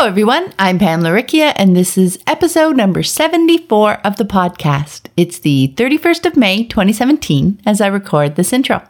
Hello, 0.00 0.08
everyone. 0.08 0.54
I'm 0.58 0.78
Pam 0.78 1.02
Laricchia, 1.02 1.52
and 1.56 1.76
this 1.76 1.98
is 1.98 2.18
episode 2.26 2.74
number 2.74 3.02
74 3.02 3.96
of 3.96 4.16
the 4.16 4.24
podcast. 4.24 5.08
It's 5.14 5.38
the 5.38 5.74
31st 5.76 6.24
of 6.24 6.36
May, 6.38 6.64
2017, 6.64 7.60
as 7.66 7.82
I 7.82 7.86
record 7.88 8.36
this 8.36 8.54
intro. 8.54 8.80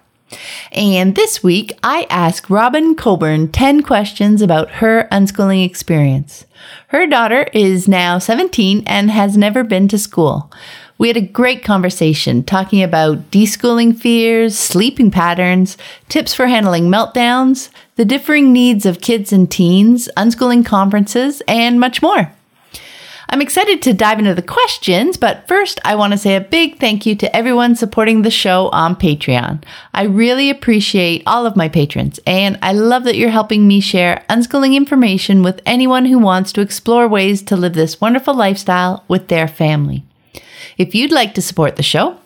And 0.70 1.16
this 1.16 1.42
week, 1.42 1.76
I 1.82 2.06
ask 2.10 2.48
Robin 2.48 2.94
Coburn 2.94 3.50
10 3.50 3.82
questions 3.82 4.40
about 4.40 4.70
her 4.74 5.08
unschooling 5.10 5.66
experience. 5.66 6.46
Her 6.86 7.08
daughter 7.08 7.48
is 7.52 7.88
now 7.88 8.20
17 8.20 8.84
and 8.86 9.10
has 9.10 9.36
never 9.36 9.64
been 9.64 9.88
to 9.88 9.98
school. 9.98 10.52
We 11.00 11.08
had 11.08 11.16
a 11.16 11.22
great 11.22 11.64
conversation 11.64 12.44
talking 12.44 12.82
about 12.82 13.30
deschooling 13.30 13.98
fears, 13.98 14.58
sleeping 14.58 15.10
patterns, 15.10 15.78
tips 16.10 16.34
for 16.34 16.46
handling 16.46 16.88
meltdowns, 16.88 17.70
the 17.96 18.04
differing 18.04 18.52
needs 18.52 18.84
of 18.84 19.00
kids 19.00 19.32
and 19.32 19.50
teens, 19.50 20.10
unschooling 20.14 20.66
conferences, 20.66 21.40
and 21.48 21.80
much 21.80 22.02
more. 22.02 22.30
I'm 23.30 23.40
excited 23.40 23.80
to 23.80 23.94
dive 23.94 24.18
into 24.18 24.34
the 24.34 24.42
questions, 24.42 25.16
but 25.16 25.48
first 25.48 25.80
I 25.86 25.94
want 25.94 26.12
to 26.12 26.18
say 26.18 26.36
a 26.36 26.40
big 26.42 26.78
thank 26.78 27.06
you 27.06 27.14
to 27.14 27.34
everyone 27.34 27.76
supporting 27.76 28.20
the 28.20 28.30
show 28.30 28.68
on 28.68 28.94
Patreon. 28.94 29.64
I 29.94 30.02
really 30.02 30.50
appreciate 30.50 31.22
all 31.26 31.46
of 31.46 31.56
my 31.56 31.70
patrons, 31.70 32.20
and 32.26 32.58
I 32.60 32.74
love 32.74 33.04
that 33.04 33.16
you're 33.16 33.30
helping 33.30 33.66
me 33.66 33.80
share 33.80 34.22
unschooling 34.28 34.74
information 34.74 35.42
with 35.42 35.62
anyone 35.64 36.04
who 36.04 36.18
wants 36.18 36.52
to 36.52 36.60
explore 36.60 37.08
ways 37.08 37.40
to 37.44 37.56
live 37.56 37.72
this 37.72 38.02
wonderful 38.02 38.34
lifestyle 38.34 39.02
with 39.08 39.28
their 39.28 39.48
family. 39.48 40.04
If 40.80 40.94
you'd 40.94 41.12
like 41.12 41.34
to 41.34 41.42
support 41.42 41.76
the 41.76 41.82
show, 41.82 42.16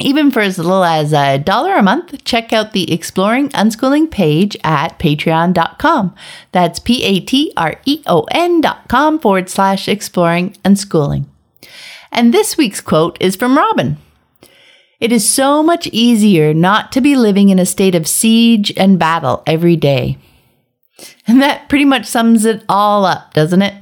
even 0.00 0.30
for 0.30 0.40
as 0.40 0.56
little 0.56 0.84
as 0.84 1.12
a 1.12 1.36
dollar 1.36 1.74
a 1.74 1.82
month, 1.82 2.24
check 2.24 2.50
out 2.50 2.72
the 2.72 2.90
Exploring 2.90 3.50
Unschooling 3.50 4.10
page 4.10 4.56
at 4.64 4.98
patreon.com. 4.98 6.14
That's 6.50 6.78
P 6.78 7.04
A 7.04 7.20
T 7.20 7.52
R 7.58 7.78
E 7.84 8.02
O 8.06 8.22
N 8.30 8.62
dot 8.62 8.88
com 8.88 9.18
forward 9.18 9.50
slash 9.50 9.86
exploring 9.86 10.56
unschooling. 10.64 11.26
And 12.10 12.32
this 12.32 12.56
week's 12.56 12.80
quote 12.80 13.18
is 13.20 13.36
from 13.36 13.58
Robin. 13.58 13.98
It 14.98 15.12
is 15.12 15.28
so 15.28 15.62
much 15.62 15.86
easier 15.88 16.54
not 16.54 16.92
to 16.92 17.02
be 17.02 17.14
living 17.14 17.50
in 17.50 17.58
a 17.58 17.66
state 17.66 17.94
of 17.94 18.08
siege 18.08 18.72
and 18.78 18.98
battle 18.98 19.42
every 19.46 19.76
day. 19.76 20.16
And 21.26 21.42
that 21.42 21.68
pretty 21.68 21.84
much 21.84 22.06
sums 22.06 22.46
it 22.46 22.64
all 22.66 23.04
up, 23.04 23.34
doesn't 23.34 23.60
it? 23.60 23.74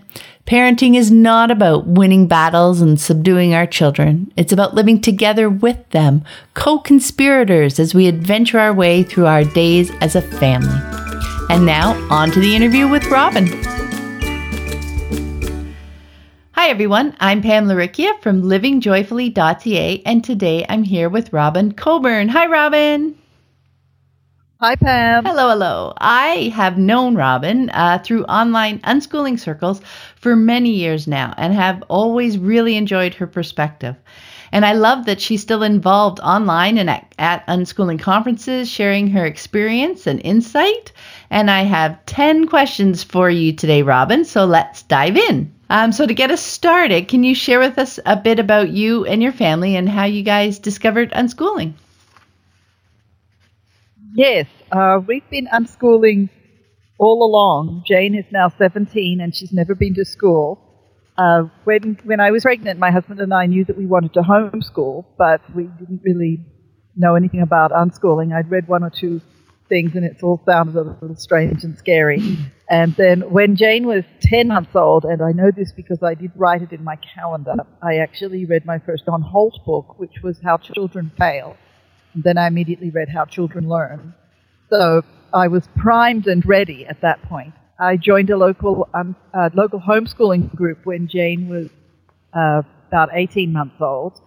Parenting 0.48 0.96
is 0.96 1.10
not 1.10 1.50
about 1.50 1.86
winning 1.86 2.26
battles 2.26 2.80
and 2.80 2.98
subduing 2.98 3.52
our 3.52 3.66
children. 3.66 4.32
It's 4.34 4.50
about 4.50 4.74
living 4.74 4.98
together 4.98 5.50
with 5.50 5.90
them, 5.90 6.24
co 6.54 6.78
conspirators 6.78 7.78
as 7.78 7.94
we 7.94 8.06
adventure 8.06 8.58
our 8.58 8.72
way 8.72 9.02
through 9.02 9.26
our 9.26 9.44
days 9.44 9.90
as 10.00 10.16
a 10.16 10.22
family. 10.22 10.80
And 11.50 11.66
now, 11.66 11.92
on 12.08 12.30
to 12.30 12.40
the 12.40 12.56
interview 12.56 12.88
with 12.88 13.04
Robin. 13.08 13.46
Hi, 16.52 16.70
everyone. 16.70 17.14
I'm 17.20 17.42
Pam 17.42 17.66
Laricchia 17.66 18.18
from 18.22 18.40
livingjoyfully.ca, 18.40 20.02
and 20.06 20.24
today 20.24 20.64
I'm 20.66 20.84
here 20.84 21.10
with 21.10 21.30
Robin 21.30 21.72
Coburn. 21.72 22.30
Hi, 22.30 22.46
Robin. 22.46 23.18
Hi, 24.60 24.74
Pam. 24.74 25.24
Hello, 25.24 25.50
hello. 25.50 25.92
I 25.98 26.52
have 26.52 26.78
known 26.78 27.14
Robin 27.14 27.70
uh, 27.70 28.00
through 28.02 28.24
online 28.24 28.80
unschooling 28.80 29.38
circles 29.38 29.80
for 30.16 30.34
many 30.34 30.70
years 30.70 31.06
now 31.06 31.32
and 31.36 31.54
have 31.54 31.84
always 31.86 32.38
really 32.38 32.74
enjoyed 32.74 33.14
her 33.14 33.28
perspective. 33.28 33.94
And 34.50 34.66
I 34.66 34.72
love 34.72 35.06
that 35.06 35.20
she's 35.20 35.42
still 35.42 35.62
involved 35.62 36.18
online 36.18 36.76
and 36.76 36.90
at, 36.90 37.14
at 37.20 37.46
unschooling 37.46 38.00
conferences, 38.00 38.68
sharing 38.68 39.06
her 39.10 39.24
experience 39.24 40.08
and 40.08 40.20
insight. 40.24 40.90
And 41.30 41.52
I 41.52 41.62
have 41.62 42.04
10 42.06 42.48
questions 42.48 43.04
for 43.04 43.30
you 43.30 43.52
today, 43.52 43.82
Robin. 43.82 44.24
So 44.24 44.44
let's 44.44 44.82
dive 44.82 45.16
in. 45.16 45.52
Um, 45.70 45.92
so, 45.92 46.04
to 46.04 46.14
get 46.14 46.32
us 46.32 46.40
started, 46.40 47.06
can 47.06 47.22
you 47.22 47.36
share 47.36 47.60
with 47.60 47.78
us 47.78 48.00
a 48.04 48.16
bit 48.16 48.40
about 48.40 48.70
you 48.70 49.04
and 49.04 49.22
your 49.22 49.30
family 49.30 49.76
and 49.76 49.88
how 49.88 50.04
you 50.06 50.24
guys 50.24 50.58
discovered 50.58 51.12
unschooling? 51.12 51.74
Yes, 54.14 54.46
uh, 54.72 55.00
we've 55.06 55.28
been 55.30 55.48
unschooling 55.52 56.30
all 56.98 57.24
along. 57.24 57.84
Jane 57.86 58.14
is 58.14 58.24
now 58.30 58.48
17 58.48 59.20
and 59.20 59.34
she's 59.34 59.52
never 59.52 59.74
been 59.74 59.94
to 59.94 60.04
school. 60.04 60.64
Uh, 61.16 61.48
when 61.64 61.98
when 62.04 62.20
I 62.20 62.30
was 62.30 62.44
pregnant, 62.44 62.78
my 62.78 62.92
husband 62.92 63.20
and 63.20 63.34
I 63.34 63.46
knew 63.46 63.64
that 63.64 63.76
we 63.76 63.86
wanted 63.86 64.14
to 64.14 64.20
homeschool, 64.20 65.04
but 65.18 65.40
we 65.54 65.64
didn't 65.64 66.00
really 66.04 66.46
know 66.96 67.16
anything 67.16 67.42
about 67.42 67.72
unschooling. 67.72 68.32
I'd 68.32 68.50
read 68.50 68.68
one 68.68 68.84
or 68.84 68.90
two 68.90 69.20
things, 69.68 69.94
and 69.94 70.04
it 70.04 70.22
all 70.22 70.40
sounded 70.48 70.76
a 70.76 70.82
little 70.82 71.16
strange 71.16 71.64
and 71.64 71.76
scary. 71.76 72.38
And 72.70 72.94
then 72.96 73.30
when 73.30 73.56
Jane 73.56 73.86
was 73.86 74.04
10 74.22 74.48
months 74.48 74.74
old, 74.74 75.04
and 75.04 75.22
I 75.22 75.32
know 75.32 75.50
this 75.50 75.72
because 75.72 76.02
I 76.02 76.14
did 76.14 76.32
write 76.36 76.62
it 76.62 76.70
in 76.72 76.84
my 76.84 76.96
calendar, 76.96 77.54
I 77.82 77.96
actually 77.96 78.44
read 78.44 78.64
my 78.64 78.78
first 78.78 79.06
John 79.06 79.22
Holt 79.22 79.58
book, 79.64 79.98
which 79.98 80.22
was 80.22 80.38
How 80.44 80.58
Children 80.58 81.10
Fail. 81.18 81.56
Then 82.14 82.38
I 82.38 82.46
immediately 82.46 82.90
read 82.90 83.08
How 83.08 83.24
Children 83.24 83.68
Learn. 83.68 84.14
So 84.70 85.02
I 85.32 85.48
was 85.48 85.68
primed 85.76 86.26
and 86.26 86.44
ready 86.46 86.86
at 86.86 87.00
that 87.02 87.22
point. 87.22 87.54
I 87.78 87.96
joined 87.96 88.30
a 88.30 88.36
local 88.36 88.88
um, 88.92 89.14
uh, 89.32 89.50
local 89.54 89.80
homeschooling 89.80 90.54
group 90.54 90.84
when 90.84 91.06
Jane 91.06 91.48
was 91.48 91.68
uh, 92.34 92.62
about 92.88 93.10
18 93.12 93.52
months 93.52 93.76
old, 93.80 94.20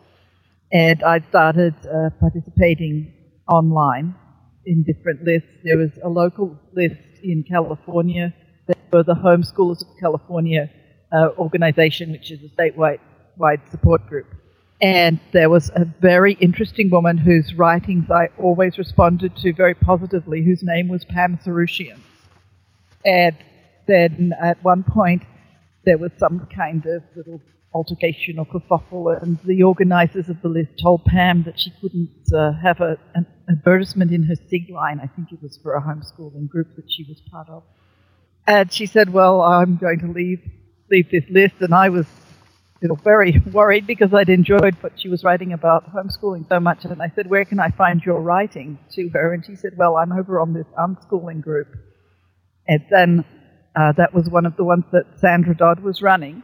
and 0.71 1.03
I 1.03 1.19
started 1.29 1.75
uh, 1.85 2.11
participating 2.19 3.13
online 3.47 4.15
in 4.65 4.83
different 4.83 5.23
lists. 5.23 5.49
There 5.63 5.77
was 5.77 5.91
a 6.01 6.07
local 6.07 6.57
list 6.73 6.95
in 7.23 7.43
California. 7.43 8.33
There 8.67 8.75
were 8.93 9.03
the 9.03 9.15
Homeschoolers 9.15 9.81
of 9.81 9.87
California 9.99 10.69
uh, 11.11 11.29
organization, 11.37 12.11
which 12.11 12.31
is 12.31 12.39
a 12.43 12.55
statewide 12.55 12.99
wide 13.37 13.61
support 13.69 14.07
group. 14.07 14.27
And 14.81 15.19
there 15.31 15.49
was 15.49 15.69
a 15.75 15.85
very 15.85 16.33
interesting 16.33 16.89
woman 16.89 17.17
whose 17.17 17.53
writings 17.53 18.09
I 18.09 18.29
always 18.39 18.79
responded 18.79 19.35
to 19.37 19.53
very 19.53 19.75
positively, 19.75 20.43
whose 20.43 20.63
name 20.63 20.87
was 20.87 21.05
Pam 21.05 21.37
Sorooshian. 21.37 21.99
And 23.05 23.35
then 23.87 24.33
at 24.41 24.63
one 24.63 24.83
point, 24.83 25.21
there 25.85 25.99
was 25.99 26.11
some 26.17 26.47
kind 26.55 26.83
of 26.87 27.03
little 27.15 27.41
altercation 27.73 28.39
or 28.39 28.45
kerfuffle, 28.45 29.21
and 29.21 29.39
the 29.45 29.63
organizers 29.63 30.29
of 30.29 30.41
the 30.41 30.49
list 30.49 30.71
told 30.81 31.05
Pam 31.05 31.43
that 31.43 31.59
she 31.59 31.71
couldn't 31.79 32.09
uh, 32.35 32.53
have 32.53 32.81
a, 32.81 32.97
an 33.13 33.25
advertisement 33.49 34.11
in 34.11 34.23
her 34.23 34.35
SIG 34.35 34.69
line. 34.71 34.99
I 34.99 35.07
think 35.07 35.31
it 35.31 35.41
was 35.41 35.57
for 35.61 35.75
a 35.75 35.81
homeschooling 35.81 36.49
group 36.49 36.75
that 36.75 36.91
she 36.91 37.05
was 37.07 37.21
part 37.31 37.49
of. 37.49 37.63
And 38.47 38.71
she 38.73 38.87
said, 38.87 39.13
Well, 39.13 39.41
I'm 39.41 39.77
going 39.77 39.99
to 39.99 40.07
leave, 40.07 40.41
leave 40.89 41.09
this 41.11 41.23
list. 41.29 41.55
And 41.61 41.73
I 41.73 41.89
was 41.89 42.07
know, 42.89 42.95
very 42.95 43.39
worried 43.51 43.87
because 43.87 44.13
I'd 44.13 44.29
enjoyed 44.29 44.75
what 44.81 44.99
she 44.99 45.09
was 45.09 45.23
writing 45.23 45.53
about 45.53 45.93
homeschooling 45.93 46.47
so 46.49 46.59
much. 46.59 46.85
And 46.85 47.01
I 47.01 47.11
said, 47.15 47.29
Where 47.29 47.45
can 47.45 47.59
I 47.59 47.69
find 47.69 48.01
your 48.03 48.21
writing 48.21 48.79
to 48.93 49.09
her? 49.09 49.33
And 49.33 49.45
she 49.45 49.55
said, 49.55 49.73
Well, 49.77 49.97
I'm 49.97 50.11
over 50.11 50.39
on 50.39 50.53
this 50.53 50.67
unschooling 50.77 51.41
group. 51.41 51.67
And 52.67 52.85
then 52.89 53.25
uh, 53.75 53.93
that 53.97 54.13
was 54.13 54.29
one 54.29 54.45
of 54.45 54.55
the 54.57 54.63
ones 54.63 54.85
that 54.91 55.19
Sandra 55.19 55.55
Dodd 55.55 55.81
was 55.81 56.01
running. 56.01 56.43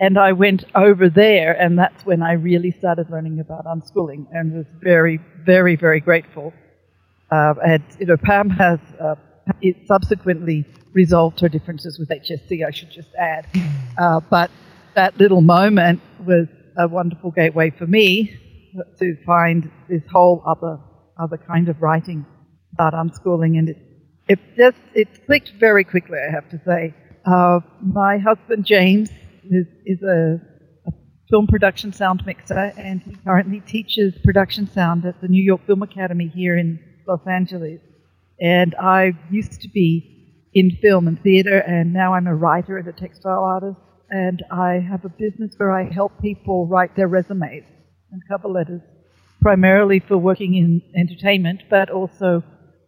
And 0.00 0.18
I 0.18 0.32
went 0.32 0.64
over 0.74 1.08
there, 1.08 1.52
and 1.52 1.78
that's 1.78 2.04
when 2.04 2.20
I 2.20 2.32
really 2.32 2.72
started 2.72 3.10
learning 3.10 3.38
about 3.38 3.64
unschooling 3.64 4.26
and 4.32 4.52
was 4.52 4.66
very, 4.82 5.20
very, 5.44 5.76
very 5.76 6.00
grateful. 6.00 6.52
Uh, 7.30 7.54
and, 7.64 7.82
you 7.98 8.06
know, 8.06 8.16
Pam 8.16 8.50
has 8.50 8.80
uh, 9.00 9.14
subsequently 9.86 10.66
resolved 10.92 11.40
her 11.40 11.48
differences 11.48 11.98
with 11.98 12.08
HSC, 12.08 12.66
I 12.66 12.70
should 12.70 12.90
just 12.90 13.14
add. 13.18 13.46
Uh, 13.96 14.20
but 14.30 14.50
that 14.94 15.18
little 15.18 15.40
moment 15.40 16.00
was 16.24 16.46
a 16.76 16.88
wonderful 16.88 17.30
gateway 17.30 17.70
for 17.70 17.86
me 17.86 18.36
to 18.98 19.16
find 19.24 19.70
this 19.88 20.02
whole 20.10 20.42
other 20.46 20.78
other 21.16 21.36
kind 21.36 21.68
of 21.68 21.80
writing 21.80 22.26
about 22.72 22.92
unschooling, 22.92 23.58
and 23.58 23.68
it 23.68 23.78
it 24.28 24.38
just 24.56 24.78
it 24.94 25.26
clicked 25.26 25.52
very 25.60 25.84
quickly. 25.84 26.18
I 26.18 26.30
have 26.30 26.48
to 26.50 26.60
say. 26.64 26.94
Uh, 27.24 27.60
my 27.80 28.18
husband 28.18 28.66
James 28.66 29.08
is, 29.50 29.66
is 29.86 30.02
a, 30.02 30.38
a, 30.86 30.92
film 31.30 31.46
production 31.46 31.90
sound 31.90 32.22
mixer, 32.26 32.72
and 32.76 33.00
he 33.00 33.14
currently 33.24 33.60
teaches 33.60 34.14
production 34.22 34.70
sound 34.70 35.06
at 35.06 35.18
the 35.22 35.28
New 35.28 35.42
York 35.42 35.66
Film 35.66 35.82
Academy 35.82 36.28
here 36.28 36.54
in 36.56 36.78
Los 37.08 37.26
Angeles. 37.26 37.80
And 38.38 38.74
I 38.74 39.12
used 39.30 39.62
to 39.62 39.68
be 39.68 40.50
in 40.52 40.76
film 40.82 41.08
and 41.08 41.20
theater, 41.22 41.58
and 41.60 41.94
now 41.94 42.12
I'm 42.12 42.26
a 42.26 42.34
writer 42.34 42.76
and 42.76 42.86
a 42.88 42.92
textile 42.92 43.42
artist. 43.42 43.80
And 44.10 44.42
I 44.50 44.74
have 44.74 45.04
a 45.04 45.08
business 45.08 45.54
where 45.56 45.72
I 45.72 45.90
help 45.90 46.20
people 46.20 46.66
write 46.66 46.94
their 46.96 47.08
resumes 47.08 47.64
and 48.12 48.22
cover 48.28 48.48
letters, 48.48 48.82
primarily 49.40 50.00
for 50.00 50.16
working 50.16 50.54
in 50.54 50.82
entertainment, 50.96 51.62
but 51.70 51.90
also 51.90 52.42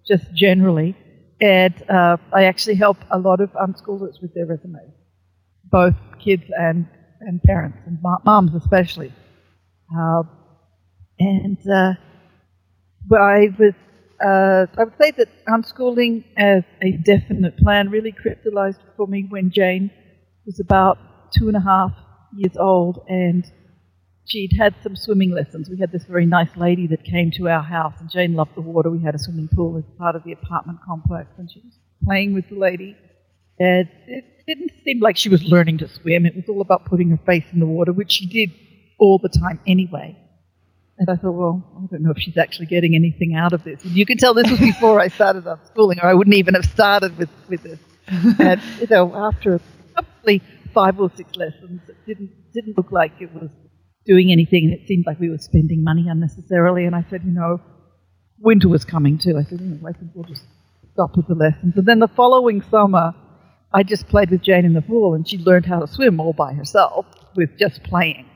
just 0.07 0.33
generally. 0.35 0.97
And 1.41 1.75
uh, 1.91 2.17
I 2.33 2.45
actually 2.45 2.77
help 2.77 2.99
a 3.11 3.19
lot 3.19 3.41
of 3.41 3.51
unschoolers 3.53 4.23
with 4.23 4.35
their 4.35 4.47
resumes, 4.47 4.93
both 5.65 5.95
kids 6.19 6.45
and, 6.57 6.87
and 7.21 7.43
parents, 7.43 7.79
and 7.87 7.99
moms 8.25 8.55
especially. 8.55 9.13
Uh, 9.95 10.23
and 11.19 11.59
uh, 11.69 11.95
I 13.15 13.49
was, 13.59 13.75
uh, 14.25 14.67
I 14.79 14.85
would 14.85 14.95
say 15.01 15.11
that 15.13 15.29
unschooling 15.47 16.25
as 16.37 16.65
a 16.83 16.93
definite 16.93 17.57
plan 17.59 17.91
really 17.91 18.13
crystallized 18.13 18.81
for 18.97 19.07
me 19.07 19.27
when 19.29 19.51
Jane 19.51 19.91
was 20.47 20.61
about 20.61 20.99
two 21.37 21.49
and 21.49 21.57
a 21.57 21.61
half 21.61 21.93
years 22.35 22.57
old, 22.57 23.05
and 23.09 23.45
she'd 24.25 24.53
had 24.59 24.75
some 24.83 24.97
swimming 24.97 25.33
lessons. 25.33 25.69
We 25.69 25.79
had 25.79 25.93
this 25.93 26.05
very 26.05 26.27
nice 26.27 26.57
lady 26.57 26.87
that 26.89 27.05
came 27.05 27.31
to 27.33 27.49
our 27.49 27.63
house, 27.63 27.95
and 28.01 28.11
Jane 28.11 28.35
loved 28.35 28.55
the 28.55 28.61
water. 28.61 28.91
We 28.91 29.03
had 29.03 29.15
a 29.15 29.19
swimming 29.19 29.49
pool 29.49 29.77
as 29.77 29.85
part 29.99 30.17
of 30.17 30.25
the 30.25 30.33
apartment 30.33 30.79
complex, 30.87 31.31
and 31.39 31.51
she 31.51 31.61
was 31.61 31.75
playing 32.05 32.35
with 32.35 32.49
the 32.49 32.57
lady. 32.57 32.97
And 33.59 33.89
it 34.07 34.25
didn't 34.47 34.73
seem 34.85 35.01
like 35.01 35.17
she 35.17 35.29
was 35.29 35.43
learning 35.43 35.79
to 35.79 35.89
swim. 35.89 36.27
It 36.27 36.37
was 36.37 36.45
all 36.49 36.61
about 36.61 36.85
putting 36.85 37.11
her 37.11 37.19
face 37.27 37.45
in 37.53 37.61
the 37.61 37.67
water, 37.67 37.93
which 37.93 38.13
she 38.13 38.27
did 38.27 38.55
all 38.99 39.19
the 39.19 39.29
time 39.29 39.61
anyway. 39.67 40.17
And 40.99 41.11
I 41.11 41.17
thought, 41.17 41.33
well, 41.33 41.63
I 41.77 41.87
don't 41.91 42.03
know 42.03 42.11
if 42.11 42.19
she's 42.19 42.39
actually 42.39 42.67
getting 42.67 42.95
anything 42.95 43.35
out 43.35 43.53
of 43.53 43.65
this. 43.65 43.83
And 43.85 43.93
you 43.93 44.07
can 44.07 44.17
tell 44.17 44.33
this 44.33 44.51
was 44.51 44.61
before 44.61 44.99
I 45.01 45.09
started 45.09 45.45
unschooling, 45.45 46.03
or 46.03 46.07
I 46.07 46.15
wouldn't 46.15 46.37
even 46.37 46.55
have 46.55 46.65
started 46.65 47.19
with, 47.19 47.29
with 47.49 47.63
this. 47.63 47.79
and, 48.39 48.61
you 48.81 48.87
know, 48.89 49.15
after 49.15 49.61
probably 49.97 50.43
five 50.75 51.01
or 51.01 51.11
six 51.17 51.37
lessons, 51.37 51.81
it 51.89 51.97
didn't, 52.07 52.31
didn't 52.53 52.77
look 52.77 52.93
like 52.93 53.13
it 53.21 53.33
was 53.33 53.51
doing 54.05 54.31
anything. 54.31 54.77
It 54.79 54.87
seemed 54.87 55.05
like 55.07 55.19
we 55.19 55.31
were 55.31 55.39
spending 55.39 55.83
money 55.83 56.07
unnecessarily. 56.09 56.85
And 56.85 56.95
I 56.95 57.05
said, 57.11 57.23
you 57.25 57.33
know, 57.33 57.61
winter 58.39 58.69
was 58.69 58.85
coming 58.85 59.19
too. 59.19 59.37
I 59.39 59.43
said, 59.43 59.61
you 59.61 59.67
know, 59.67 59.89
I 59.89 59.93
think 59.93 60.13
we'll 60.15 60.25
just 60.25 60.45
stop 60.93 61.17
with 61.17 61.27
the 61.27 61.35
lessons. 61.35 61.75
And 61.77 61.87
then 61.87 61.99
the 61.99 62.09
following 62.09 62.63
summer, 62.63 63.15
I 63.73 63.83
just 63.83 64.09
played 64.09 64.31
with 64.31 64.43
Jane 64.43 64.65
in 64.65 64.73
the 64.73 64.81
pool, 64.81 65.15
and 65.15 65.29
she 65.29 65.39
learned 65.39 65.67
how 65.67 65.81
to 65.81 65.87
swim 65.87 66.21
all 66.21 66.33
by 66.33 66.55
herself 66.55 67.05
with 67.35 67.59
just 67.59 67.83
playing. 67.83 68.27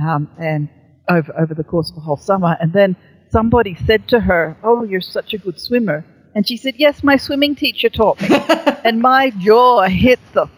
Um, 0.00 0.30
and 0.38 0.68
over, 1.08 1.34
over 1.38 1.54
the 1.54 1.64
course 1.64 1.90
of 1.90 1.96
a 1.96 2.00
whole 2.00 2.18
summer. 2.18 2.56
And 2.60 2.72
then 2.72 2.96
somebody 3.30 3.76
said 3.86 4.08
to 4.08 4.20
her, 4.20 4.56
Oh, 4.62 4.84
you're 4.84 5.00
such 5.00 5.34
a 5.34 5.38
good 5.38 5.58
swimmer. 5.60 6.04
And 6.34 6.46
she 6.46 6.56
said, 6.56 6.74
Yes, 6.76 7.02
my 7.02 7.16
swimming 7.16 7.54
teacher 7.54 7.88
taught 7.88 8.20
me. 8.20 8.28
and 8.84 9.00
my 9.00 9.30
jaw 9.30 9.82
hit 9.88 10.20
the 10.34 10.48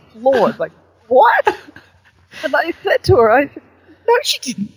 It's 0.49 0.59
like, 0.59 0.73
What? 1.09 1.57
And 2.45 2.55
I 2.55 2.73
said 2.85 3.03
to 3.05 3.17
her, 3.17 3.31
I 3.31 3.49
said, 3.49 3.63
No, 4.07 4.15
she 4.23 4.39
didn't. 4.41 4.71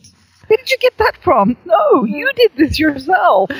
Where 0.47 0.57
did 0.57 0.69
you 0.69 0.77
get 0.77 0.97
that 0.97 1.17
from? 1.23 1.55
No, 1.65 2.03
you 2.05 2.29
did 2.35 2.51
this 2.57 2.79
yourself. 2.79 3.51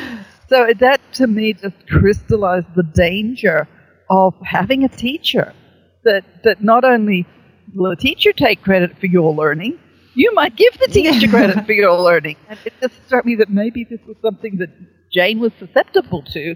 So 0.50 0.68
that 0.80 1.00
to 1.14 1.28
me 1.28 1.54
just 1.54 1.88
crystallized 1.88 2.68
the 2.76 2.84
danger 2.84 3.68
of 4.10 4.34
having 4.44 4.84
a 4.84 4.90
teacher. 4.90 5.54
That, 6.04 6.26
that 6.44 6.64
not 6.64 6.84
only 6.84 7.28
will 7.76 7.92
a 7.92 7.96
teacher 7.96 8.34
take 8.34 8.62
credit 8.62 8.98
for 8.98 9.06
your 9.06 9.34
learning, 9.34 9.80
you 10.16 10.34
might 10.34 10.56
give 10.56 10.78
the 10.80 10.88
teacher 10.88 11.28
credit 11.28 11.66
for 11.66 11.74
your 11.74 11.98
learning. 12.10 12.36
And 12.50 12.60
it 12.66 12.74
just 12.82 12.94
struck 13.06 13.24
me 13.26 13.36
that 13.36 13.50
maybe 13.50 13.86
this 13.90 14.02
was 14.06 14.18
something 14.22 14.58
that 14.58 14.70
Jane 15.14 15.40
was 15.40 15.52
susceptible 15.60 16.24
to. 16.34 16.56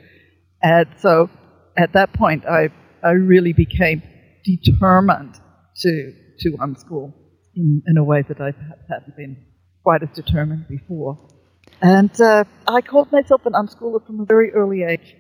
And 0.62 0.88
so 0.98 1.30
at 1.78 1.94
that 1.94 2.14
point, 2.14 2.46
I, 2.46 2.70
I 3.04 3.12
really 3.12 3.54
became 3.54 4.02
determined 4.46 5.40
to, 5.78 6.14
to 6.40 6.52
unschool 6.58 7.14
in, 7.56 7.82
in 7.88 7.98
a 7.98 8.04
way 8.04 8.22
that 8.22 8.40
I 8.40 8.52
perhaps 8.52 8.84
hadn't 8.90 9.18
been 9.18 9.46
quite 9.84 10.04
as 10.04 10.10
determined 10.10 10.68
before. 10.68 11.18
And 11.82 12.10
uh, 12.22 12.46
I 12.68 12.82
called 12.82 13.12
myself 13.12 13.46
an 13.46 13.54
unschooler 13.54 14.06
from 14.06 14.20
a 14.22 14.26
very 14.26 14.52
early 14.54 14.84
age. 14.84 15.16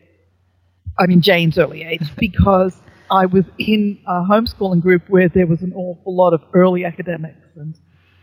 I 0.97 1.07
mean, 1.07 1.21
Jane's 1.21 1.57
early 1.57 1.83
age, 1.83 2.15
because 2.17 2.75
I 3.09 3.25
was 3.25 3.45
in 3.57 3.99
a 4.07 4.21
homeschooling 4.21 4.81
group 4.81 5.03
where 5.09 5.29
there 5.29 5.47
was 5.47 5.61
an 5.61 5.73
awful 5.73 6.15
lot 6.15 6.33
of 6.33 6.41
early 6.53 6.85
academics 6.85 7.47
and 7.55 7.75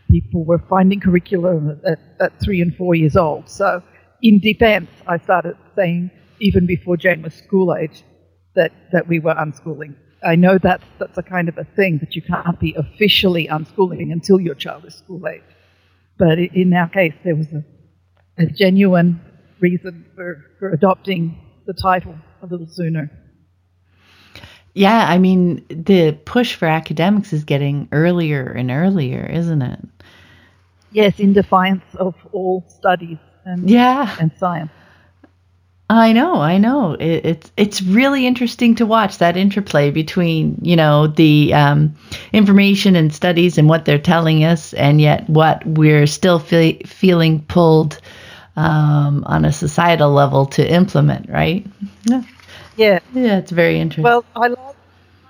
people 0.09 0.43
were 0.45 0.59
finding 0.69 0.99
curriculum 0.99 1.81
at, 1.85 1.99
at, 2.19 2.39
three 2.39 2.61
and 2.61 2.75
four 2.75 2.93
years 2.95 3.15
old. 3.15 3.49
So, 3.49 3.81
in 4.21 4.39
defense, 4.39 4.89
I 5.07 5.17
started 5.17 5.57
saying, 5.75 6.11
even 6.39 6.65
before 6.65 6.97
Jane 6.97 7.21
was 7.21 7.33
school 7.33 7.75
age, 7.75 8.03
that, 8.55 8.71
that 8.91 9.07
we 9.07 9.19
were 9.19 9.33
unschooling. 9.33 9.95
I 10.25 10.35
know 10.35 10.57
that's, 10.57 10.83
that's 10.99 11.17
a 11.17 11.23
kind 11.23 11.49
of 11.49 11.57
a 11.57 11.63
thing 11.63 11.99
that 11.99 12.15
you 12.15 12.21
can't 12.21 12.59
be 12.59 12.73
officially 12.77 13.47
unschooling 13.47 14.11
until 14.11 14.39
your 14.39 14.55
child 14.55 14.85
is 14.85 14.95
school 14.95 15.27
age. 15.27 15.41
But 16.17 16.39
in 16.39 16.73
our 16.73 16.89
case, 16.89 17.13
there 17.23 17.35
was 17.35 17.47
a, 17.47 17.63
a 18.37 18.45
genuine 18.45 19.19
reason 19.59 20.05
for, 20.15 20.45
for 20.59 20.69
adopting 20.71 21.37
the 21.65 21.73
title 21.73 22.15
a 22.41 22.45
little 22.45 22.67
sooner. 22.67 23.09
Yeah, 24.73 25.05
I 25.07 25.19
mean, 25.19 25.65
the 25.69 26.13
push 26.25 26.55
for 26.55 26.67
academics 26.67 27.31
is 27.31 27.43
getting 27.43 27.87
earlier 27.91 28.51
and 28.51 28.71
earlier, 28.71 29.25
isn't 29.25 29.61
it? 29.61 29.79
Yes, 30.91 31.19
in 31.19 31.33
defiance 31.33 31.83
of 31.95 32.15
all 32.31 32.65
studies 32.67 33.17
and 33.45 33.69
yeah 33.69 34.15
and 34.19 34.31
science. 34.37 34.71
I 35.95 36.11
know, 36.11 36.37
I 36.37 36.57
know. 36.57 36.93
It, 36.93 37.25
it's 37.25 37.51
it's 37.55 37.81
really 37.83 38.25
interesting 38.25 38.75
to 38.75 38.85
watch 38.85 39.19
that 39.19 39.37
interplay 39.37 39.91
between 39.91 40.57
you 40.61 40.75
know 40.75 41.05
the 41.05 41.53
um, 41.53 41.95
information 42.31 42.95
and 42.95 43.13
studies 43.13 43.59
and 43.59 43.69
what 43.69 43.85
they're 43.85 43.99
telling 43.99 44.43
us, 44.43 44.73
and 44.73 44.99
yet 44.99 45.29
what 45.29 45.63
we're 45.65 46.07
still 46.07 46.39
fe- 46.39 46.81
feeling 46.83 47.43
pulled 47.43 47.99
um, 48.55 49.23
on 49.27 49.45
a 49.45 49.51
societal 49.51 50.11
level 50.11 50.47
to 50.47 50.67
implement. 50.67 51.29
Right? 51.29 51.67
Yeah. 52.05 52.23
Yeah, 52.75 52.99
yeah 53.13 53.37
it's 53.37 53.51
very 53.51 53.79
interesting. 53.79 54.03
Well, 54.03 54.25
I 54.35 54.47
like 54.47 54.75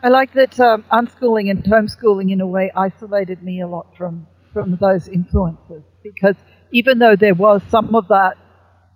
I 0.02 0.08
like 0.08 0.34
that 0.34 0.58
um, 0.62 0.86
unschooling 0.92 1.50
and 1.50 1.62
homeschooling 1.64 2.32
in 2.32 2.40
a 2.40 2.48
way 2.48 2.72
isolated 2.74 3.44
me 3.44 3.60
a 3.60 3.68
lot 3.68 3.98
from 3.98 4.28
from 4.54 4.78
those 4.80 5.10
influences 5.10 5.84
because 6.04 6.36
even 6.72 7.00
though 7.00 7.18
there 7.18 7.34
was 7.34 7.62
some 7.70 7.96
of 7.96 8.08
that 8.08 8.38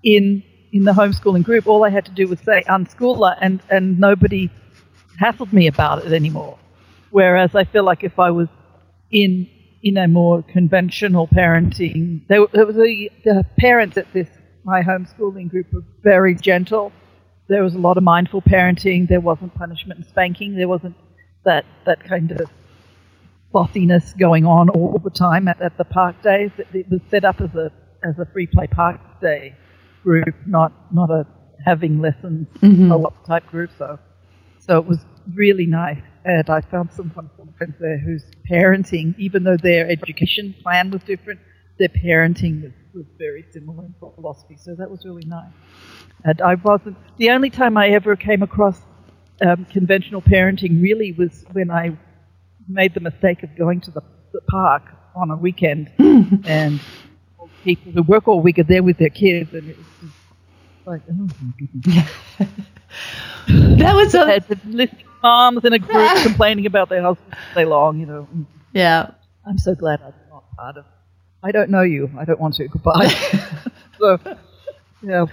in 0.04 0.44
in 0.78 0.84
the 0.84 0.94
homeschooling 0.94 1.44
group, 1.44 1.68
all 1.68 1.84
I 1.84 1.90
had 1.90 2.06
to 2.06 2.12
do 2.12 2.28
was 2.28 2.40
say 2.40 2.64
unschooler 2.68 3.36
and, 3.42 3.62
and 3.70 4.00
nobody 4.00 4.50
hassled 5.20 5.52
me 5.52 5.68
about 5.68 6.06
it 6.06 6.14
anymore. 6.14 6.58
Whereas 7.10 7.56
I 7.56 7.64
feel 7.64 7.84
like 7.84 8.04
if 8.04 8.20
I 8.20 8.32
was 8.32 8.48
in 9.12 9.50
in 9.84 9.98
a 9.98 10.08
more 10.08 10.44
conventional 10.44 11.28
parenting, 11.28 12.28
there, 12.28 12.46
there 12.52 12.66
was 12.66 12.78
a, 12.78 13.10
the 13.24 13.46
parents 13.60 13.98
at 13.98 14.12
this 14.12 14.28
my 14.64 14.82
homeschooling 14.82 15.50
group 15.50 15.72
were 15.72 15.84
very 16.04 16.36
gentle. 16.36 16.92
There 17.48 17.64
was 17.64 17.74
a 17.74 17.80
lot 17.80 17.98
of 17.98 18.04
mindful 18.04 18.42
parenting. 18.42 19.08
There 19.08 19.22
wasn't 19.22 19.56
punishment 19.56 20.00
and 20.00 20.10
spanking. 20.10 20.56
There 20.56 20.68
wasn't 20.68 20.96
that 21.46 21.66
that 21.86 22.04
kind 22.04 22.32
of 22.32 22.50
bossiness 23.54 24.14
going 24.18 24.46
on 24.46 24.70
all 24.70 25.00
the 25.02 25.10
time 25.10 25.48
at, 25.48 25.62
at 25.62 25.78
the 25.78 25.86
park 25.86 26.22
days. 26.22 26.52
It, 26.58 26.68
it, 26.74 26.90
was 26.90 27.02
set 27.10 27.24
up 27.24 27.40
as 27.40 27.56
a 27.56 27.72
as 28.04 28.20
a 28.20 28.26
free 28.34 28.48
play 28.48 28.68
park 28.68 29.00
day 29.22 29.56
group, 30.08 30.36
not 30.46 30.72
not 30.94 31.10
a 31.10 31.22
having 31.66 32.00
lessons 32.00 32.48
mm-hmm. 32.62 32.92
a 32.92 32.98
lot 32.98 33.14
type 33.26 33.46
group. 33.48 33.72
So 33.78 34.00
so 34.66 34.78
it 34.82 34.86
was 34.86 35.00
really 35.36 35.66
nice, 35.66 36.06
and 36.24 36.50
I 36.50 36.62
found 36.62 36.94
some 36.94 37.12
wonderful 37.16 37.50
friends 37.58 37.76
there 37.80 38.00
whose 38.08 38.24
parenting, 38.50 39.08
even 39.18 39.44
though 39.44 39.58
their 39.58 39.84
education 39.90 40.56
plan 40.64 40.92
was 40.92 41.02
different, 41.04 41.40
their 41.80 41.90
parenting 41.90 42.64
was, 42.64 42.72
was 42.94 43.06
very 43.18 43.44
similar 43.52 43.84
in 43.86 43.94
philosophy. 44.00 44.58
So 44.58 44.76
that 44.76 44.90
was 44.90 45.02
really 45.04 45.28
nice. 45.40 45.56
And 46.24 46.42
I 46.42 46.56
wasn't 46.56 46.98
the 47.18 47.30
only 47.32 47.50
time 47.50 47.76
I 47.78 47.90
ever 47.90 48.16
came 48.16 48.42
across 48.44 48.80
um, 49.42 49.66
conventional 49.66 50.22
parenting 50.22 50.82
really 50.82 51.12
was 51.12 51.46
when 51.52 51.70
I 51.70 51.98
made 52.68 52.94
the 52.94 53.04
mistake 53.10 53.44
of 53.44 53.50
going 53.58 53.82
to 53.82 53.92
the, 53.92 54.02
the 54.34 54.42
park 54.50 54.84
on 55.16 55.32
a 55.32 55.36
weekend 55.36 55.92
and 56.00 56.80
people 57.64 57.92
who 57.92 58.04
work 58.04 58.28
all 58.28 58.42
week 58.42 58.60
are 58.60 58.64
there 58.64 58.84
with 58.84 58.98
their 58.98 59.10
kids 59.10 59.54
and 59.54 59.70
it's 59.70 59.80
just 60.02 60.14
like, 60.86 61.02
oh 61.10 61.28
my 61.42 61.68
goodness. 61.84 62.12
that 63.80 63.96
was 63.96 64.16
a... 64.16 64.44
Listening 64.66 65.04
moms 65.22 65.66
in 65.66 65.74
a 65.74 65.80
group 65.80 66.18
complaining 66.24 66.66
about 66.66 66.90
their 66.90 67.02
husbands 67.02 67.36
all 67.36 67.56
day 67.56 67.66
long, 67.66 68.00
you 68.00 68.06
know. 68.06 68.28
Yeah. 68.74 69.12
I'm 69.46 69.58
so 69.58 69.76
glad 69.76 70.02
I'm 70.02 70.14
not 70.30 70.44
part 70.56 70.78
of 70.78 70.86
I 71.44 71.52
don't 71.52 71.70
know 71.70 71.84
you. 71.84 72.10
I 72.18 72.26
don't 72.26 72.40
want 72.40 72.56
to. 72.56 72.68
Goodbye. 72.68 73.08
so, 74.00 74.20
yeah. 75.04 75.28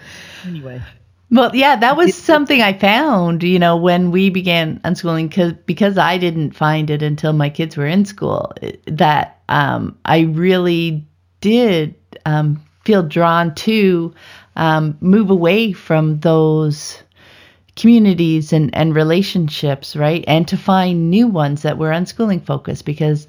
Anyway. 0.46 0.80
Well, 1.30 1.56
yeah, 1.56 1.76
that 1.76 1.96
was 1.96 2.14
something 2.14 2.60
I 2.60 2.74
found, 2.74 3.42
you 3.42 3.58
know, 3.58 3.76
when 3.76 4.10
we 4.10 4.28
began 4.28 4.80
unschooling 4.80 5.34
cause, 5.34 5.54
because 5.64 5.96
I 5.96 6.18
didn't 6.18 6.52
find 6.52 6.90
it 6.90 7.02
until 7.02 7.32
my 7.32 7.48
kids 7.48 7.76
were 7.76 7.86
in 7.86 8.04
school 8.04 8.52
that 8.86 9.40
um, 9.48 9.98
I 10.04 10.20
really 10.20 11.08
did 11.44 11.94
um, 12.24 12.58
feel 12.86 13.02
drawn 13.02 13.54
to 13.54 14.14
um, 14.56 14.96
move 15.02 15.28
away 15.28 15.74
from 15.74 16.20
those 16.20 17.02
communities 17.76 18.50
and, 18.50 18.74
and 18.74 18.94
relationships, 18.94 19.94
right? 19.94 20.24
And 20.26 20.48
to 20.48 20.56
find 20.56 21.10
new 21.10 21.28
ones 21.28 21.60
that 21.60 21.76
were 21.76 21.90
unschooling 21.90 22.42
focused 22.42 22.86
because, 22.86 23.26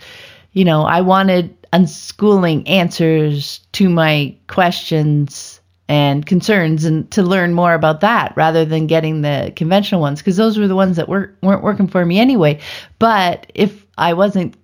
you 0.54 0.64
know, 0.64 0.84
I 0.84 1.02
wanted 1.02 1.62
unschooling 1.74 2.64
answers 2.70 3.60
to 3.74 3.90
my 3.90 4.34
questions 4.48 5.60
and 5.90 6.26
concerns 6.26 6.86
and 6.86 7.12
to 7.12 7.22
learn 7.22 7.54
more 7.54 7.74
about 7.74 8.00
that 8.00 8.32
rather 8.38 8.64
than 8.64 8.88
getting 8.88 9.24
the 9.24 9.52
conventional 9.58 10.00
ones 10.00 10.22
because 10.22 10.38
those 10.38 10.58
were 10.58 10.70
the 10.70 10.76
ones 10.76 10.96
that 10.96 11.10
were, 11.10 11.36
weren't 11.44 11.64
working 11.64 11.88
for 11.88 12.06
me 12.06 12.18
anyway. 12.18 12.62
But 12.98 13.52
if 13.54 13.86
I 13.98 14.14
wasn't, 14.14 14.56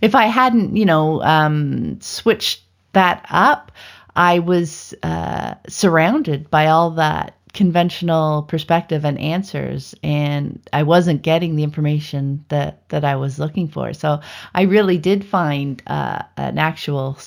if 0.00 0.14
I 0.14 0.26
hadn't, 0.26 0.76
you 0.76 0.84
know, 0.84 1.22
um, 1.22 2.00
switched 2.00 2.62
that 2.92 3.24
up, 3.30 3.72
I 4.16 4.40
was 4.40 4.94
uh, 5.02 5.54
surrounded 5.68 6.50
by 6.50 6.66
all 6.66 6.90
that 6.92 7.34
conventional 7.54 8.42
perspective 8.42 9.04
and 9.04 9.18
answers 9.18 9.94
and 10.02 10.60
I 10.72 10.82
wasn't 10.82 11.22
getting 11.22 11.56
the 11.56 11.62
information 11.62 12.44
that 12.48 12.88
that 12.90 13.04
I 13.04 13.16
was 13.16 13.38
looking 13.38 13.68
for. 13.68 13.92
So 13.94 14.20
I 14.54 14.62
really 14.62 14.98
did 14.98 15.24
find 15.24 15.82
uh, 15.86 16.22
an 16.36 16.58
actual 16.58 17.18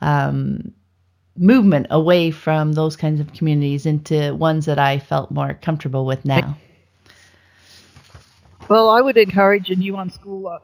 um, 0.00 0.72
movement 1.36 1.86
away 1.90 2.30
from 2.30 2.72
those 2.72 2.96
kinds 2.96 3.20
of 3.20 3.32
communities 3.32 3.86
into 3.86 4.34
ones 4.34 4.66
that 4.66 4.78
I 4.78 4.98
felt 4.98 5.30
more 5.30 5.54
comfortable 5.54 6.04
with 6.04 6.24
now. 6.24 6.56
Well, 8.68 8.90
I 8.90 9.00
would 9.00 9.16
encourage 9.16 9.70
a 9.70 9.76
new 9.76 9.94
unschooler 9.94 10.58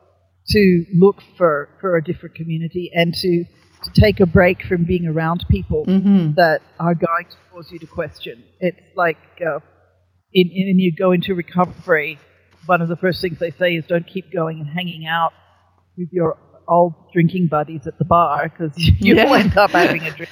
to 0.48 0.84
look 0.94 1.22
for, 1.36 1.68
for 1.80 1.96
a 1.96 2.02
different 2.02 2.34
community 2.34 2.90
and 2.94 3.14
to, 3.14 3.44
to 3.84 4.00
take 4.00 4.20
a 4.20 4.26
break 4.26 4.62
from 4.64 4.84
being 4.84 5.06
around 5.06 5.44
people 5.48 5.84
mm-hmm. 5.86 6.32
that 6.34 6.60
are 6.78 6.94
going 6.94 7.26
to 7.30 7.36
cause 7.52 7.70
you 7.70 7.78
to 7.78 7.86
question. 7.86 8.42
It's 8.58 8.80
like 8.96 9.18
uh, 9.40 9.60
in, 10.32 10.48
in 10.50 10.78
you 10.78 10.94
go 10.94 11.12
into 11.12 11.34
recovery, 11.34 12.18
one 12.66 12.82
of 12.82 12.88
the 12.88 12.96
first 12.96 13.20
things 13.20 13.38
they 13.38 13.50
say 13.50 13.74
is 13.74 13.84
don't 13.86 14.06
keep 14.06 14.32
going 14.32 14.60
and 14.60 14.68
hanging 14.68 15.06
out 15.06 15.32
with 15.96 16.08
your 16.12 16.38
old 16.68 16.94
drinking 17.12 17.48
buddies 17.48 17.86
at 17.86 17.98
the 17.98 18.04
bar 18.04 18.48
because 18.48 18.72
you, 18.76 19.16
yeah. 19.16 19.34
end 19.34 19.56
up 19.56 19.70
having 19.70 20.02
a 20.02 20.10
drink 20.10 20.30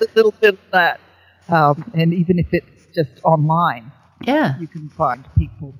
a 0.00 0.06
little 0.14 0.34
bit 0.40 0.54
of 0.54 0.60
that. 0.72 1.00
Um, 1.48 1.90
and 1.94 2.14
even 2.14 2.38
if 2.38 2.46
it's 2.52 2.86
just 2.94 3.22
online, 3.24 3.90
yeah, 4.24 4.58
you 4.60 4.68
can 4.68 4.88
find 4.90 5.26
people 5.36 5.74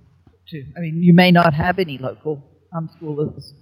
too. 0.51 0.65
I 0.77 0.81
mean, 0.81 1.03
you 1.03 1.15
may 1.15 1.31
not 1.31 1.55
have 1.55 1.79
any 1.79 1.99
local 1.99 2.43
unschoolers 2.75 3.53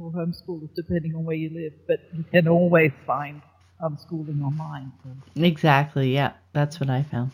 or 0.00 0.10
homeschoolers 0.10 0.70
depending 0.74 1.14
on 1.14 1.24
where 1.24 1.36
you 1.36 1.50
live, 1.50 1.72
but 1.86 2.00
you 2.16 2.24
can 2.24 2.48
always 2.48 2.92
find 3.06 3.42
unschooling 3.82 4.42
online. 4.42 4.92
So. 5.02 5.42
Exactly. 5.42 6.14
Yeah, 6.14 6.32
that's 6.52 6.80
what 6.80 6.90
I 6.90 7.02
found. 7.04 7.30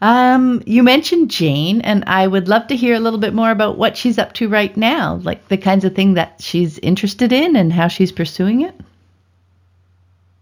Um, 0.00 0.62
you 0.64 0.84
mentioned 0.84 1.30
Jane, 1.30 1.80
and 1.80 2.04
I 2.06 2.26
would 2.26 2.46
love 2.46 2.68
to 2.68 2.76
hear 2.76 2.94
a 2.94 3.00
little 3.00 3.18
bit 3.18 3.34
more 3.34 3.50
about 3.50 3.78
what 3.78 3.96
she's 3.96 4.18
up 4.18 4.32
to 4.34 4.48
right 4.48 4.76
now, 4.76 5.16
like 5.24 5.48
the 5.48 5.56
kinds 5.56 5.84
of 5.84 5.94
thing 5.94 6.14
that 6.14 6.40
she's 6.40 6.78
interested 6.78 7.32
in 7.32 7.56
and 7.56 7.72
how 7.72 7.88
she's 7.88 8.12
pursuing 8.12 8.60
it. 8.60 8.74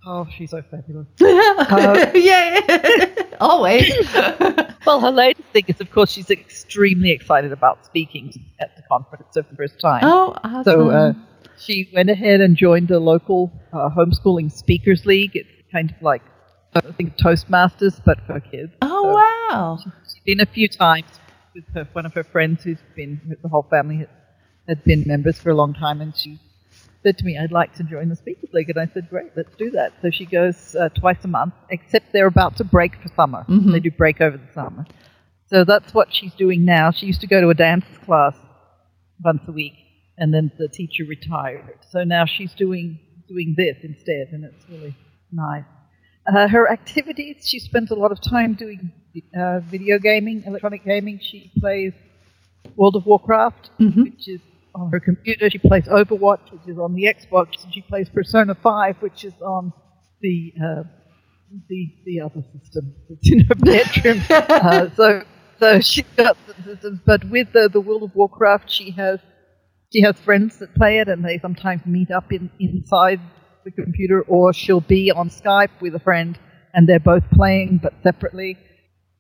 Oh, 0.09 0.25
she's 0.37 0.51
so 0.51 0.63
fabulous. 0.63 1.09
uh, 1.21 2.11
yeah, 2.15 3.11
always. 3.41 3.93
well, 4.87 5.01
her 5.01 5.11
latest 5.11 5.49
thing 5.49 5.65
is, 5.67 5.81
of 5.81 5.91
course, 5.91 6.13
she's 6.13 6.31
extremely 6.31 7.11
excited 7.11 7.51
about 7.51 7.85
speaking 7.85 8.33
at 8.61 8.77
the 8.77 8.83
conference 8.83 9.27
for 9.35 9.43
the 9.43 9.57
first 9.57 9.81
time. 9.81 10.03
Oh, 10.05 10.37
awesome. 10.45 10.63
So 10.63 10.91
uh, 10.91 11.13
she 11.59 11.91
went 11.93 12.09
ahead 12.09 12.41
and 12.41 12.57
joined 12.57 12.93
a 12.93 13.01
local 13.01 13.51
uh, 13.73 13.91
homeschooling 13.91 14.53
speakers 14.53 15.07
league. 15.07 15.33
It's 15.35 15.51
kind 15.73 15.91
of 15.91 16.01
like, 16.01 16.23
I 16.77 16.83
think, 16.93 17.17
Toastmasters, 17.17 18.01
but 18.05 18.25
for 18.29 18.39
kids. 18.39 18.73
Oh, 18.83 19.03
so 19.03 19.15
wow. 19.15 19.79
She's 20.05 20.23
been 20.25 20.41
a 20.41 20.47
few 20.47 20.69
times 20.69 21.09
with 21.53 21.65
her, 21.75 21.89
one 21.95 22.07
of 22.07 22.15
her 22.15 22.23
friends 22.23 22.63
who's 22.63 22.79
been, 22.95 23.37
the 23.43 23.49
whole 23.49 23.67
family 23.69 23.97
had, 23.97 24.11
had 24.69 24.85
been 24.85 25.03
members 25.05 25.41
for 25.41 25.51
a 25.51 25.55
long 25.57 25.75
time, 25.75 26.01
and 26.01 26.17
she 26.17 26.39
said 27.03 27.19
to 27.19 27.25
me, 27.25 27.39
I'd 27.39 27.53
like 27.53 27.75
to 27.77 27.85
join 27.85 28.09
the 28.09 28.17
Speakers 28.17 28.51
League. 28.53 28.71
And 28.71 28.79
I 28.79 28.93
said, 28.93 29.09
great, 29.09 29.33
let's 29.37 29.55
do 29.57 29.71
that. 29.73 29.93
So 30.03 30.11
she 30.11 30.27
goes 30.27 30.75
uh, 30.75 30.89
twice 30.91 31.19
a 31.25 31.29
month, 31.29 31.55
except 31.71 32.13
they're 32.13 32.27
about 32.27 32.57
to 32.57 32.65
break 32.65 33.01
for 33.03 33.09
summer. 33.15 33.45
Mm-hmm. 33.49 33.73
They 33.73 33.81
do 33.81 33.91
break 33.91 34.21
over 34.21 34.37
the 34.37 34.53
summer. 34.53 34.87
So 35.49 35.65
that's 35.65 35.95
what 35.95 36.13
she's 36.13 36.35
doing 36.35 36.65
now. 36.65 36.91
She 36.91 37.07
used 37.07 37.21
to 37.21 37.27
go 37.27 37.41
to 37.41 37.49
a 37.51 37.55
dance 37.55 37.85
class 38.05 38.35
once 39.23 39.43
a 39.47 39.53
week, 39.53 39.75
and 40.19 40.35
then 40.35 40.51
the 40.59 40.69
teacher 40.69 41.05
retired. 41.09 41.79
So 41.91 42.05
now 42.05 42.25
she's 42.27 42.53
doing 42.55 42.99
doing 43.29 43.55
this 43.57 43.77
instead, 43.83 44.29
and 44.33 44.45
it's 44.45 44.65
really 44.69 44.97
nice. 45.33 45.65
Uh, 46.27 46.49
her 46.49 46.71
activities, 46.71 47.37
she 47.45 47.59
spends 47.59 47.91
a 47.91 47.95
lot 47.95 48.13
of 48.13 48.21
time 48.21 48.55
doing 48.55 48.93
uh, 49.39 49.61
video 49.61 49.99
gaming, 49.99 50.43
electronic 50.47 50.85
gaming. 50.85 51.21
She 51.23 51.53
plays 51.59 51.93
World 52.77 52.97
of 52.97 53.07
Warcraft, 53.07 53.71
mm-hmm. 53.81 54.03
which 54.03 54.29
is 54.29 54.41
on 54.77 54.91
her 54.91 55.01
computer. 55.01 55.51
She 55.51 55.59
plays 55.59 55.85
Overwatch, 55.85 56.53
which 56.53 56.69
is 56.69 56.79
on 56.79 56.95
the 56.95 57.05
Xbox, 57.05 57.65
and 57.65 57.73
she 57.73 57.83
plays 57.83 58.09
Persona 58.09 58.55
5, 58.55 58.97
which 59.01 59.25
is 59.25 59.35
on 59.41 59.73
the 60.21 60.53
uh, 60.63 60.83
the 61.69 61.95
the 62.05 62.21
other 62.21 62.43
system 62.53 62.95
that's 63.09 63.31
in 63.31 63.41
her 63.41 63.55
bedroom. 63.55 64.23
uh, 64.31 64.89
so 64.95 65.23
so 65.59 65.81
she's 65.81 66.05
got 66.17 66.37
the 66.47 66.55
systems, 66.63 67.01
but 67.05 67.25
with 67.31 67.53
the, 67.53 67.69
the 67.73 67.81
World 67.81 68.03
of 68.03 68.15
Warcraft, 68.15 68.71
she 68.71 68.91
has 68.93 69.21
she 69.93 70.03
has 70.03 70.19
friends 70.21 70.59
that 70.59 70.75
play 70.75 70.99
it, 70.99 71.09
and 71.09 71.25
they 71.25 71.39
sometimes 71.39 71.85
meet 71.87 72.11
up 72.11 72.33
in 72.33 72.51
inside 72.61 73.21
the 73.65 73.71
computer, 73.71 74.23
or 74.23 74.53
she'll 74.53 74.81
be 74.81 75.11
on 75.11 75.31
Skype 75.31 75.81
with 75.81 75.95
a 75.95 76.01
friend, 76.01 76.39
and 76.75 76.89
they're 76.89 77.01
both 77.01 77.25
playing 77.33 77.81
but 77.83 77.95
separately, 78.03 78.59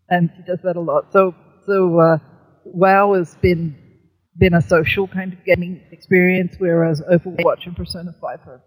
and 0.09 0.31
she 0.37 0.43
does 0.43 0.61
that 0.63 0.77
a 0.77 0.81
lot. 0.81 1.13
So 1.13 1.35
so 1.67 1.99
uh, 1.99 2.19
WoW 2.65 3.15
has 3.15 3.35
been 3.37 3.86
been 4.39 4.55
a 4.55 4.63
social 4.63 5.07
kind 5.07 5.33
of 5.33 5.45
gaming 5.45 5.81
experience, 5.91 6.57
whereas 6.59 7.01
Overwatch 7.01 7.67
and 7.67 7.77
Persona 7.77 8.15
5 8.21 8.41
are 8.47 8.63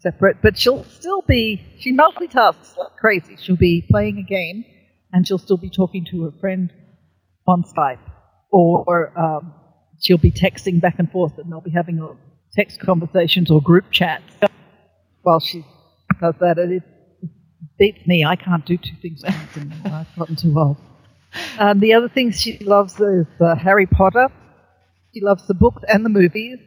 separate. 0.00 0.38
But 0.42 0.58
she'll 0.58 0.84
still 0.84 1.22
be, 1.22 1.64
she 1.78 1.92
multitasks 1.92 2.76
like 2.76 2.96
crazy. 2.98 3.36
She'll 3.40 3.56
be 3.56 3.86
playing 3.90 4.18
a 4.18 4.22
game 4.22 4.64
and 5.12 5.26
she'll 5.26 5.38
still 5.38 5.56
be 5.56 5.70
talking 5.70 6.06
to 6.10 6.24
her 6.24 6.32
friend 6.40 6.72
on 7.46 7.64
Skype. 7.64 7.98
Or 8.50 9.18
um, 9.18 9.54
she'll 10.00 10.18
be 10.18 10.32
texting 10.32 10.80
back 10.80 10.96
and 10.98 11.10
forth 11.10 11.38
and 11.38 11.50
they'll 11.50 11.60
be 11.60 11.70
having 11.70 12.16
text 12.52 12.80
conversations 12.80 13.50
or 13.50 13.62
group 13.62 13.90
chats 13.90 14.34
while 15.22 15.40
she 15.40 15.64
does 16.20 16.34
that. 16.40 16.58
And 16.58 16.72
it 16.74 16.82
beats 17.78 18.06
me. 18.06 18.24
I 18.24 18.36
can't 18.36 18.66
do 18.66 18.76
two 18.76 18.96
things 19.00 19.22
at 19.24 19.34
once 19.56 19.72
I've 19.84 20.16
gotten 20.18 20.36
too 20.36 20.58
old. 20.58 20.76
Um, 21.58 21.78
the 21.78 21.94
other 21.94 22.08
things 22.08 22.40
she 22.40 22.58
loves 22.58 22.98
is 22.98 23.26
uh, 23.40 23.54
Harry 23.54 23.86
Potter 23.86 24.28
she 25.14 25.20
loves 25.20 25.46
the 25.46 25.54
books 25.54 25.82
and 25.88 26.04
the 26.04 26.08
movies, 26.08 26.58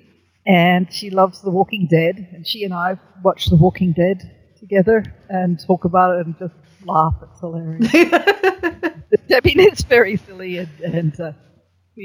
and 0.45 0.91
she 0.91 1.09
loves 1.09 1.41
The 1.41 1.51
Walking 1.51 1.87
Dead. 1.89 2.27
And 2.33 2.45
she 2.45 2.63
and 2.63 2.73
I 2.73 2.99
watch 3.23 3.45
The 3.45 3.55
Walking 3.55 3.93
Dead 3.93 4.55
together 4.59 5.03
and 5.29 5.59
talk 5.65 5.85
about 5.85 6.17
it 6.17 6.25
and 6.25 6.37
just 6.37 6.53
laugh. 6.85 7.15
It's 7.23 7.39
hilarious. 7.39 7.89
I 7.93 9.39
mean, 9.43 9.59
it's 9.59 9.83
very 9.83 10.17
silly 10.17 10.57
and, 10.57 10.79
and 10.81 11.19
uh, 11.19 11.31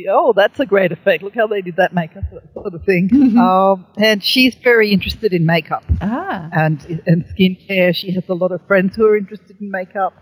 oh, 0.08 0.32
that's 0.34 0.60
a 0.60 0.66
great 0.66 0.92
effect. 0.92 1.22
Look 1.22 1.34
how 1.34 1.46
they 1.46 1.62
did 1.62 1.76
that 1.76 1.94
makeup, 1.94 2.24
that 2.32 2.52
sort 2.52 2.74
of 2.74 2.84
thing. 2.84 3.08
Mm-hmm. 3.08 3.38
Um, 3.38 3.86
and 3.96 4.22
she's 4.22 4.54
very 4.54 4.92
interested 4.92 5.32
in 5.32 5.46
makeup 5.46 5.84
ah. 6.00 6.48
and 6.52 7.02
and 7.06 7.24
skincare. 7.26 7.94
She 7.94 8.12
has 8.12 8.28
a 8.28 8.34
lot 8.34 8.52
of 8.52 8.66
friends 8.66 8.96
who 8.96 9.06
are 9.06 9.16
interested 9.16 9.60
in 9.60 9.70
makeup. 9.70 10.14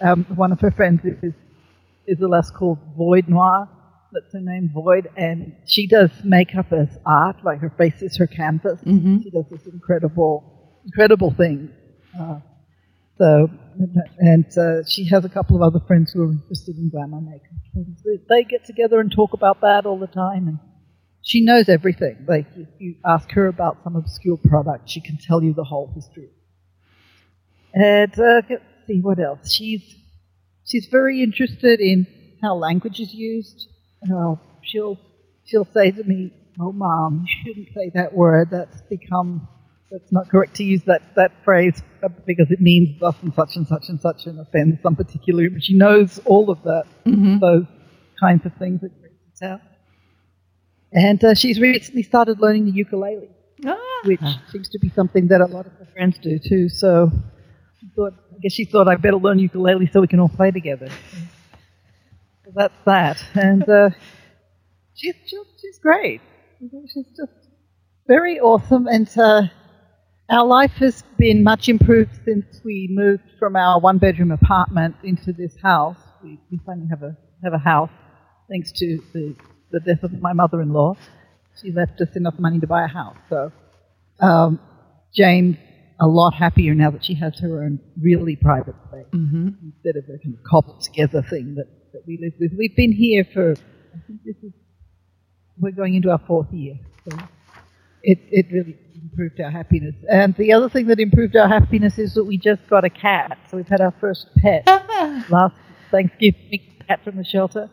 Um, 0.00 0.24
one 0.34 0.52
of 0.52 0.60
her 0.60 0.70
friends 0.70 1.00
is 1.04 1.34
is 2.06 2.20
a 2.20 2.28
lass 2.28 2.50
called 2.50 2.78
Void 2.96 3.28
Noir, 3.28 3.68
that's 4.12 4.32
her 4.32 4.40
name, 4.40 4.70
Void, 4.72 5.08
and 5.16 5.56
she 5.66 5.86
does 5.86 6.10
makeup 6.24 6.72
as 6.72 6.88
art, 7.04 7.44
like 7.44 7.60
her 7.60 7.70
face 7.70 8.02
is 8.02 8.16
her 8.16 8.26
canvas. 8.26 8.80
Mm-hmm. 8.80 9.22
She 9.22 9.30
does 9.30 9.46
this 9.50 9.66
incredible, 9.66 10.80
incredible 10.84 11.32
thing. 11.32 11.70
Uh, 12.18 12.40
so, 13.18 13.50
and 14.18 14.46
uh, 14.58 14.84
she 14.86 15.06
has 15.08 15.24
a 15.24 15.28
couple 15.28 15.56
of 15.56 15.62
other 15.62 15.84
friends 15.86 16.12
who 16.12 16.22
are 16.22 16.32
interested 16.32 16.76
in 16.76 16.90
glamour 16.90 17.20
makeup. 17.20 17.86
They 18.28 18.44
get 18.44 18.64
together 18.64 19.00
and 19.00 19.10
talk 19.10 19.32
about 19.32 19.60
that 19.62 19.86
all 19.86 19.98
the 19.98 20.06
time, 20.06 20.48
and 20.48 20.58
she 21.22 21.44
knows 21.44 21.68
everything. 21.68 22.24
Like, 22.28 22.46
if 22.56 22.68
you 22.78 22.96
ask 23.04 23.30
her 23.32 23.48
about 23.48 23.78
some 23.84 23.96
obscure 23.96 24.36
product, 24.36 24.88
she 24.88 25.00
can 25.00 25.18
tell 25.18 25.42
you 25.42 25.54
the 25.54 25.64
whole 25.64 25.92
history. 25.94 26.30
And 27.74 28.12
uh, 28.18 28.42
let's 28.48 28.62
see 28.86 29.00
what 29.00 29.18
else. 29.18 29.52
She's 29.52 29.96
she's 30.64 30.86
very 30.90 31.22
interested 31.22 31.80
in 31.80 32.06
how 32.42 32.54
language 32.54 33.00
is 33.00 33.12
used 33.12 33.68
uh, 34.12 34.36
she'll 34.62 34.98
she'll 35.44 35.68
say 35.72 35.90
to 35.90 36.04
me, 36.04 36.32
"Oh, 36.60 36.72
mom, 36.72 37.24
you 37.26 37.44
shouldn't 37.44 37.74
say 37.74 37.90
that 37.94 38.14
word. 38.14 38.48
That's 38.50 38.80
become 38.82 39.48
that's 39.90 40.10
not 40.12 40.28
correct 40.28 40.56
to 40.56 40.64
use 40.64 40.82
that 40.84 41.02
that 41.16 41.32
phrase 41.44 41.82
because 42.26 42.50
it 42.50 42.60
means 42.60 42.98
thus 43.00 43.14
and 43.22 43.32
such 43.34 43.56
and 43.56 43.66
such 43.66 43.88
and 43.88 44.00
such 44.00 44.26
and 44.26 44.40
offends 44.40 44.82
some 44.82 44.96
particular." 44.96 45.48
But 45.50 45.64
she 45.64 45.76
knows 45.76 46.18
all 46.24 46.50
of 46.50 46.62
that, 46.64 46.84
mm-hmm. 47.04 47.38
those 47.38 47.66
kinds 48.20 48.44
of 48.46 48.54
things 48.54 48.80
that 48.80 48.90
creeps 49.00 49.42
out. 49.42 49.60
And 50.92 51.22
uh, 51.22 51.34
she's 51.34 51.60
recently 51.60 52.02
started 52.02 52.40
learning 52.40 52.66
the 52.66 52.70
ukulele, 52.70 53.28
ah. 53.66 53.76
which 54.04 54.20
seems 54.50 54.68
to 54.70 54.78
be 54.78 54.88
something 54.90 55.28
that 55.28 55.40
a 55.40 55.46
lot 55.46 55.66
of 55.66 55.72
her 55.72 55.86
friends 55.92 56.16
do 56.22 56.38
too. 56.38 56.68
So 56.68 57.10
she 57.80 57.88
thought, 57.94 58.14
I 58.32 58.38
guess 58.40 58.52
she 58.52 58.64
thought 58.64 58.88
I 58.88 58.96
better 58.96 59.16
learn 59.16 59.38
ukulele 59.38 59.90
so 59.92 60.00
we 60.00 60.06
can 60.06 60.20
all 60.20 60.28
play 60.28 60.50
together. 60.50 60.88
That's 62.54 62.74
that. 62.84 63.22
And 63.34 63.68
uh, 63.68 63.90
she's, 64.94 65.14
she's, 65.26 65.78
great. 65.78 66.20
She's 66.60 67.06
just 67.16 67.32
very 68.06 68.40
awesome. 68.40 68.86
And 68.86 69.08
uh, 69.18 69.42
our 70.30 70.46
life 70.46 70.72
has 70.72 71.02
been 71.18 71.42
much 71.42 71.68
improved 71.68 72.12
since 72.24 72.46
we 72.64 72.88
moved 72.90 73.24
from 73.38 73.56
our 73.56 73.80
one 73.80 73.98
bedroom 73.98 74.30
apartment 74.30 74.96
into 75.02 75.32
this 75.32 75.56
house. 75.62 75.98
We, 76.22 76.38
we 76.50 76.58
finally 76.64 76.88
have 76.90 77.02
a, 77.02 77.16
have 77.42 77.52
a 77.52 77.58
house 77.58 77.90
thanks 78.48 78.72
to 78.72 79.02
the, 79.12 79.36
the 79.72 79.80
death 79.80 80.02
of 80.02 80.20
my 80.20 80.32
mother 80.32 80.60
in 80.62 80.72
law. 80.72 80.96
She 81.60 81.72
left 81.72 82.00
us 82.00 82.14
enough 82.16 82.38
money 82.38 82.60
to 82.60 82.66
buy 82.66 82.84
a 82.84 82.88
house. 82.88 83.16
So 83.28 83.52
um, 84.20 84.60
Jane's 85.14 85.56
a 86.00 86.06
lot 86.06 86.34
happier 86.34 86.74
now 86.74 86.90
that 86.90 87.04
she 87.04 87.14
has 87.14 87.38
her 87.40 87.62
own 87.64 87.78
really 88.00 88.36
private 88.36 88.74
space 88.88 89.06
Mm-hmm. 89.12 89.48
instead 89.62 89.96
of 89.96 90.04
a 90.04 90.18
kind 90.22 90.34
of 90.34 90.42
cobbled 90.44 90.82
together 90.82 91.22
thing 91.22 91.54
that, 91.54 91.66
that 91.92 92.02
we 92.06 92.18
live 92.20 92.32
with. 92.38 92.52
We've 92.58 92.74
been 92.76 92.92
here 92.92 93.24
for, 93.32 93.52
I 93.52 93.98
think 94.06 94.20
this 94.24 94.36
is, 94.42 94.52
we're 95.58 95.70
going 95.72 95.94
into 95.94 96.10
our 96.10 96.20
fourth 96.26 96.52
year. 96.52 96.74
So 97.08 97.16
it, 98.02 98.18
it 98.30 98.46
really 98.52 98.76
improved 99.00 99.40
our 99.40 99.50
happiness. 99.50 99.94
And 100.10 100.34
the 100.36 100.52
other 100.52 100.68
thing 100.68 100.86
that 100.88 101.00
improved 101.00 101.34
our 101.36 101.48
happiness 101.48 101.98
is 101.98 102.14
that 102.14 102.24
we 102.24 102.36
just 102.36 102.66
got 102.68 102.84
a 102.84 102.90
cat. 102.90 103.38
So 103.50 103.56
we've 103.56 103.68
had 103.68 103.80
our 103.80 103.94
first 104.00 104.26
pet 104.38 104.66
last 105.30 105.54
Thanksgiving, 105.90 106.60
cat 106.86 107.02
from 107.04 107.16
the 107.16 107.24
shelter. 107.24 107.70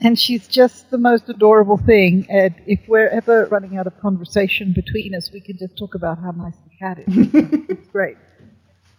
And 0.00 0.18
she's 0.18 0.46
just 0.46 0.90
the 0.90 0.98
most 0.98 1.28
adorable 1.28 1.78
thing. 1.78 2.26
And 2.28 2.54
if 2.66 2.80
we're 2.86 3.08
ever 3.08 3.46
running 3.46 3.78
out 3.78 3.86
of 3.86 3.98
conversation 4.00 4.74
between 4.74 5.14
us, 5.14 5.30
we 5.32 5.40
can 5.40 5.56
just 5.56 5.78
talk 5.78 5.94
about 5.94 6.18
how 6.18 6.32
nice 6.32 6.56
the 6.64 6.76
cat 6.78 6.98
is. 6.98 7.06
it's 7.70 7.88
great. 7.88 8.18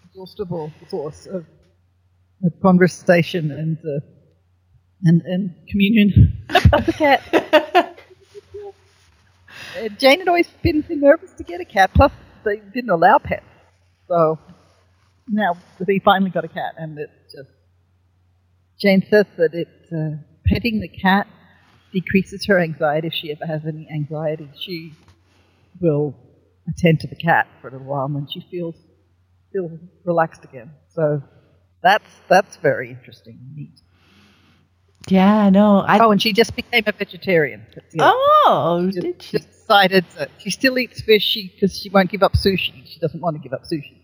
Exhaustible 0.10 0.72
source 0.90 1.28
of, 1.28 1.46
of 2.44 2.52
conversation 2.62 3.52
and, 3.52 3.78
uh, 3.78 4.00
and, 5.04 5.22
and 5.22 5.56
communion 5.70 6.46
about 6.50 6.86
the 6.86 6.94
cat. 6.94 7.94
Uh, 9.78 9.90
Jane 10.00 10.20
had 10.20 10.28
always 10.28 10.48
been 10.64 10.84
nervous 10.90 11.32
to 11.34 11.44
get 11.44 11.62
a 11.62 11.66
cat. 11.66 11.92
Plus, 11.94 12.12
they 12.44 12.58
didn't 12.74 12.90
allow 12.90 13.18
pets. 13.20 13.46
So 14.08 14.40
now 15.28 15.58
we 15.86 16.00
finally 16.00 16.32
got 16.32 16.46
a 16.46 16.48
cat, 16.48 16.76
and 16.78 16.98
it's 16.98 17.34
just. 17.34 17.50
Jane 18.80 19.06
says 19.10 19.26
that 19.38 19.54
it 19.54 19.68
uh, 19.92 20.18
petting 20.48 20.80
the 20.80 20.88
cat 20.88 21.28
decreases 21.94 22.46
her 22.48 22.60
anxiety. 22.60 23.08
If 23.08 23.14
she 23.14 23.32
ever 23.32 23.46
has 23.46 23.66
any 23.66 23.88
anxiety, 23.94 24.50
she 24.60 24.94
will 25.80 26.16
attend 26.68 27.00
to 27.02 27.08
the 27.08 27.16
cat 27.16 27.48
for 27.62 27.70
a 27.70 27.72
little 27.72 27.88
while, 27.88 28.06
and 28.06 28.16
then 28.16 28.28
she 28.32 28.46
feels 28.52 28.76
feels 29.52 29.72
relaxed 30.04 30.44
again. 30.44 30.72
So 30.90 31.22
that's 31.82 32.10
that's 32.28 32.58
very 32.58 32.90
interesting, 32.90 33.40
and 33.42 33.56
neat. 33.56 33.82
Yeah, 35.08 35.50
no. 35.50 35.80
I, 35.80 36.00
Oh, 36.00 36.12
and 36.12 36.22
she 36.22 36.34
just 36.34 36.56
became 36.56 36.84
a 36.86 36.92
vegetarian. 36.92 37.66
Other 38.00 38.12
oh, 38.14 38.90
just, 38.92 39.00
did 39.00 39.22
she? 39.22 39.38
just 39.38 39.50
decided 39.52 40.06
that 40.18 40.32
she 40.38 40.50
still 40.50 40.78
eats 40.78 41.02
fish 41.02 41.38
because 41.54 41.78
she 41.78 41.90
won't 41.90 42.10
give 42.10 42.24
up 42.24 42.34
sushi. 42.34 42.86
She 42.86 43.00
doesn't 43.00 43.22
want 43.22 43.36
to 43.36 43.42
give 43.42 43.54
up 43.54 43.64
sushi. 43.64 44.02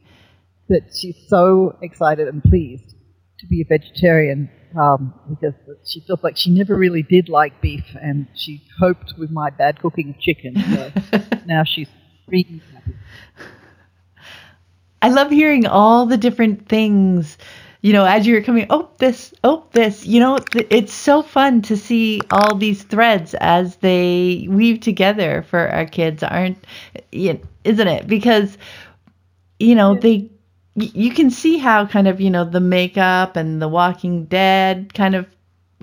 That 0.70 0.96
she's 0.98 1.18
so 1.28 1.78
excited 1.82 2.28
and 2.30 2.42
pleased 2.42 2.96
to 3.40 3.48
be 3.48 3.62
a 3.62 3.66
vegetarian 3.66 4.50
um, 4.78 5.14
because 5.30 5.54
she 5.86 6.00
feels 6.02 6.24
like 6.24 6.38
she 6.38 6.50
never 6.52 6.76
really 6.76 7.04
did 7.04 7.30
like 7.30 7.62
beef, 7.62 7.86
and 8.02 8.28
she 8.36 8.62
coped 8.80 9.14
with 9.18 9.32
my 9.32 9.50
bad 9.50 9.80
cooking 9.80 10.10
of 10.12 10.20
chicken. 10.20 10.56
So 10.72 10.92
now 11.46 11.64
she's 11.64 11.90
really 12.28 12.62
happy. 12.74 12.94
I 15.02 15.10
love 15.10 15.30
hearing 15.32 15.66
all 15.68 16.06
the 16.06 16.18
different 16.18 16.70
things, 16.70 17.38
you 17.82 17.92
know, 17.92 18.06
as 18.06 18.26
you're 18.26 18.42
coming, 18.42 18.68
oh, 18.70 18.90
this, 19.00 19.34
oh, 19.44 19.66
this, 19.74 20.06
you 20.06 20.20
know, 20.20 20.38
th- 20.38 20.68
it's 20.70 20.94
so 20.94 21.22
fun 21.22 21.62
to 21.64 21.76
see 21.76 22.22
all 22.32 22.56
these 22.56 22.84
threads 22.84 23.34
as 23.36 23.76
they 23.78 24.48
weave 24.50 24.80
together 24.80 25.44
for 25.50 25.68
our 25.68 25.86
kids, 25.86 26.24
aren't, 26.24 26.58
isn't 27.12 27.88
it? 27.88 28.08
Because, 28.08 28.58
you 29.60 29.76
know, 29.76 29.96
they, 29.96 30.30
y- 30.76 30.92
you 30.94 31.12
can 31.14 31.32
see 31.32 31.58
how 31.58 31.86
kind 31.86 32.08
of, 32.08 32.22
you 32.22 32.30
know, 32.30 32.46
the 32.46 32.60
makeup 32.62 33.36
and 33.36 33.62
the 33.62 33.68
Walking 33.68 34.26
Dead 34.26 34.94
kind 34.94 35.16
of 35.16 35.28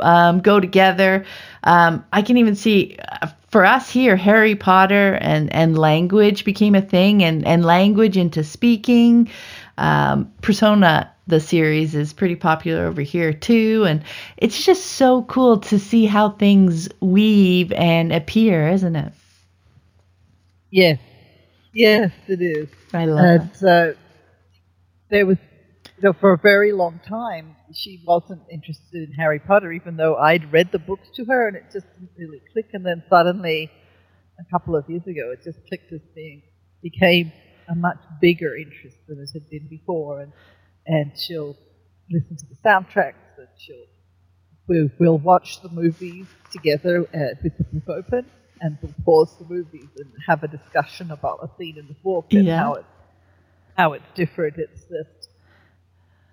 um, 0.01 0.41
go 0.41 0.61
together. 0.61 1.25
Um, 1.65 2.05
I 2.13 2.23
can 2.23 2.37
even 2.39 2.57
see 2.57 2.97
uh, 3.23 3.29
for 3.51 3.65
us 3.65 3.91
here, 3.91 4.17
Harry 4.17 4.55
Potter 4.57 5.15
and, 5.21 5.53
and 5.55 5.79
language 5.79 6.45
became 6.45 6.75
a 6.75 6.83
thing, 6.83 7.23
and, 7.25 7.47
and 7.47 7.65
language 7.65 8.17
into 8.17 8.45
speaking. 8.45 9.29
Um, 9.79 10.33
Persona, 10.43 11.11
the 11.27 11.41
series, 11.41 11.95
is 11.95 12.13
pretty 12.13 12.37
popular 12.37 12.87
over 12.87 13.03
here 13.03 13.33
too, 13.33 13.85
and 13.89 14.03
it's 14.37 14.65
just 14.65 14.85
so 14.87 15.23
cool 15.25 15.59
to 15.61 15.79
see 15.79 16.07
how 16.07 16.31
things 16.31 16.89
weave 17.01 17.73
and 17.73 18.13
appear, 18.13 18.69
isn't 18.69 18.97
it? 18.97 19.13
Yes, 20.71 20.99
yes, 21.73 22.13
it 22.29 22.41
is. 22.43 22.69
I 22.95 23.07
love 23.07 23.35
it. 23.35 23.43
Uh, 23.67 23.93
there 25.11 25.27
was, 25.27 25.39
you 25.97 26.03
know, 26.03 26.13
for 26.13 26.33
a 26.33 26.39
very 26.39 26.73
long 26.73 27.01
time, 27.07 27.57
she 27.75 28.03
wasn't 28.07 28.43
interested 28.51 29.09
in 29.09 29.13
Harry 29.13 29.39
Potter, 29.39 29.73
even 29.73 29.97
though 29.97 30.17
I'd 30.17 30.53
read 30.53 30.73
the 30.73 30.79
books 30.79 31.09
to 31.17 31.25
her, 31.27 31.49
and 31.49 31.57
it 31.57 31.65
just 31.73 31.87
didn't 31.95 32.11
really 32.17 32.41
click. 32.53 32.71
And 32.73 32.85
then 32.85 33.03
suddenly, 33.09 33.71
a 34.39 34.51
couple 34.51 34.77
of 34.77 34.89
years 34.89 35.07
ago, 35.07 35.33
it 35.33 35.41
just 35.45 35.59
clicked 35.69 35.93
as 35.93 36.01
being 36.15 36.43
became 36.83 37.33
a 37.69 37.75
much 37.75 37.99
bigger 38.21 38.57
interest 38.57 38.97
than 39.07 39.19
it 39.21 39.29
had 39.33 39.49
been 39.51 39.69
before. 39.69 40.21
And 40.23 40.33
and 40.87 41.13
she'll 41.17 41.57
listen 42.11 42.37
to 42.37 42.47
the 42.47 42.57
soundtracks, 42.65 43.39
and 43.39 43.49
she'll 43.59 43.87
we'll, 44.67 44.89
we'll 44.99 45.19
watch 45.19 45.61
the 45.63 45.69
movies 45.69 46.27
together 46.53 47.03
uh, 47.15 47.35
with 47.43 47.57
the 47.59 47.65
book 47.65 47.89
open, 47.89 48.27
and 48.61 48.79
we'll 48.83 48.95
pause 49.05 49.37
the 49.39 49.45
movies 49.53 49.89
and 49.99 50.11
have 50.27 50.43
a 50.43 50.49
discussion 50.49 51.11
about 51.11 51.41
a 51.43 51.49
scene 51.59 51.77
in 51.79 51.87
the 51.89 51.97
book 52.03 52.27
and 52.33 52.47
Yeah. 52.47 52.59
how 52.59 52.75
it 52.75 52.85
how 53.81 53.95
it's 53.95 54.13
different. 54.15 54.57
It's 54.59 54.83
just 54.83 55.31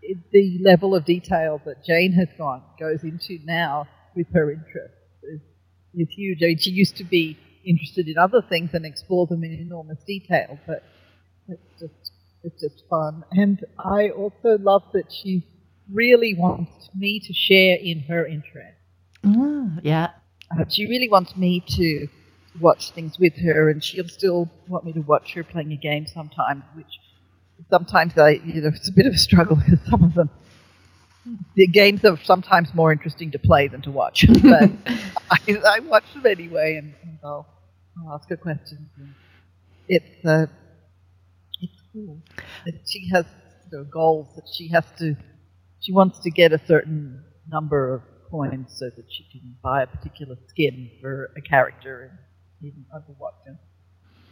it, 0.02 0.18
the 0.32 0.60
level 0.62 0.96
of 0.96 1.06
detail 1.06 1.62
that 1.66 1.86
Jane 1.86 2.12
has 2.14 2.28
gone 2.38 2.62
goes 2.80 3.04
into 3.04 3.40
now 3.46 3.88
with 4.16 4.28
her 4.34 4.52
interests 4.52 4.98
is, 5.24 5.42
is 5.94 6.10
huge. 6.10 6.40
I 6.44 6.48
mean, 6.48 6.58
she 6.58 6.72
used 6.72 6.98
to 6.98 7.06
be 7.06 7.38
interested 7.66 8.08
in 8.08 8.18
other 8.18 8.42
things 8.42 8.72
and 8.74 8.86
explore 8.86 9.28
them 9.28 9.44
in 9.44 9.54
enormous 9.54 10.00
detail, 10.06 10.60
but 10.68 10.84
it's 11.48 11.80
just 11.80 12.12
it's 12.44 12.62
just 12.62 12.84
fun. 12.90 13.24
And 13.32 13.64
I 13.80 14.10
also 14.10 14.58
love 14.60 14.84
that 14.94 15.12
she 15.12 15.48
really 15.92 16.34
wants 16.34 16.90
me 16.96 17.20
to 17.28 17.34
share 17.34 17.78
in 17.78 18.02
her 18.10 18.26
interest. 18.26 18.78
Mm, 19.24 19.80
yeah. 19.84 20.10
Uh, 20.52 20.66
she 20.70 20.86
really 20.86 21.10
wants 21.10 21.36
me 21.36 21.64
to 21.68 22.08
watch 22.60 22.92
things 22.92 23.18
with 23.20 23.36
her, 23.38 23.70
and 23.70 23.84
she'll 23.84 24.08
still 24.08 24.50
want 24.68 24.84
me 24.86 24.94
to 24.94 25.02
watch 25.02 25.34
her 25.34 25.44
playing 25.44 25.72
a 25.72 25.78
game 25.78 26.08
sometimes, 26.08 26.64
which 26.76 26.94
sometimes 27.70 28.18
I, 28.18 28.42
you 28.44 28.62
know, 28.62 28.70
it's 28.70 28.90
a 28.90 28.94
bit 28.94 29.06
of 29.06 29.14
a 29.14 29.18
struggle 29.18 29.56
because 29.56 29.80
some 29.90 30.04
of 30.04 30.14
them, 30.14 30.30
the 31.56 31.68
games 31.68 32.04
are 32.06 32.18
sometimes 32.24 32.74
more 32.74 32.92
interesting 32.92 33.32
to 33.32 33.40
play 33.40 33.68
than 33.68 33.82
to 33.84 33.92
watch. 33.92 34.26
but 34.44 34.70
I, 35.32 35.40
I 35.48 35.80
watch 35.80 36.06
them 36.14 36.26
anyway, 36.26 36.76
and, 36.76 36.94
and 37.04 37.20
I'll, 37.24 37.48
I'll 37.98 38.16
ask 38.16 38.30
her 38.30 38.38
questions. 38.38 38.88
It's 39.88 40.26
uh, 40.26 40.48
it's 41.62 41.82
cool. 41.94 42.22
And 42.66 42.80
she 42.86 43.10
has 43.14 43.26
you 43.72 43.78
know, 43.78 43.84
goals 43.86 44.28
that 44.36 44.48
she 44.54 44.70
has 44.70 44.86
to. 45.00 45.16
She 45.80 45.94
wants 45.94 46.20
to 46.20 46.32
get 46.32 46.52
a 46.54 46.60
certain 46.66 47.24
number 47.50 47.94
of 47.94 48.02
coins 48.30 48.74
so 48.78 48.90
that 48.90 49.06
she 49.10 49.26
can 49.32 49.56
buy 49.64 49.84
a 49.84 49.88
particular 49.88 50.36
skin 50.50 50.90
for 51.02 51.32
a 51.38 51.42
character 51.42 52.12
in, 52.62 52.70
in 52.70 52.86
Overwatch. 52.94 53.58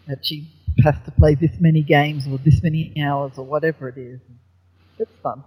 That 0.08 0.26
she 0.26 0.48
has 0.84 0.96
to 1.06 1.12
play 1.12 1.36
this 1.36 1.60
many 1.60 1.82
games 1.82 2.28
or 2.28 2.38
this 2.38 2.62
many 2.62 2.94
hours 3.02 3.38
or 3.38 3.46
whatever 3.46 3.90
it 3.90 3.98
is. 3.98 4.20
It's 5.00 5.12
fun. 5.24 5.44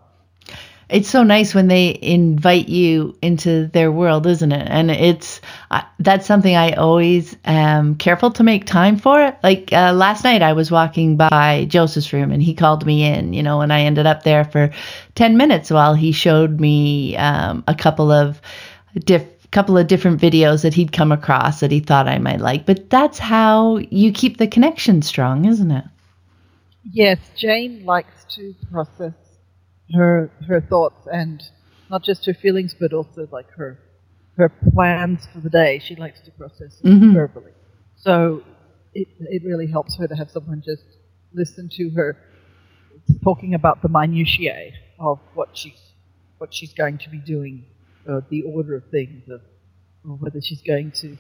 It's 0.88 1.08
so 1.08 1.22
nice 1.22 1.54
when 1.54 1.68
they 1.68 1.98
invite 2.00 2.68
you 2.70 3.14
into 3.20 3.66
their 3.66 3.92
world, 3.92 4.26
isn't 4.26 4.52
it? 4.52 4.66
And 4.70 4.90
it's 4.90 5.42
uh, 5.70 5.82
that's 5.98 6.26
something 6.26 6.56
I 6.56 6.72
always 6.72 7.36
am 7.44 7.96
careful 7.96 8.30
to 8.32 8.42
make 8.42 8.64
time 8.64 8.96
for. 8.96 9.36
Like 9.42 9.70
uh, 9.70 9.92
last 9.92 10.24
night, 10.24 10.40
I 10.40 10.54
was 10.54 10.70
walking 10.70 11.18
by 11.18 11.66
Joseph's 11.68 12.10
room 12.14 12.32
and 12.32 12.42
he 12.42 12.54
called 12.54 12.86
me 12.86 13.04
in, 13.04 13.34
you 13.34 13.42
know, 13.42 13.60
and 13.60 13.70
I 13.70 13.82
ended 13.82 14.06
up 14.06 14.22
there 14.22 14.44
for 14.44 14.70
ten 15.14 15.36
minutes 15.36 15.70
while 15.70 15.92
he 15.94 16.10
showed 16.10 16.58
me 16.58 17.16
um, 17.18 17.64
a 17.68 17.74
couple 17.74 18.10
of 18.10 18.40
diff 19.04 19.37
couple 19.50 19.78
of 19.78 19.86
different 19.86 20.20
videos 20.20 20.62
that 20.62 20.74
he'd 20.74 20.92
come 20.92 21.12
across 21.12 21.60
that 21.60 21.70
he 21.70 21.80
thought 21.80 22.06
I 22.08 22.18
might 22.18 22.40
like. 22.40 22.66
But 22.66 22.90
that's 22.90 23.18
how 23.18 23.78
you 23.90 24.12
keep 24.12 24.36
the 24.36 24.46
connection 24.46 25.02
strong, 25.02 25.44
isn't 25.46 25.70
it? 25.70 25.84
Yes, 26.90 27.18
Jane 27.36 27.84
likes 27.84 28.24
to 28.36 28.54
process 28.70 29.14
her 29.94 30.30
her 30.46 30.60
thoughts 30.60 31.06
and 31.10 31.42
not 31.90 32.02
just 32.02 32.26
her 32.26 32.34
feelings, 32.34 32.74
but 32.78 32.92
also 32.92 33.28
like 33.32 33.50
her 33.52 33.78
her 34.36 34.48
plans 34.48 35.26
for 35.32 35.40
the 35.40 35.50
day. 35.50 35.78
She 35.78 35.96
likes 35.96 36.20
to 36.20 36.30
process 36.32 36.80
Mhm. 36.82 37.12
verbally. 37.14 37.52
So 37.96 38.42
it 38.94 39.08
it 39.20 39.42
really 39.44 39.66
helps 39.66 39.96
her 39.96 40.06
to 40.06 40.14
have 40.14 40.30
someone 40.30 40.62
just 40.64 40.84
listen 41.32 41.68
to 41.70 41.90
her 41.90 42.16
talking 43.22 43.54
about 43.54 43.82
the 43.82 43.88
minutiae 43.88 44.72
of 44.98 45.18
what 45.34 45.56
she's 45.56 45.92
what 46.38 46.54
she's 46.54 46.72
going 46.74 46.98
to 46.98 47.10
be 47.10 47.18
doing 47.18 47.64
uh, 48.08 48.20
the 48.30 48.42
order 48.42 48.76
of 48.76 48.84
things, 48.90 49.24
of, 49.30 49.40
or 50.04 50.16
whether 50.16 50.40
she's 50.42 50.62
going 50.62 50.92
to 50.92 51.16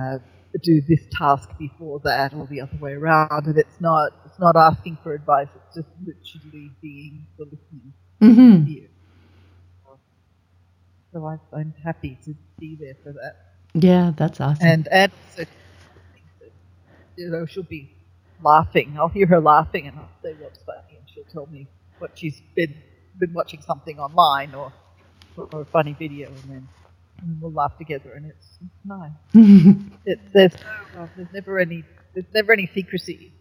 uh, 0.00 0.18
do 0.62 0.80
this 0.88 1.00
task 1.18 1.48
before 1.58 2.00
that 2.04 2.34
or 2.34 2.46
the 2.46 2.60
other 2.60 2.76
way 2.80 2.92
around. 2.92 3.46
And 3.46 3.58
it's 3.58 3.80
not 3.80 4.12
it's 4.26 4.38
not 4.38 4.56
asking 4.56 4.98
for 5.02 5.14
advice. 5.14 5.48
It's 5.54 5.76
just 5.76 5.88
literally 6.00 6.72
being 6.82 7.26
the 7.38 7.44
listening 7.44 7.94
Mm-hmm. 8.22 8.70
ear. 8.70 8.88
So 11.12 11.26
I, 11.26 11.36
I'm 11.56 11.74
happy 11.84 12.18
to 12.24 12.34
be 12.58 12.76
there 12.80 12.94
for 13.02 13.12
that. 13.12 13.36
Yeah, 13.74 14.12
that's 14.16 14.40
awesome. 14.40 14.66
And 14.66 14.88
and 14.88 15.12
so, 15.36 15.44
you 17.16 17.30
know, 17.30 17.46
she'll 17.46 17.62
be 17.64 17.96
laughing. 18.42 18.96
I'll 18.98 19.08
hear 19.08 19.26
her 19.26 19.40
laughing, 19.40 19.86
and 19.86 19.96
I'll 19.98 20.10
say 20.22 20.34
what's 20.40 20.58
funny, 20.64 20.98
and 20.98 21.08
she'll 21.12 21.24
tell 21.32 21.46
me 21.52 21.68
what 21.98 22.12
she's 22.18 22.40
been 22.56 22.74
been 23.18 23.32
watching 23.34 23.62
something 23.62 23.98
online 23.98 24.54
or 24.54 24.72
or 25.36 25.62
a 25.62 25.64
funny 25.64 25.94
video, 25.98 26.28
and 26.28 26.50
then 26.50 26.68
and 27.22 27.40
we'll 27.40 27.52
laugh 27.52 27.76
together, 27.78 28.12
and 28.14 28.26
it's, 28.26 28.58
it's 28.60 28.84
nice. 28.84 29.10
It, 30.06 30.18
there's 30.32 30.52
no, 30.94 31.08
there's 31.16 31.28
never 31.32 31.58
any 31.58 31.84
there's 32.14 32.26
never 32.34 32.52
any 32.52 32.66
secrecy. 32.66 33.32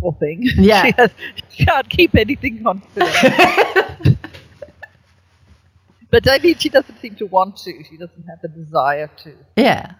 Poor 0.00 0.12
thing. 0.18 0.42
Yeah. 0.56 0.82
she, 0.86 0.92
has, 0.96 1.10
she 1.48 1.64
can't 1.64 1.88
keep 1.88 2.16
anything 2.16 2.62
confidential. 2.62 3.30
but 6.10 6.28
I 6.28 6.38
mean, 6.38 6.56
she 6.56 6.68
doesn't 6.68 6.98
seem 7.00 7.14
to 7.16 7.26
want 7.26 7.58
to. 7.58 7.84
She 7.84 7.96
doesn't 7.96 8.24
have 8.28 8.40
the 8.42 8.48
desire 8.48 9.10
to 9.24 9.34
yeah. 9.56 9.92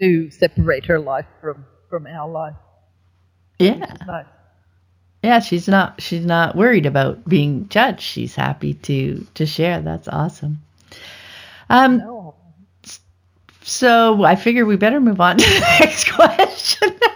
to 0.00 0.30
separate 0.30 0.86
her 0.86 0.98
life 0.98 1.26
from 1.40 1.64
from 1.88 2.06
our 2.06 2.28
life. 2.28 2.56
Yeah. 3.58 3.74
Which 3.74 3.90
is 3.90 4.06
nice. 4.06 4.26
Yeah, 5.26 5.40
she's 5.40 5.68
not 5.68 6.00
she's 6.00 6.24
not 6.24 6.54
worried 6.56 6.86
about 6.86 7.24
being 7.28 7.68
judged. 7.68 8.02
She's 8.02 8.36
happy 8.36 8.74
to 8.74 9.26
to 9.34 9.46
share. 9.46 9.80
That's 9.82 10.08
awesome. 10.08 10.62
Um 11.70 11.98
No. 11.98 12.36
so 13.62 14.24
I 14.24 14.36
figure 14.36 14.64
we 14.66 14.76
better 14.76 15.00
move 15.00 15.20
on 15.20 15.38
to 15.38 15.44
the 15.44 15.60
next 15.80 16.10
question. 16.12 17.00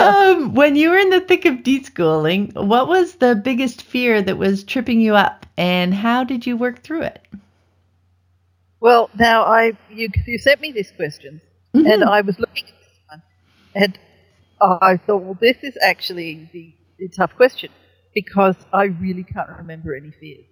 Um 0.00 0.54
when 0.54 0.76
you 0.76 0.90
were 0.90 0.98
in 0.98 1.10
the 1.10 1.20
thick 1.20 1.44
of 1.46 1.56
deschooling, 1.64 2.54
what 2.54 2.88
was 2.88 3.16
the 3.16 3.34
biggest 3.36 3.82
fear 3.82 4.22
that 4.22 4.38
was 4.38 4.64
tripping 4.64 5.00
you 5.00 5.16
up 5.16 5.46
and 5.58 5.94
how 5.94 6.24
did 6.24 6.46
you 6.46 6.56
work 6.56 6.82
through 6.82 7.02
it? 7.02 7.26
well, 8.80 9.10
now 9.18 9.44
I 9.44 9.72
you 9.90 10.08
you 10.26 10.38
sent 10.38 10.60
me 10.60 10.72
these 10.72 10.92
questions, 10.92 11.42
and 11.84 12.04
I 12.04 12.22
was 12.22 12.38
looking 12.38 12.64
at 12.64 12.74
this 12.80 13.00
one, 13.08 13.22
and 13.74 13.98
I 14.60 14.98
thought, 14.98 15.22
well, 15.22 15.38
this 15.40 15.58
is 15.62 15.76
actually 15.82 16.50
the, 16.52 16.74
the 16.98 17.08
tough 17.08 17.34
question 17.36 17.70
because 18.14 18.56
I 18.72 18.84
really 18.84 19.24
can't 19.24 19.48
remember 19.58 19.94
any 19.94 20.10
fears. 20.10 20.44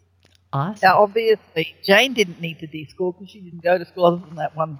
Awesome. 0.52 0.80
Now, 0.82 1.02
obviously, 1.02 1.76
Jane 1.84 2.14
didn't 2.14 2.40
need 2.40 2.60
to 2.60 2.66
de-school 2.66 3.12
because 3.12 3.30
she 3.30 3.40
didn't 3.40 3.62
go 3.62 3.76
to 3.76 3.84
school 3.84 4.06
other 4.06 4.26
than 4.26 4.36
that 4.36 4.56
one 4.56 4.78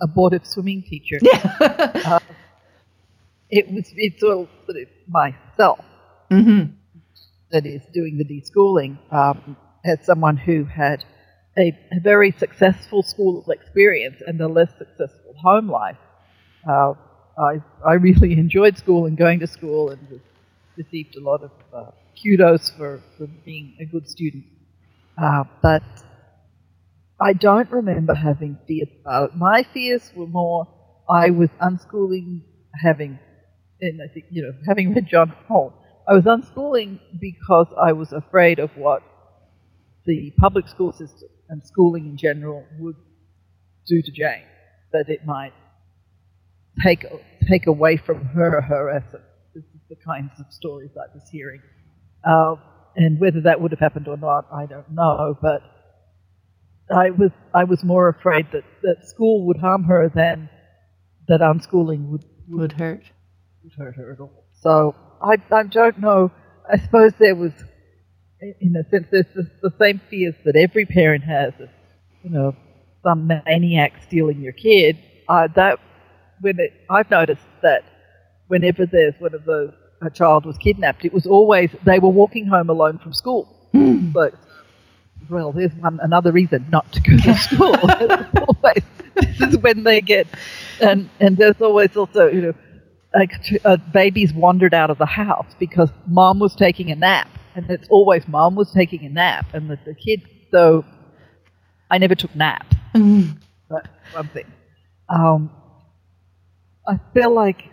abortive 0.00 0.46
swimming 0.46 0.82
teacher. 0.82 1.18
Yeah. 1.60 2.18
It 3.50 3.72
was 3.72 3.90
it's 3.96 4.22
all 4.22 4.46
sort 4.66 4.82
of 4.82 4.88
myself 5.08 5.82
mhm. 6.30 6.74
that 7.50 7.64
is 7.64 7.80
doing 7.94 8.18
the 8.18 8.24
deschooling 8.24 8.98
um, 9.10 9.56
as 9.84 10.04
someone 10.04 10.36
who 10.36 10.64
had 10.64 11.02
a, 11.56 11.72
a 11.90 12.00
very 12.00 12.32
successful 12.32 13.02
school 13.02 13.50
experience 13.50 14.20
and 14.26 14.38
a 14.42 14.48
less 14.48 14.70
successful 14.76 15.34
home 15.42 15.70
life. 15.70 15.96
Uh, 16.68 16.92
I 17.38 17.62
I 17.86 17.94
really 17.94 18.32
enjoyed 18.44 18.78
school 18.78 19.06
and 19.06 19.16
going 19.16 19.40
to 19.40 19.46
school 19.46 19.90
and 19.90 20.20
received 20.76 21.16
a 21.16 21.20
lot 21.20 21.42
of 21.42 21.50
uh, 21.72 21.90
kudos 22.22 22.70
for, 22.70 23.00
for 23.16 23.26
being 23.44 23.76
a 23.80 23.84
good 23.84 24.08
student. 24.08 24.44
Uh, 25.20 25.44
but 25.62 25.82
I 27.20 27.32
don't 27.32 27.70
remember 27.70 28.14
having 28.14 28.58
fears 28.66 28.88
about 29.00 29.30
it. 29.30 29.36
My 29.36 29.64
fears 29.74 30.10
were 30.14 30.26
more 30.26 30.68
I 31.10 31.30
was 31.30 31.48
unschooling, 31.60 32.42
having, 32.74 33.18
and 33.80 34.00
I 34.02 34.12
think, 34.12 34.26
you 34.30 34.42
know, 34.42 34.52
having 34.66 34.94
read 34.94 35.08
John 35.08 35.32
Holt, 35.48 35.74
I 36.06 36.12
was 36.14 36.24
unschooling 36.24 37.00
because 37.18 37.66
I 37.80 37.92
was 37.92 38.12
afraid 38.12 38.58
of 38.58 38.70
what 38.76 39.02
the 40.04 40.32
public 40.38 40.68
school 40.68 40.92
system 40.92 41.28
and 41.48 41.62
schooling 41.64 42.06
in 42.06 42.16
general 42.16 42.64
would 42.78 42.96
do 43.86 44.02
to 44.02 44.10
Jane. 44.12 44.44
That 44.92 45.08
it 45.08 45.26
might 45.26 45.52
take 46.82 47.04
take 47.48 47.66
away 47.66 47.96
from 47.96 48.24
her 48.24 48.60
her 48.60 48.90
essence. 48.90 49.22
This 49.54 49.64
is 49.64 49.80
the 49.88 49.96
kinds 49.96 50.32
of 50.38 50.46
stories 50.50 50.90
I 50.96 51.12
was 51.14 51.28
hearing. 51.30 51.62
Uh, 52.24 52.56
and 52.96 53.20
whether 53.20 53.40
that 53.42 53.60
would 53.60 53.70
have 53.70 53.80
happened 53.80 54.08
or 54.08 54.16
not, 54.16 54.46
I 54.52 54.66
don't 54.66 54.90
know. 54.90 55.36
But 55.40 55.62
I 56.90 57.10
was 57.10 57.30
I 57.54 57.64
was 57.64 57.84
more 57.84 58.08
afraid 58.08 58.46
that, 58.52 58.64
that 58.82 59.06
school 59.08 59.46
would 59.46 59.58
harm 59.58 59.84
her 59.84 60.10
than 60.14 60.50
that 61.28 61.40
unschooling 61.40 62.08
would, 62.08 62.24
would 62.48 62.60
Would 62.60 62.72
hurt. 62.72 63.04
would 63.62 63.72
hurt 63.74 63.96
her 63.96 64.12
at 64.12 64.20
all. 64.20 64.44
So 64.62 64.94
I, 65.22 65.36
I 65.52 65.62
don't 65.64 65.98
know. 65.98 66.32
I 66.70 66.78
suppose 66.78 67.12
there 67.18 67.34
was, 67.34 67.52
in 68.40 68.74
a 68.76 68.88
sense, 68.88 69.06
there's 69.10 69.26
the, 69.34 69.50
the 69.62 69.72
same 69.78 70.00
fears 70.10 70.34
that 70.44 70.56
every 70.56 70.86
parent 70.86 71.24
has 71.24 71.52
of, 71.60 71.68
you 72.22 72.30
know, 72.30 72.56
some 73.02 73.26
maniac 73.26 74.02
stealing 74.06 74.40
your 74.40 74.52
kid. 74.52 74.98
Uh, 75.28 75.48
that 75.54 75.78
when 76.40 76.58
it, 76.58 76.72
I've 76.88 77.10
noticed 77.10 77.42
that 77.62 77.84
whenever 78.48 78.86
there's 78.86 79.14
one 79.18 79.34
of 79.34 79.44
those 79.44 79.72
a 80.00 80.10
child 80.10 80.46
was 80.46 80.56
kidnapped, 80.58 81.04
it 81.04 81.12
was 81.12 81.26
always 81.26 81.70
they 81.84 81.98
were 81.98 82.08
walking 82.08 82.46
home 82.46 82.70
alone 82.70 82.98
from 82.98 83.12
school. 83.12 83.48
but 83.72 84.34
well, 85.28 85.52
there's 85.52 85.72
one 85.74 85.98
another 86.02 86.32
reason 86.32 86.66
not 86.70 86.90
to 86.92 87.00
go 87.00 87.16
to 87.16 87.34
school. 87.38 87.74
Always, 88.48 88.82
this 89.14 89.40
is 89.40 89.58
when 89.58 89.84
they 89.84 90.00
get, 90.00 90.26
and 90.80 91.10
and 91.20 91.36
there's 91.36 91.60
always 91.60 91.96
also 91.96 92.28
you 92.28 92.40
know, 92.40 92.54
like 93.14 93.32
uh, 93.64 93.76
babies 93.92 94.32
wandered 94.32 94.72
out 94.74 94.90
of 94.90 94.98
the 94.98 95.06
house 95.06 95.54
because 95.58 95.90
mom 96.06 96.38
was 96.38 96.54
taking 96.54 96.90
a 96.90 96.96
nap, 96.96 97.28
and 97.54 97.68
it's 97.70 97.88
always 97.88 98.26
mom 98.28 98.54
was 98.54 98.70
taking 98.72 99.04
a 99.04 99.08
nap, 99.08 99.46
and 99.52 99.68
the, 99.68 99.78
the 99.84 99.94
kid. 99.94 100.22
So 100.50 100.84
I 101.90 101.98
never 101.98 102.14
took 102.14 102.34
naps. 102.34 102.74
That's 102.94 103.88
one 104.12 104.28
thing. 104.28 104.46
Um, 105.08 105.50
I 106.88 106.98
feel 107.12 107.34
like 107.34 107.64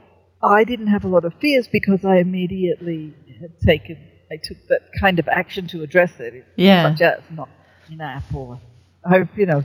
I 0.43 0.63
didn't 0.65 0.88
have 0.88 1.06
a 1.06 1.08
lot 1.08 1.23
of 1.25 1.34
fears 1.36 1.67
because 1.67 2.04
I 2.04 2.17
immediately 2.17 3.13
had 3.39 3.60
taken, 3.65 3.97
I 4.32 4.38
took 4.43 4.58
that 4.67 4.82
kind 4.99 5.19
of 5.19 5.28
action 5.30 5.67
to 5.67 5.84
address 5.84 6.19
it. 6.19 6.45
Yeah. 6.58 6.91
Such 6.91 7.01
as 7.01 7.21
not 7.32 7.49
a 7.88 7.95
nap 7.95 8.23
or, 8.34 8.60
I 9.04 9.10
hope, 9.19 9.30
you 9.38 9.45
know, 9.45 9.63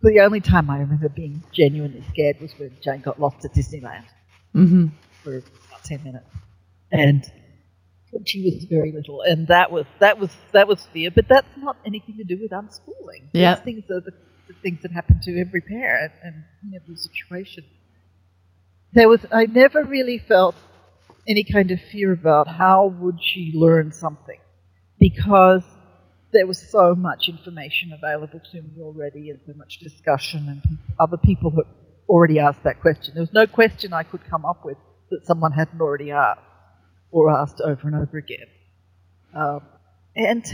the 0.00 0.20
only 0.20 0.40
time 0.40 0.70
I 0.70 0.78
remember 0.78 1.08
being 1.08 1.42
genuinely 1.52 2.04
scared 2.08 2.40
was 2.40 2.52
when 2.56 2.76
Jane 2.82 3.00
got 3.00 3.20
lost 3.20 3.44
at 3.44 3.52
Disneyland 3.52 4.04
Mm-hmm. 4.54 4.86
for 5.22 5.36
about 5.36 5.84
10 5.84 6.04
minutes. 6.04 6.30
And 6.90 7.24
when 8.10 8.24
she 8.24 8.42
was 8.44 8.64
very 8.64 8.92
little. 8.92 9.22
And 9.22 9.48
that 9.48 9.70
was, 9.70 9.86
that 9.98 10.18
was, 10.18 10.30
that 10.52 10.66
was 10.68 10.86
fear, 10.86 11.10
but 11.10 11.26
that's 11.28 11.48
not 11.58 11.76
anything 11.84 12.16
to 12.16 12.24
do 12.24 12.38
with 12.40 12.52
unschooling. 12.52 13.28
Yeah. 13.32 13.56
Things 13.56 13.84
are 13.90 14.00
the, 14.00 14.12
the 14.46 14.54
things 14.62 14.80
that 14.82 14.92
happen 14.92 15.20
to 15.24 15.40
every 15.40 15.60
parent 15.60 16.12
and 16.22 16.44
every 16.74 16.96
situation 16.96 17.64
there 18.92 19.08
was 19.08 19.24
I 19.32 19.46
never 19.46 19.84
really 19.84 20.18
felt 20.18 20.54
any 21.28 21.44
kind 21.44 21.70
of 21.70 21.80
fear 21.92 22.12
about 22.12 22.48
how 22.48 22.86
would 22.86 23.18
she 23.22 23.52
learn 23.54 23.92
something 23.92 24.38
because 24.98 25.62
there 26.32 26.46
was 26.46 26.58
so 26.70 26.94
much 26.94 27.28
information 27.28 27.92
available 27.92 28.40
to 28.52 28.62
me 28.62 28.70
already 28.80 29.30
and 29.30 29.40
so 29.46 29.52
much 29.56 29.78
discussion 29.78 30.48
and 30.48 30.78
other 30.98 31.16
people 31.16 31.50
had 31.50 31.64
already 32.08 32.38
asked 32.38 32.62
that 32.64 32.80
question. 32.80 33.14
There 33.14 33.22
was 33.22 33.32
no 33.32 33.46
question 33.46 33.92
I 33.92 34.02
could 34.02 34.24
come 34.28 34.44
up 34.44 34.64
with 34.64 34.78
that 35.10 35.26
someone 35.26 35.52
hadn't 35.52 35.80
already 35.80 36.10
asked 36.10 36.40
or 37.10 37.30
asked 37.30 37.60
over 37.60 37.88
and 37.88 37.94
over 37.96 38.18
again. 38.18 38.46
Um, 39.34 39.60
and 40.16 40.44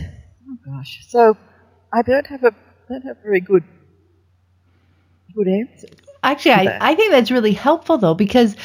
oh 0.48 0.56
gosh, 0.64 1.06
so 1.08 1.36
I 1.92 2.02
don't 2.02 2.26
have 2.26 2.44
a 2.44 2.54
don't 2.88 3.02
have 3.02 3.18
very 3.22 3.40
good 3.40 3.64
good 5.34 5.48
answers. 5.48 5.90
Actually, 6.24 6.52
I. 6.68 6.90
I 6.90 6.94
think 6.94 7.12
that's 7.12 7.30
really 7.30 7.52
helpful 7.52 7.98
though 7.98 8.14
because 8.14 8.56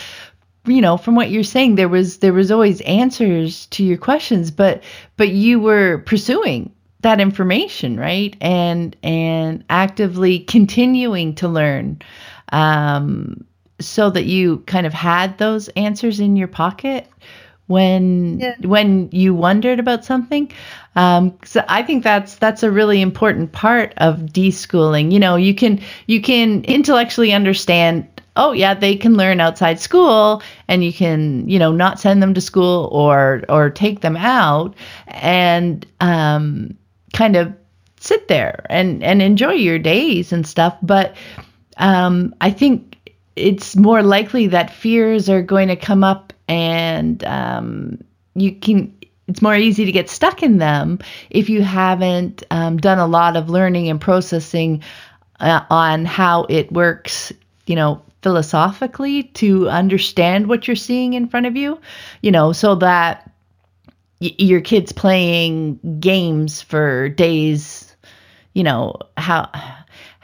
you 0.65 0.81
know 0.81 0.97
from 0.97 1.15
what 1.15 1.29
you're 1.31 1.43
saying 1.43 1.75
there 1.75 1.89
was 1.89 2.17
there 2.17 2.33
was 2.33 2.51
always 2.51 2.81
answers 2.81 3.65
to 3.67 3.83
your 3.83 3.97
questions 3.97 4.51
but 4.51 4.83
but 5.17 5.29
you 5.29 5.59
were 5.59 5.99
pursuing 6.05 6.71
that 7.01 7.19
information 7.21 7.97
right 7.97 8.35
and 8.41 8.95
and 9.03 9.63
actively 9.69 10.39
continuing 10.39 11.33
to 11.35 11.47
learn 11.47 11.97
um, 12.51 13.45
so 13.79 14.09
that 14.09 14.25
you 14.25 14.59
kind 14.67 14.85
of 14.85 14.93
had 14.93 15.37
those 15.37 15.69
answers 15.69 16.19
in 16.19 16.35
your 16.35 16.47
pocket 16.49 17.07
when 17.67 18.39
Yeah. 18.39 18.55
when 18.61 19.09
you 19.11 19.33
wondered 19.33 19.79
about 19.79 20.03
something 20.03 20.51
um, 20.95 21.37
so 21.43 21.63
I 21.67 21.83
think 21.83 22.03
that's 22.03 22.35
that's 22.35 22.63
a 22.63 22.71
really 22.71 23.01
important 23.01 23.51
part 23.51 23.93
of 23.97 24.19
deschooling. 24.19 25.11
You 25.11 25.19
know, 25.19 25.35
you 25.35 25.53
can 25.53 25.81
you 26.07 26.21
can 26.21 26.63
intellectually 26.65 27.31
understand. 27.31 28.07
Oh 28.35 28.53
yeah, 28.53 28.73
they 28.73 28.95
can 28.95 29.15
learn 29.15 29.39
outside 29.39 29.79
school, 29.79 30.41
and 30.67 30.83
you 30.83 30.93
can 30.93 31.47
you 31.47 31.59
know 31.59 31.71
not 31.71 31.99
send 31.99 32.21
them 32.21 32.33
to 32.33 32.41
school 32.41 32.89
or 32.91 33.43
or 33.49 33.69
take 33.69 34.01
them 34.01 34.17
out, 34.17 34.75
and 35.07 35.85
um, 35.99 36.75
kind 37.13 37.35
of 37.35 37.53
sit 37.99 38.27
there 38.27 38.65
and 38.69 39.03
and 39.03 39.21
enjoy 39.21 39.53
your 39.53 39.79
days 39.79 40.31
and 40.31 40.47
stuff. 40.47 40.77
But 40.81 41.15
um, 41.77 42.35
I 42.41 42.51
think 42.51 42.97
it's 43.35 43.75
more 43.75 44.03
likely 44.03 44.47
that 44.47 44.73
fears 44.73 45.29
are 45.29 45.41
going 45.41 45.69
to 45.69 45.75
come 45.75 46.03
up 46.03 46.33
and 46.49 47.23
um, 47.23 48.03
you 48.35 48.53
can 48.53 48.93
it's 49.29 49.41
more 49.41 49.55
easy 49.55 49.85
to 49.85 49.91
get 49.91 50.09
stuck 50.09 50.43
in 50.43 50.57
them 50.57 50.99
if 51.29 51.49
you 51.49 51.61
haven't 51.61 52.43
um, 52.51 52.77
done 52.77 52.99
a 52.99 53.07
lot 53.07 53.37
of 53.37 53.49
learning 53.49 53.87
and 53.87 54.01
processing 54.01 54.83
uh, 55.39 55.61
on 55.69 56.05
how 56.05 56.45
it 56.49 56.71
works 56.71 57.31
you 57.65 57.75
know 57.75 58.01
philosophically 58.21 59.23
to 59.23 59.69
understand 59.69 60.47
what 60.47 60.67
you're 60.67 60.75
seeing 60.75 61.13
in 61.13 61.27
front 61.27 61.45
of 61.45 61.55
you 61.55 61.79
you 62.21 62.31
know 62.31 62.51
so 62.51 62.75
that 62.75 63.31
y- 64.19 64.35
your 64.37 64.59
kids 64.59 64.91
playing 64.91 65.79
games 65.99 66.61
for 66.61 67.07
days 67.07 67.95
you 68.53 68.63
know 68.63 68.95
how 69.15 69.49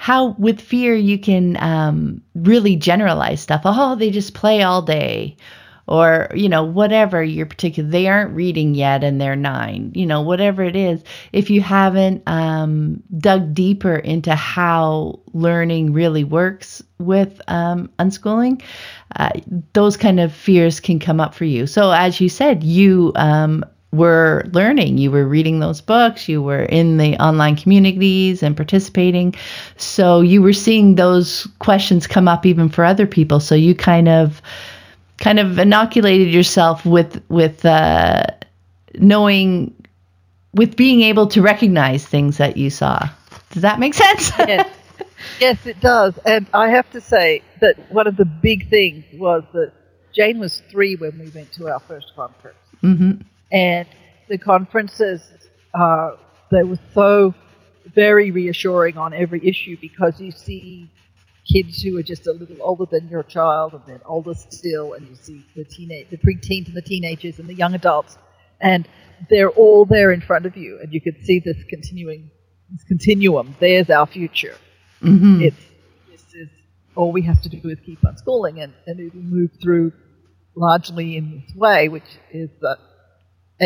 how 0.05 0.35
with 0.37 0.61
fear 0.61 0.95
you 0.95 1.17
can 1.17 1.57
um, 1.63 2.21
really 2.35 2.75
generalize 2.75 3.41
stuff. 3.41 3.61
Oh, 3.65 3.95
they 3.95 4.11
just 4.11 4.35
play 4.35 4.61
all 4.61 4.83
day, 4.83 5.35
or 5.87 6.29
you 6.33 6.49
know 6.49 6.63
whatever 6.63 7.23
your 7.23 7.45
particular. 7.45 7.89
They 7.89 8.07
aren't 8.07 8.35
reading 8.35 8.75
yet, 8.75 9.03
and 9.03 9.19
they're 9.19 9.35
nine. 9.35 9.91
You 9.93 10.05
know 10.05 10.21
whatever 10.21 10.63
it 10.63 10.75
is. 10.75 11.03
If 11.31 11.49
you 11.49 11.61
haven't 11.61 12.23
um, 12.27 13.03
dug 13.17 13.53
deeper 13.53 13.95
into 13.95 14.35
how 14.35 15.19
learning 15.33 15.93
really 15.93 16.23
works 16.23 16.81
with 16.97 17.41
um, 17.47 17.89
unschooling, 17.99 18.61
uh, 19.15 19.29
those 19.73 19.97
kind 19.97 20.19
of 20.19 20.33
fears 20.33 20.79
can 20.79 20.99
come 20.99 21.19
up 21.19 21.35
for 21.35 21.45
you. 21.45 21.67
So 21.67 21.91
as 21.91 22.19
you 22.19 22.29
said, 22.29 22.63
you 22.63 23.11
um, 23.15 23.63
were 23.95 24.43
learning. 24.51 24.97
You 24.97 25.11
were 25.11 25.25
reading 25.25 25.59
those 25.59 25.81
books, 25.81 26.27
you 26.27 26.41
were 26.41 26.63
in 26.63 26.97
the 26.97 27.15
online 27.17 27.55
communities 27.55 28.43
and 28.43 28.55
participating. 28.55 29.35
So 29.77 30.21
you 30.21 30.41
were 30.41 30.53
seeing 30.53 30.95
those 30.95 31.47
questions 31.59 32.07
come 32.07 32.27
up 32.27 32.45
even 32.45 32.69
for 32.69 32.83
other 32.83 33.07
people. 33.07 33.39
So 33.39 33.55
you 33.55 33.73
kind 33.73 34.09
of 34.09 34.41
kind 35.17 35.39
of 35.39 35.57
inoculated 35.59 36.33
yourself 36.33 36.85
with 36.85 37.21
with 37.29 37.65
uh, 37.65 38.25
knowing 38.95 39.73
with 40.53 40.75
being 40.75 41.01
able 41.01 41.27
to 41.27 41.41
recognize 41.41 42.05
things 42.05 42.37
that 42.37 42.57
you 42.57 42.69
saw. 42.69 43.09
Does 43.51 43.61
that 43.61 43.79
make 43.79 43.93
sense? 43.93 44.31
yes. 44.39 44.69
yes, 45.39 45.65
it 45.65 45.79
does. 45.81 46.17
And 46.25 46.47
I 46.53 46.69
have 46.69 46.89
to 46.91 47.01
say 47.01 47.41
that 47.59 47.91
one 47.91 48.07
of 48.07 48.15
the 48.15 48.25
big 48.25 48.69
things 48.69 49.03
was 49.13 49.43
that 49.53 49.73
Jane 50.13 50.39
was 50.39 50.61
three 50.71 50.95
when 50.95 51.19
we 51.19 51.29
went 51.29 51.51
to 51.53 51.69
our 51.69 51.79
first 51.79 52.13
conference. 52.15 52.57
Mm-hmm. 52.81 53.21
And 53.51 53.87
the 54.29 54.37
conferences, 54.37 55.21
uh, 55.73 56.11
they 56.51 56.63
were 56.63 56.79
so 56.93 57.33
very 57.93 58.31
reassuring 58.31 58.97
on 58.97 59.13
every 59.13 59.45
issue 59.45 59.77
because 59.79 60.19
you 60.19 60.31
see 60.31 60.89
kids 61.51 61.81
who 61.81 61.97
are 61.97 62.03
just 62.03 62.27
a 62.27 62.31
little 62.31 62.57
older 62.61 62.85
than 62.89 63.07
your 63.09 63.23
child 63.23 63.73
and 63.73 63.83
then 63.87 63.99
older 64.05 64.33
still, 64.33 64.93
and 64.93 65.07
you 65.07 65.15
see 65.15 65.45
the 65.55 65.63
teenage, 65.63 66.07
the 66.09 66.17
preteens 66.17 66.67
and 66.67 66.75
the 66.75 66.81
teenagers 66.81 67.39
and 67.39 67.47
the 67.47 67.53
young 67.53 67.73
adults, 67.75 68.17
and 68.59 68.87
they're 69.29 69.49
all 69.49 69.85
there 69.85 70.11
in 70.11 70.21
front 70.21 70.45
of 70.45 70.57
you, 70.57 70.79
and 70.81 70.93
you 70.93 71.01
can 71.01 71.23
see 71.23 71.39
this 71.39 71.57
continuing, 71.69 72.29
this 72.71 72.83
continuum. 72.83 73.55
There's 73.59 73.89
our 73.89 74.07
future. 74.07 74.55
Mm-hmm. 75.01 75.41
It's 75.41 75.65
this 76.09 76.33
is 76.33 76.49
all 76.95 77.11
we 77.11 77.21
have 77.23 77.41
to 77.41 77.49
do 77.49 77.69
is 77.69 77.79
keep 77.85 78.01
unschooling, 78.01 78.63
and 78.63 78.73
and 78.87 78.99
it 78.99 79.13
will 79.13 79.21
move 79.21 79.51
through 79.61 79.93
largely 80.55 81.17
in 81.17 81.43
this 81.45 81.55
way, 81.55 81.89
which 81.89 82.17
is 82.31 82.49
that 82.61 82.77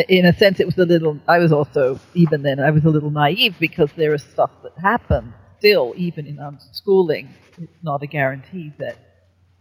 in 0.07 0.25
a 0.25 0.33
sense, 0.33 0.59
it 0.59 0.65
was 0.65 0.77
a 0.77 0.85
little. 0.85 1.19
I 1.27 1.39
was 1.39 1.51
also 1.51 1.99
even 2.13 2.43
then 2.43 2.59
I 2.59 2.71
was 2.71 2.83
a 2.85 2.89
little 2.89 3.11
naive 3.11 3.55
because 3.59 3.91
there 3.95 4.13
is 4.13 4.23
stuff 4.23 4.51
that 4.63 4.73
happens 4.81 5.33
still, 5.59 5.93
even 5.97 6.25
in 6.25 6.37
unschooling. 6.37 7.27
It's 7.61 7.83
not 7.83 8.01
a 8.03 8.07
guarantee 8.07 8.73
that 8.79 8.97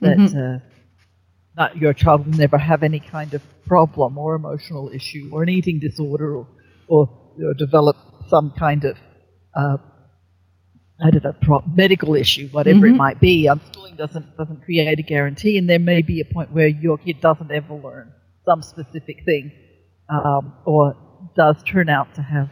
that 0.00 0.16
Mhm. 0.18 0.36
uh, 0.36 0.58
not 1.56 1.76
your 1.76 1.92
child 1.92 2.26
will 2.26 2.38
never 2.38 2.56
have 2.58 2.82
any 2.84 3.00
kind 3.00 3.34
of 3.34 3.42
problem 3.66 4.16
or 4.16 4.34
emotional 4.36 4.90
issue 4.94 5.28
or 5.32 5.42
an 5.42 5.48
eating 5.48 5.78
disorder 5.80 6.36
or 6.36 6.46
or, 6.86 7.08
or 7.44 7.54
develop 7.54 7.96
some 8.28 8.50
kind 8.52 8.84
of 8.84 8.96
uh, 9.54 9.76
I 11.00 11.10
don't 11.10 11.22
know 11.24 11.34
pro- 11.40 11.62
medical 11.74 12.14
issue, 12.14 12.48
whatever 12.48 12.86
it 12.86 12.92
Mhm. 12.94 12.96
might 12.96 13.20
be. 13.20 13.46
Unschooling 13.46 13.96
doesn't 13.96 14.36
doesn't 14.36 14.62
create 14.64 14.98
a 14.98 15.02
guarantee, 15.02 15.58
and 15.58 15.68
there 15.68 15.78
may 15.78 16.02
be 16.02 16.20
a 16.20 16.24
point 16.24 16.52
where 16.52 16.68
your 16.68 16.98
kid 16.98 17.20
doesn't 17.20 17.50
ever 17.50 17.74
learn 17.74 18.12
some 18.44 18.62
specific 18.62 19.24
thing 19.24 19.52
um, 20.08 20.54
or 20.64 20.96
does 21.36 21.62
turn 21.64 21.88
out 21.88 22.14
to 22.14 22.22
have 22.22 22.50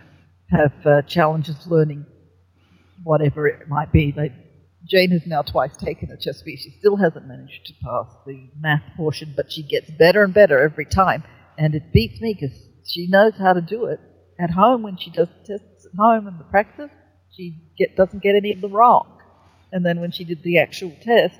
have 0.50 0.74
uh, 0.86 1.02
challenges 1.02 1.66
learning 1.66 2.04
whatever 3.04 3.46
it 3.46 3.68
might 3.68 3.92
be. 3.92 4.14
Jane 4.86 5.10
has 5.10 5.26
now 5.26 5.42
twice 5.42 5.76
taken 5.76 6.10
a 6.10 6.16
CHSPE 6.16 6.58
She 6.58 6.70
still 6.78 6.96
hasn't 6.96 7.26
managed 7.26 7.66
to 7.66 7.74
pass 7.82 8.06
the 8.26 8.48
math 8.58 8.84
portion, 8.96 9.34
but 9.36 9.50
she 9.50 9.62
gets 9.62 9.90
better 9.90 10.22
and 10.22 10.32
better 10.32 10.60
every 10.60 10.86
time. 10.86 11.24
And 11.58 11.74
it 11.74 11.92
beats 11.92 12.20
me 12.20 12.34
because 12.34 12.56
she 12.84 13.08
knows 13.08 13.34
how 13.36 13.52
to 13.52 13.60
do 13.60 13.86
it 13.86 14.00
at 14.38 14.50
home 14.50 14.82
when 14.82 14.96
she 14.96 15.10
does 15.10 15.28
tests 15.44 15.86
at 15.86 15.98
home 15.98 16.26
and 16.26 16.38
the 16.38 16.44
practice. 16.44 16.90
She 17.32 17.56
get, 17.76 17.96
doesn't 17.96 18.22
get 18.22 18.36
any 18.36 18.52
of 18.52 18.60
them 18.60 18.72
wrong. 18.72 19.20
And 19.72 19.84
then 19.84 20.00
when 20.00 20.12
she 20.12 20.24
did 20.24 20.42
the 20.42 20.58
actual 20.58 20.92
test, 21.02 21.34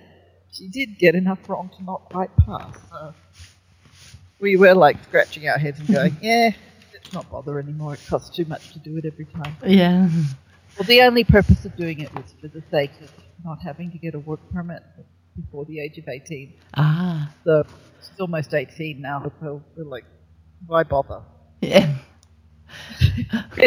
she 0.53 0.69
did 0.69 0.99
get 0.99 1.14
enough 1.14 1.49
wrong 1.49 1.71
to 1.77 1.85
not 1.85 2.07
quite 2.07 2.35
pass. 2.37 2.77
So 2.90 3.14
we 4.40 4.57
were 4.57 4.75
like 4.75 5.03
scratching 5.05 5.49
our 5.49 5.59
heads 5.59 5.79
and 5.79 5.88
going, 5.88 6.16
yeah, 6.23 6.51
let's 6.92 7.12
not 7.12 7.31
bother 7.31 7.59
anymore. 7.59 7.95
It 7.95 8.01
costs 8.09 8.35
too 8.35 8.45
much 8.47 8.73
to 8.73 8.79
do 8.79 8.97
it 8.97 9.05
every 9.05 9.27
time. 9.27 9.57
Yeah. 9.66 10.09
Well, 10.78 10.86
the 10.86 11.02
only 11.02 11.24
purpose 11.24 11.64
of 11.64 11.76
doing 11.76 12.00
it 12.00 12.14
was 12.14 12.34
for 12.40 12.48
the 12.48 12.62
sake 12.70 12.90
of 13.02 13.10
not 13.44 13.58
having 13.62 13.90
to 13.92 13.98
get 13.98 14.14
a 14.14 14.18
work 14.18 14.40
permit 14.52 14.82
before 15.34 15.64
the 15.64 15.80
age 15.80 15.98
of 15.98 16.08
18. 16.08 16.54
Ah. 16.74 17.32
So 17.44 17.64
she's 18.00 18.20
almost 18.20 18.52
18 18.54 19.00
now, 19.00 19.30
so 19.40 19.62
we're 19.76 19.84
like, 19.84 20.04
why 20.66 20.82
bother? 20.82 21.22
Yeah. 21.60 21.94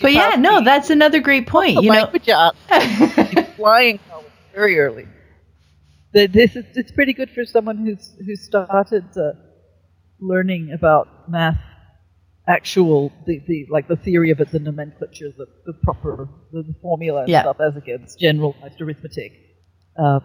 But 0.00 0.12
yeah, 0.12 0.36
no, 0.38 0.62
that's 0.64 0.90
another 0.90 1.20
great 1.20 1.46
point. 1.46 1.82
You 1.82 1.90
know, 1.92 2.10
arts 2.34 3.54
flying 3.56 3.98
college 4.08 4.26
very 4.54 4.78
early. 4.78 5.06
The- 6.12 6.26
This 6.26 6.56
is 6.56 6.64
it's 6.74 6.92
pretty 6.92 7.12
good 7.14 7.30
for 7.30 7.44
someone 7.44 7.78
who's 7.78 8.14
who 8.26 8.36
started 8.36 9.04
uh, 9.16 9.32
learning 10.20 10.72
about 10.72 11.28
math, 11.30 11.60
actual 12.48 13.12
the, 13.26 13.40
the 13.46 13.66
like 13.70 13.88
the 13.88 13.96
theory 13.96 14.30
of 14.30 14.40
it, 14.40 14.50
the 14.50 14.58
nomenclature, 14.58 15.30
the, 15.36 15.46
the 15.66 15.72
proper 15.82 16.28
the, 16.52 16.62
the 16.62 16.74
formula 16.82 17.20
and 17.22 17.28
Yeah. 17.28 17.42
stuff 17.42 17.58
as 17.60 17.76
against 17.76 18.18
generalized 18.18 18.80
arithmetic. 18.80 19.32
Uh, 19.96 20.20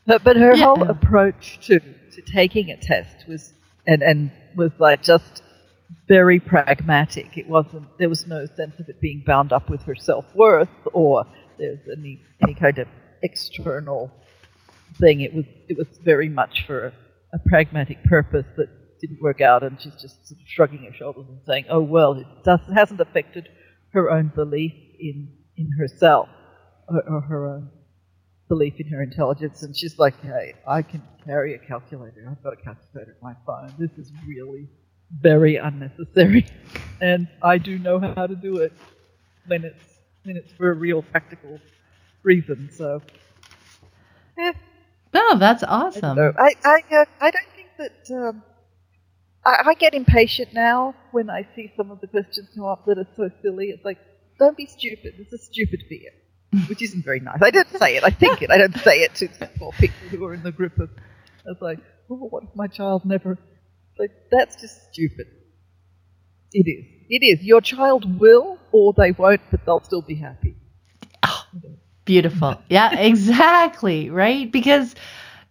But, 0.06 0.24
but 0.24 0.38
her 0.38 0.56
Yeah. 0.56 0.63
whole 0.66 0.84
approach 0.84 1.60
to, 1.68 1.80
to 1.80 2.22
taking 2.34 2.72
a 2.72 2.78
test 2.78 3.28
was 3.28 3.54
and, 3.86 4.02
and 4.02 4.32
was 4.56 4.72
like 4.80 5.04
just 5.04 5.44
very 6.08 6.40
pragmatic. 6.40 7.38
It 7.38 7.50
wasn't 7.50 7.88
there 8.00 8.08
was 8.08 8.26
no 8.26 8.46
sense 8.46 8.80
of 8.80 8.88
it 8.88 9.02
being 9.02 9.24
bound 9.26 9.52
up 9.52 9.70
with 9.70 9.82
her 9.84 9.96
self 9.96 10.26
worth 10.34 10.70
or 10.94 11.26
there's 11.58 11.80
any 11.98 12.22
any 12.42 12.54
kind 12.54 12.78
of 12.78 12.88
external 13.22 14.12
thing. 14.98 15.20
It 15.22 15.34
was 15.34 15.46
it 15.68 15.78
was 15.78 15.88
very 16.04 16.30
much 16.30 16.66
for 16.66 16.94
a, 17.34 17.40
pragmatic 17.50 18.04
purpose 18.06 18.46
that 18.58 18.68
didn't 19.00 19.22
work 19.22 19.42
out 19.42 19.63
and 19.63 19.80
she's 19.80 19.96
just 20.02 20.28
sort 20.28 20.40
of 20.40 20.48
shrugging 20.48 20.84
her 20.84 20.94
shoulders 20.94 21.26
and 21.28 21.40
saying, 21.46 21.66
Oh 21.70 21.82
well, 21.82 22.13
it 22.13 22.28
does, 22.44 22.60
hasn't 22.74 23.00
affected 23.00 23.48
her 23.94 24.10
own 24.12 24.32
belief 24.36 24.74
in 25.00 25.30
in 25.56 25.72
herself 25.78 26.30
or, 26.88 27.02
or 27.10 27.22
her 27.22 27.48
own 27.48 27.70
belief 28.48 28.76
in 28.80 28.88
her 28.88 29.02
intelligence, 29.02 29.63
and 29.63 29.76
she's 29.76 30.00
like, 30.00 30.20
"Hey, 30.22 30.54
I 30.68 30.82
can 30.82 31.02
carry 31.26 31.54
a 31.56 31.58
calculator. 31.58 32.28
I've 32.30 32.42
got 32.44 32.54
a 32.54 32.58
calculator 32.58 33.12
in 33.12 33.18
my 33.22 33.34
phone. 33.46 33.74
This 33.78 33.92
is 33.98 34.12
really 34.26 34.70
very 35.12 35.58
unnecessary, 35.58 36.46
and 37.02 37.28
I 37.42 37.58
do 37.58 37.78
know 37.80 38.00
how 38.00 38.28
to 38.28 38.36
do 38.36 38.58
it 38.58 38.74
when 39.48 39.63
it's 39.66 39.84
when 40.24 40.38
it's 40.38 40.52
for 40.54 40.72
a 40.72 40.74
real 40.74 41.02
practical 41.02 41.60
reason." 42.24 42.70
So, 42.72 43.02
yeah, 44.38 44.54
oh, 45.13 45.38
that's 45.39 45.63
awesome. 45.63 46.17
know. 46.17 46.34
I 46.38 46.54
I, 46.63 46.84
uh, 46.96 47.06
I 47.22 47.32
don't 47.32 47.50
think 47.56 47.70
that. 47.78 48.15
Um, 48.15 48.43
I, 49.48 49.70
I 49.70 49.74
get 49.76 49.93
impatient 49.93 50.54
now 50.54 50.93
when 51.12 51.30
I 51.30 51.48
see 51.56 51.72
some 51.78 51.89
of 51.89 52.02
the 52.02 52.08
questions 52.08 52.50
come 52.54 52.65
up 52.65 52.86
that 52.86 52.98
are 52.98 53.08
so 53.15 53.30
silly. 53.41 53.67
It's 53.67 53.86
like, 53.86 53.98
don't 54.38 54.58
be 54.58 54.65
stupid. 54.65 55.13
It's 55.17 55.32
a 55.32 55.38
stupid 55.38 55.84
fear, 55.88 56.12
which 56.67 56.82
isn't 56.82 57.06
very 57.06 57.22
nice. 57.22 57.41
I 57.41 57.50
don't 57.50 57.70
say 57.70 57.96
it. 57.96 58.04
I 58.04 58.10
think 58.10 58.41
it. 58.41 58.52
I 58.52 58.58
don't 58.58 58.78
say 58.80 59.04
it 59.04 59.15
to 59.15 59.30
poor 59.58 59.72
people 59.74 60.10
who 60.10 60.26
are 60.26 60.34
in 60.34 60.43
the 60.43 60.52
group 60.52 60.78
of. 60.80 60.89
I 61.46 61.52
was 61.52 61.62
like, 61.62 61.80
oh, 62.10 62.15
what 62.15 62.43
if 62.43 62.50
my 62.56 62.67
child 62.67 63.06
never? 63.06 63.38
Like, 63.98 64.12
that's 64.30 64.60
just 64.60 64.91
stupid. 64.91 65.28
It 66.52 66.70
is. 66.70 66.86
It 67.10 67.26
is. 67.26 67.43
Your 67.43 67.62
child 67.62 68.20
will, 68.20 68.60
or 68.74 68.93
they 68.98 69.12
won't, 69.12 69.41
but 69.50 69.65
they'll 69.65 69.84
still 69.84 70.02
be 70.02 70.15
happy. 70.15 70.57
Beautiful. 72.08 72.60
Yeah, 72.70 72.98
exactly. 73.00 74.10
Right? 74.10 74.52
Because, 74.52 74.96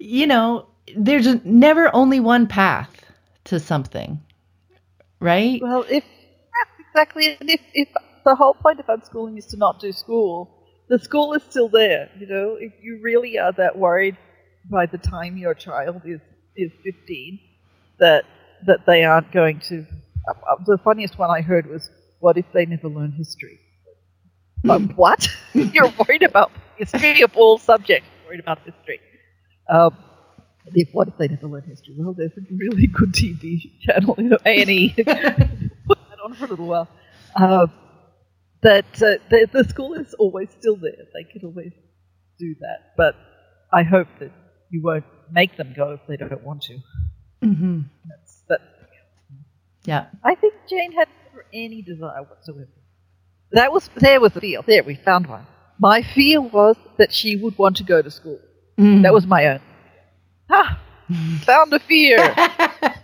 you 0.00 0.26
know, 0.26 0.66
there's 0.96 1.44
never 1.44 1.94
only 1.94 2.20
one 2.20 2.48
path 2.48 3.04
to 3.44 3.60
something. 3.60 4.20
right? 5.20 5.60
Well, 5.62 5.84
if 5.88 6.04
exactly, 6.80 7.36
and 7.40 7.50
if, 7.50 7.60
if 7.74 7.88
the 8.24 8.34
whole 8.34 8.54
point 8.54 8.80
of 8.80 8.86
unschooling 8.86 9.38
is 9.38 9.46
to 9.48 9.58
not 9.58 9.80
do 9.80 9.92
school, 9.92 10.50
the 10.88 10.98
school 10.98 11.34
is 11.34 11.42
still 11.50 11.68
there. 11.68 12.10
You 12.18 12.26
know, 12.26 12.56
if 12.58 12.72
you 12.82 13.00
really 13.02 13.38
are 13.38 13.52
that 13.52 13.78
worried 13.78 14.16
by 14.70 14.86
the 14.86 14.98
time 14.98 15.36
your 15.36 15.54
child 15.54 16.02
is 16.06 16.20
is 16.56 16.72
15 16.84 17.38
that 18.00 18.24
that 18.66 18.86
they 18.86 19.04
aren't 19.04 19.32
going 19.32 19.60
to. 19.68 19.86
Uh, 20.28 20.32
uh, 20.52 20.56
the 20.66 20.78
funniest 20.84 21.18
one 21.18 21.30
I 21.30 21.42
heard 21.42 21.66
was, 21.66 21.90
"What 22.20 22.38
if 22.38 22.46
they 22.52 22.66
never 22.66 22.88
learn 22.88 23.12
history?" 23.12 23.60
Um, 24.68 24.88
what? 24.96 25.28
You're 25.52 25.92
worried 25.98 26.22
about 26.22 26.50
history 26.76 27.22
of 27.22 27.36
all 27.36 27.58
subjects? 27.58 28.08
Worried 28.26 28.40
about 28.40 28.58
history? 28.64 29.00
Um, 29.68 29.96
if 30.74 30.88
what 30.92 31.08
if 31.08 31.16
they 31.16 31.28
never 31.28 31.46
learn 31.46 31.62
history? 31.62 31.94
Well, 31.96 32.12
there's 32.12 32.36
a 32.36 32.40
really 32.54 32.86
good 32.86 33.12
TV 33.12 33.80
channel, 33.80 34.14
you 34.18 34.30
know, 34.30 34.38
A 34.44 34.62
and 34.62 34.70
E. 34.70 34.88
Put 34.96 35.06
that 35.06 36.18
on 36.24 36.34
for 36.34 36.46
a 36.46 36.48
little 36.48 36.66
while. 36.66 36.88
Uh, 37.34 37.66
that 38.62 38.86
uh, 38.96 39.22
the, 39.30 39.48
the 39.52 39.64
school 39.64 39.94
is 39.94 40.14
always 40.14 40.48
still 40.58 40.76
there. 40.76 41.06
They 41.14 41.24
can 41.24 41.46
always 41.46 41.72
do 42.38 42.54
that, 42.60 42.94
but 42.96 43.14
I 43.72 43.82
hope 43.82 44.08
that 44.18 44.32
you 44.70 44.82
won't 44.82 45.04
make 45.30 45.56
them 45.56 45.72
go 45.76 45.92
if 45.92 46.00
they 46.08 46.16
don't 46.16 46.42
want 46.42 46.62
to. 46.62 46.78
Mm-hmm. 47.42 47.80
That's, 48.08 48.42
that. 48.48 48.60
Yeah. 49.84 50.06
I 50.24 50.34
think 50.34 50.54
Jane 50.68 50.92
had 50.92 51.08
never 51.26 51.46
any 51.52 51.82
desire 51.82 52.22
whatsoever. 52.22 52.68
That 53.52 53.72
was 53.72 53.88
there 53.96 54.20
was 54.20 54.32
the 54.32 54.40
feel. 54.40 54.62
There 54.62 54.82
we 54.82 54.94
found 54.96 55.26
one. 55.26 55.46
My 55.78 56.02
fear 56.02 56.40
was 56.40 56.76
that 56.98 57.12
she 57.12 57.36
would 57.36 57.56
want 57.58 57.76
to 57.76 57.84
go 57.84 58.02
to 58.02 58.10
school. 58.10 58.40
Mm. 58.78 59.02
That 59.02 59.12
was 59.12 59.26
my 59.26 59.46
own. 59.46 59.60
Ah, 60.50 60.80
found 61.42 61.72
a 61.72 61.78
fear. 61.80 62.34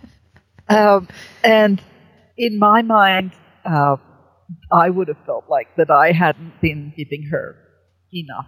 um, 0.69 1.07
and 1.43 1.81
in 2.37 2.59
my 2.59 2.81
mind, 2.81 3.33
uh, 3.65 3.97
I 4.71 4.89
would 4.89 5.07
have 5.07 5.23
felt 5.25 5.45
like 5.49 5.75
that 5.77 5.89
I 5.89 6.11
hadn't 6.11 6.61
been 6.61 6.93
giving 6.95 7.27
her 7.31 7.55
enough 8.13 8.47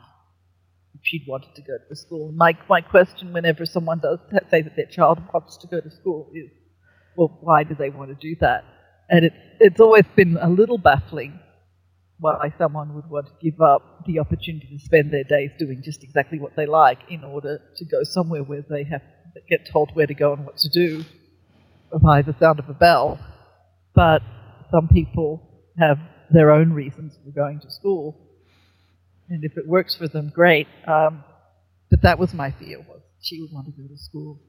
if 0.94 1.02
she'd 1.04 1.26
wanted 1.28 1.56
to 1.56 1.62
go 1.62 1.78
to 1.90 1.96
school. 1.96 2.32
My, 2.32 2.58
my 2.70 2.82
question 2.82 3.34
whenever 3.34 3.66
someone 3.66 4.00
does 4.00 4.20
say 4.50 4.62
that 4.62 4.76
their 4.76 4.86
child 4.88 5.20
wants 5.34 5.58
to 5.58 5.68
go 5.68 5.80
to 5.80 5.92
school 5.92 6.32
is, 6.34 6.50
well, 7.16 7.38
why 7.42 7.64
do 7.64 7.76
they 7.76 7.90
want 7.90 8.10
to 8.10 8.16
do 8.16 8.36
that? 8.42 8.64
And 9.10 9.26
it's, 9.26 9.36
it's 9.60 9.80
always 9.80 10.06
been 10.16 10.38
a 10.42 10.50
little 10.50 10.78
baffling 10.78 11.40
why 12.20 12.54
someone 12.58 12.94
would 12.96 13.10
want 13.10 13.28
to 13.28 13.34
give 13.42 13.60
up 13.62 14.06
the 14.06 14.20
opportunity 14.20 14.78
to 14.78 14.84
spend 14.84 15.12
their 15.12 15.24
days 15.24 15.52
doing 15.60 15.82
just 15.84 16.04
exactly 16.04 16.40
what 16.40 16.56
they 16.56 16.66
like 16.66 17.00
in 17.10 17.24
order 17.24 17.62
to 17.76 17.86
go 17.86 18.04
somewhere 18.04 18.44
where 18.44 18.64
they 18.70 18.84
have 18.84 19.02
to 19.34 19.42
get 19.50 19.68
told 19.70 19.92
where 19.94 20.08
to 20.08 20.14
go 20.14 20.34
and 20.34 20.46
what 20.46 20.58
to 20.58 20.70
do 20.70 21.04
by 22.02 22.22
the 22.22 22.34
sound 22.40 22.60
of 22.60 22.70
a 22.70 22.74
bell. 22.74 23.20
But 23.94 24.22
some 24.72 24.88
people 24.88 25.42
have 25.78 26.00
their 26.32 26.52
own 26.52 26.72
reasons 26.74 27.18
for 27.24 27.32
going 27.32 27.60
to 27.60 27.70
school, 27.70 28.18
and 29.30 29.44
if 29.44 29.58
it 29.58 29.68
works 29.68 29.96
for 29.96 30.08
them, 30.08 30.32
great. 30.34 30.68
Um, 30.88 31.24
but 31.90 32.02
that 32.02 32.18
was 32.18 32.34
my 32.34 32.52
fear: 32.52 32.80
was 32.80 33.02
she 33.22 33.42
would 33.42 33.52
want 33.52 33.68
to 33.68 33.72
go 33.72 33.88
to 33.88 33.98
school, 33.98 34.42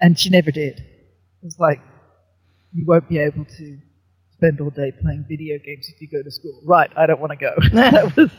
and 0.00 0.18
she 0.18 0.30
never 0.30 0.50
did. 0.50 0.78
It 0.78 1.44
was 1.44 1.58
like 1.58 1.80
you 2.72 2.84
won't 2.86 3.08
be 3.08 3.18
able 3.18 3.44
to 3.44 3.78
spend 4.38 4.60
all 4.60 4.70
day 4.70 4.92
playing 4.92 5.24
video 5.28 5.58
games 5.58 5.88
if 5.88 6.00
you 6.00 6.08
go 6.08 6.22
to 6.22 6.30
school. 6.30 6.60
Right, 6.64 6.90
I 6.96 7.06
don't 7.06 7.20
want 7.20 7.32
to 7.32 7.36
go. 7.36 7.54
that 7.72 8.16
was 8.16 8.30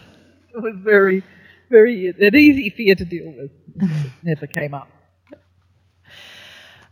it 0.53 0.61
was 0.61 0.75
very, 0.77 1.23
very 1.69 2.07
an 2.07 2.35
easy 2.35 2.69
fear 2.69 2.95
to 2.95 3.05
deal 3.05 3.31
with. 3.31 3.51
It 3.81 4.11
never 4.23 4.47
came 4.47 4.73
up. 4.73 4.89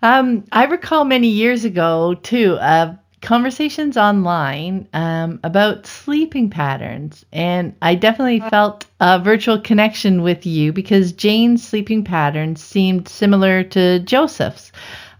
Um, 0.04 0.44
I 0.52 0.66
recall 0.66 1.06
many 1.06 1.30
years 1.30 1.66
ago 1.66 2.16
too, 2.16 2.56
uh, 2.56 2.96
conversations 3.22 3.98
online 3.98 4.88
um, 4.94 5.40
about 5.44 5.88
sleeping 5.88 6.50
patterns, 6.52 7.26
and 7.34 7.76
I 7.82 7.96
definitely 7.96 8.42
felt 8.42 8.86
a 9.00 9.20
virtual 9.20 9.60
connection 9.60 10.22
with 10.22 10.46
you 10.46 10.72
because 10.72 11.14
Jane's 11.14 11.66
sleeping 11.66 12.04
patterns 12.04 12.62
seemed 12.62 13.08
similar 13.08 13.64
to 13.64 14.00
Joseph's. 14.02 14.72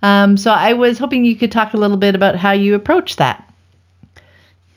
Um, 0.04 0.38
so 0.38 0.52
I 0.52 0.74
was 0.74 1.00
hoping 1.00 1.26
you 1.26 1.36
could 1.36 1.52
talk 1.52 1.74
a 1.74 1.78
little 1.78 1.98
bit 1.98 2.14
about 2.14 2.36
how 2.36 2.52
you 2.52 2.76
approach 2.76 3.16
that. 3.16 3.48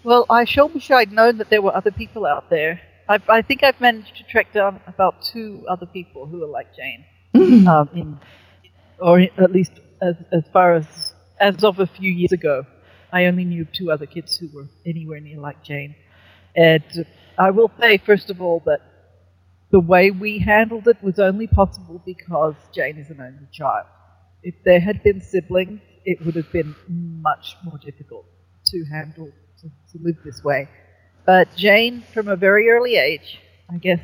Well, 0.02 0.24
I 0.30 0.44
sure 0.46 0.66
wish 0.66 0.90
I'd 0.90 1.12
known 1.12 1.38
that 1.38 1.50
there 1.50 1.60
were 1.60 1.76
other 1.76 1.90
people 1.90 2.24
out 2.24 2.48
there. 2.48 2.80
I, 3.06 3.20
I 3.28 3.42
think 3.42 3.62
I've 3.62 3.80
managed 3.80 4.16
to 4.16 4.22
track 4.24 4.52
down 4.52 4.80
about 4.86 5.22
two 5.22 5.66
other 5.68 5.84
people 5.84 6.26
who 6.26 6.42
are 6.42 6.48
like 6.48 6.68
Jane, 6.74 7.04
um, 7.68 7.90
in, 7.94 8.18
or 8.98 9.20
at 9.20 9.52
least 9.52 9.72
as 10.00 10.14
as 10.32 10.44
far 10.54 10.74
as 10.74 10.86
as 11.38 11.62
of 11.64 11.80
a 11.80 11.86
few 11.86 12.10
years 12.10 12.32
ago. 12.32 12.64
I 13.12 13.26
only 13.26 13.44
knew 13.44 13.66
two 13.66 13.90
other 13.90 14.06
kids 14.06 14.36
who 14.38 14.48
were 14.54 14.68
anywhere 14.86 15.20
near 15.20 15.38
like 15.38 15.62
Jane. 15.64 15.96
And 16.56 17.06
I 17.36 17.50
will 17.50 17.70
say, 17.78 17.98
first 17.98 18.30
of 18.30 18.40
all, 18.40 18.62
that 18.66 18.80
the 19.70 19.80
way 19.80 20.10
we 20.10 20.38
handled 20.38 20.88
it 20.88 21.02
was 21.02 21.18
only 21.18 21.46
possible 21.46 22.00
because 22.06 22.54
Jane 22.72 22.96
is 22.96 23.10
an 23.10 23.20
only 23.20 23.48
child. 23.52 23.86
If 24.42 24.54
there 24.64 24.80
had 24.80 25.02
been 25.02 25.20
siblings, 25.20 25.80
it 26.04 26.24
would 26.24 26.36
have 26.36 26.50
been 26.52 26.74
much 26.88 27.56
more 27.64 27.78
difficult 27.78 28.24
to 28.66 28.84
handle 28.90 29.30
to, 29.60 29.68
to 29.92 30.04
live 30.04 30.16
this 30.24 30.42
way. 30.42 30.68
But 31.26 31.54
Jane, 31.56 32.02
from 32.14 32.28
a 32.28 32.36
very 32.36 32.68
early 32.70 32.96
age, 32.96 33.38
I 33.70 33.76
guess 33.78 34.00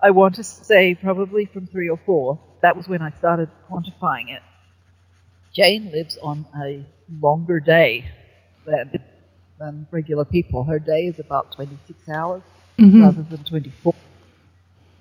I 0.00 0.10
want 0.10 0.36
to 0.36 0.44
say 0.44 0.94
probably 0.94 1.46
from 1.46 1.66
three 1.66 1.88
or 1.88 1.98
four, 2.06 2.40
that 2.62 2.76
was 2.76 2.88
when 2.88 3.02
I 3.02 3.10
started 3.10 3.48
quantifying 3.70 4.30
it. 4.34 4.42
Jane 5.54 5.90
lives 5.92 6.18
on 6.22 6.46
a 6.62 6.84
longer 7.20 7.60
day 7.60 8.04
than, 8.66 8.92
than 9.58 9.86
regular 9.90 10.24
people. 10.24 10.64
Her 10.64 10.78
day 10.78 11.06
is 11.06 11.18
about 11.18 11.52
26 11.52 12.08
hours 12.08 12.42
Mhm. 12.78 13.00
rather 13.02 13.22
than 13.22 13.44
24. 13.44 13.94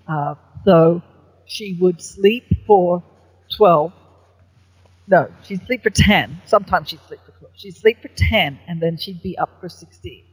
Uh, 0.07 0.35
so 0.65 1.01
she 1.45 1.77
would 1.79 2.01
sleep 2.01 2.45
for 2.65 3.03
12. 3.55 3.93
No, 5.07 5.29
she'd 5.43 5.65
sleep 5.65 5.83
for 5.83 5.89
10. 5.89 6.41
Sometimes 6.45 6.89
she'd 6.89 6.99
sleep 7.07 7.19
for 7.25 7.26
12. 7.26 7.26
She'd 7.57 7.75
sleep 7.75 8.01
for 8.01 8.09
10 8.15 8.59
and 8.67 8.79
then 8.79 8.97
she'd 8.97 9.21
be 9.21 9.37
up 9.37 9.49
for 9.59 9.67
16. 9.67 10.23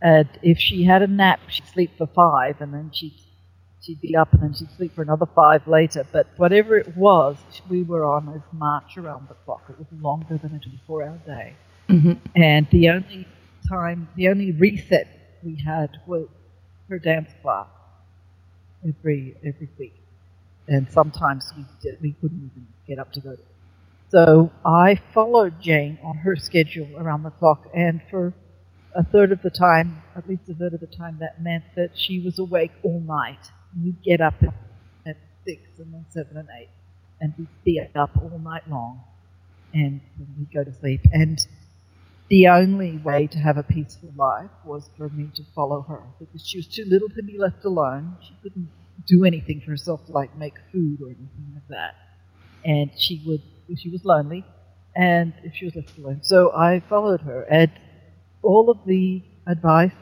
And 0.00 0.28
if 0.42 0.58
she 0.58 0.84
had 0.84 1.02
a 1.02 1.06
nap, 1.06 1.40
she'd 1.48 1.66
sleep 1.66 1.90
for 1.98 2.06
5 2.06 2.60
and 2.60 2.72
then 2.72 2.90
she'd, 2.94 3.12
she'd 3.82 4.00
be 4.00 4.16
up 4.16 4.32
and 4.32 4.40
then 4.42 4.54
she'd 4.54 4.70
sleep 4.76 4.94
for 4.94 5.02
another 5.02 5.26
5 5.26 5.66
later. 5.66 6.06
But 6.10 6.28
whatever 6.36 6.78
it 6.78 6.96
was, 6.96 7.36
we 7.68 7.82
were 7.82 8.04
on 8.04 8.28
a 8.28 8.56
march 8.56 8.96
around 8.96 9.28
the 9.28 9.34
clock. 9.34 9.64
It 9.68 9.78
was 9.78 9.88
longer 10.00 10.38
than 10.38 10.54
a 10.54 10.60
24 10.60 11.02
hour 11.02 11.18
day. 11.26 11.54
Mhm. 11.88 12.18
And 12.36 12.68
the 12.70 12.88
only 12.90 13.26
time, 13.68 14.08
the 14.14 14.28
only 14.28 14.52
reset 14.52 15.08
we 15.42 15.56
had 15.56 15.90
was 16.06 16.28
her 16.88 16.98
dance 17.00 17.30
class 17.42 17.66
every 18.86 19.34
every 19.44 19.68
week, 19.78 19.94
and 20.68 20.88
sometimes 20.90 21.52
we 21.56 21.64
did, 21.82 22.00
we 22.00 22.12
couldn't 22.20 22.50
even 22.52 22.66
get 22.86 22.98
up 22.98 23.12
to 23.12 23.20
go. 23.20 23.34
to 23.34 23.42
So 24.10 24.50
I 24.64 25.00
followed 25.14 25.60
Jane 25.60 25.98
on 26.02 26.16
her 26.18 26.34
schedule 26.34 26.88
around 26.98 27.22
the 27.22 27.30
clock, 27.30 27.68
and 27.72 28.00
for 28.10 28.34
a 28.94 29.04
third 29.04 29.30
of 29.30 29.40
the 29.42 29.50
time, 29.50 30.02
at 30.16 30.28
least 30.28 30.48
a 30.48 30.54
third 30.54 30.74
of 30.74 30.80
the 30.80 30.88
time, 30.88 31.18
that 31.20 31.40
meant 31.40 31.62
that 31.76 31.96
she 31.96 32.20
was 32.20 32.40
awake 32.40 32.72
all 32.82 33.00
night. 33.00 33.38
We'd 33.80 34.02
get 34.02 34.20
up 34.20 34.34
at, 34.42 35.16
six 35.46 35.62
and 35.78 35.94
then 35.94 36.04
seven 36.10 36.36
and 36.36 36.48
eight, 36.60 36.68
and 37.20 37.32
we'd 37.38 37.48
be 37.64 37.80
up 37.94 38.10
all 38.20 38.38
night 38.38 38.68
long, 38.68 39.00
and 39.72 40.00
then 40.18 40.26
we'd 40.36 40.52
go 40.52 40.64
to 40.64 40.76
sleep. 40.80 41.00
And 41.12 41.38
the 42.28 42.48
only 42.48 42.98
way 42.98 43.26
to 43.28 43.38
have 43.38 43.56
a 43.56 43.62
peaceful 43.62 44.12
life 44.16 44.50
was 44.64 44.90
for 44.98 45.08
me 45.08 45.30
to 45.34 45.42
follow 45.54 45.82
her 45.82 46.02
because 46.18 46.46
she 46.46 46.58
was 46.58 46.66
too 46.66 46.84
little 46.86 47.08
to 47.08 47.22
be 47.22 47.38
left 47.38 47.64
alone. 47.64 48.16
She 48.20 48.34
couldn't 48.42 48.68
do 49.06 49.24
anything 49.24 49.62
for 49.64 49.70
herself, 49.70 50.00
like 50.08 50.36
make 50.36 50.54
food 50.72 51.00
or 51.00 51.06
anything 51.06 51.52
like 51.54 51.68
that. 51.68 51.94
And 52.64 52.90
she 52.98 53.22
would, 53.26 53.42
she 53.78 53.90
was 53.90 54.04
lonely, 54.04 54.44
and 54.96 55.32
if 55.44 55.54
she 55.54 55.66
was 55.66 55.76
left 55.76 55.96
alone, 55.98 56.20
so 56.22 56.52
I 56.52 56.80
followed 56.88 57.20
her. 57.22 57.42
And 57.42 57.70
all 58.42 58.70
of 58.70 58.78
the 58.86 59.22
advice 59.46 59.92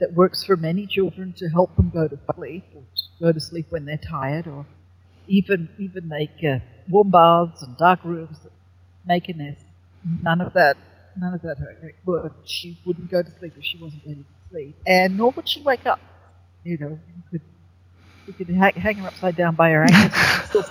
that 0.00 0.12
works 0.14 0.42
for 0.44 0.56
many 0.56 0.86
children 0.86 1.32
to 1.38 1.48
help 1.48 1.76
them 1.76 1.90
go 1.90 2.08
to 2.08 2.18
sleep 2.34 2.64
or 2.74 2.82
to 2.82 3.24
go 3.24 3.32
to 3.32 3.40
sleep 3.40 3.66
when 3.70 3.84
they're 3.84 3.98
tired, 3.98 4.46
or 4.46 4.66
even 5.28 5.68
even 5.78 6.08
make 6.08 6.42
uh, 6.44 6.58
warm 6.88 7.10
baths 7.10 7.62
and 7.62 7.76
dark 7.76 8.00
rooms, 8.04 8.38
make 9.06 9.28
a 9.28 9.34
nest. 9.34 9.64
None 10.22 10.40
of 10.40 10.52
that 10.54 10.76
none 11.16 11.34
of 11.34 11.42
that 11.42 11.56
worked. 12.04 12.48
She 12.48 12.78
wouldn't 12.84 13.10
go 13.10 13.22
to 13.22 13.30
sleep 13.38 13.54
if 13.56 13.64
she 13.64 13.78
wasn't 13.78 14.02
ready 14.06 14.22
to 14.22 14.48
sleep, 14.50 14.76
and 14.86 15.16
nor 15.16 15.30
would 15.32 15.48
she 15.48 15.62
wake 15.62 15.86
up. 15.86 16.00
You 16.64 16.78
know, 16.78 16.88
you 17.16 17.22
could 17.30 17.42
you 18.26 18.32
could 18.32 18.56
ha- 18.56 18.72
hang 18.80 18.96
her 18.96 19.08
upside 19.08 19.36
down 19.36 19.54
by 19.54 19.70
her 19.70 19.84
ankles. 19.84 20.70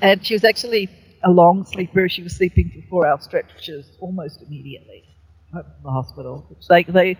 and 0.00 0.24
she 0.24 0.34
was 0.34 0.44
actually 0.44 0.88
a 1.24 1.30
long 1.30 1.64
sleeper. 1.64 2.08
She 2.08 2.22
was 2.22 2.36
sleeping 2.36 2.70
for 2.74 2.88
four 2.88 3.06
hour 3.06 3.18
stretches 3.20 3.86
almost 4.00 4.42
immediately 4.42 5.04
from 5.50 5.64
the 5.82 5.90
hospital. 5.90 6.46
Which 6.48 6.66
they 6.68 6.82
they 6.84 7.16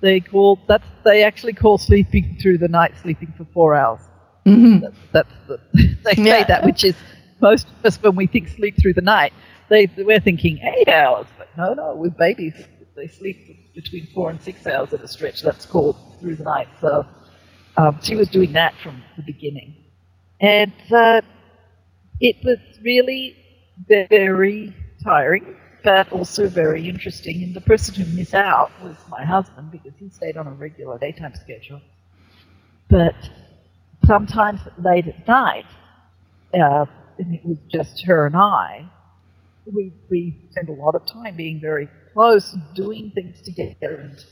they 0.00 0.20
call 0.20 0.58
that's 0.66 0.86
they 1.04 1.24
actually 1.24 1.52
call 1.54 1.78
sleeping 1.78 2.38
through 2.40 2.58
the 2.58 2.68
night 2.68 2.92
sleeping 3.02 3.32
for 3.36 3.44
four 3.52 3.74
hours. 3.74 4.00
Mhm. 4.46 4.80
That's, 4.80 4.96
that's 5.12 5.32
the, 5.48 5.60
they 6.04 6.14
say 6.14 6.22
Yeah. 6.40 6.44
that, 6.44 6.64
which 6.64 6.84
is 6.84 6.94
most 7.40 7.66
of 7.68 7.84
us, 7.86 8.02
when 8.02 8.16
we 8.16 8.26
think 8.26 8.48
sleep 8.48 8.76
through 8.80 8.94
the 8.94 9.00
night, 9.02 9.32
they, 9.68 9.86
we're 9.98 10.20
thinking 10.20 10.58
eight 10.58 10.88
hours. 10.88 11.26
But 11.38 11.48
no, 11.56 11.74
no, 11.74 11.94
with 11.96 12.16
babies, 12.16 12.54
they 12.96 13.06
sleep 13.08 13.36
between 13.74 14.06
four 14.14 14.30
and 14.30 14.40
six 14.42 14.66
hours 14.66 14.92
at 14.92 15.00
a 15.02 15.08
stretch. 15.08 15.42
That's 15.42 15.66
called 15.66 15.96
through 16.20 16.36
the 16.36 16.44
night. 16.44 16.68
So 16.80 17.06
um, 17.76 17.98
she 18.02 18.16
was 18.16 18.28
doing 18.28 18.52
that 18.52 18.74
from 18.82 19.02
the 19.16 19.22
beginning. 19.22 19.76
And 20.40 20.72
uh, 20.90 21.22
it 22.20 22.36
was 22.44 22.58
really 22.82 23.36
very 23.88 24.74
tiring, 25.02 25.56
but 25.84 26.10
also 26.12 26.48
very 26.48 26.88
interesting. 26.88 27.42
And 27.42 27.54
the 27.54 27.60
person 27.60 27.94
who 27.94 28.16
missed 28.16 28.34
out 28.34 28.70
was 28.82 28.96
my 29.08 29.24
husband 29.24 29.70
because 29.70 29.92
he 29.98 30.08
stayed 30.08 30.36
on 30.36 30.46
a 30.46 30.52
regular 30.52 30.98
daytime 30.98 31.34
schedule. 31.34 31.80
But 32.88 33.14
sometimes 34.06 34.60
late 34.78 35.06
at 35.08 35.26
night, 35.26 35.66
uh, 36.54 36.86
and 37.18 37.34
it 37.34 37.44
was 37.44 37.58
just 37.70 38.04
her 38.04 38.26
and 38.26 38.36
I, 38.36 38.90
we, 39.72 39.92
we 40.10 40.48
spent 40.50 40.68
a 40.68 40.72
lot 40.72 40.94
of 40.94 41.06
time 41.06 41.36
being 41.36 41.60
very 41.60 41.88
close, 42.12 42.56
doing 42.74 43.12
things 43.14 43.40
together 43.42 43.96
and, 43.96 44.24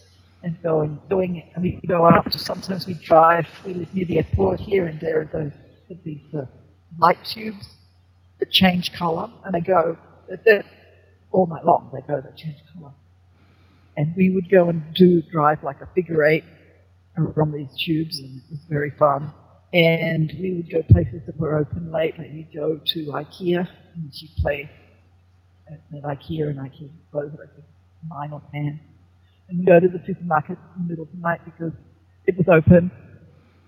and 0.43 0.61
going, 0.63 1.01
doing 1.09 1.37
it. 1.37 1.47
I 1.57 1.61
mean, 1.61 1.81
we 1.83 1.89
go 1.89 2.07
out, 2.07 2.33
sometimes 2.33 2.87
we 2.87 2.95
drive, 2.95 3.47
we 3.65 3.75
live 3.75 3.95
near 3.95 4.07
the 4.07 4.19
airport 4.19 4.61
here, 4.61 4.87
and 4.87 4.99
there 5.01 5.29
those, 5.33 5.53
these 6.05 6.23
light 6.99 7.23
tubes 7.25 7.69
that 8.39 8.51
change 8.51 8.93
color, 8.93 9.31
and 9.45 9.55
they 9.55 9.61
go, 9.61 9.99
they're, 10.45 10.65
all 11.31 11.47
night 11.47 11.65
long, 11.65 11.91
they 11.93 12.01
go, 12.01 12.21
they 12.21 12.35
change 12.37 12.57
color. 12.75 12.93
And 13.97 14.15
we 14.17 14.31
would 14.31 14.51
go 14.51 14.69
and 14.69 14.83
do 14.95 15.23
drive 15.23 15.63
like 15.63 15.81
a 15.81 15.89
figure 15.95 16.25
eight 16.25 16.45
from 17.35 17.53
these 17.53 17.69
tubes, 17.79 18.19
and 18.19 18.39
it 18.39 18.43
was 18.51 18.61
very 18.69 18.91
fun. 18.91 19.33
And 19.73 20.33
we 20.41 20.55
would 20.55 20.71
go 20.71 20.83
places 20.83 21.23
that 21.27 21.37
were 21.39 21.57
open 21.57 21.93
late, 21.93 22.19
like 22.19 22.33
we'd 22.33 22.53
go 22.55 22.81
to 22.85 23.07
IKEA, 23.07 23.69
and 23.95 24.15
she'd 24.15 24.35
play 24.39 24.71
at, 25.71 25.81
at 25.97 26.03
IKEA, 26.03 26.49
and 26.49 26.59
IKEA 26.59 26.91
closed 27.13 27.35
at 27.35 27.41
like 27.41 27.51
nine 28.09 28.33
or 28.33 28.43
ten. 28.53 28.81
And 29.51 29.67
go 29.67 29.81
to 29.81 29.89
the 29.89 30.01
supermarket 30.07 30.59
in 30.77 30.83
the 30.83 30.89
middle 30.91 31.05
of 31.05 31.11
the 31.13 31.21
night 31.21 31.41
because 31.45 31.73
it 32.27 32.37
was 32.37 32.47
open 32.49 32.91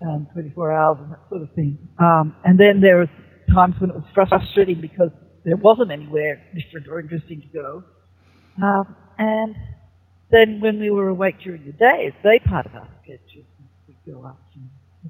um, 0.01 0.27
24 0.33 0.71
hours 0.71 0.97
and 1.01 1.11
that 1.11 1.19
sort 1.29 1.41
of 1.41 1.51
thing. 1.53 1.77
Um, 1.99 2.35
and 2.43 2.59
then 2.59 2.81
there 2.81 2.97
was 2.97 3.09
times 3.53 3.75
when 3.79 3.89
it 3.89 3.95
was 3.95 4.05
frustrating 4.13 4.81
because 4.81 5.09
there 5.45 5.57
wasn't 5.57 5.91
anywhere 5.91 6.41
different 6.55 6.87
or 6.87 6.99
interesting 6.99 7.41
to 7.41 7.47
go. 7.47 7.83
Um, 8.61 8.95
and 9.17 9.55
then 10.31 10.59
when 10.61 10.79
we 10.79 10.89
were 10.89 11.09
awake 11.09 11.35
during 11.43 11.65
the 11.65 11.73
day, 11.73 12.11
it's 12.11 12.17
day 12.23 12.39
part 12.39 12.65
of 12.65 12.75
our 12.75 12.87
schedule. 13.03 13.45
We'd 13.87 14.13
go 14.13 14.25
out 14.25 14.37
to 14.53 14.59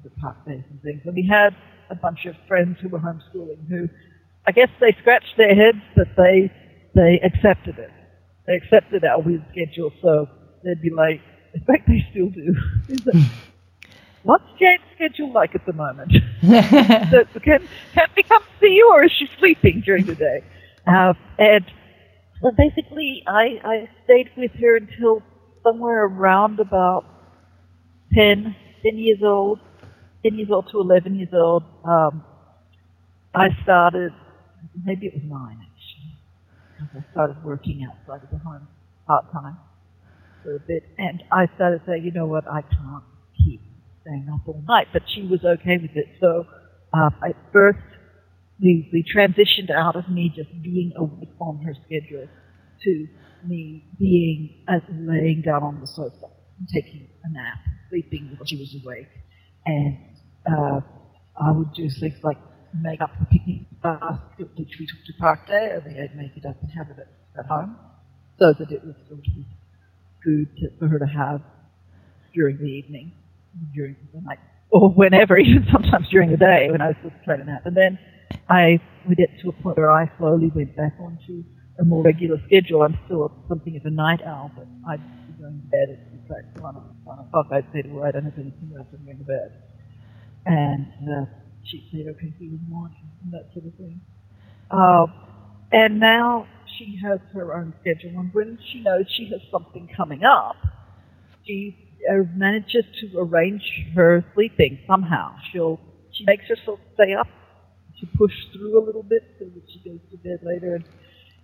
the 0.02 0.10
park 0.20 0.44
days 0.46 0.62
and 0.70 0.82
things. 0.82 1.02
And 1.04 1.14
we 1.14 1.26
had 1.26 1.54
a 1.90 1.94
bunch 1.94 2.26
of 2.26 2.34
friends 2.48 2.78
who 2.80 2.88
were 2.88 2.98
homeschooling 2.98 3.68
who, 3.68 3.88
I 4.46 4.52
guess 4.52 4.68
they 4.80 4.94
scratched 5.00 5.36
their 5.36 5.54
heads, 5.54 5.78
but 5.94 6.08
they, 6.16 6.50
they 6.94 7.20
accepted 7.22 7.78
it. 7.78 7.90
They 8.46 8.54
accepted 8.54 9.04
our 9.04 9.20
weird 9.20 9.44
schedule, 9.52 9.92
so 10.02 10.28
they'd 10.64 10.82
be 10.82 10.90
like, 10.90 11.20
in 11.54 11.60
fact, 11.64 11.86
they 11.86 12.04
still 12.10 12.30
do. 12.30 12.54
What's 14.24 14.44
Jane's 14.58 14.80
schedule 14.94 15.32
like 15.32 15.54
at 15.54 15.66
the 15.66 15.74
moment? 15.74 16.10
so 16.42 17.40
can, 17.40 17.68
can 17.92 18.08
we 18.16 18.22
come 18.22 18.42
see 18.58 18.72
you, 18.72 18.90
or 18.90 19.04
is 19.04 19.12
she 19.12 19.28
sleeping 19.38 19.82
during 19.84 20.06
the 20.06 20.14
day? 20.14 20.42
Uh, 20.86 21.12
and 21.38 21.64
well, 22.40 22.52
basically, 22.56 23.22
I, 23.26 23.60
I 23.62 23.90
stayed 24.04 24.30
with 24.34 24.50
her 24.52 24.76
until 24.76 25.22
somewhere 25.62 26.04
around 26.04 26.58
about 26.58 27.04
10, 28.14 28.56
10 28.82 28.98
years 28.98 29.20
old, 29.22 29.60
10 30.22 30.36
years 30.36 30.48
old 30.50 30.70
to 30.70 30.80
11 30.80 31.16
years 31.16 31.28
old. 31.34 31.62
Um, 31.84 32.24
I 33.34 33.48
started, 33.62 34.12
maybe 34.84 35.06
it 35.06 35.14
was 35.14 35.22
nine 35.24 35.58
actually, 35.60 36.98
I 36.98 37.12
started 37.12 37.44
working 37.44 37.86
outside 37.86 38.22
of 38.24 38.30
the 38.30 38.38
home 38.38 38.68
part 39.06 39.30
time 39.32 39.58
for 40.44 40.54
a 40.56 40.60
bit, 40.60 40.84
and 40.98 41.24
I 41.32 41.46
started 41.56 41.80
saying, 41.86 42.04
you 42.04 42.12
know 42.12 42.26
what, 42.26 42.44
I 42.46 42.60
can't 42.62 43.04
keep 43.44 43.62
staying 44.02 44.28
up 44.32 44.46
all 44.46 44.62
night, 44.68 44.88
but 44.92 45.02
she 45.08 45.22
was 45.26 45.40
okay 45.44 45.78
with 45.78 45.96
it. 45.96 46.06
So 46.20 46.46
uh, 46.92 47.10
at 47.26 47.36
first, 47.52 47.78
we, 48.60 48.88
we 48.92 49.02
transitioned 49.02 49.74
out 49.74 49.96
of 49.96 50.08
me 50.08 50.32
just 50.34 50.50
being 50.62 50.92
awake 50.96 51.30
on 51.40 51.62
her 51.64 51.74
schedule 51.86 52.28
to 52.82 53.06
me 53.46 53.84
being 53.98 54.64
as 54.68 54.82
laying 54.90 55.42
down 55.42 55.62
on 55.62 55.80
the 55.80 55.86
sofa 55.86 56.34
taking 56.72 57.08
a 57.24 57.32
nap, 57.32 57.58
sleeping 57.90 58.34
while 58.36 58.46
she 58.46 58.56
was 58.56 58.74
awake. 58.84 59.08
And 59.66 59.98
uh, 60.46 60.80
I 61.36 61.52
would 61.52 61.72
do 61.74 61.88
things 62.00 62.14
like 62.22 62.38
make 62.80 63.00
up 63.00 63.10
the 63.18 63.26
picnic 63.26 63.62
basket 63.82 64.48
which 64.56 64.76
we 64.78 64.86
took 64.86 65.04
to 65.06 65.12
park 65.18 65.46
day, 65.46 65.70
and 65.74 65.84
then 65.84 66.02
I'd 66.02 66.16
make 66.16 66.36
it 66.36 66.46
up 66.46 66.56
and 66.60 66.70
have 66.72 66.90
it 66.90 67.06
at, 67.38 67.46
home, 67.46 67.76
so 68.38 68.52
that 68.58 68.70
it 68.70 68.84
was 68.84 68.94
sort 69.08 69.20
of 69.20 69.24
food 70.24 70.48
to, 70.58 70.68
for 70.78 70.88
her 70.88 70.98
to 70.98 71.06
have 71.06 71.42
during 72.34 72.58
the 72.58 72.64
evening 72.64 73.12
during 73.74 73.96
the 74.12 74.20
night 74.20 74.38
or 74.70 74.90
whenever, 74.90 75.38
even 75.38 75.66
sometimes 75.72 76.08
during 76.10 76.30
the 76.30 76.36
day 76.36 76.68
when 76.70 76.80
I 76.80 76.88
was 76.88 76.96
just 77.02 77.14
trying 77.24 77.38
to 77.38 77.44
nap. 77.44 77.62
And 77.66 77.76
then 77.76 77.98
I 78.48 78.80
would 79.06 79.16
get 79.16 79.30
to 79.42 79.48
a 79.48 79.52
point 79.52 79.76
where 79.76 79.90
I 79.90 80.10
slowly 80.18 80.50
went 80.54 80.76
back 80.76 80.94
onto 81.00 81.44
a 81.78 81.84
more 81.84 82.02
regular 82.02 82.40
schedule. 82.46 82.82
I'm 82.82 82.98
still 83.06 83.32
something 83.48 83.76
of 83.76 83.84
a 83.84 83.90
night 83.90 84.20
owl, 84.26 84.50
but 84.56 84.66
I'd 84.88 85.00
be 85.26 85.42
going 85.42 85.60
to 85.60 85.66
bed 85.70 85.88
at 85.90 86.30
like 86.30 86.62
one, 86.62 86.74
one 87.04 87.18
o'clock. 87.18 87.46
I'd 87.52 87.66
say 87.72 87.82
to 87.82 87.88
her, 87.96 88.06
I 88.06 88.10
don't 88.10 88.24
have 88.24 88.38
anything 88.38 88.72
else, 88.76 88.86
I'm 88.92 89.04
going 89.04 89.18
to 89.18 89.24
bed. 89.24 89.62
And 90.46 90.86
uh, 91.08 91.24
she'd 91.64 91.88
say, 91.92 92.08
okay, 92.10 92.32
see 92.38 92.46
you 92.46 92.50
in 92.52 92.60
the 92.64 92.70
morning, 92.70 93.08
and 93.24 93.32
that 93.32 93.52
sort 93.52 93.66
of 93.66 93.74
thing. 93.74 94.00
Uh, 94.70 95.06
and 95.72 96.00
now 96.00 96.46
she 96.78 96.98
has 97.02 97.20
her 97.32 97.54
own 97.54 97.74
schedule, 97.80 98.18
and 98.18 98.32
when 98.32 98.58
she 98.70 98.80
knows 98.80 99.06
she 99.16 99.30
has 99.30 99.40
something 99.50 99.88
coming 99.96 100.22
up, 100.24 100.56
she 101.46 101.76
uh, 102.10 102.22
manages 102.34 102.84
to 103.00 103.18
arrange 103.18 103.62
her 103.94 104.24
sleeping 104.34 104.78
somehow. 104.86 105.34
She'll 105.52 105.80
she 106.12 106.24
makes 106.24 106.44
herself 106.48 106.78
stay 106.94 107.14
up. 107.14 107.26
She 107.98 108.06
pushes 108.16 108.44
through 108.52 108.82
a 108.82 108.84
little 108.84 109.02
bit 109.02 109.22
so 109.38 109.46
that 109.46 109.62
she 109.72 109.88
goes 109.88 110.00
to 110.10 110.16
bed 110.18 110.40
later. 110.42 110.76
And 110.76 110.84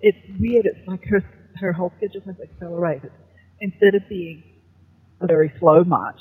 it's 0.00 0.18
weird. 0.38 0.66
It's 0.66 0.86
like 0.86 1.04
her 1.04 1.22
her 1.60 1.72
whole 1.72 1.92
schedule 1.96 2.22
has 2.26 2.36
accelerated. 2.40 3.12
Instead 3.60 3.94
of 3.94 4.08
being 4.08 4.42
a 5.20 5.26
very 5.26 5.52
slow 5.58 5.84
march, 5.84 6.20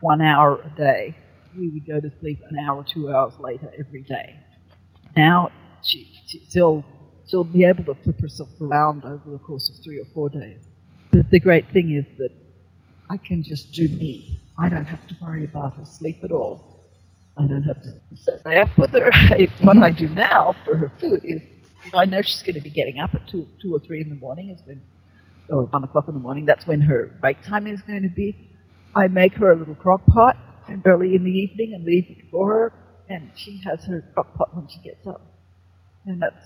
one 0.00 0.20
hour 0.20 0.60
a 0.62 0.76
day, 0.76 1.16
we 1.56 1.68
would 1.68 1.86
go 1.86 2.00
to 2.00 2.10
sleep 2.20 2.40
an 2.50 2.58
hour 2.58 2.84
two 2.92 3.10
hours 3.10 3.34
later 3.38 3.72
every 3.78 4.02
day. 4.02 4.38
Now 5.16 5.50
she, 5.82 6.10
she 6.26 6.42
she'll 6.50 6.84
she'll 7.28 7.44
be 7.44 7.64
able 7.64 7.84
to 7.84 7.94
flip 8.02 8.20
herself 8.20 8.48
around 8.60 9.04
over 9.04 9.30
the 9.30 9.38
course 9.38 9.70
of 9.70 9.82
three 9.84 9.98
or 9.98 10.04
four 10.14 10.28
days. 10.28 10.60
But 11.10 11.30
the 11.30 11.40
great 11.40 11.70
thing 11.72 11.92
is 11.92 12.06
that 12.18 12.30
I 13.10 13.16
can 13.16 13.42
just 13.42 13.72
do 13.72 13.88
me. 13.88 14.40
I 14.58 14.68
don't 14.68 14.84
have 14.84 15.06
to 15.08 15.16
worry 15.20 15.44
about 15.44 15.76
her 15.76 15.84
sleep 15.84 16.20
at 16.24 16.32
all. 16.32 16.80
I 17.36 17.46
don't 17.46 17.62
have 17.62 17.82
to 17.82 17.92
stay 18.14 18.60
up 18.60 18.76
with 18.76 18.90
her. 18.90 19.10
what 19.60 19.78
I 19.78 19.90
do 19.90 20.08
now 20.08 20.54
for 20.64 20.76
her 20.76 20.92
food 21.00 21.20
is, 21.24 21.42
you 21.84 21.92
know, 21.92 21.98
I 21.98 22.04
know 22.04 22.22
she's 22.22 22.42
going 22.42 22.54
to 22.54 22.60
be 22.60 22.70
getting 22.70 22.98
up 22.98 23.14
at 23.14 23.26
two, 23.28 23.46
two 23.60 23.74
or 23.74 23.80
three 23.80 24.00
in 24.00 24.08
the 24.08 24.16
morning. 24.16 24.50
It's 24.50 24.62
when, 24.66 24.82
or 25.48 25.64
one 25.64 25.84
o'clock 25.84 26.08
in 26.08 26.14
the 26.14 26.20
morning. 26.20 26.44
That's 26.46 26.66
when 26.66 26.80
her 26.82 27.16
break 27.20 27.42
time 27.42 27.66
is 27.66 27.80
going 27.82 28.02
to 28.02 28.14
be. 28.14 28.50
I 28.94 29.08
make 29.08 29.34
her 29.34 29.52
a 29.52 29.56
little 29.56 29.74
crock 29.74 30.04
pot 30.06 30.36
early 30.84 31.14
in 31.14 31.24
the 31.24 31.30
evening 31.30 31.72
and 31.74 31.84
leave 31.84 32.06
it 32.08 32.30
for 32.30 32.48
her, 32.48 32.72
and 33.08 33.30
she 33.34 33.60
has 33.64 33.84
her 33.86 34.04
crock 34.14 34.34
pot 34.34 34.54
when 34.54 34.68
she 34.68 34.78
gets 34.80 35.06
up, 35.06 35.22
and 36.06 36.20
that's 36.20 36.44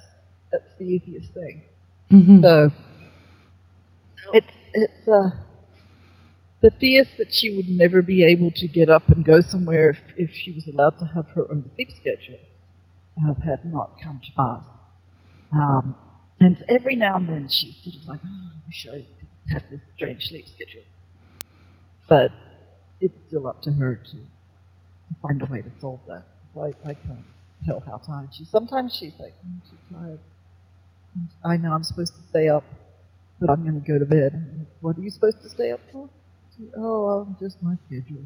that's 0.51 0.73
the 0.79 0.85
easiest 0.85 1.33
thing. 1.33 1.63
Mm-hmm. 2.11 2.43
So 2.43 2.71
it's 4.33 4.47
it's 4.75 5.09
uh 5.09 5.31
the 6.63 6.71
fears 6.81 7.09
that 7.19 7.33
she 7.33 7.55
would 7.55 7.69
never 7.69 8.03
be 8.03 8.25
able 8.25 8.51
to 8.51 8.67
get 8.67 8.89
up 8.89 9.09
and 9.09 9.25
go 9.25 9.41
somewhere 9.41 9.91
if, 9.91 9.99
if 10.17 10.31
she 10.35 10.53
was 10.53 10.67
allowed 10.67 10.99
to 10.99 11.05
have 11.15 11.29
her 11.29 11.47
own 11.51 11.71
sleep 11.75 11.91
schedule 11.91 12.39
have 13.25 13.39
had 13.39 13.65
not 13.65 13.93
come 14.03 14.21
to 14.25 14.33
pass. 14.33 14.65
Um, 15.53 15.95
and 16.41 16.63
every 16.69 16.97
now 16.97 17.17
and 17.17 17.29
then 17.29 17.49
she's 17.49 17.77
sort 17.83 17.97
of 17.97 18.09
like, 18.09 18.21
oh, 18.25 18.51
I 18.55 18.67
wish 18.67 18.87
I 18.93 19.53
had 19.53 19.65
this 19.71 19.81
strange 19.95 20.29
sleep 20.29 20.47
schedule. 20.49 20.83
But 22.09 22.33
it's 23.01 23.15
still 23.29 23.47
up 23.47 23.63
to 23.63 23.73
her 23.73 23.97
to, 23.97 24.11
to 24.13 25.21
find 25.23 25.41
a 25.43 25.47
way 25.47 25.63
to 25.63 25.71
solve 25.81 26.01
that. 26.09 26.25
I, 26.59 26.89
I 26.89 26.95
can't 26.95 27.25
tell 27.65 27.81
how 27.81 27.99
tired 27.99 28.31
she 28.35 28.43
is. 28.45 28.51
Sometimes 28.51 28.97
she's 28.99 29.13
like, 29.19 29.35
I'm 29.45 29.63
too 29.71 29.95
tired. 29.95 30.21
I 31.45 31.57
know 31.57 31.73
I'm 31.73 31.85
supposed 31.85 32.15
to 32.15 32.23
stay 32.29 32.49
up, 32.49 32.65
but 33.41 33.51
I'm 33.51 33.63
going 33.63 33.81
to 33.81 33.87
go 33.87 33.99
to 33.99 34.05
bed. 34.05 34.67
What 34.81 34.99
are 34.99 35.01
you 35.01 35.11
supposed 35.11 35.43
to 35.43 35.49
stay 35.49 35.73
up 35.73 35.81
for? 35.93 36.09
oh, 36.77 37.07
well, 37.07 37.37
just 37.41 37.63
my 37.63 37.77
schedule. 37.87 38.25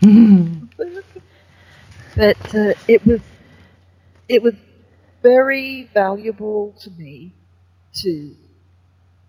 but 2.16 2.54
uh, 2.54 2.74
it 2.86 3.04
was 3.06 3.20
it 4.28 4.42
was 4.42 4.54
very 5.22 5.90
valuable 5.94 6.74
to 6.80 6.90
me 6.90 7.32
to 7.94 8.34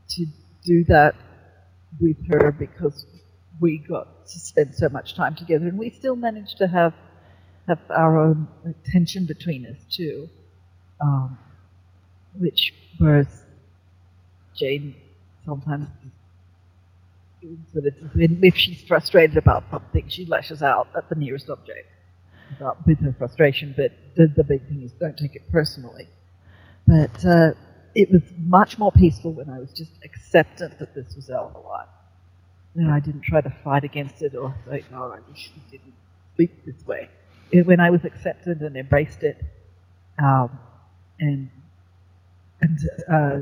to 0.10 0.26
do 0.64 0.84
that 0.86 1.16
with 2.00 2.18
her 2.30 2.52
because 2.52 3.06
we 3.60 3.78
got 3.78 4.26
to 4.28 4.40
spend 4.40 4.76
so 4.76 4.90
much 4.90 5.16
time 5.16 5.36
together, 5.36 5.68
and 5.68 5.78
we 5.78 5.90
still 5.90 6.16
managed 6.16 6.58
to 6.58 6.68
have 6.68 6.94
have 7.68 7.80
our 7.90 8.20
own 8.20 8.48
tension 8.86 9.26
between 9.26 9.66
us 9.66 9.78
too. 9.92 10.28
Um, 11.02 11.38
which 12.38 12.74
whereas 12.98 13.28
Jane 14.56 14.96
sometimes 15.46 15.88
if 17.42 18.56
she's 18.58 18.82
frustrated 18.82 19.38
about 19.38 19.64
something, 19.72 20.08
she 20.10 20.26
lashes 20.26 20.62
out 20.62 20.88
at 20.96 21.10
the 21.10 21.16
nearest 21.16 21.50
object 21.50 21.88
about, 22.58 22.86
with 22.86 23.00
her 23.00 23.14
frustration. 23.18 23.74
But 23.76 23.92
the, 24.16 24.28
the 24.28 24.44
big 24.44 24.68
thing 24.68 24.82
is 24.84 24.92
don't 24.94 25.18
take 25.18 25.36
it 25.36 25.50
personally. 25.52 26.08
But 26.88 27.26
uh, 27.26 27.52
it 27.96 28.12
was 28.12 28.24
much 28.38 28.78
more 28.78 28.92
peaceful 28.92 29.34
when 29.34 29.50
I 29.50 29.60
was 29.60 29.72
just 29.72 29.92
acceptant 30.04 30.80
that 30.80 30.94
this 30.96 31.16
was 31.16 31.30
our 31.30 31.52
life. 31.68 31.88
And 32.76 32.92
I 32.92 33.00
didn't 33.00 33.22
try 33.22 33.42
to 33.42 33.54
fight 33.64 33.84
against 33.84 34.22
it 34.22 34.36
or 34.36 34.56
say, 34.70 34.84
oh, 34.94 35.12
I 35.12 35.20
wish 35.30 35.52
we 35.56 35.78
didn't 35.78 35.94
sleep 36.36 36.66
this 36.66 36.86
way. 36.86 37.10
When 37.52 37.80
I 37.80 37.90
was 37.90 38.06
accepted 38.06 38.62
and 38.62 38.76
embraced 38.76 39.24
it, 39.24 39.44
um, 40.20 40.60
and 41.20 41.50
and 42.62 42.80
uh, 43.12 43.40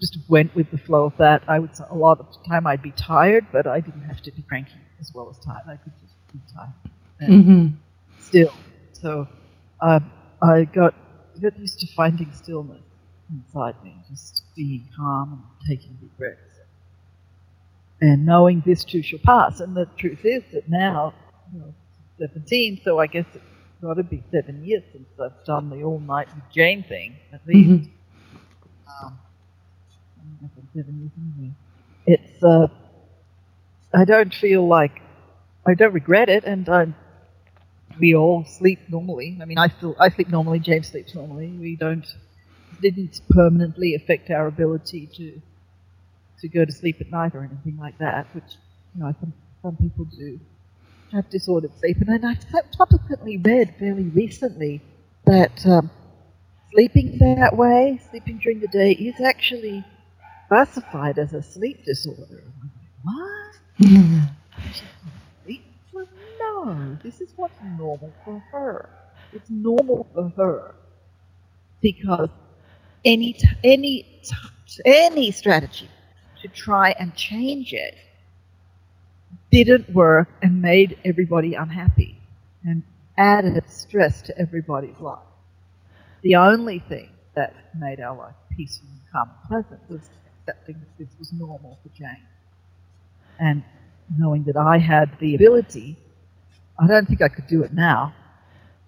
just 0.00 0.18
went 0.28 0.54
with 0.54 0.70
the 0.70 0.78
flow 0.78 1.04
of 1.04 1.16
that. 1.18 1.42
I 1.48 1.58
would 1.58 1.70
a 1.90 1.94
lot 1.94 2.20
of 2.20 2.26
the 2.30 2.48
time 2.48 2.66
I'd 2.66 2.82
be 2.82 2.92
tired, 2.92 3.46
but 3.52 3.66
I 3.66 3.80
didn't 3.80 4.02
have 4.02 4.22
to 4.22 4.30
be 4.32 4.42
cranky 4.42 4.72
as 5.00 5.12
well 5.14 5.28
as 5.30 5.44
tired. 5.44 5.62
I 5.66 5.76
could 5.76 5.92
just 6.00 6.14
be 6.32 6.40
tired 6.54 6.72
and 7.20 7.44
mm-hmm. 7.44 7.66
still. 8.20 8.52
So 8.92 9.28
um, 9.80 10.10
I 10.42 10.64
got 10.64 10.94
got 11.40 11.58
used 11.58 11.80
to 11.80 11.86
finding 11.94 12.32
stillness 12.32 12.82
inside 13.30 13.74
me, 13.84 13.94
just 14.10 14.44
being 14.56 14.88
calm 14.96 15.44
and 15.60 15.68
taking 15.68 15.96
deep 16.00 16.16
breaths, 16.16 16.40
and 18.00 18.24
knowing 18.24 18.62
this 18.64 18.84
too 18.84 19.02
shall 19.02 19.20
pass. 19.24 19.60
And 19.60 19.76
the 19.76 19.86
truth 19.96 20.24
is 20.24 20.42
that 20.52 20.68
now, 20.68 21.14
you 21.52 21.60
know, 21.60 21.74
17, 22.18 22.80
so 22.84 22.98
I 22.98 23.06
guess 23.06 23.26
it's 23.34 23.44
got 23.80 23.94
to 23.94 24.02
be 24.02 24.22
seven 24.32 24.64
years 24.64 24.82
since 24.92 25.08
I've 25.20 25.44
done 25.44 25.70
the 25.70 25.82
all 25.82 26.00
night 26.00 26.28
with 26.34 26.44
Jane 26.52 26.82
thing, 26.82 27.16
at 27.32 27.46
least. 27.46 27.70
Mm-hmm. 27.70 27.92
It's 32.06 32.42
uh, 32.42 32.68
I 33.94 34.04
don't 34.04 34.32
feel 34.34 34.66
like 34.66 35.02
I 35.66 35.74
don't 35.74 35.92
regret 35.92 36.28
it, 36.28 36.44
and 36.44 36.68
I, 36.68 36.86
we 37.98 38.14
all 38.14 38.44
sleep 38.44 38.80
normally. 38.88 39.38
I 39.40 39.44
mean, 39.44 39.58
I 39.58 39.68
still 39.68 39.96
I 39.98 40.08
sleep 40.10 40.28
normally. 40.28 40.58
James 40.60 40.88
sleeps 40.88 41.14
normally. 41.14 41.48
We 41.48 41.76
don't 41.76 42.06
didn't 42.80 43.20
permanently 43.30 43.94
affect 43.94 44.30
our 44.30 44.46
ability 44.46 45.08
to 45.16 45.40
to 46.40 46.48
go 46.48 46.64
to 46.64 46.72
sleep 46.72 47.00
at 47.00 47.10
night 47.10 47.34
or 47.34 47.40
anything 47.44 47.78
like 47.78 47.98
that, 47.98 48.26
which 48.34 48.56
you 48.94 49.02
know 49.02 49.14
some 49.20 49.32
some 49.62 49.76
people 49.76 50.04
do 50.04 50.38
have 51.12 51.28
disordered 51.30 51.72
sleep. 51.78 51.98
And 51.98 52.08
then 52.08 52.24
I 52.24 52.36
subsequently 52.76 53.38
read 53.38 53.74
fairly 53.78 54.04
recently 54.04 54.82
that 55.24 55.66
um, 55.66 55.90
sleeping 56.78 57.18
that 57.18 57.56
way, 57.56 57.98
sleeping 58.08 58.38
during 58.38 58.60
the 58.60 58.68
day, 58.68 58.92
is 58.92 59.20
actually 59.20 59.84
classified 60.46 61.18
as 61.18 61.34
a 61.34 61.42
sleep 61.42 61.84
disorder. 61.84 62.44
what? 63.02 63.56
no, 66.38 66.96
this 67.02 67.20
is 67.20 67.32
what's 67.34 67.60
normal 67.76 68.14
for 68.24 68.40
her. 68.52 68.88
It's 69.32 69.50
normal 69.50 70.06
for 70.14 70.28
her 70.36 70.76
because 71.80 72.28
any 73.04 73.32
t- 73.32 73.48
any 73.64 74.20
t- 74.22 74.82
any 74.84 75.32
strategy 75.32 75.88
to 76.42 76.48
try 76.48 76.94
and 77.00 77.12
change 77.16 77.72
it 77.72 77.96
didn't 79.50 79.92
work 79.92 80.28
and 80.42 80.62
made 80.62 80.96
everybody 81.04 81.54
unhappy 81.54 82.20
and 82.64 82.84
added 83.16 83.68
stress 83.68 84.22
to 84.22 84.38
everybody's 84.38 85.00
life. 85.00 85.18
The 86.22 86.36
only 86.36 86.80
thing 86.80 87.10
that 87.34 87.54
made 87.78 88.00
our 88.00 88.16
life 88.16 88.34
peaceful 88.56 88.88
and 88.90 89.00
calm 89.12 89.30
and 89.30 89.48
pleasant 89.48 89.90
was 89.90 90.10
accepting 90.40 90.76
that 90.80 90.98
this 90.98 91.08
was 91.18 91.32
normal 91.32 91.78
for 91.82 91.90
Jane. 91.96 92.26
And 93.38 93.62
knowing 94.16 94.44
that 94.44 94.56
I 94.56 94.78
had 94.78 95.10
the 95.20 95.34
ability, 95.34 95.96
I 96.78 96.86
don't 96.86 97.06
think 97.06 97.22
I 97.22 97.28
could 97.28 97.46
do 97.46 97.62
it 97.62 97.72
now. 97.72 98.14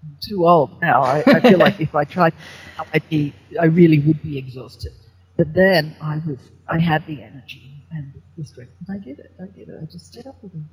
I'm 0.03 0.17
too 0.27 0.47
old 0.47 0.81
now. 0.81 1.03
I, 1.03 1.23
I 1.27 1.41
feel 1.41 1.59
like 1.59 1.81
if 1.81 1.95
I 1.95 2.05
tried, 2.05 2.33
I'd 2.95 3.09
be, 3.09 3.35
I 3.61 3.67
really 3.67 4.01
would 4.01 4.23
be 4.23 4.39
exhausted. 4.39 4.93
But 5.37 5.53
then 5.55 5.97
I 6.01 6.21
was, 6.27 6.39
I 6.69 6.79
had 6.79 7.07
the 7.07 7.23
energy 7.23 7.85
and 7.93 8.13
the 8.37 8.45
strength, 8.45 8.73
and 8.87 9.01
I 9.01 9.05
did 9.05 9.19
it. 9.19 9.33
I 9.41 9.47
did 9.57 9.69
it. 9.69 9.75
I 9.81 9.85
just 9.87 10.07
stayed 10.07 10.27
up 10.27 10.43
with 10.43 10.53
him. 10.53 10.69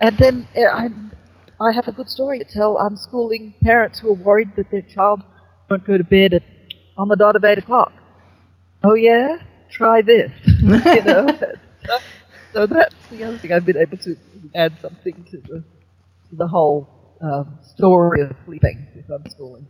And 0.00 0.16
then 0.18 0.48
uh, 0.56 0.60
I, 0.62 0.88
I 1.60 1.72
have 1.72 1.88
a 1.88 1.92
good 1.92 2.08
story 2.08 2.38
to 2.38 2.44
tell 2.44 2.76
unschooling 2.76 3.54
parents 3.60 3.98
who 3.98 4.10
are 4.10 4.14
worried 4.14 4.54
that 4.56 4.70
their 4.70 4.82
child 4.82 5.22
won't 5.68 5.84
go 5.84 5.98
to 5.98 6.04
bed 6.04 6.34
at, 6.34 6.42
on 6.96 7.08
the 7.08 7.16
dot 7.16 7.36
of 7.36 7.44
eight 7.44 7.58
o'clock. 7.58 7.92
Oh 8.84 8.94
yeah, 8.94 9.38
try 9.70 10.02
this. 10.02 10.30
you 10.46 11.02
know. 11.02 11.26
so 12.52 12.66
that's 12.66 12.94
the 13.10 13.24
other 13.24 13.38
thing 13.38 13.52
I've 13.52 13.66
been 13.66 13.76
able 13.76 13.98
to 13.98 14.16
add 14.54 14.72
something 14.80 15.24
to 15.30 15.36
the 15.38 15.64
to 16.30 16.36
the 16.36 16.46
whole 16.46 16.88
um, 17.20 17.58
story 17.62 18.22
of 18.22 18.34
sleeping 18.44 18.86
with 18.94 19.08
unschooling. 19.08 19.64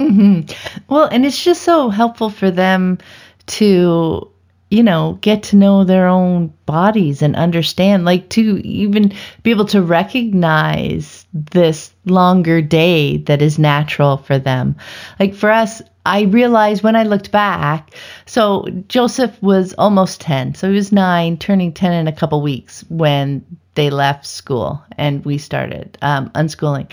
Mm-hmm. 0.00 0.82
Well, 0.88 1.04
and 1.04 1.24
it's 1.24 1.42
just 1.42 1.62
so 1.62 1.88
helpful 1.88 2.30
for 2.30 2.50
them 2.50 2.98
to 3.46 4.30
you 4.70 4.82
know, 4.82 5.18
get 5.20 5.44
to 5.44 5.56
know 5.56 5.84
their 5.84 6.08
own 6.08 6.52
bodies 6.66 7.22
and 7.22 7.36
understand, 7.36 8.04
like 8.04 8.28
to 8.30 8.60
even 8.66 9.12
be 9.44 9.52
able 9.52 9.66
to 9.66 9.80
recognize 9.80 11.23
this 11.34 11.92
longer 12.06 12.62
day 12.62 13.18
that 13.18 13.42
is 13.42 13.58
natural 13.58 14.16
for 14.16 14.38
them. 14.38 14.76
Like 15.18 15.34
for 15.34 15.50
us, 15.50 15.82
I 16.06 16.22
realized 16.22 16.82
when 16.82 16.96
I 16.96 17.02
looked 17.02 17.32
back, 17.32 17.90
so 18.24 18.66
Joseph 18.88 19.42
was 19.42 19.74
almost 19.74 20.20
10. 20.20 20.54
So 20.54 20.68
he 20.68 20.76
was 20.76 20.92
nine, 20.92 21.36
turning 21.36 21.72
10 21.72 21.92
in 21.92 22.06
a 22.06 22.12
couple 22.12 22.40
weeks 22.40 22.84
when 22.88 23.44
they 23.74 23.90
left 23.90 24.26
school 24.26 24.82
and 24.96 25.24
we 25.24 25.38
started 25.38 25.98
um, 26.02 26.30
unschooling. 26.30 26.90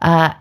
Uh, 0.00 0.32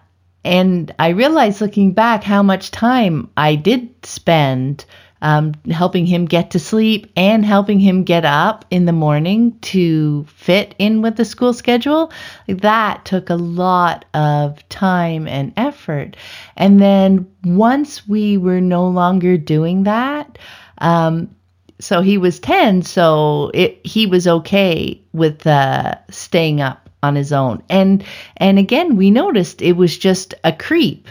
and 0.45 0.93
I 0.99 1.09
realized 1.09 1.59
looking 1.59 1.93
back 1.93 2.23
how 2.23 2.43
much 2.43 2.71
time 2.71 3.29
I 3.35 3.55
did 3.55 3.89
spend 4.05 4.85
um, 5.25 5.55
helping 5.71 6.05
him 6.05 6.25
get 6.25 6.51
to 6.51 6.59
sleep 6.59 7.11
and 7.15 7.43
helping 7.43 7.79
him 7.79 8.03
get 8.03 8.25
up 8.25 8.63
in 8.69 8.85
the 8.85 8.91
morning 8.91 9.57
to 9.61 10.23
fit 10.25 10.75
in 10.77 11.01
with 11.01 11.15
the 11.15 11.25
school 11.25 11.51
schedule. 11.51 12.11
That 12.47 13.05
took 13.05 13.31
a 13.31 13.35
lot 13.35 14.05
of 14.13 14.69
time 14.69 15.27
and 15.27 15.51
effort. 15.57 16.15
And 16.55 16.79
then 16.79 17.27
once 17.43 18.07
we 18.07 18.37
were 18.37 18.61
no 18.61 18.87
longer 18.87 19.35
doing 19.35 19.85
that, 19.85 20.37
um, 20.77 21.35
so 21.79 22.01
he 22.01 22.19
was 22.19 22.39
10, 22.39 22.83
so 22.83 23.49
it, 23.55 23.83
he 23.83 24.05
was 24.05 24.27
okay 24.27 25.01
with 25.11 25.47
uh, 25.47 25.95
staying 26.11 26.61
up 26.61 26.87
on 27.01 27.15
his 27.15 27.33
own. 27.33 27.63
And 27.67 28.03
and 28.37 28.59
again, 28.59 28.95
we 28.95 29.09
noticed 29.09 29.63
it 29.63 29.75
was 29.75 29.97
just 29.97 30.35
a 30.43 30.53
creep 30.53 31.07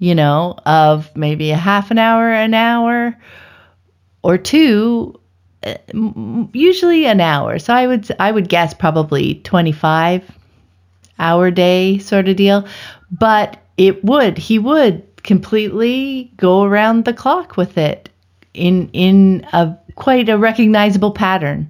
you 0.00 0.14
know, 0.14 0.56
of 0.64 1.14
maybe 1.14 1.50
a 1.50 1.56
half 1.56 1.90
an 1.90 1.98
hour, 1.98 2.32
an 2.32 2.54
hour, 2.54 3.16
or 4.22 4.38
two, 4.38 5.18
uh, 5.64 5.74
usually 6.52 7.06
an 7.06 7.20
hour. 7.20 7.58
So 7.58 7.74
I 7.74 7.86
would 7.86 8.10
I 8.18 8.32
would 8.32 8.48
guess 8.48 8.74
probably 8.74 9.36
25 9.36 10.30
hour 11.18 11.50
day 11.50 11.98
sort 11.98 12.28
of 12.28 12.36
deal. 12.36 12.66
But 13.10 13.58
it 13.76 14.04
would 14.04 14.38
he 14.38 14.58
would 14.58 15.02
completely 15.22 16.32
go 16.36 16.62
around 16.62 17.04
the 17.04 17.12
clock 17.12 17.56
with 17.56 17.76
it 17.76 18.08
in 18.54 18.88
in 18.92 19.46
a 19.52 19.76
quite 19.96 20.28
a 20.28 20.38
recognizable 20.38 21.12
pattern 21.12 21.68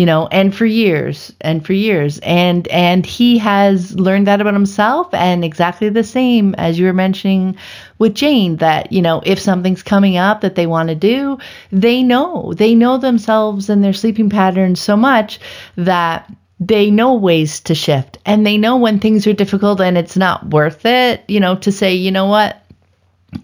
you 0.00 0.06
know 0.06 0.28
and 0.28 0.54
for 0.54 0.64
years 0.64 1.30
and 1.42 1.66
for 1.66 1.74
years. 1.74 2.18
And 2.20 2.66
and 2.68 3.04
he 3.04 3.36
has 3.36 3.94
learned 4.00 4.26
that 4.28 4.40
about 4.40 4.54
himself 4.54 5.12
and 5.12 5.44
exactly 5.44 5.90
the 5.90 6.04
same 6.04 6.54
as 6.54 6.78
you 6.78 6.86
were 6.86 6.94
mentioning 6.94 7.56
with 7.98 8.14
Jane 8.14 8.56
that 8.56 8.92
you 8.92 9.02
know 9.02 9.20
if 9.26 9.38
something's 9.38 9.82
coming 9.82 10.16
up 10.16 10.40
that 10.40 10.54
they 10.54 10.66
want 10.66 10.88
to 10.88 10.94
do 10.94 11.36
they 11.70 12.02
know. 12.02 12.54
They 12.56 12.74
know 12.74 12.96
themselves 12.96 13.68
and 13.68 13.84
their 13.84 13.92
sleeping 13.92 14.30
patterns 14.30 14.80
so 14.80 14.96
much 14.96 15.38
that 15.76 16.32
they 16.58 16.90
know 16.90 17.12
ways 17.12 17.60
to 17.60 17.74
shift. 17.74 18.16
And 18.24 18.46
they 18.46 18.56
know 18.56 18.78
when 18.78 19.00
things 19.00 19.26
are 19.26 19.34
difficult 19.34 19.82
and 19.82 19.98
it's 19.98 20.16
not 20.16 20.48
worth 20.48 20.86
it 20.86 21.24
you 21.28 21.40
know 21.40 21.56
to 21.56 21.70
say 21.70 21.92
you 21.94 22.10
know 22.10 22.26
what? 22.26 22.56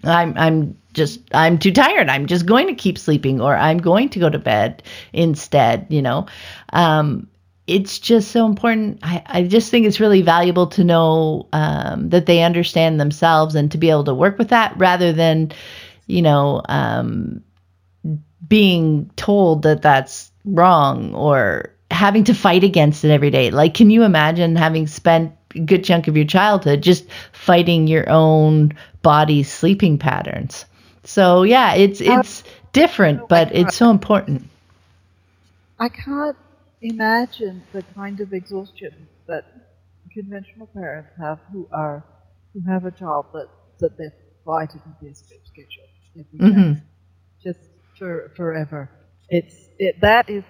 I'm 0.05 0.33
I'm 0.39 0.79
just 0.97 1.21
I'm 1.33 1.59
too 1.59 1.73
tired. 1.73 2.09
I'm 2.09 2.27
just 2.27 2.47
going 2.47 2.67
to 2.67 2.75
keep 2.75 2.99
sleeping 2.99 3.41
or 3.41 3.55
I'm 3.55 3.79
going 3.79 4.09
to 4.09 4.19
go 4.19 4.29
to 4.29 4.39
bed 4.39 4.83
instead, 5.13 5.87
you 5.91 6.03
know. 6.03 6.27
Um, 6.73 7.29
it's 7.67 7.99
just 7.99 8.31
so 8.31 8.47
important. 8.47 8.99
I, 9.03 9.23
I 9.27 9.43
just 9.43 9.71
think 9.71 9.87
it's 9.87 10.01
really 10.01 10.23
valuable 10.23 10.67
to 10.69 10.85
know 10.85 11.49
um, 11.53 12.09
that 12.11 12.27
they 12.27 12.43
understand 12.43 12.99
themselves 12.99 13.55
and 13.55 13.71
to 13.73 13.79
be 13.79 13.91
able 13.91 14.05
to 14.05 14.15
work 14.15 14.39
with 14.39 14.49
that 14.49 14.77
rather 14.77 15.13
than, 15.13 15.53
you 16.07 16.23
know, 16.23 16.63
um, 16.69 17.43
being 18.49 19.11
told 19.17 19.63
that 19.63 19.83
that's 19.83 20.31
wrong 20.45 21.15
or 21.15 21.73
having 21.91 22.25
to 22.25 22.35
fight 22.35 22.63
against 22.65 23.05
it 23.05 23.11
every 23.11 23.31
day. 23.31 23.51
Like, 23.51 23.75
can 23.75 23.91
you 23.91 24.05
imagine 24.05 24.57
having 24.57 24.87
spent 24.87 25.33
a 25.55 25.61
good 25.61 25.85
chunk 25.85 26.07
of 26.07 26.17
your 26.17 26.27
childhood 26.27 26.83
just 26.83 27.05
fighting 27.33 27.89
your 27.89 28.09
own 28.09 28.73
body's 29.03 29.53
sleeping 29.53 29.99
patterns? 29.99 30.65
So 31.07 31.45
yeah, 31.45 31.75
it's 31.75 32.01
it's 32.01 32.43
different, 32.73 33.29
but 33.29 33.55
it's 33.55 33.77
so 33.77 33.91
important. 33.91 34.43
I 35.79 35.89
can't 35.89 36.37
imagine 36.83 37.63
the 37.73 37.83
kind 37.95 38.21
of 38.21 38.33
exhaustion 38.33 39.09
that 39.27 39.45
conventional 40.13 40.67
parents 40.67 41.11
have 41.19 41.39
who 41.53 41.69
are 41.73 42.05
who 42.53 42.61
have 42.69 42.85
a 42.85 42.91
child 42.91 43.27
that 43.35 43.49
that 43.79 43.97
they're 43.97 44.15
fighting 44.45 44.83
their 45.01 45.15
schedule 45.15 45.89
every 46.19 46.39
day, 46.39 46.61
mm-hmm. 46.61 46.73
just 47.43 47.61
for 47.99 48.33
forever. 48.37 48.91
It's 49.29 49.55
it 49.79 50.01
that 50.01 50.29
is 50.29 50.45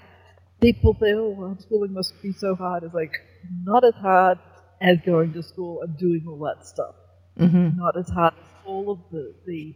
people 0.61 0.97
say, 1.01 1.13
oh, 1.13 1.35
homeschooling 1.39 1.91
must 1.91 2.15
be 2.23 2.33
so 2.33 2.55
hard. 2.55 2.83
It's 2.83 2.95
like 2.95 3.15
not 3.63 3.85
as 3.85 3.95
hard 3.95 4.39
as 4.81 4.99
going 5.05 5.33
to 5.35 5.43
school 5.43 5.83
and 5.83 5.97
doing 5.99 6.25
all 6.29 6.39
that 6.47 6.67
stuff. 6.67 6.95
Mm-hmm. 7.39 7.79
Not 7.79 7.97
as 7.99 8.09
hard 8.09 8.35
as 8.35 8.49
all 8.65 8.91
of 8.91 8.99
the, 9.11 9.35
the 9.47 9.75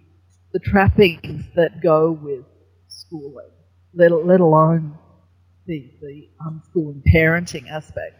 the 0.52 0.58
trappings 0.58 1.44
that 1.54 1.82
go 1.82 2.12
with 2.12 2.44
schooling, 2.88 3.50
let, 3.94 4.12
let 4.26 4.40
alone 4.40 4.98
the 5.66 5.92
the 6.00 6.28
unschooling 6.46 7.02
parenting 7.14 7.68
aspect, 7.70 8.16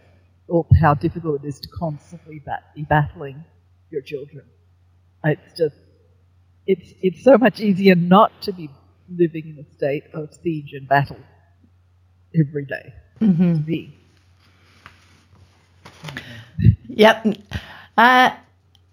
or 0.49 0.67
how 0.81 0.95
difficult 0.95 1.45
it 1.45 1.49
is 1.49 1.59
to 1.61 1.69
constantly 1.79 2.41
bat, 2.45 2.63
be 2.75 2.83
battling 2.83 3.45
your 3.91 4.03
children. 4.03 4.45
It's 5.25 5.59
just 5.59 5.77
it's 6.67 6.93
it's 7.03 7.25
so 7.25 7.37
much 7.39 7.61
easier 7.61 7.95
not 7.95 8.43
to 8.43 8.53
be 8.53 8.71
living 9.09 9.49
in 9.49 9.65
a 9.65 9.75
state 9.75 10.05
of 10.15 10.33
siege 10.43 10.73
and 10.73 10.89
battle 10.89 11.19
every 12.35 12.65
day. 12.67 12.95
Mm-hmm. 13.21 13.91
Yep. 16.89 17.27
Uh, 17.97 18.31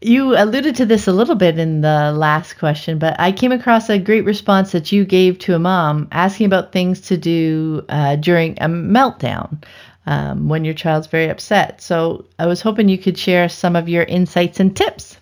you 0.01 0.37
alluded 0.37 0.75
to 0.75 0.85
this 0.85 1.07
a 1.07 1.11
little 1.11 1.35
bit 1.35 1.57
in 1.57 1.81
the 1.81 2.11
last 2.11 2.53
question, 2.59 2.99
but 2.99 3.19
I 3.19 3.31
came 3.31 3.51
across 3.51 3.89
a 3.89 3.97
great 3.97 4.25
response 4.25 4.71
that 4.71 4.91
you 4.91 5.05
gave 5.05 5.39
to 5.39 5.55
a 5.55 5.59
mom 5.59 6.07
asking 6.11 6.45
about 6.45 6.71
things 6.71 7.01
to 7.01 7.17
do 7.17 7.83
uh, 7.89 8.15
during 8.17 8.51
a 8.61 8.67
meltdown 8.67 9.63
um, 10.05 10.49
when 10.49 10.63
your 10.63 10.75
child's 10.75 11.07
very 11.07 11.29
upset. 11.29 11.81
So 11.81 12.25
I 12.37 12.45
was 12.45 12.61
hoping 12.61 12.89
you 12.89 12.97
could 12.97 13.17
share 13.17 13.49
some 13.49 13.75
of 13.75 13.89
your 13.89 14.03
insights 14.03 14.59
and 14.59 14.75
tips. 14.75 15.17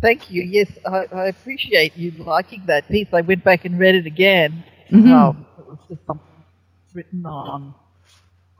Thank 0.00 0.30
you. 0.30 0.42
Yes, 0.42 0.70
I, 0.86 1.06
I 1.12 1.26
appreciate 1.26 1.96
you 1.96 2.12
liking 2.18 2.62
that 2.66 2.86
piece. 2.88 3.08
I 3.12 3.22
went 3.22 3.42
back 3.42 3.64
and 3.64 3.78
read 3.78 3.96
it 3.96 4.06
again. 4.06 4.62
Mm-hmm. 4.92 5.12
Um, 5.12 5.46
it 5.58 5.66
was 5.66 5.78
just 5.88 6.06
something 6.06 6.26
written 6.94 7.26
on 7.26 7.74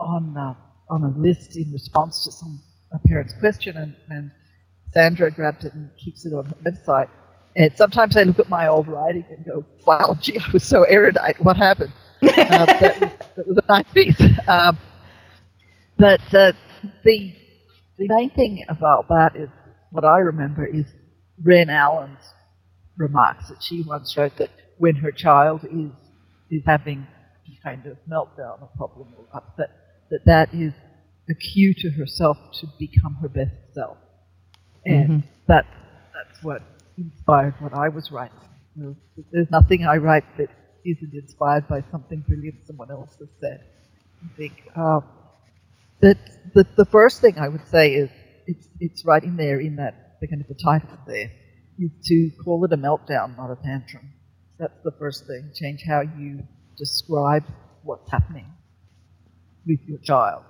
on 0.01 0.37
uh, 0.37 0.55
on 0.91 1.05
a 1.05 1.09
list 1.09 1.57
in 1.57 1.71
response 1.71 2.25
to 2.25 2.33
some 2.33 2.61
a 2.93 2.99
parent's 3.07 3.35
question, 3.35 3.77
and, 3.77 3.95
and 4.09 4.31
Sandra 4.93 5.31
grabbed 5.31 5.65
it 5.65 5.75
and 5.75 5.91
keeps 5.97 6.25
it 6.25 6.33
on 6.33 6.47
her 6.47 6.57
website. 6.71 7.09
And 7.57 7.77
sometimes 7.77 8.17
I 8.17 8.23
look 8.23 8.39
at 8.39 8.49
my 8.49 8.69
old 8.69 8.89
writing 8.89 9.25
and 9.31 9.45
go, 9.45 9.65
"Wow, 9.87 10.17
gee, 10.21 10.39
I 10.39 10.51
was 10.53 10.65
so 10.65 10.85
erudite. 10.85 11.41
What 11.41 11.57
happened?" 11.57 11.93
uh, 12.23 12.27
that, 12.27 13.01
was, 13.01 13.11
that, 13.37 13.49
was, 13.49 13.59
a 13.59 13.67
nice 13.69 13.93
piece. 13.93 14.21
Um, 14.47 14.79
but 15.97 16.21
uh, 16.35 16.53
the 17.05 17.35
the 17.97 18.09
main 18.09 18.31
thing 18.31 18.65
about 18.69 19.09
that 19.09 19.35
is 19.35 19.49
what 19.91 20.05
I 20.05 20.19
remember 20.19 20.65
is 20.65 20.87
Ren 21.43 21.71
Allen's 21.71 22.19
remarks 22.97 23.49
that 23.49 23.63
she 23.63 23.83
once 23.83 24.17
wrote 24.17 24.37
that 24.37 24.51
when 24.79 24.97
her 24.97 25.11
child 25.11 25.65
is 25.65 25.91
is 26.51 26.63
having 26.65 27.07
kind 27.63 27.87
of 27.87 27.97
meltdown 28.11 28.63
or 28.63 28.71
problem 28.77 29.09
or 29.17 29.27
upset, 29.35 29.71
that 30.11 30.25
that 30.25 30.55
is 30.55 30.73
a 31.29 31.35
cue 31.35 31.75
to 31.75 31.91
herself 31.91 32.37
to 32.55 32.67
become 32.79 33.17
her 33.21 33.29
best 33.29 33.53
self. 33.75 33.99
And 34.89 35.09
mm-hmm. 35.09 35.29
that, 35.47 35.67
that's 36.15 36.43
what 36.43 36.63
inspired 36.97 37.55
what 37.61 37.75
I 37.75 37.89
was 37.89 38.11
writing. 38.11 38.39
You 38.77 38.83
know, 38.83 38.97
there's 39.33 39.51
nothing 39.51 39.85
I 39.85 39.97
write 39.97 40.25
that 40.39 40.49
isn't 40.85 41.13
inspired 41.15 41.69
by 41.69 41.83
something 41.91 42.25
brilliant 42.27 42.67
someone 42.67 42.91
else 42.91 43.11
has 43.19 43.29
said. 43.41 43.65
I 44.25 44.37
think 44.37 44.53
um, 44.77 45.05
that 46.01 46.19
the, 46.55 46.67
the 46.77 46.85
first 46.87 47.21
thing 47.21 47.39
I 47.39 47.49
would 47.49 47.67
say 47.69 47.95
is 47.95 48.11
it's, 48.47 48.69
it's 48.81 49.05
right 49.05 49.23
in 49.23 49.37
there 49.37 49.61
in 49.61 49.77
that 49.77 50.19
the 50.21 50.27
kind 50.27 50.41
of 50.41 50.49
the 50.49 50.55
title 50.55 50.99
there 51.07 51.31
is 51.79 51.91
to 52.07 52.31
call 52.43 52.65
it 52.65 52.73
a 52.73 52.77
meltdown, 52.77 53.37
not 53.37 53.51
a 53.51 53.57
tantrum. 53.63 54.13
That's 54.59 54.79
the 54.83 54.93
first 54.93 55.27
thing. 55.27 55.53
Change 55.55 55.83
how 55.87 56.01
you 56.01 56.43
describe 56.77 57.45
what's 57.83 58.11
happening 58.11 58.47
with 59.67 59.81
your 59.87 59.99
child 59.99 60.43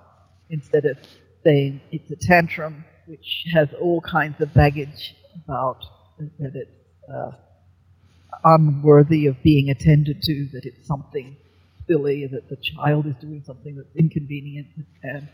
instead 0.49 0.85
of 0.85 0.97
saying 1.43 1.81
it's 1.91 2.09
a 2.11 2.15
tantrum, 2.15 2.83
which 3.09 3.45
has 3.53 3.69
all 3.81 4.01
kinds 4.01 4.39
of 4.39 4.53
baggage 4.53 5.15
about 5.43 5.83
that 6.39 6.55
it's 6.55 6.71
uh, 7.11 7.31
unworthy 8.43 9.25
of 9.25 9.41
being 9.41 9.69
attended 9.69 10.21
to, 10.21 10.47
that 10.53 10.65
it's 10.65 10.85
something 10.85 11.35
silly, 11.87 12.27
that 12.27 12.49
the 12.49 12.57
child 12.57 13.07
is 13.07 13.15
doing 13.19 13.43
something 13.45 13.75
that's 13.75 13.95
inconvenient. 13.95 14.67
And 15.03 15.27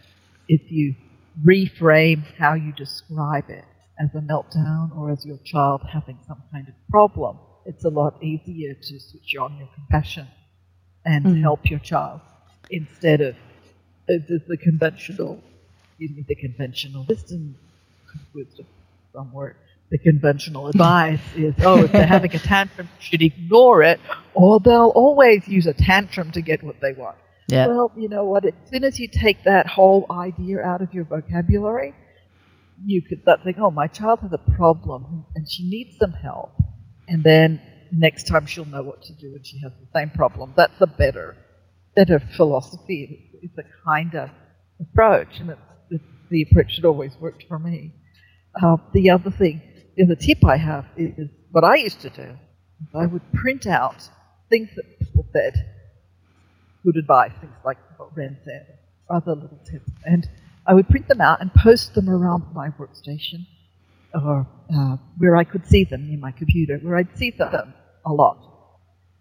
if 0.48 0.72
you 0.72 0.96
reframe 1.44 2.24
how 2.38 2.54
you 2.54 2.72
describe 2.72 3.50
it 3.50 3.66
as 4.00 4.10
a 4.16 4.20
meltdown 4.20 4.96
or 4.96 5.12
as 5.12 5.26
your 5.26 5.38
child 5.44 5.82
having 5.92 6.18
some 6.28 6.42
kind 6.52 6.68
of 6.68 6.74
problem, 6.90 7.38
it's 7.66 7.84
a 7.84 7.90
lot 7.90 8.24
easier 8.24 8.74
to 8.74 9.00
switch 9.00 9.36
on 9.40 9.58
your 9.58 9.68
compassion 9.76 10.28
and 11.04 11.26
mm. 11.26 11.42
help 11.42 11.70
your 11.70 11.80
child 11.80 12.22
instead 12.70 13.22
of 13.22 13.36
the, 14.08 14.40
the 14.48 14.58
conventional, 14.58 15.44
me, 16.00 16.26
the 16.28 16.36
conventional 16.36 17.06
wisdom, 17.08 17.56
wisdom, 18.34 18.66
word. 19.34 19.56
The 19.92 19.98
conventional 20.00 20.68
advice 20.68 21.20
is, 21.36 21.54
oh, 21.62 21.84
if 21.84 21.92
they're 21.92 22.08
having 22.08 22.36
a 22.36 22.40
tantrum, 22.40 22.90
you 22.98 23.06
should 23.06 23.22
ignore 23.22 23.84
it, 23.84 24.00
or 24.34 24.60
they'll 24.60 24.92
always 24.96 25.48
use 25.48 25.68
a 25.68 25.74
tantrum 25.74 26.32
to 26.32 26.42
get 26.42 26.64
what 26.64 26.82
they 26.82 26.94
want. 26.94 27.18
Yeah. 27.48 27.68
Well, 27.68 27.92
you 27.96 28.10
know 28.10 28.26
what? 28.26 28.46
As 28.46 28.54
soon 28.72 28.84
as 28.84 29.00
you 29.00 29.08
take 29.08 29.44
that 29.44 29.68
whole 29.68 30.08
idea 30.10 30.60
out 30.62 30.82
of 30.82 30.94
your 30.94 31.04
vocabulary, 31.04 31.94
you 32.84 33.02
could 33.04 33.22
start 33.22 33.42
thinking, 33.44 33.62
oh, 33.62 33.70
my 33.70 33.88
child 33.88 34.22
has 34.22 34.34
a 34.34 34.40
problem 34.56 35.26
and 35.36 35.50
she 35.50 35.70
needs 35.70 35.98
some 36.00 36.14
help. 36.14 36.52
And 37.08 37.24
then 37.24 37.62
next 37.92 38.24
time 38.24 38.48
she'll 38.48 38.66
know 38.66 38.82
what 38.82 39.04
to 39.04 39.14
do 39.14 39.34
when 39.34 39.44
she 39.44 39.60
has 39.60 39.72
the 39.74 39.88
same 39.94 40.10
problem. 40.10 40.54
That's 40.58 40.82
a 40.82 40.88
better, 40.88 41.38
better 41.96 42.20
philosophy. 42.20 43.30
It's 43.44 43.58
a 43.60 43.64
kinder 43.86 44.32
approach, 44.80 45.40
and 45.40 45.52
it's 45.52 45.60
the 46.30 46.44
approach 46.44 46.78
that 46.78 46.88
always 46.88 47.16
worked 47.20 47.46
for 47.48 47.60
me. 47.60 47.94
Uh, 48.62 48.78
the 48.94 49.10
other 49.10 49.32
thing, 49.32 49.62
the 49.96 50.04
other 50.04 50.16
tip 50.16 50.44
I 50.46 50.58
have 50.58 50.86
is, 50.98 51.30
what 51.52 51.64
I 51.64 51.76
used 51.76 52.02
to 52.02 52.10
do. 52.10 52.38
I 52.94 53.06
would 53.06 53.22
print 53.34 53.66
out 53.66 54.10
things 54.50 54.70
that 54.76 55.00
people 55.00 55.26
said, 55.32 55.54
good 56.84 56.98
advice, 56.98 57.32
things 57.40 57.56
like 57.64 57.78
what 57.98 58.16
Ren 58.16 58.38
said, 58.44 58.80
other 59.10 59.34
little 59.34 59.60
tips, 59.70 59.90
and 60.04 60.28
I 60.68 60.74
would 60.74 60.90
print 60.90 61.08
them 61.08 61.22
out 61.22 61.42
and 61.42 61.54
post 61.54 61.94
them 61.94 62.10
around 62.10 62.54
my 62.54 62.70
workstation 62.70 63.46
or 64.14 64.48
uh, 64.74 64.98
where 65.18 65.36
I 65.36 65.44
could 65.44 65.68
see 65.68 65.84
them 65.84 66.10
in 66.10 66.20
my 66.20 66.32
computer, 66.32 66.78
where 66.78 66.98
I'd 66.98 67.18
see 67.18 67.32
them 67.32 67.74
a 68.06 68.14
lot. 68.14 68.38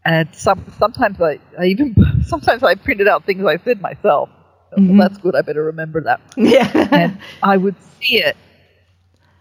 And 0.05 0.34
some, 0.34 0.72
sometimes 0.78 1.20
I, 1.20 1.40
I 1.59 1.66
even 1.66 1.94
sometimes 2.26 2.62
I 2.62 2.74
printed 2.74 3.09
out 3.09 3.24
things 3.24 3.44
I 3.44 3.59
said 3.59 3.80
myself. 3.80 4.28
Mm-hmm. 4.77 4.99
Well, 4.99 5.09
that's 5.09 5.20
good. 5.20 5.35
I 5.37 5.43
better 5.43 5.64
remember 5.64 6.03
that. 6.03 6.20
Yeah. 6.37 6.70
and 6.93 7.18
I 7.43 7.57
would 7.57 7.77
see 8.01 8.16
it, 8.18 8.37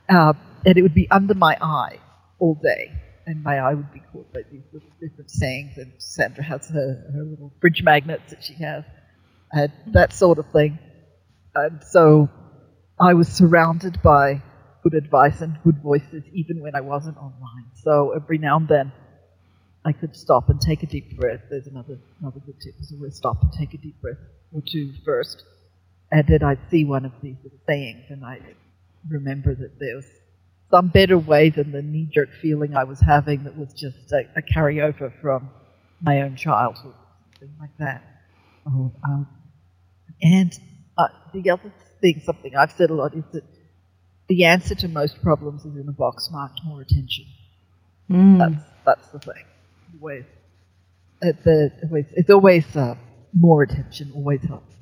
uh, 0.10 0.34
and 0.66 0.78
it 0.78 0.82
would 0.82 0.94
be 0.94 1.10
under 1.12 1.34
my 1.34 1.58
eye 1.62 2.00
all 2.40 2.56
day, 2.56 2.92
and 3.26 3.44
my 3.44 3.60
eye 3.60 3.74
would 3.74 3.92
be 3.94 4.02
caught 4.12 4.32
by 4.34 4.42
these 4.52 4.64
little 4.72 4.90
different 5.02 5.32
sayings. 5.32 5.78
And 5.78 5.94
Sandra 5.98 6.44
has 6.44 6.70
her, 6.70 7.12
her 7.14 7.24
little 7.24 7.54
fridge 7.62 7.84
magnets 7.84 8.30
that 8.32 8.44
she 8.44 8.54
has, 8.56 8.84
and 9.52 9.72
that 9.94 10.14
sort 10.14 10.40
of 10.40 10.50
thing. 10.52 10.80
And 11.56 11.84
so 11.84 12.30
I 13.00 13.14
was 13.14 13.28
surrounded 13.28 14.02
by 14.02 14.42
good 14.84 14.94
advice 14.94 15.42
and 15.42 15.58
good 15.64 15.78
voices 15.82 16.24
even 16.34 16.62
when 16.62 16.76
I 16.76 16.82
wasn't 16.82 17.18
online. 17.18 17.66
So 17.84 18.12
every 18.16 18.38
now 18.38 18.58
and 18.58 18.68
then 18.68 18.92
I 19.86 19.92
could 19.92 20.16
stop 20.16 20.50
and 20.50 20.60
take 20.62 20.84
a 20.84 20.86
deep 20.86 21.18
breath. 21.18 21.42
There's 21.50 21.68
another 21.68 21.98
another 22.22 22.40
good 22.46 22.60
tip 22.62 22.76
is 22.80 22.94
always 22.96 23.16
stop 23.16 23.42
and 23.42 23.52
take 23.52 23.74
a 23.74 23.78
deep 23.78 24.00
breath 24.02 24.18
or 24.54 24.62
two 24.62 24.94
first. 25.06 25.44
And 26.12 26.26
then 26.28 26.44
I'd 26.44 26.60
see 26.70 26.86
one 26.86 27.06
of 27.06 27.12
these 27.22 27.36
sayings 27.68 28.06
and 28.10 28.24
I 28.24 28.40
remember 29.10 29.54
that 29.56 29.80
there 29.80 29.96
was 29.96 30.06
some 30.72 30.88
better 30.88 31.18
way 31.18 31.50
than 31.50 31.72
the 31.72 31.82
knee 31.82 32.08
jerk 32.12 32.30
feeling 32.42 32.76
I 32.76 32.84
was 32.84 33.00
having 33.00 33.44
that 33.44 33.58
was 33.58 33.74
just 33.74 34.12
a, 34.12 34.24
a 34.36 34.42
carryover 34.42 35.12
from 35.22 35.50
my 36.02 36.22
own 36.22 36.36
childhood, 36.36 36.96
something 37.34 37.56
like 37.60 37.78
that. 37.80 38.04
Oh, 38.68 38.92
um, 39.08 39.28
and 40.22 40.52
uh, 40.98 41.08
the 41.34 41.50
other 41.50 41.74
thing, 42.02 42.22
something 42.26 42.56
I've 42.56 42.72
said 42.72 42.90
a 42.90 42.94
lot, 42.94 43.14
is 43.14 43.24
that 43.34 43.44
the 44.30 44.46
answer 44.46 44.74
to 44.76 44.88
most 44.88 45.22
problems 45.22 45.66
is 45.66 45.76
in 45.76 45.88
a 45.88 45.92
box 45.92 46.30
marked 46.32 46.62
more 46.64 46.82
attention. 46.82 47.26
Mm. 48.10 48.38
That's 48.40 48.66
that's 48.86 49.08
the 49.10 49.20
thing. 49.20 49.44
Always, 50.00 50.26
it's, 51.22 51.84
always, 51.84 52.06
it's 52.14 52.30
always 52.30 52.76
uh, 52.76 52.96
more 53.34 53.64
attention. 53.64 54.12
Always 54.16 54.44
helps. 54.44 54.74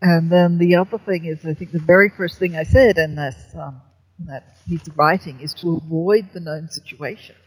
And 0.00 0.30
then 0.30 0.58
the 0.58 0.76
other 0.76 0.98
thing 0.98 1.24
is, 1.24 1.44
I 1.46 1.54
think 1.54 1.72
the 1.72 1.78
very 1.78 2.10
first 2.10 2.38
thing 2.38 2.56
I 2.56 2.64
said 2.64 2.98
in 2.98 3.14
this 3.14 3.36
um, 3.54 3.80
in 4.18 4.26
that 4.26 4.56
piece 4.68 4.86
of 4.88 4.98
writing 4.98 5.40
is 5.40 5.54
to 5.54 5.76
avoid 5.76 6.32
the 6.32 6.40
known 6.40 6.68
situations. 6.68 7.38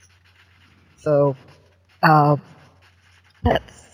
So 0.98 1.36
uh, 2.02 2.38
that's 3.44 3.86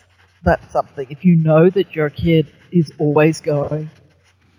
that's 0.43 0.72
something. 0.72 1.07
If 1.09 1.26
you 1.26 1.36
know 1.36 1.70
that 1.70 1.95
your 1.95 2.09
kid 2.09 2.51
is 2.72 2.91
always 2.99 3.41
going 3.41 3.89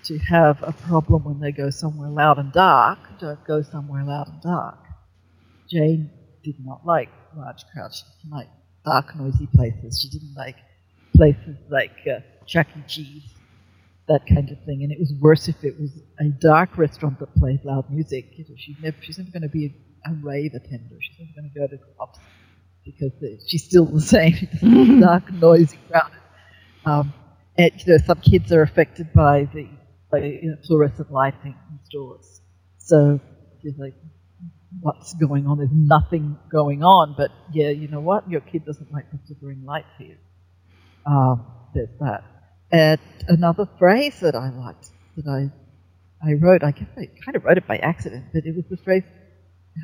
to 0.04 0.18
have 0.18 0.62
a 0.62 0.72
problem 0.72 1.24
when 1.24 1.40
they 1.40 1.52
go 1.52 1.70
somewhere 1.70 2.10
loud 2.10 2.38
and 2.38 2.52
dark, 2.52 2.98
don't 3.20 3.44
go 3.46 3.62
somewhere 3.62 4.04
loud 4.04 4.28
and 4.28 4.42
dark. 4.42 4.78
Jane 5.70 6.10
did 6.42 6.56
not 6.64 6.84
like 6.86 7.08
large 7.36 7.64
crowds. 7.72 7.98
She 7.98 8.22
didn't 8.22 8.36
like 8.36 8.48
dark, 8.84 9.16
noisy 9.16 9.48
places. 9.54 10.00
She 10.00 10.08
didn't 10.08 10.34
like 10.34 10.56
places 11.14 11.56
like 11.70 11.96
uh, 12.06 12.20
Chuck 12.46 12.66
E. 12.76 12.82
Cheese, 12.88 13.34
that 14.08 14.26
kind 14.26 14.50
of 14.50 14.58
thing. 14.64 14.82
And 14.82 14.92
it 14.92 14.98
was 14.98 15.12
worse 15.20 15.48
if 15.48 15.62
it 15.64 15.78
was 15.78 15.90
a 16.20 16.24
dark 16.28 16.76
restaurant 16.78 17.18
that 17.20 17.34
played 17.36 17.64
loud 17.64 17.90
music. 17.90 18.26
You 18.36 18.44
know, 18.48 18.54
she's 18.56 18.76
never, 18.80 18.96
she's 19.00 19.18
never 19.18 19.30
going 19.30 19.42
to 19.42 19.48
be 19.48 19.66
a, 20.06 20.10
a 20.10 20.14
rave 20.22 20.54
attender. 20.54 20.96
She's 21.00 21.16
never 21.18 21.32
going 21.34 21.50
to 21.52 21.58
go 21.58 21.66
to 21.66 21.94
clubs 21.96 22.18
because 22.84 23.12
she's 23.46 23.64
still 23.64 23.86
the 23.86 24.00
same. 24.00 24.34
dark, 25.00 25.32
noisy, 25.32 25.78
crowded. 25.88 26.18
Um, 26.84 27.12
and, 27.56 27.70
you 27.76 27.92
know, 27.92 27.98
some 28.04 28.20
kids 28.20 28.50
are 28.52 28.62
affected 28.62 29.12
by 29.12 29.48
the 29.52 29.68
by, 30.10 30.18
you 30.18 30.50
know, 30.50 30.56
fluorescent 30.66 31.10
lighting 31.10 31.54
in 31.70 31.78
stores. 31.84 32.40
So 32.78 33.20
she's 33.62 33.78
like, 33.78 33.94
what's 34.80 35.14
going 35.14 35.46
on? 35.46 35.58
There's 35.58 35.70
nothing 35.72 36.38
going 36.50 36.82
on, 36.82 37.14
but 37.16 37.30
yeah, 37.52 37.68
you 37.68 37.88
know 37.88 38.00
what? 38.00 38.28
Your 38.30 38.40
kid 38.40 38.64
doesn't 38.64 38.92
like 38.92 39.10
the 39.10 39.18
flickering 39.26 39.64
lights 39.64 39.90
here. 39.98 40.18
Um, 41.06 41.46
there's 41.74 41.90
that. 42.00 42.24
And 42.70 43.00
another 43.28 43.68
phrase 43.78 44.20
that 44.20 44.34
I 44.34 44.50
liked 44.50 44.90
that 45.16 45.28
I 45.28 45.52
I 46.24 46.34
wrote, 46.34 46.62
I 46.62 46.70
guess 46.70 46.88
I 46.96 47.06
kind 47.24 47.34
of 47.36 47.44
wrote 47.44 47.58
it 47.58 47.66
by 47.66 47.78
accident, 47.78 48.26
but 48.32 48.46
it 48.46 48.54
was 48.54 48.64
the 48.70 48.76
phrase 48.76 49.02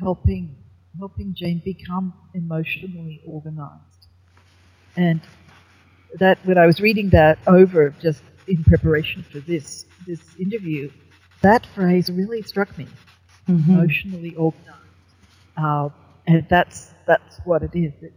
helping 0.01 0.55
helping 0.97 1.35
Jane 1.35 1.61
become 1.63 2.13
emotionally 2.33 3.21
organized. 3.25 4.07
And 4.95 5.21
that 6.15 6.39
when 6.45 6.57
I 6.57 6.65
was 6.65 6.81
reading 6.81 7.09
that 7.09 7.37
over 7.45 7.91
just 8.01 8.23
in 8.47 8.63
preparation 8.63 9.23
for 9.23 9.39
this 9.39 9.85
this 10.07 10.21
interview, 10.39 10.89
that 11.41 11.65
phrase 11.67 12.09
really 12.09 12.41
struck 12.41 12.75
me. 12.77 12.87
Mm-hmm. 13.49 13.71
Emotionally 13.71 14.35
organized. 14.35 14.77
Uh, 15.57 15.89
and 16.27 16.45
that's 16.49 16.93
that's 17.07 17.39
what 17.43 17.63
it 17.63 17.71
is. 17.73 17.93
It, 18.01 18.13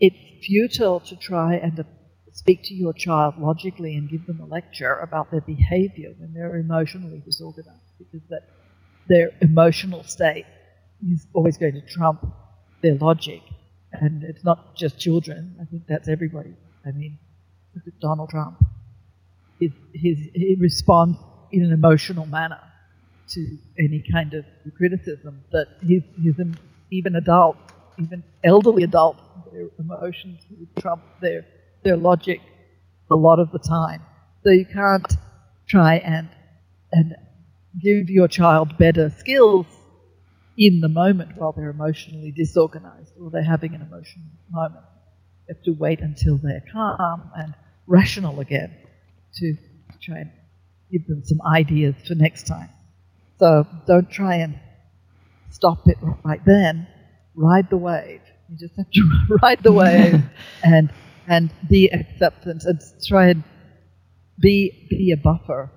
it's 0.00 0.44
futile 0.44 0.98
to 1.00 1.16
try 1.16 1.54
and 1.54 1.84
speak 2.32 2.64
to 2.64 2.74
your 2.74 2.92
child 2.92 3.38
logically 3.38 3.94
and 3.94 4.10
give 4.10 4.26
them 4.26 4.40
a 4.40 4.44
lecture 4.44 4.96
about 4.96 5.30
their 5.30 5.40
behavior 5.40 6.12
when 6.18 6.34
they're 6.34 6.56
emotionally 6.56 7.22
disorganized 7.24 7.92
because 7.98 8.26
that 8.28 8.42
their 9.08 9.30
emotional 9.40 10.02
state 10.02 10.46
is 11.08 11.26
always 11.32 11.56
going 11.56 11.74
to 11.74 11.82
trump 11.82 12.26
their 12.82 12.96
logic. 12.96 13.42
And 13.92 14.24
it's 14.24 14.42
not 14.42 14.74
just 14.74 14.98
children. 14.98 15.56
I 15.62 15.64
think 15.66 15.84
that's 15.86 16.08
everybody. 16.08 16.54
I 16.84 16.90
mean, 16.90 17.18
Donald 18.00 18.30
Trump. 18.30 18.58
His, 19.60 19.70
his, 19.92 20.18
he 20.34 20.56
responds 20.58 21.16
in 21.52 21.64
an 21.64 21.72
emotional 21.72 22.26
manner 22.26 22.58
to 23.28 23.58
any 23.78 24.04
kind 24.12 24.34
of 24.34 24.44
criticism 24.76 25.42
that 25.52 25.66
his, 25.82 26.02
his 26.22 26.34
even 26.90 27.16
adults, 27.16 27.72
even 27.98 28.22
elderly 28.42 28.82
adults, 28.82 29.22
their 29.52 29.68
emotions 29.78 30.40
trump 30.78 31.02
their, 31.20 31.44
their 31.82 31.96
logic 31.96 32.40
a 33.10 33.14
lot 33.14 33.38
of 33.38 33.50
the 33.52 33.58
time. 33.58 34.02
So 34.42 34.50
you 34.50 34.66
can't 34.66 35.12
try 35.66 35.96
and, 35.96 36.28
and 36.92 37.14
give 37.82 38.10
your 38.10 38.28
child 38.28 38.76
better 38.78 39.10
skills 39.10 39.66
in 40.56 40.80
the 40.80 40.88
moment 40.88 41.36
while 41.36 41.52
they're 41.52 41.70
emotionally 41.70 42.30
disorganized 42.30 43.12
or 43.20 43.30
they're 43.30 43.42
having 43.42 43.74
an 43.74 43.82
emotional 43.82 44.26
moment. 44.50 44.84
You 45.48 45.54
have 45.54 45.64
to 45.64 45.72
wait 45.72 46.00
until 46.00 46.38
they're 46.38 46.64
calm 46.72 47.30
and 47.36 47.54
rational 47.86 48.40
again 48.40 48.74
to 49.34 49.56
try 50.00 50.18
and 50.18 50.30
give 50.90 51.06
them 51.06 51.22
some 51.24 51.40
ideas 51.42 51.94
for 52.06 52.14
next 52.14 52.46
time. 52.46 52.68
So 53.38 53.66
don't 53.86 54.10
try 54.10 54.36
and 54.36 54.58
stop 55.50 55.86
it 55.86 55.98
right 56.24 56.40
then. 56.44 56.86
Ride 57.34 57.68
the 57.70 57.76
wave. 57.76 58.20
You 58.48 58.56
just 58.56 58.76
have 58.76 58.90
to 58.90 59.38
ride 59.42 59.62
the 59.62 59.72
wave 59.72 60.22
and 60.64 60.92
and 61.26 61.50
be 61.68 61.88
acceptance 61.88 62.64
and 62.66 62.80
try 63.06 63.28
and 63.28 63.42
be 64.38 64.86
be 64.90 65.12
a 65.12 65.16
buffer, 65.16 65.70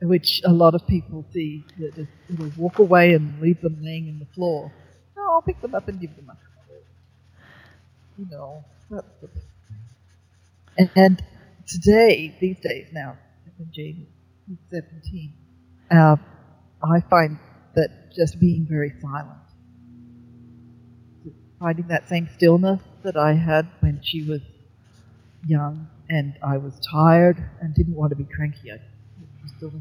which 0.00 0.40
a 0.44 0.52
lot 0.52 0.74
of 0.74 0.86
people 0.86 1.24
see. 1.32 1.64
That 1.78 1.94
just 1.96 2.10
you 2.28 2.52
walk 2.56 2.78
away 2.78 3.14
and 3.14 3.40
leave 3.40 3.60
them 3.60 3.78
laying 3.82 4.08
in 4.08 4.18
the 4.18 4.26
floor. 4.34 4.72
No, 5.16 5.32
I'll 5.32 5.42
pick 5.42 5.60
them 5.60 5.74
up 5.74 5.88
and 5.88 6.00
give 6.00 6.14
them 6.16 6.30
a. 6.30 6.36
You 8.18 8.26
know, 8.30 8.64
that's 8.90 9.06
the. 9.22 9.28
And, 10.76 10.90
and 10.94 11.24
today, 11.66 12.36
these 12.40 12.58
days 12.60 12.88
now, 12.92 13.16
Jane 13.70 14.06
is 14.50 14.58
17, 14.70 15.32
uh, 15.90 16.16
I 16.82 17.00
find 17.10 17.38
that 17.74 18.12
just 18.14 18.40
being 18.40 18.66
very 18.68 18.92
silent, 19.00 19.38
finding 21.58 21.88
that 21.88 22.08
same 22.08 22.28
stillness 22.34 22.80
that 23.02 23.16
I 23.16 23.34
had 23.34 23.68
when 23.80 24.00
she 24.02 24.22
was 24.22 24.40
young 25.46 25.88
and 26.08 26.34
I 26.42 26.56
was 26.56 26.78
tired 26.90 27.42
and 27.60 27.74
didn't 27.74 27.94
want 27.94 28.10
to 28.10 28.16
be 28.16 28.24
cranky. 28.24 28.72
I 28.72 28.78
still 29.56 29.72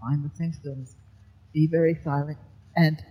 find 0.00 0.24
the 0.24 0.34
same 0.36 0.52
stillness, 0.52 0.94
be 1.52 1.66
very 1.66 1.98
silent, 2.04 2.38
and 2.76 3.02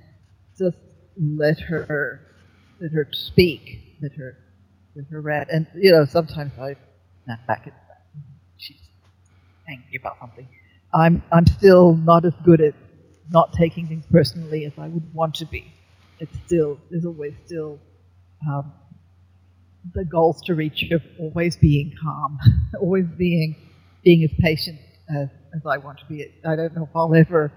just 0.58 0.78
let 1.20 1.60
her 1.60 2.22
let 2.80 2.92
her 2.92 3.08
speak, 3.12 3.98
let 4.02 4.14
her 4.14 4.38
let 4.96 5.06
her 5.12 5.22
rant. 5.22 5.50
And 5.52 5.68
you 5.76 5.92
know, 5.92 6.06
sometimes 6.06 6.54
I 6.60 6.76
snap 7.26 7.46
back 7.48 7.68
at. 7.68 7.74
She's 8.58 8.80
angry 9.68 9.98
about 10.00 10.18
something. 10.20 10.48
I'm 10.94 11.24
I'm 11.32 11.48
still 11.48 11.96
not 11.96 12.26
as 12.26 12.34
good 12.44 12.62
at 12.62 12.74
not 13.32 13.54
taking 13.54 13.88
things 13.88 14.06
personally 14.12 14.66
as 14.66 14.74
I 14.78 14.88
would 14.88 15.14
want 15.14 15.36
to 15.36 15.46
be. 15.46 15.74
It's 16.20 16.36
still, 16.46 16.80
there's 16.90 17.06
always 17.06 17.34
still 17.46 17.80
um, 18.48 18.74
the 19.94 20.06
goals 20.06 20.42
to 20.44 20.54
reach 20.54 20.84
of 20.92 21.02
always 21.20 21.58
being 21.58 21.94
calm, 22.02 22.40
always 22.80 23.06
being 23.18 23.56
being 24.04 24.24
as 24.24 24.32
patient 24.40 24.80
as, 25.10 25.30
as 25.56 25.66
I 25.66 25.78
want 25.78 26.00
to 26.00 26.06
be. 26.06 26.26
I 26.46 26.56
don't 26.56 26.76
know 26.76 26.84
if 26.84 26.96
I'll 26.96 27.14
ever 27.16 27.52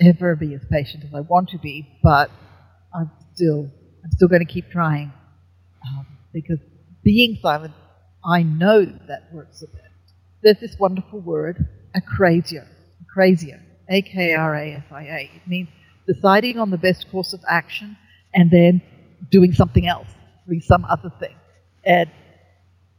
ever 0.00 0.36
be 0.36 0.54
as 0.54 0.60
patient 0.70 1.04
as 1.04 1.14
I 1.14 1.20
want 1.20 1.50
to 1.50 1.58
be, 1.58 1.88
but 2.02 2.30
I'm 2.94 3.10
still 3.34 3.70
I'm 4.04 4.10
still 4.12 4.28
going 4.28 4.46
to 4.46 4.52
keep 4.52 4.70
trying 4.70 5.12
um, 5.86 6.06
because 6.32 6.58
being 7.02 7.38
silent, 7.40 7.72
I 8.24 8.42
know 8.42 8.84
that 8.84 9.28
works 9.32 9.62
a 9.62 9.66
bit. 9.66 9.82
There's 10.42 10.60
this 10.60 10.76
wonderful 10.78 11.20
word, 11.20 11.66
akrasia, 11.96 12.66
akrasia, 13.04 13.60
a 13.88 14.02
K 14.02 14.34
R 14.34 14.54
A 14.54 14.72
S 14.72 14.84
I 14.90 15.02
A. 15.02 15.30
It 15.34 15.46
means 15.46 15.68
deciding 16.06 16.58
on 16.58 16.70
the 16.70 16.78
best 16.78 17.10
course 17.10 17.32
of 17.32 17.40
action 17.48 17.96
and 18.34 18.50
then 18.50 18.82
doing 19.30 19.52
something 19.52 19.86
else, 19.86 20.08
doing 20.46 20.60
some 20.60 20.84
other 20.84 21.10
thing. 21.18 21.34
And, 21.84 22.10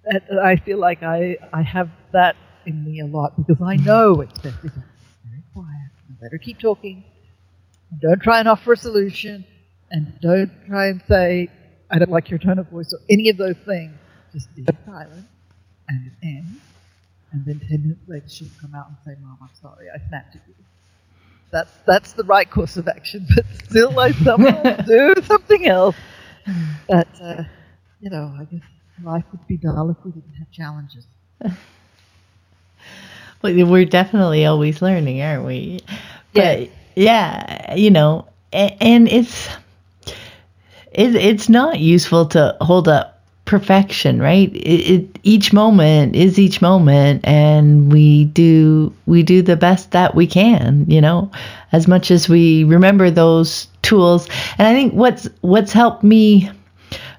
and 0.05 0.39
I 0.39 0.55
feel 0.57 0.79
like 0.79 1.03
I, 1.03 1.37
I 1.53 1.61
have 1.61 1.89
that 2.13 2.35
in 2.65 2.83
me 2.83 2.99
a 2.99 3.05
lot 3.05 3.37
because 3.37 3.61
I 3.61 3.75
know 3.77 4.21
it's 4.21 4.37
best 4.39 4.61
be 4.61 4.69
very 4.69 5.43
quiet 5.53 5.87
let 6.21 6.31
her 6.31 6.37
keep 6.37 6.59
talking. 6.59 7.03
Don't 7.99 8.21
try 8.21 8.39
and 8.39 8.47
offer 8.47 8.73
a 8.73 8.77
solution 8.77 9.45
and 9.91 10.19
don't 10.21 10.51
try 10.67 10.87
and 10.87 11.01
say, 11.07 11.49
I 11.89 11.99
don't 11.99 12.11
like 12.11 12.29
your 12.29 12.39
tone 12.39 12.59
of 12.59 12.67
voice 12.69 12.91
or 12.93 12.99
any 13.09 13.29
of 13.29 13.37
those 13.37 13.55
things. 13.65 13.93
Just 14.33 14.53
be 14.55 14.65
silent 14.85 15.25
and 15.87 16.07
it 16.07 16.13
ends. 16.25 16.59
And 17.31 17.45
then 17.45 17.59
10 17.59 17.81
minutes 17.81 18.01
later, 18.07 18.27
she'll 18.27 18.47
come 18.59 18.73
out 18.73 18.87
and 18.87 18.97
say, 19.05 19.19
Mom, 19.21 19.37
I'm 19.41 19.49
sorry, 19.61 19.87
I 19.93 19.97
snapped 20.09 20.35
at 20.35 20.41
you. 20.47 20.53
That's 21.51 21.71
that's 21.85 22.13
the 22.13 22.23
right 22.23 22.49
course 22.49 22.77
of 22.77 22.87
action, 22.87 23.25
but 23.35 23.45
still, 23.65 23.91
like 23.91 24.15
someone 24.15 24.83
do 24.87 25.15
something 25.23 25.65
else. 25.67 25.95
But 26.87 27.07
uh, 27.21 27.43
you 28.01 28.09
know, 28.09 28.33
I 28.39 28.43
guess 28.45 28.61
life 29.03 29.23
would 29.31 29.47
be 29.47 29.57
dull 29.57 29.89
if 29.89 29.97
we 30.03 30.11
didn't 30.11 30.33
have 30.35 30.51
challenges. 30.51 31.05
well, 33.41 33.65
we're 33.67 33.85
definitely 33.85 34.45
always 34.45 34.81
learning, 34.81 35.21
aren't 35.21 35.45
we? 35.45 35.79
Yeah. 36.33 36.55
But 36.59 36.69
yeah, 36.95 37.75
you 37.75 37.91
know, 37.91 38.27
and, 38.51 38.75
and 38.81 39.07
it's 39.07 39.47
it, 40.91 41.15
it's 41.15 41.47
not 41.47 41.79
useful 41.79 42.25
to 42.27 42.57
hold 42.59 42.87
up 42.87 43.16
perfection, 43.47 44.21
right? 44.21 44.53
It, 44.55 44.91
it, 44.91 45.19
each 45.23 45.51
moment 45.51 46.15
is 46.15 46.37
each 46.37 46.61
moment, 46.61 47.25
and 47.25 47.91
we 47.91 48.25
do 48.25 48.93
we 49.07 49.23
do 49.23 49.41
the 49.41 49.55
best 49.55 49.91
that 49.91 50.13
we 50.13 50.27
can, 50.27 50.85
you 50.87 51.01
know, 51.01 51.31
as 51.71 51.87
much 51.87 52.11
as 52.11 52.29
we 52.29 52.63
remember 52.65 53.09
those 53.09 53.67
tools. 53.81 54.27
And 54.59 54.67
I 54.67 54.73
think 54.73 54.93
what's 54.93 55.27
what's 55.41 55.73
helped 55.73 56.03
me 56.03 56.51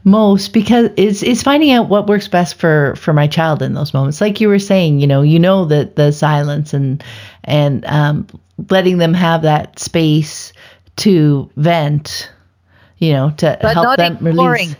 most 0.05 0.53
because 0.53 0.91
it's 0.97 1.23
it's 1.23 1.43
finding 1.43 1.73
out 1.73 1.89
what 1.89 2.07
works 2.07 2.29
best 2.29 2.55
for 2.55 2.95
for 2.97 3.13
my 3.13 3.27
child 3.27 3.63
in 3.63 3.75
those 3.75 3.93
moments. 3.93 4.21
Like 4.21 4.41
you 4.41 4.49
were 4.49 4.61
saying, 4.61 5.01
you 5.01 5.07
know, 5.09 5.23
you 5.23 5.41
know 5.41 5.65
that 5.65 5.97
the 5.97 6.13
silence 6.13 6.73
and 6.73 7.03
and 7.45 7.85
um, 7.87 8.29
letting 8.71 8.99
them 8.99 9.15
have 9.15 9.43
that 9.43 9.79
space 9.79 10.53
to 10.97 11.51
vent 11.57 12.31
you 12.99 13.13
know, 13.13 13.31
to 13.31 13.57
but 13.63 13.75
help 13.75 13.97
them 13.97 14.15
ignoring. 14.27 14.71
release. 14.71 14.77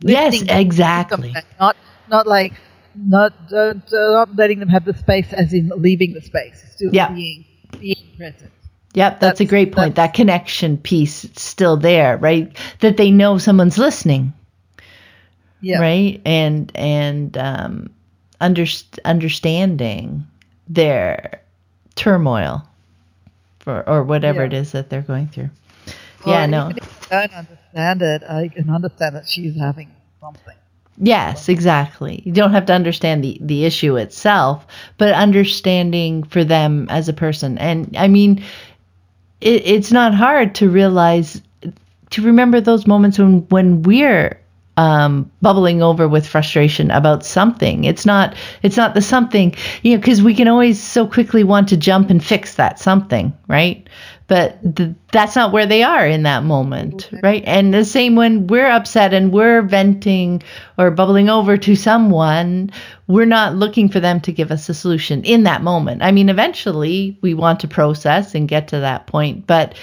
Yes, 0.00 0.42
exactly. 0.42 1.34
Not 1.58 1.76
not 2.08 2.26
like 2.26 2.54
not 2.94 3.32
uh, 3.52 3.74
not 3.92 4.34
letting 4.36 4.58
them 4.60 4.68
have 4.68 4.84
the 4.84 4.94
space 4.94 5.32
as 5.32 5.52
in 5.52 5.70
leaving 5.76 6.14
the 6.14 6.20
space. 6.20 6.62
Still 6.74 6.90
Yeah. 6.92 7.12
being 7.12 7.44
being 7.78 8.14
present. 8.16 8.50
Yep, 8.94 9.20
that's, 9.20 9.40
a 9.40 9.44
great 9.44 9.70
point. 9.72 9.94
That 9.94 10.14
connection 10.14 10.76
piece 10.76 11.24
is 11.24 11.30
still 11.36 11.76
there, 11.76 12.16
right? 12.16 12.56
That 12.80 12.96
they 12.96 13.12
know 13.12 13.38
someone's 13.38 13.78
listening, 13.78 14.32
Yeah. 15.60 15.78
right? 15.80 16.20
And 16.24 16.72
and 16.74 17.36
um, 17.38 17.90
under, 18.40 18.66
understanding 19.04 20.26
their 20.68 21.40
turmoil, 21.94 22.66
for 23.60 23.88
or 23.88 24.02
whatever 24.02 24.40
Yeah. 24.40 24.46
it 24.46 24.52
is 24.54 24.72
that 24.72 24.90
they're 24.90 25.02
going 25.02 25.28
through. 25.28 25.50
Or 26.24 26.32
yeah, 26.32 26.46
no. 26.46 26.64
Even 26.70 26.78
if 26.78 27.12
I 27.12 27.26
don't 27.28 27.46
understand 27.74 28.02
it, 28.02 28.22
I 28.28 28.48
can 28.48 28.70
understand 28.70 29.16
that 29.16 29.28
she's 29.28 29.56
having 29.56 29.90
something. 30.20 30.54
Yes, 30.98 31.48
exactly. 31.48 32.22
You 32.26 32.32
don't 32.32 32.52
have 32.52 32.66
to 32.66 32.74
understand 32.74 33.24
the, 33.24 33.38
the 33.40 33.64
issue 33.64 33.96
itself, 33.96 34.66
but 34.98 35.14
understanding 35.14 36.24
for 36.24 36.44
them 36.44 36.86
as 36.90 37.08
a 37.08 37.14
person. 37.14 37.56
And 37.58 37.96
I 37.96 38.06
mean, 38.06 38.44
it, 39.40 39.66
it's 39.66 39.92
not 39.92 40.14
hard 40.14 40.54
to 40.56 40.68
realize, 40.68 41.40
to 42.10 42.22
remember 42.22 42.60
those 42.60 42.86
moments 42.86 43.18
when, 43.18 43.48
when 43.48 43.82
we're 43.82 44.38
um, 44.76 45.30
bubbling 45.40 45.82
over 45.82 46.06
with 46.06 46.26
frustration 46.26 46.90
about 46.90 47.24
something. 47.24 47.84
It's 47.84 48.04
not, 48.04 48.34
it's 48.62 48.76
not 48.76 48.94
the 48.94 49.00
something, 49.00 49.54
you 49.82 49.92
know, 49.92 50.00
because 50.00 50.22
we 50.22 50.34
can 50.34 50.48
always 50.48 50.82
so 50.82 51.06
quickly 51.06 51.44
want 51.44 51.68
to 51.68 51.76
jump 51.76 52.10
and 52.10 52.22
fix 52.22 52.56
that 52.56 52.78
something, 52.78 53.32
right? 53.48 53.88
But 54.30 54.76
th- 54.76 54.94
that's 55.10 55.34
not 55.34 55.50
where 55.50 55.66
they 55.66 55.82
are 55.82 56.06
in 56.06 56.22
that 56.22 56.44
moment, 56.44 57.10
right? 57.20 57.42
And 57.44 57.74
the 57.74 57.84
same 57.84 58.14
when 58.14 58.46
we're 58.46 58.70
upset 58.70 59.12
and 59.12 59.32
we're 59.32 59.60
venting 59.60 60.40
or 60.78 60.92
bubbling 60.92 61.28
over 61.28 61.56
to 61.56 61.74
someone, 61.74 62.70
we're 63.08 63.24
not 63.26 63.56
looking 63.56 63.88
for 63.88 63.98
them 63.98 64.20
to 64.20 64.30
give 64.30 64.52
us 64.52 64.68
a 64.68 64.74
solution 64.74 65.24
in 65.24 65.42
that 65.42 65.62
moment. 65.62 66.04
I 66.04 66.12
mean, 66.12 66.28
eventually 66.28 67.18
we 67.22 67.34
want 67.34 67.58
to 67.60 67.66
process 67.66 68.36
and 68.36 68.46
get 68.46 68.68
to 68.68 68.78
that 68.78 69.08
point, 69.08 69.48
but 69.48 69.74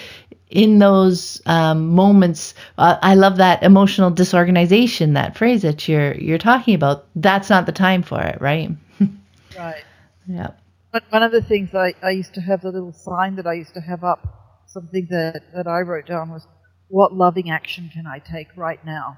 in 0.50 0.80
those 0.80 1.41
um, 1.45 1.89
moments, 1.89 2.54
uh, 2.78 2.95
I 3.02 3.16
love 3.16 3.36
that 3.36 3.62
emotional 3.64 4.12
disorganization, 4.12 5.12
that 5.16 5.36
phrase 5.36 5.62
that 5.64 5.89
you're 5.89 6.14
you're 6.14 6.38
talking 6.38 6.74
about. 6.74 7.06
That's 7.18 7.50
not 7.50 7.66
the 7.66 7.74
time 7.74 8.02
for 8.02 8.22
it, 8.22 8.39
right? 8.39 8.72
Right. 9.58 9.84
yeah. 10.28 10.52
But 10.91 11.03
one 11.09 11.23
of 11.23 11.31
the 11.31 11.41
things 11.41 11.73
I, 11.75 11.93
I 12.01 12.11
used 12.11 12.33
to 12.35 12.41
have 12.41 12.61
the 12.61 12.71
little 12.71 12.93
sign 12.93 13.35
that 13.35 13.47
I 13.47 13.53
used 13.53 13.73
to 13.75 13.81
have 13.81 14.03
up, 14.03 14.63
something 14.67 15.07
that, 15.09 15.43
that 15.53 15.67
I 15.67 15.81
wrote 15.81 16.07
down 16.07 16.31
was, 16.31 16.47
what 16.88 17.13
loving 17.13 17.49
action 17.49 17.89
can 17.93 18.07
I 18.07 18.19
take 18.19 18.47
right 18.55 18.83
now? 18.85 19.17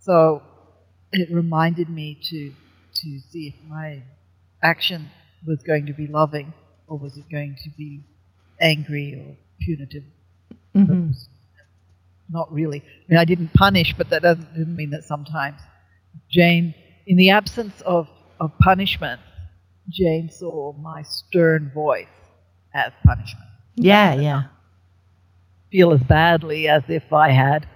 So 0.00 0.42
it 1.12 1.28
reminded 1.32 1.88
me 1.88 2.18
to 2.30 2.52
to 2.94 3.20
see 3.30 3.46
if 3.48 3.54
my 3.68 4.02
action 4.62 5.08
was 5.46 5.62
going 5.62 5.86
to 5.86 5.92
be 5.92 6.08
loving 6.08 6.52
or 6.88 6.98
was 6.98 7.16
it 7.16 7.24
going 7.30 7.56
to 7.62 7.70
be 7.76 8.02
angry 8.60 9.14
or 9.14 9.36
punitive. 9.60 10.02
hmm 10.74 11.10
Not 12.28 12.52
really. 12.52 12.80
I 12.80 13.04
mean, 13.08 13.18
I 13.18 13.24
didn't 13.24 13.54
punish, 13.54 13.94
but 13.96 14.10
that 14.10 14.22
doesn't 14.22 14.52
didn't 14.54 14.76
mean 14.76 14.90
that 14.90 15.04
sometimes 15.04 15.60
Jane, 16.30 16.74
in 17.06 17.16
the 17.16 17.30
absence 17.30 17.80
of, 17.82 18.08
of 18.40 18.52
punishment, 18.58 19.20
Jane 19.90 20.30
saw 20.30 20.72
my 20.74 21.02
stern 21.02 21.70
voice 21.74 22.06
as 22.74 22.92
punishment. 23.04 23.46
Yeah, 23.76 24.14
yeah. 24.14 24.42
Feel 25.72 25.92
as 25.92 26.02
badly 26.02 26.68
as 26.68 26.82
if 26.88 27.12
I 27.12 27.30
had 27.30 27.66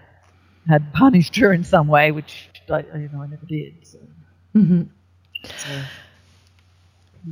had 0.68 0.92
punished 0.92 1.36
her 1.36 1.52
in 1.52 1.64
some 1.64 1.88
way, 1.88 2.12
which 2.12 2.50
I, 2.70 2.80
you 2.96 3.08
know 3.12 3.22
I 3.22 3.26
never 3.26 3.46
did. 3.46 3.74
So, 3.86 3.98
hmm 4.52 4.82
so 5.56 5.84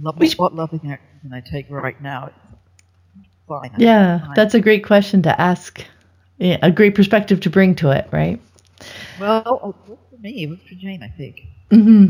love, 0.02 0.18
Which- 0.18 0.38
what 0.38 0.54
loving 0.54 0.90
action 0.90 1.20
can 1.22 1.32
I 1.32 1.40
take 1.40 1.70
right 1.70 2.00
now? 2.02 2.30
Fine. 3.48 3.72
Yeah, 3.78 4.20
Fine. 4.20 4.34
that's 4.34 4.54
a 4.54 4.60
great 4.60 4.84
question 4.84 5.22
to 5.22 5.40
ask. 5.40 5.84
Yeah, 6.38 6.58
a 6.62 6.70
great 6.70 6.94
perspective 6.94 7.40
to 7.40 7.50
bring 7.50 7.74
to 7.76 7.90
it, 7.90 8.08
right? 8.12 8.40
well. 9.18 9.42
Oh, 9.46 9.74
for 10.10 10.16
me. 10.20 10.44
It 10.44 10.48
worked 10.50 10.68
for 10.68 10.74
Jane, 10.74 11.02
I 11.02 11.08
think. 11.08 11.42
hmm 11.70 12.06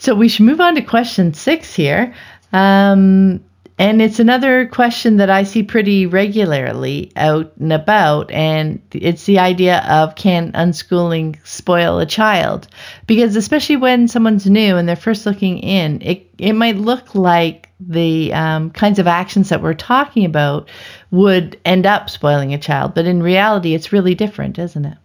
So 0.00 0.14
we 0.14 0.28
should 0.28 0.46
move 0.46 0.62
on 0.62 0.76
to 0.76 0.82
question 0.82 1.34
six 1.34 1.74
here. 1.74 2.14
Um, 2.54 3.44
and 3.78 4.00
it's 4.00 4.18
another 4.18 4.66
question 4.66 5.18
that 5.18 5.28
I 5.28 5.42
see 5.42 5.62
pretty 5.62 6.06
regularly 6.06 7.12
out 7.16 7.52
and 7.58 7.70
about. 7.70 8.30
And 8.30 8.80
it's 8.92 9.24
the 9.24 9.38
idea 9.38 9.80
of 9.88 10.14
can 10.14 10.52
unschooling 10.52 11.36
spoil 11.46 11.98
a 11.98 12.06
child? 12.06 12.66
Because 13.06 13.36
especially 13.36 13.76
when 13.76 14.08
someone's 14.08 14.46
new 14.46 14.76
and 14.76 14.88
they're 14.88 14.96
first 14.96 15.26
looking 15.26 15.58
in, 15.58 16.00
it, 16.00 16.26
it 16.38 16.54
might 16.54 16.76
look 16.76 17.14
like 17.14 17.68
the 17.78 18.32
um, 18.32 18.70
kinds 18.70 18.98
of 18.98 19.06
actions 19.06 19.50
that 19.50 19.62
we're 19.62 19.74
talking 19.74 20.24
about 20.24 20.70
would 21.10 21.60
end 21.66 21.84
up 21.84 22.08
spoiling 22.08 22.54
a 22.54 22.58
child. 22.58 22.94
But 22.94 23.04
in 23.04 23.22
reality, 23.22 23.74
it's 23.74 23.92
really 23.92 24.14
different, 24.14 24.58
isn't 24.58 24.86
it? 24.86 24.96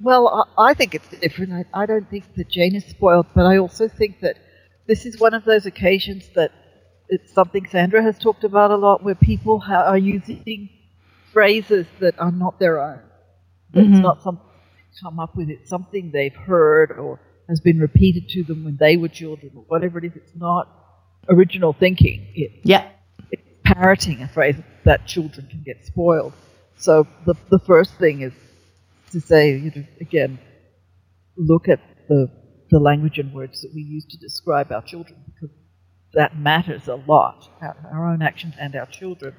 Well, 0.00 0.46
I, 0.58 0.70
I 0.70 0.74
think 0.74 0.94
it's 0.94 1.08
different. 1.08 1.52
I, 1.52 1.64
I 1.82 1.86
don't 1.86 2.08
think 2.10 2.34
that 2.36 2.48
Jane 2.48 2.74
is 2.74 2.84
spoiled, 2.84 3.26
but 3.34 3.46
I 3.46 3.58
also 3.58 3.88
think 3.88 4.20
that 4.20 4.36
this 4.86 5.06
is 5.06 5.18
one 5.18 5.34
of 5.34 5.44
those 5.44 5.66
occasions 5.66 6.28
that 6.34 6.52
it's 7.08 7.32
something 7.32 7.66
Sandra 7.70 8.02
has 8.02 8.18
talked 8.18 8.44
about 8.44 8.70
a 8.70 8.76
lot, 8.76 9.02
where 9.02 9.14
people 9.14 9.60
ha- 9.60 9.84
are 9.86 9.98
using 9.98 10.68
phrases 11.32 11.86
that 12.00 12.18
are 12.18 12.32
not 12.32 12.58
their 12.58 12.80
own. 12.80 13.00
It's 13.74 13.98
Mhm. 13.98 14.02
not 14.02 14.22
something 14.22 14.42
come 15.02 15.18
up 15.20 15.36
with. 15.36 15.50
It's 15.50 15.68
something 15.68 16.10
they've 16.10 16.34
heard 16.34 16.90
or 16.92 17.20
has 17.48 17.60
been 17.60 17.78
repeated 17.78 18.28
to 18.30 18.42
them 18.44 18.64
when 18.64 18.76
they 18.78 18.96
were 18.96 19.08
children 19.08 19.52
or 19.54 19.64
whatever 19.68 19.98
it 19.98 20.04
is. 20.06 20.16
It's 20.16 20.34
not 20.36 20.68
original 21.28 21.72
thinking. 21.74 22.26
It, 22.34 22.50
Yeah. 22.64 22.88
it's 23.30 23.42
parroting 23.64 24.22
a 24.22 24.28
phrase 24.28 24.56
that 24.84 25.06
children 25.06 25.46
can 25.48 25.62
get 25.64 25.84
spoiled. 25.84 26.32
So 26.76 27.06
the 27.26 27.34
the 27.50 27.58
first 27.58 27.94
thing 27.98 28.22
is 28.22 28.32
to 29.16 29.26
say, 29.26 29.56
you 29.56 29.72
know, 29.74 29.84
again, 30.00 30.38
look 31.38 31.68
at 31.68 31.80
the 32.08 32.30
the 32.68 32.78
language 32.78 33.18
and 33.18 33.32
words 33.32 33.62
that 33.62 33.72
we 33.74 33.80
use 33.80 34.04
to 34.04 34.18
describe 34.18 34.72
our 34.72 34.82
children 34.82 35.16
because 35.24 35.54
that 36.12 36.36
matters 36.36 36.88
a 36.88 36.96
lot. 36.96 37.48
Our, 37.62 37.76
our 37.92 38.12
own 38.12 38.20
actions 38.20 38.54
and 38.60 38.74
our 38.74 38.86
children, 38.86 39.34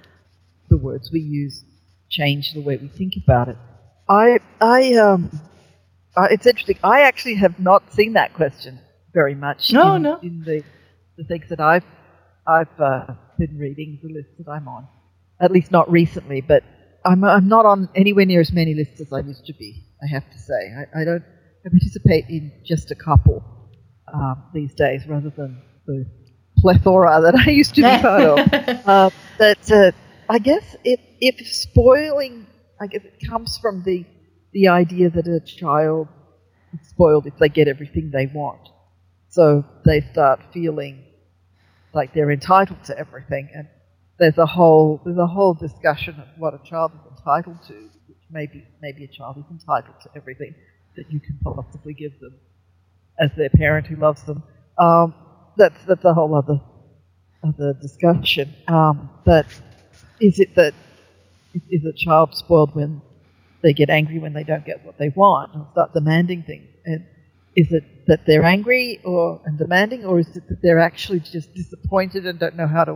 the 0.69 0.77
words 0.77 1.11
we 1.11 1.19
use 1.19 1.63
change 2.09 2.53
the 2.53 2.61
way 2.61 2.77
we 2.77 2.87
think 2.87 3.13
about 3.23 3.49
it. 3.49 3.57
I 4.09 4.39
I 4.59 4.93
um, 4.95 5.29
uh, 6.15 6.27
it's 6.31 6.47
interesting. 6.47 6.79
I 6.83 7.01
actually 7.01 7.35
have 7.35 7.59
not 7.59 7.93
seen 7.93 8.13
that 8.13 8.33
question 8.33 8.79
very 9.13 9.35
much. 9.35 9.71
No, 9.71 9.95
in, 9.95 10.01
no. 10.01 10.19
in 10.23 10.43
the 10.43 10.63
the 11.17 11.23
things 11.25 11.49
that 11.49 11.59
I've 11.59 11.85
I've 12.47 12.79
uh, 12.79 13.13
been 13.37 13.59
reading, 13.59 13.99
the 14.01 14.11
list 14.11 14.29
that 14.39 14.49
I'm 14.49 14.67
on. 14.67 14.87
At 15.39 15.51
least 15.51 15.71
not 15.71 15.91
recently, 15.91 16.41
but 16.41 16.63
I'm 17.07 17.23
I'm 17.23 17.47
not 17.47 17.65
on 17.65 17.89
anywhere 17.95 18.25
near 18.25 18.41
as 18.41 18.51
many 18.51 18.73
lists 18.73 18.99
as 18.99 19.13
I 19.13 19.19
used 19.19 19.45
to 19.45 19.53
be. 19.53 19.83
I 20.03 20.07
have 20.07 20.29
to 20.29 20.37
say, 20.37 20.73
I, 20.79 21.01
I 21.01 21.05
don't 21.05 21.23
I 21.65 21.69
participate 21.69 22.25
in 22.29 22.51
just 22.65 22.91
a 22.91 22.95
couple 22.95 23.43
um, 24.13 24.43
these 24.53 24.73
days, 24.73 25.07
rather 25.07 25.29
than 25.29 25.61
the 25.85 26.05
plethora 26.57 27.21
that 27.21 27.35
I 27.35 27.51
used 27.51 27.75
to 27.75 27.81
be 27.81 28.01
part 28.01 28.23
of. 28.23 28.37
Uh, 28.87 29.09
that 29.37 29.71
uh, 29.71 29.91
I 30.29 30.39
guess 30.39 30.75
if 30.83 30.99
if 31.19 31.47
spoiling, 31.47 32.47
I 32.79 32.87
guess 32.87 33.03
it 33.03 33.27
comes 33.29 33.57
from 33.57 33.83
the 33.83 34.05
the 34.53 34.67
idea 34.67 35.09
that 35.09 35.27
a 35.27 35.39
child 35.39 36.07
is 36.73 36.89
spoiled 36.89 37.25
if 37.27 37.37
they 37.37 37.49
get 37.49 37.67
everything 37.67 38.11
they 38.11 38.27
want, 38.27 38.69
so 39.29 39.63
they 39.85 40.01
start 40.01 40.39
feeling 40.53 41.03
like 41.93 42.13
they're 42.13 42.31
entitled 42.31 42.83
to 42.85 42.97
everything, 42.97 43.49
and 43.53 43.67
there's 44.19 44.37
a 44.37 44.45
whole 44.45 45.01
there's 45.05 45.17
a 45.17 45.27
whole 45.27 45.53
discussion 45.53 46.15
of 46.19 46.27
what 46.37 46.53
a 46.53 46.59
child 46.69 46.91
is 46.95 47.17
entitled 47.17 47.61
to, 47.67 47.73
which 48.07 48.17
maybe 48.31 48.65
maybe 48.81 49.03
a 49.03 49.07
child 49.07 49.37
is 49.37 49.45
entitled 49.51 49.95
to 50.03 50.09
everything 50.15 50.53
that 50.95 51.11
you 51.11 51.19
can 51.19 51.37
possibly 51.43 51.93
give 51.93 52.19
them 52.19 52.35
as 53.19 53.31
their 53.37 53.49
parent 53.49 53.87
who 53.87 53.95
loves 53.95 54.23
them. 54.23 54.43
Um, 54.77 55.13
that's 55.55 55.83
that's 55.85 56.05
a 56.05 56.13
whole 56.13 56.33
other 56.35 56.59
other 57.43 57.73
discussion. 57.73 58.53
Um, 58.67 59.09
but 59.25 59.45
is 60.19 60.39
it 60.39 60.55
that 60.55 60.73
is- 61.71 61.85
a 61.85 61.93
child 61.93 62.35
spoiled 62.35 62.75
when 62.75 63.01
they 63.63 63.73
get 63.73 63.89
angry 63.89 64.19
when 64.19 64.33
they 64.33 64.43
don't 64.43 64.65
get 64.65 64.85
what 64.85 64.97
they 64.97 65.09
want 65.09 65.53
and 65.53 65.65
start 65.71 65.93
demanding 65.93 66.43
things? 66.43 66.67
And 66.85 67.05
is 67.55 67.71
it 67.71 67.83
that 68.07 68.25
they're 68.25 68.43
angry 68.43 68.99
or 69.03 69.41
and 69.45 69.57
demanding, 69.57 70.05
or 70.05 70.19
is 70.19 70.35
it 70.35 70.47
that 70.49 70.61
they're 70.61 70.79
actually 70.79 71.19
just 71.19 71.53
disappointed 71.53 72.25
and 72.25 72.39
don't 72.39 72.55
know 72.55 72.67
how 72.67 72.83
to 72.83 72.93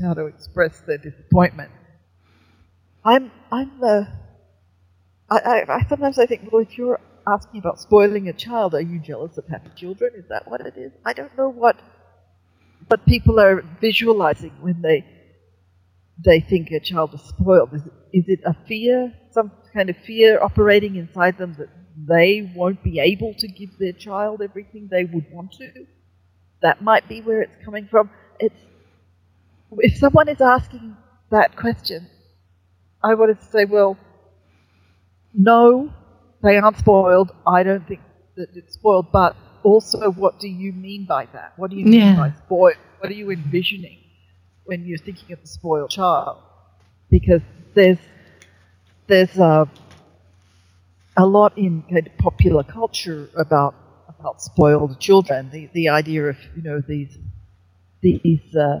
how 0.00 0.14
to 0.14 0.26
express 0.26 0.80
their 0.86 0.98
disappointment? 0.98 1.70
I'm 3.04 3.30
I'm 3.50 3.70
uh, 3.82 4.04
I, 5.30 5.38
I, 5.38 5.74
I 5.76 5.86
sometimes 5.88 6.18
I 6.18 6.26
think, 6.26 6.50
well, 6.52 6.62
if 6.62 6.76
you're 6.78 7.00
asking 7.26 7.60
about 7.60 7.80
spoiling 7.80 8.28
a 8.28 8.32
child, 8.32 8.74
are 8.74 8.80
you 8.80 8.98
jealous 9.00 9.38
of 9.38 9.46
happy 9.48 9.70
children? 9.76 10.12
Is 10.16 10.24
that 10.28 10.48
what 10.48 10.60
it 10.60 10.76
is? 10.76 10.92
I 11.04 11.12
don't 11.12 11.36
know 11.36 11.48
what 11.48 11.76
what 12.88 13.06
people 13.06 13.40
are 13.40 13.62
visualizing 13.80 14.52
when 14.60 14.82
they 14.82 15.04
they 16.24 16.40
think 16.40 16.70
a 16.70 16.80
child 16.80 17.14
is 17.14 17.22
spoiled? 17.22 17.72
Is 17.74 17.82
is 18.12 18.24
it 18.28 18.40
a 18.44 18.54
fear, 18.66 19.12
some 19.30 19.50
kind 19.74 19.90
of 19.90 19.96
fear 19.96 20.40
operating 20.42 20.96
inside 20.96 21.38
them 21.38 21.54
that 21.58 21.68
they 21.96 22.52
won't 22.54 22.82
be 22.82 22.98
able 23.00 23.34
to 23.38 23.48
give 23.48 23.70
their 23.78 23.92
child 23.92 24.42
everything 24.42 24.88
they 24.90 25.04
would 25.04 25.26
want 25.32 25.52
to? 25.52 25.86
That 26.60 26.82
might 26.82 27.08
be 27.08 27.20
where 27.20 27.42
it's 27.42 27.64
coming 27.64 27.88
from. 27.90 28.10
It's 28.38 28.62
if 29.78 29.96
someone 29.96 30.28
is 30.28 30.40
asking 30.40 30.96
that 31.30 31.56
question, 31.56 32.08
I 33.02 33.14
wanted 33.14 33.40
to 33.40 33.46
say, 33.46 33.64
well, 33.64 33.96
no, 35.34 35.92
they 36.42 36.58
aren't 36.58 36.78
spoiled. 36.78 37.32
I 37.46 37.62
don't 37.62 37.86
think 37.86 38.00
that 38.36 38.48
it's 38.54 38.74
spoiled, 38.74 39.12
but 39.12 39.36
also, 39.62 40.10
what 40.12 40.40
do 40.40 40.48
you 40.48 40.72
mean 40.72 41.06
by 41.06 41.26
that? 41.32 41.52
What 41.56 41.70
do 41.70 41.76
you 41.76 41.84
mean 41.86 42.00
Yeah. 42.00 42.16
by 42.16 42.32
spoiled? 42.44 42.76
What 42.98 43.10
are 43.10 43.14
you 43.14 43.30
envisioning 43.30 43.98
when 44.64 44.84
you're 44.84 44.98
thinking 44.98 45.32
of 45.32 45.40
a 45.42 45.46
spoiled 45.46 45.90
child? 45.90 46.38
Because 47.10 47.42
there's 47.74 47.98
there's 49.06 49.36
a 49.38 49.68
a 51.16 51.26
lot 51.26 51.56
in 51.58 51.82
kind 51.82 52.06
of 52.06 52.16
popular 52.18 52.62
culture 52.64 53.28
about 53.36 53.74
about 54.08 54.40
spoiled 54.40 54.98
children. 55.00 55.50
The 55.50 55.68
the 55.72 55.88
idea 55.90 56.24
of 56.28 56.36
you 56.56 56.62
know 56.62 56.80
these 56.80 57.16
these 58.02 58.54
uh, 58.56 58.80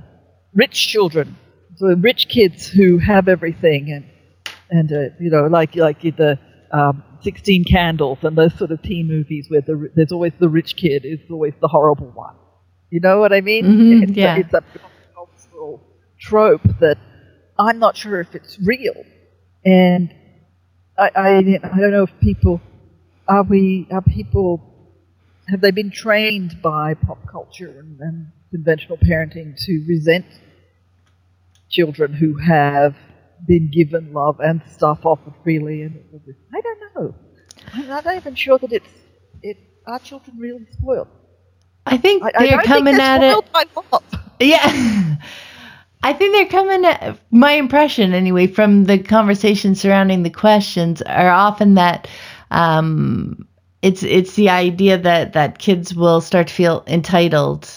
rich 0.54 0.88
children, 0.88 1.36
the 1.78 1.96
rich 1.96 2.28
kids 2.28 2.68
who 2.68 2.98
have 2.98 3.28
everything, 3.28 3.90
and 3.90 4.04
and 4.70 4.92
uh, 4.92 5.14
you 5.20 5.30
know 5.30 5.46
like 5.46 5.76
like 5.76 6.00
the 6.00 6.38
um, 6.70 7.02
Sixteen 7.22 7.64
Candles 7.64 8.18
and 8.22 8.36
those 8.36 8.54
sort 8.58 8.70
of 8.70 8.82
teen 8.82 9.08
movies 9.08 9.46
where 9.48 9.60
the, 9.60 9.90
there's 9.94 10.12
always 10.12 10.32
the 10.38 10.48
rich 10.48 10.76
kid 10.76 11.04
is 11.04 11.20
always 11.30 11.54
the 11.60 11.68
horrible 11.68 12.10
one. 12.10 12.34
You 12.90 13.00
know 13.00 13.20
what 13.20 13.32
I 13.32 13.40
mean? 13.40 13.64
Mhm, 13.64 14.02
it's, 14.02 14.12
yeah. 14.12 14.36
a, 14.36 14.40
it's 14.40 14.54
a 14.54 14.62
cultural 15.14 15.80
trope 16.18 16.62
that 16.80 16.98
I'm 17.58 17.78
not 17.78 17.96
sure 17.96 18.20
if 18.20 18.34
it's 18.34 18.58
real, 18.60 19.04
and 19.64 20.14
I, 20.98 21.10
I 21.14 21.36
I 21.36 21.78
don't 21.80 21.90
know 21.90 22.04
if 22.04 22.20
people 22.20 22.60
are 23.28 23.42
we 23.42 23.86
are 23.90 24.02
people 24.02 24.68
have 25.48 25.60
they 25.60 25.70
been 25.70 25.90
trained 25.90 26.60
by 26.62 26.94
pop 26.94 27.26
culture 27.26 27.78
and, 27.80 28.00
and 28.00 28.26
conventional 28.52 28.98
parenting 28.98 29.56
to 29.64 29.84
resent 29.88 30.26
children 31.68 32.12
who 32.12 32.36
have 32.36 32.94
been 33.48 33.70
given 33.72 34.12
love 34.12 34.38
and 34.40 34.62
stuff 34.70 35.04
offered 35.04 35.34
freely 35.42 35.82
and? 35.82 35.98
I 36.54 36.60
don't 36.60 36.80
know. 36.94 37.14
I'm 37.74 37.86
not 37.88 38.06
even 38.14 38.34
sure 38.34 38.58
that 38.58 38.72
it's 38.72 38.86
it 39.42 39.56
are 39.86 39.98
children 39.98 40.38
really 40.38 40.66
spoiled. 40.72 41.08
I 41.86 41.96
think 41.96 42.22
I, 42.22 42.30
I 42.36 42.46
they're 42.46 42.56
don't 42.58 42.66
coming 42.66 42.94
think 42.94 43.02
at 43.02 43.22
it. 43.22 43.52
by 43.52 43.64
love. 43.74 44.04
Yeah. 44.40 45.16
I 46.04 46.12
think 46.12 46.34
they're 46.34 46.60
coming 46.60 46.84
at 46.84 47.18
my 47.30 47.52
impression 47.52 48.12
anyway 48.12 48.48
from 48.48 48.84
the 48.84 48.98
conversation 48.98 49.74
surrounding 49.74 50.24
the 50.24 50.30
questions 50.30 51.00
are 51.02 51.30
often 51.30 51.74
that 51.74 52.08
um, 52.50 53.46
it's 53.82 54.02
it's 54.02 54.34
the 54.34 54.48
idea 54.48 54.98
that 54.98 55.32
that 55.34 55.58
kids 55.58 55.94
will 55.94 56.20
start 56.20 56.48
to 56.48 56.54
feel 56.54 56.84
entitled 56.88 57.68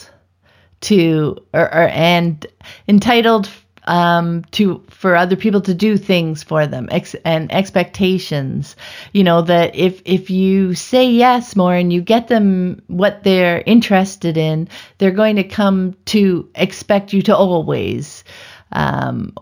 to 0.82 1.36
or, 1.52 1.62
or 1.62 1.88
and 1.88 2.46
entitled 2.88 3.48
um, 3.86 4.42
to 4.50 4.84
for 4.88 5.14
other 5.14 5.36
people 5.36 5.60
to 5.62 5.74
do 5.74 5.96
things 5.96 6.42
for 6.42 6.66
them 6.66 6.88
ex- 6.90 7.14
and 7.24 7.52
expectations. 7.52 8.76
You 9.12 9.24
know 9.24 9.42
that 9.42 9.74
if 9.76 10.02
if 10.04 10.30
you 10.30 10.74
say 10.74 11.08
yes 11.08 11.56
more 11.56 11.74
and 11.74 11.92
you 11.92 12.00
get 12.02 12.28
them 12.28 12.82
what 12.88 13.22
they're 13.22 13.62
interested 13.64 14.36
in, 14.36 14.68
they're 14.98 15.10
going 15.10 15.36
to 15.36 15.44
come 15.44 15.94
to 16.06 16.48
expect 16.54 17.12
you 17.12 17.22
to 17.22 17.36
always 17.36 18.24
um, 18.72 19.34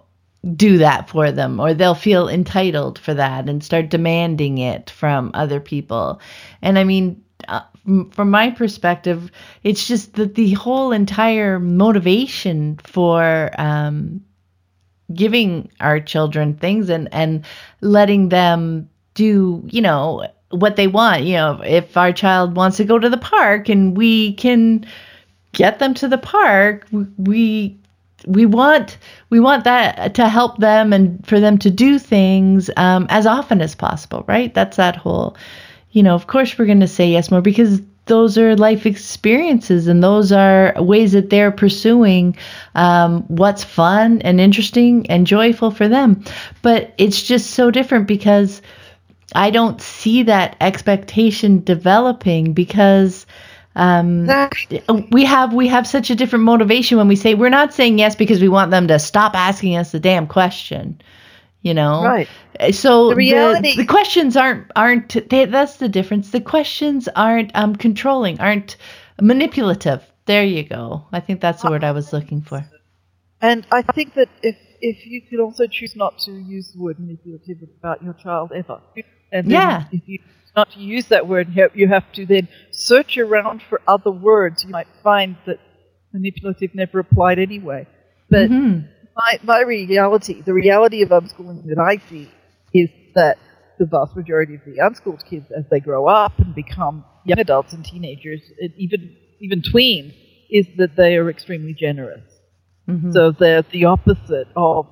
do 0.55 0.79
that 0.79 1.09
for 1.09 1.33
them, 1.33 1.59
or 1.59 1.73
they'll 1.73 1.95
feel 1.95 2.29
entitled 2.29 2.99
for 2.99 3.15
that 3.15 3.49
and 3.49 3.65
start 3.65 3.89
demanding 3.89 4.59
it 4.59 4.91
from 4.91 5.31
other 5.35 5.61
people. 5.61 6.21
And 6.63 6.79
I 6.79 6.85
mean. 6.85 7.23
Uh, 7.49 7.61
from 8.13 8.31
my 8.31 8.51
perspective, 8.51 9.31
it's 9.63 9.87
just 9.87 10.15
that 10.15 10.35
the 10.35 10.53
whole 10.55 10.93
entire 10.93 11.59
motivation 11.61 12.79
for 12.83 13.51
um, 13.59 14.25
giving 15.13 15.71
our 15.81 16.01
children 16.01 16.55
things 16.55 16.89
and 16.89 17.13
and 17.13 17.45
letting 17.83 18.31
them 18.31 18.89
do 19.15 19.63
you 19.71 19.83
know 19.83 20.27
what 20.51 20.77
they 20.77 20.87
want. 20.87 21.25
You 21.25 21.35
know 21.35 21.61
if 21.63 21.97
our 21.97 22.13
child 22.13 22.57
wants 22.57 22.79
to 22.79 22.85
go 22.85 22.99
to 22.99 23.11
the 23.11 23.19
park 23.19 23.69
and 23.69 23.97
we 23.97 24.33
can 24.35 24.87
get 25.53 25.79
them 25.79 25.95
to 25.95 26.09
the 26.09 26.19
park 26.19 26.87
we 27.17 27.77
we 28.27 28.47
want 28.47 28.97
we 29.31 29.39
want 29.39 29.65
that 29.65 30.15
to 30.15 30.29
help 30.29 30.59
them 30.59 30.93
and 30.93 31.25
for 31.27 31.39
them 31.39 31.59
to 31.59 31.71
do 31.71 31.99
things 31.99 32.71
um, 32.77 33.07
as 33.11 33.27
often 33.27 33.61
as 33.61 33.75
possible 33.75 34.25
right? 34.27 34.55
That's 34.55 34.79
that 34.79 34.97
whole 34.97 35.37
you 35.95 36.03
know 36.03 36.15
of 36.15 36.27
course 36.27 36.59
we're 36.59 36.67
going 36.67 36.81
to 36.81 36.89
say 36.89 37.09
yes 37.09 37.31
more 37.31 37.41
because 37.41 37.81
those 38.07 38.37
are 38.37 38.55
life 38.57 38.85
experiences 38.85 39.87
and 39.87 40.03
those 40.03 40.31
are 40.31 40.75
ways 40.77 41.13
that 41.13 41.31
they're 41.31 41.51
pursuing 41.51 42.37
um, 42.75 43.23
what's 43.29 43.65
fun 43.65 44.21
and 44.23 44.41
interesting 44.41 45.07
and 45.11 45.27
joyful 45.27 45.71
for 45.71 45.89
them. 45.89 46.23
But 46.61 46.93
it's 46.99 47.23
just 47.23 47.53
so 47.53 47.71
different 47.71 48.07
because 48.07 48.61
i 49.35 49.51
don't 49.51 49.81
see 49.81 50.23
that 50.23 50.55
expectation 50.61 51.65
developing 51.65 52.53
because 52.53 53.27
um, 53.77 54.29
we 55.11 55.25
have 55.25 55.53
we 55.53 55.67
have 55.67 55.87
such 55.87 56.11
a 56.11 56.15
different 56.15 56.45
motivation 56.45 56.99
when 56.99 57.09
we 57.09 57.17
say 57.17 57.35
we're 57.35 57.49
not 57.49 57.75
saying 57.75 57.99
yes 57.99 58.15
because 58.15 58.41
we 58.41 58.49
want 58.49 58.71
them 58.71 58.87
to 58.87 58.99
stop 58.99 59.35
asking 59.35 59.77
us 59.77 59.91
the 59.91 59.99
damn 59.99 60.27
question 60.27 61.01
you 61.65 61.75
know 61.75 61.95
Right. 62.05 62.29
so 62.71 62.91
The 63.09 63.15
the, 63.15 63.17
reality- 63.17 63.77
the 63.83 63.87
questions 63.87 64.37
aren't 64.37 64.65
aren't 64.77 65.09
they, 65.31 65.47
that's 65.47 65.77
the 65.85 65.89
difference 65.99 66.31
the 66.31 66.41
questions 66.55 67.09
aren't 67.17 67.51
um 67.63 67.75
controlling 67.87 68.39
aren't 68.47 68.77
manipulative 69.21 70.01
there 70.27 70.45
you 70.45 70.63
go 70.79 71.05
i 71.13 71.21
think 71.21 71.41
that's 71.41 71.63
the 71.63 71.71
word 71.71 71.83
i 71.85 71.93
was 72.01 72.13
looking 72.13 72.41
for 72.43 72.61
And 73.51 73.67
I 73.79 73.83
think 73.97 74.09
that 74.21 74.31
if 74.51 74.57
if 74.81 74.99
you 75.13 75.21
could 75.29 75.41
also 75.47 75.65
choose 75.77 75.95
not 76.05 76.13
to 76.27 76.33
use 76.57 76.67
the 76.73 76.81
word 76.85 76.97
manipulative 77.05 77.59
about 77.81 77.99
your 78.07 78.15
child 78.25 78.49
ever, 78.61 78.79
and 79.33 79.43
Yeah. 79.51 79.85
if 79.93 80.03
you 80.11 80.19
choose 80.19 80.53
not 80.61 80.69
to 80.77 80.81
use 80.97 81.07
that 81.15 81.25
word, 81.33 81.47
you 81.55 81.61
have- 81.63 81.77
you 81.81 81.87
have 81.97 82.07
to 82.19 82.23
then 82.35 82.45
search 82.71 83.13
around 83.25 83.59
for 83.69 83.79
other 83.95 84.15
words. 84.31 84.57
You 84.65 84.71
might 84.79 84.91
find 85.09 85.31
that 85.49 85.59
manipulative 86.17 86.71
never 86.83 86.97
applied 87.05 87.39
anyway. 87.49 87.81
But 88.35 88.47
Mhm. 88.51 88.75
My 89.17 89.39
my 89.43 89.61
reality, 89.63 90.43
the 90.43 90.55
reality 90.55 91.03
of 91.03 91.11
unschooling 91.11 91.65
that 91.67 91.79
I 91.79 91.97
see, 92.09 92.31
is 92.73 92.91
that 93.15 93.39
the 93.79 93.87
vast 93.87 94.17
majority 94.17 94.55
of 94.57 94.65
the 94.65 94.79
unschooled 94.79 95.25
kids, 95.29 95.51
as 95.51 95.65
they 95.71 95.81
grow 95.81 96.07
up 96.07 96.39
and 96.39 96.55
become 96.55 97.05
young 97.25 97.39
adults 97.39 97.73
and 97.73 97.85
teenagers, 97.85 98.43
and 98.61 98.73
even 98.77 99.17
even 99.41 99.63
tweens, 99.63 100.15
is 100.51 100.67
that 100.77 100.97
they 100.97 101.17
are 101.17 101.29
extremely 101.31 101.75
generous. 101.75 102.25
Mhm. 102.89 103.13
So 103.13 103.31
they're 103.33 103.63
the 103.63 103.87
opposite 103.87 104.49
of 104.57 104.87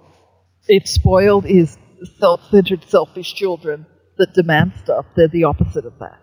if 0.69 0.89
spoiled 0.89 1.47
is 1.47 1.77
self-centered, 2.19 2.85
selfish 2.85 3.35
children 3.35 3.87
that 4.19 4.35
demand 4.35 4.73
stuff. 4.83 5.07
They're 5.17 5.29
the 5.29 5.45
opposite 5.45 5.85
of 5.85 5.99
that, 5.99 6.21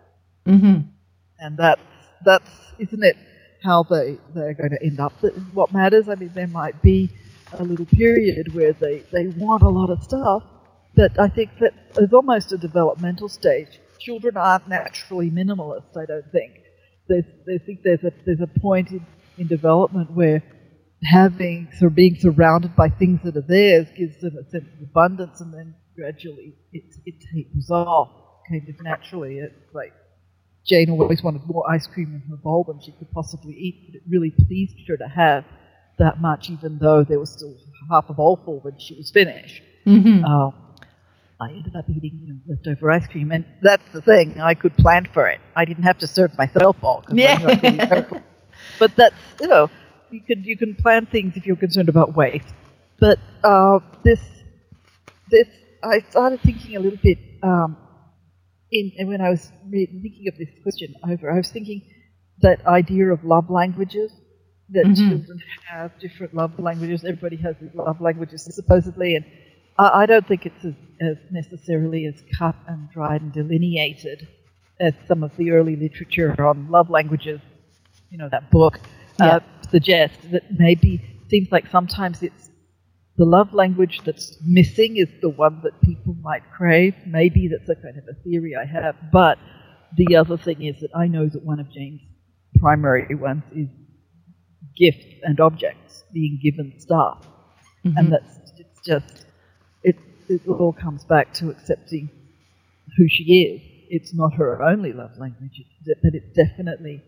Mhm. 0.47 0.87
and 1.39 1.57
that's 1.57 1.81
that's 2.25 2.49
isn't 2.79 3.03
it 3.03 3.17
how 3.63 3.83
they 3.83 4.17
they're 4.33 4.53
going 4.53 4.71
to 4.71 4.83
end 4.83 4.99
up? 4.99 5.13
That 5.21 5.35
is 5.35 5.43
what 5.53 5.73
matters. 5.73 6.07
I 6.07 6.15
mean, 6.15 6.31
there 6.33 6.47
might 6.47 6.81
be 6.81 7.09
a 7.53 7.63
little 7.63 7.85
period 7.85 8.53
where 8.53 8.73
they 8.73 9.03
they 9.11 9.27
want 9.27 9.63
a 9.63 9.69
lot 9.69 9.89
of 9.89 10.03
stuff, 10.03 10.43
but 10.95 11.19
I 11.19 11.27
think 11.27 11.51
that 11.59 11.73
is 11.97 12.13
almost 12.13 12.51
a 12.51 12.57
developmental 12.57 13.29
stage. 13.29 13.79
Children 13.99 14.37
aren't 14.37 14.67
naturally 14.67 15.29
minimalist. 15.29 15.97
I 15.97 16.05
don't 16.05 16.31
think. 16.31 16.53
I 17.11 17.57
think 17.65 17.81
there's 17.83 18.03
a 18.03 18.11
there's 18.25 18.41
a 18.41 18.59
point 18.59 18.91
in, 18.91 19.05
in 19.37 19.47
development 19.47 20.11
where 20.11 20.43
having 21.03 21.69
or 21.81 21.89
being 21.89 22.15
surrounded 22.19 22.75
by 22.75 22.89
things 22.89 23.21
that 23.23 23.35
are 23.37 23.41
theirs 23.41 23.87
gives 23.97 24.19
them 24.21 24.35
a 24.37 24.49
sense 24.49 24.67
of 24.75 24.81
abundance, 24.81 25.41
and 25.41 25.53
then 25.53 25.75
gradually 25.95 26.55
it 26.71 26.83
it 27.05 27.15
tapers 27.33 27.69
off, 27.71 28.09
kind 28.47 28.67
of 28.69 28.75
naturally. 28.83 29.39
It's 29.39 29.73
like 29.73 29.93
Jane 30.67 30.89
always 30.91 31.23
wanted 31.23 31.41
more 31.47 31.69
ice 31.69 31.87
cream 31.87 32.13
in 32.13 32.29
her 32.29 32.37
bowl 32.37 32.63
than 32.67 32.79
she 32.79 32.91
could 32.91 33.11
possibly 33.11 33.53
eat, 33.53 33.87
but 33.87 33.95
it 33.95 34.03
really 34.07 34.31
pleased 34.31 34.75
her 34.87 34.97
to 34.97 35.07
have 35.07 35.45
that 35.99 36.19
much, 36.19 36.49
even 36.49 36.79
though 36.79 37.03
there 37.03 37.19
was 37.19 37.31
still 37.31 37.55
half 37.91 38.09
a 38.09 38.13
bowl 38.13 38.39
full 38.43 38.59
when 38.61 38.77
she 38.79 38.95
was 38.95 39.09
finished. 39.11 39.61
Mhm. 39.85 40.23
Um, 40.25 40.53
I 41.39 41.51
ended 41.51 41.75
up 41.75 41.85
eating 41.89 42.19
you 42.21 42.27
know, 42.33 42.39
leftover 42.49 42.91
ice 42.91 43.07
cream, 43.07 43.31
and 43.31 43.45
that's 43.61 43.87
the 43.93 44.01
thing. 44.01 44.41
I 44.41 44.53
could 44.55 44.75
plan 44.75 45.05
for 45.13 45.27
it. 45.29 45.39
I 45.55 45.63
didn't 45.65 45.83
have 45.83 45.97
to 45.99 46.07
serve 46.07 46.37
myself 46.37 46.75
all. 46.83 47.03
I 47.07 47.13
knew 47.13 47.25
I 47.25 47.55
could 47.55 47.73
eat 47.73 47.79
Yeah. 47.79 48.21
but 48.77 48.95
that's 48.95 49.15
you 49.39 49.47
know 49.47 49.69
you 50.11 50.21
can 50.21 50.43
you 50.43 50.57
can 50.57 50.75
plan 50.75 51.05
things 51.05 51.37
if 51.37 51.45
you're 51.45 51.55
concerned 51.55 51.89
about 51.89 52.15
waste. 52.15 52.53
But 52.99 53.19
uh, 53.43 53.79
this 54.03 54.19
this 55.31 55.47
I 55.83 55.99
started 56.09 56.41
thinking 56.41 56.75
a 56.75 56.79
little 56.79 56.99
bit 57.01 57.19
um, 57.41 57.77
in 58.71 58.91
and 58.97 59.07
when 59.07 59.21
I 59.21 59.29
was 59.29 59.49
re- 59.69 59.85
thinking 59.85 60.27
of 60.31 60.37
this 60.37 60.49
question 60.63 60.93
over. 61.09 61.31
I 61.31 61.37
was 61.37 61.49
thinking 61.49 61.81
that 62.41 62.65
idea 62.65 63.11
of 63.13 63.23
love 63.23 63.49
languages 63.49 64.11
that 64.71 64.85
mm-hmm. 64.85 65.09
children 65.09 65.41
have 65.67 65.97
different 65.99 66.33
love 66.33 66.57
languages. 66.59 67.03
Everybody 67.03 67.37
has 67.37 67.55
love 67.73 68.01
languages 68.01 68.47
supposedly, 68.53 69.15
and 69.15 69.25
I, 69.77 70.01
I 70.01 70.05
don't 70.05 70.27
think 70.27 70.45
it's 70.45 70.63
as, 70.65 70.73
as, 71.01 71.17
necessarily 71.31 72.05
as 72.05 72.21
cut 72.37 72.55
and 72.67 72.89
dried 72.91 73.21
and 73.21 73.33
delineated 73.33 74.27
as 74.79 74.93
some 75.07 75.23
of 75.23 75.35
the 75.37 75.51
early 75.51 75.75
literature 75.75 76.35
on 76.45 76.69
love 76.69 76.89
languages. 76.89 77.41
You 78.09 78.17
know 78.17 78.29
that 78.29 78.49
book 78.51 78.79
uh, 79.19 79.25
yeah. 79.25 79.35
uh, 79.35 79.39
suggests 79.69 80.25
that 80.31 80.43
maybe 80.57 81.01
seems 81.29 81.51
like 81.51 81.67
sometimes 81.67 82.23
it's 82.23 82.49
the 83.17 83.25
love 83.25 83.53
language 83.53 84.01
that's 84.05 84.37
missing 84.45 84.97
is 84.97 85.09
the 85.21 85.29
one 85.29 85.61
that 85.63 85.81
people 85.81 86.15
might 86.21 86.41
crave. 86.51 86.95
Maybe 87.05 87.49
that's 87.49 87.69
a 87.69 87.75
kind 87.75 87.97
of 87.97 88.03
a 88.09 88.13
theory 88.23 88.55
I 88.55 88.65
have, 88.65 88.95
but 89.11 89.37
the 89.95 90.15
other 90.15 90.37
thing 90.37 90.63
is 90.63 90.79
that 90.81 90.91
I 90.95 91.07
know 91.07 91.27
that 91.27 91.43
one 91.43 91.59
of 91.59 91.71
Jane's 91.71 92.01
primary 92.59 93.13
ones 93.15 93.43
is 93.55 93.67
gifts 94.79 95.05
and 95.23 95.39
objects, 95.39 96.03
being 96.13 96.39
given 96.41 96.73
stuff. 96.79 97.27
Mm-hmm. 97.85 97.97
And 97.97 98.13
that's 98.13 98.51
it's 98.57 98.79
just 98.85 99.25
it 99.83 99.97
it 100.27 100.41
all 100.47 100.73
comes 100.73 101.03
back 101.05 101.33
to 101.35 101.49
accepting 101.49 102.09
who 102.97 103.07
she 103.07 103.23
is. 103.23 103.61
It's 103.91 104.13
not 104.13 104.33
her 104.35 104.61
only 104.63 104.93
love 104.93 105.11
language, 105.17 105.63
but 105.85 106.13
it's 106.13 106.31
definitely 106.35 107.03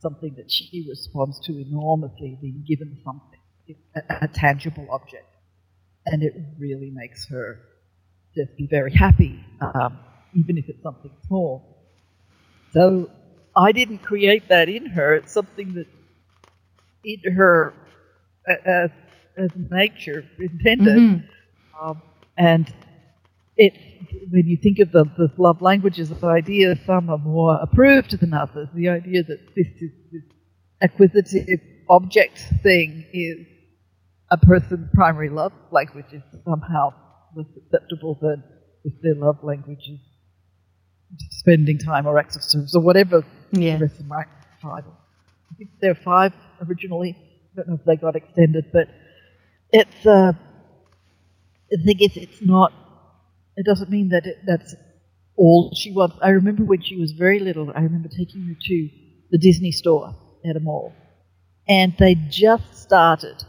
something 0.00 0.34
that 0.36 0.50
she 0.50 0.86
responds 0.88 1.40
to 1.40 1.58
enormously, 1.58 2.38
being 2.40 2.64
given 2.66 2.98
something, 3.04 3.76
a, 3.96 4.24
a 4.24 4.28
tangible 4.28 4.86
object. 4.90 5.26
And 6.06 6.22
it 6.22 6.34
really 6.58 6.90
makes 6.90 7.28
her 7.28 7.60
just 8.34 8.56
be 8.56 8.66
very 8.66 8.92
happy, 8.92 9.44
um, 9.60 9.98
even 10.34 10.58
if 10.58 10.68
it's 10.68 10.82
something 10.82 11.10
small. 11.26 11.78
So 12.72 13.10
I 13.56 13.72
didn't 13.72 13.98
create 13.98 14.48
that 14.48 14.68
in 14.68 14.86
her. 14.86 15.14
It's 15.14 15.32
something 15.32 15.74
that 15.74 15.86
in 17.04 17.32
her 17.32 17.74
as, 18.66 18.90
as 19.36 19.50
nature 19.70 20.24
intended. 20.38 20.96
Mm-hmm. 20.96 21.88
Um, 21.88 22.02
and 22.36 22.72
it, 23.56 23.74
when 24.30 24.46
you 24.46 24.56
think 24.56 24.78
of 24.78 24.92
the, 24.92 25.04
the 25.16 25.30
love 25.36 25.60
languages, 25.60 26.08
the 26.10 26.26
idea 26.26 26.78
some 26.86 27.10
are 27.10 27.18
more 27.18 27.58
approved 27.60 28.18
than 28.18 28.32
others. 28.32 28.68
The 28.74 28.88
idea 28.88 29.22
that 29.24 29.38
this 29.56 29.66
is 29.80 29.90
this 30.12 30.22
acquisitive 30.80 31.60
object 31.90 32.38
thing 32.62 33.04
is 33.12 33.46
a 34.30 34.36
person's 34.36 34.88
primary 34.94 35.28
love 35.28 35.52
language 35.70 36.06
is 36.12 36.22
somehow 36.44 36.92
less 37.34 37.46
acceptable 37.56 38.18
than 38.20 38.42
if 38.84 38.94
their 39.02 39.14
love 39.14 39.42
language 39.42 39.88
is 39.88 40.00
spending 41.30 41.78
time 41.78 42.06
or 42.06 42.18
acts 42.18 42.36
of 42.36 42.42
service 42.42 42.74
or 42.74 42.82
whatever 42.82 43.24
yeah. 43.52 43.76
the 43.76 43.86
rest 43.86 44.00
of 44.00 44.06
my. 44.06 44.24
I 44.62 44.80
think 45.56 45.70
there 45.80 45.92
are 45.92 45.94
five 45.94 46.32
originally. 46.66 47.16
I 47.52 47.56
don't 47.56 47.68
know 47.68 47.74
if 47.74 47.84
they 47.84 47.96
got 47.96 48.16
extended, 48.16 48.66
but 48.72 48.88
it's. 49.70 50.06
Uh, 50.06 50.32
the 51.70 51.78
thing 51.84 52.00
is, 52.00 52.16
it's 52.16 52.42
not. 52.42 52.72
It 53.56 53.66
doesn't 53.66 53.90
mean 53.90 54.10
that 54.10 54.26
it, 54.26 54.38
that's 54.46 54.74
all 55.36 55.72
she 55.74 55.92
wants. 55.92 56.16
I 56.22 56.30
remember 56.30 56.64
when 56.64 56.82
she 56.82 56.96
was 56.96 57.12
very 57.12 57.38
little. 57.38 57.70
I 57.74 57.80
remember 57.80 58.08
taking 58.08 58.42
her 58.42 58.54
to 58.54 58.88
the 59.30 59.38
Disney 59.38 59.72
store 59.72 60.14
at 60.48 60.56
a 60.56 60.60
mall, 60.60 60.94
and 61.68 61.94
they 61.98 62.14
just 62.14 62.74
started. 62.76 63.44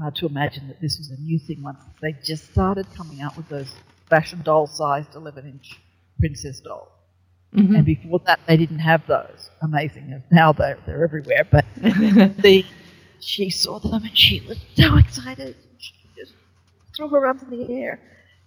Hard 0.00 0.16
to 0.16 0.26
imagine 0.26 0.68
that 0.68 0.80
this 0.80 0.96
was 0.96 1.10
a 1.10 1.20
new 1.20 1.38
thing 1.38 1.62
once. 1.62 1.78
They 2.00 2.14
just 2.24 2.50
started 2.52 2.86
coming 2.96 3.20
out 3.20 3.36
with 3.36 3.48
those 3.50 3.74
fashion 4.08 4.40
doll-sized 4.42 5.12
11-inch 5.12 5.78
princess 6.18 6.60
dolls. 6.60 6.88
Mm-hmm. 7.54 7.74
And 7.74 7.84
before 7.84 8.20
that, 8.26 8.40
they 8.46 8.56
didn't 8.56 8.78
have 8.78 9.06
those. 9.06 9.50
Amazing. 9.62 10.22
Now 10.30 10.52
they're, 10.52 10.78
they're 10.86 11.04
everywhere. 11.04 11.46
But 11.50 11.64
the, 11.76 12.64
she 13.20 13.50
saw 13.50 13.78
them 13.78 14.04
and 14.04 14.16
she 14.16 14.40
was 14.46 14.58
so 14.76 14.96
excited. 14.96 15.56
She 15.78 15.94
just 16.16 16.32
threw 16.96 17.08
her 17.08 17.26
arms 17.26 17.42
in 17.42 17.50
the 17.50 17.74
air. 17.74 18.00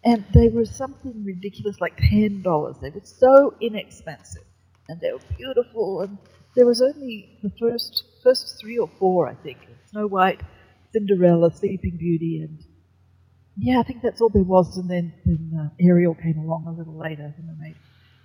And 0.05 0.25
they 0.33 0.49
were 0.49 0.65
something 0.65 1.23
ridiculous, 1.25 1.79
like 1.79 1.97
$10. 1.97 2.81
They 2.81 2.89
were 2.89 3.01
so 3.03 3.53
inexpensive. 3.61 4.43
And 4.89 4.99
they 4.99 5.11
were 5.11 5.19
beautiful. 5.37 6.01
And 6.01 6.17
there 6.55 6.65
was 6.65 6.81
only 6.81 7.39
the 7.41 7.51
first, 7.59 8.03
first 8.21 8.59
three 8.59 8.77
or 8.77 8.89
four, 8.99 9.27
I 9.27 9.35
think. 9.35 9.57
Snow 9.91 10.07
White, 10.07 10.41
Cinderella, 10.91 11.51
Sleeping 11.51 11.97
Beauty, 11.97 12.41
and 12.41 12.59
yeah, 13.57 13.79
I 13.79 13.83
think 13.83 14.01
that's 14.01 14.21
all 14.21 14.29
there 14.29 14.43
was. 14.43 14.77
And 14.77 14.89
then, 14.89 15.13
then 15.25 15.51
uh, 15.59 15.69
Ariel 15.79 16.15
came 16.15 16.37
along 16.37 16.67
a 16.67 16.71
little 16.71 16.97
later, 16.97 17.33
the 17.37 17.43
mermaid. 17.43 17.75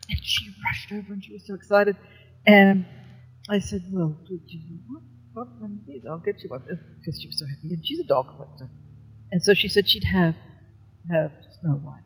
And 0.09 0.19
she 0.23 0.55
rushed 0.67 0.93
over 0.93 1.13
and 1.13 1.25
she 1.25 1.33
was 1.33 1.47
so 1.47 1.55
excited. 1.55 1.97
And 2.47 2.87
I 3.49 3.59
said, 3.59 3.85
Well, 3.91 4.17
do 4.27 4.39
you 4.47 4.79
want 4.89 5.05
one? 5.61 5.81
I'll 6.09 6.19
get 6.19 6.43
you 6.43 6.49
one. 6.49 6.63
Because 6.63 7.21
she 7.21 7.29
was 7.29 7.39
so 7.39 7.47
happy. 7.47 7.75
And 7.75 7.87
she's 7.87 8.01
a 8.01 8.05
dog 8.05 8.29
collector. 8.29 8.69
And 9.31 9.43
so 9.43 9.55
she 9.55 9.69
said 9.69 9.89
she'd 9.89 10.05
have, 10.05 10.35
have 11.11 11.33
Snow 11.61 11.73
White. 11.73 12.03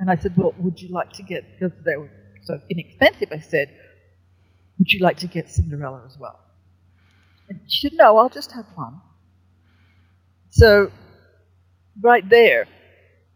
And 0.00 0.10
I 0.10 0.16
said, 0.16 0.34
Well, 0.36 0.54
would 0.58 0.80
you 0.80 0.88
like 0.88 1.12
to 1.14 1.22
get, 1.22 1.44
because 1.58 1.76
they 1.84 1.96
were 1.96 2.10
so 2.44 2.60
inexpensive, 2.70 3.28
I 3.32 3.40
said, 3.40 3.68
Would 4.78 4.90
you 4.92 5.00
like 5.00 5.18
to 5.18 5.26
get 5.26 5.50
Cinderella 5.50 6.02
as 6.06 6.16
well? 6.18 6.38
And 7.48 7.60
she 7.66 7.88
said, 7.88 7.96
No, 7.96 8.16
I'll 8.18 8.28
just 8.28 8.52
have 8.52 8.66
one. 8.74 9.00
So, 10.50 10.90
right 12.00 12.26
there, 12.28 12.66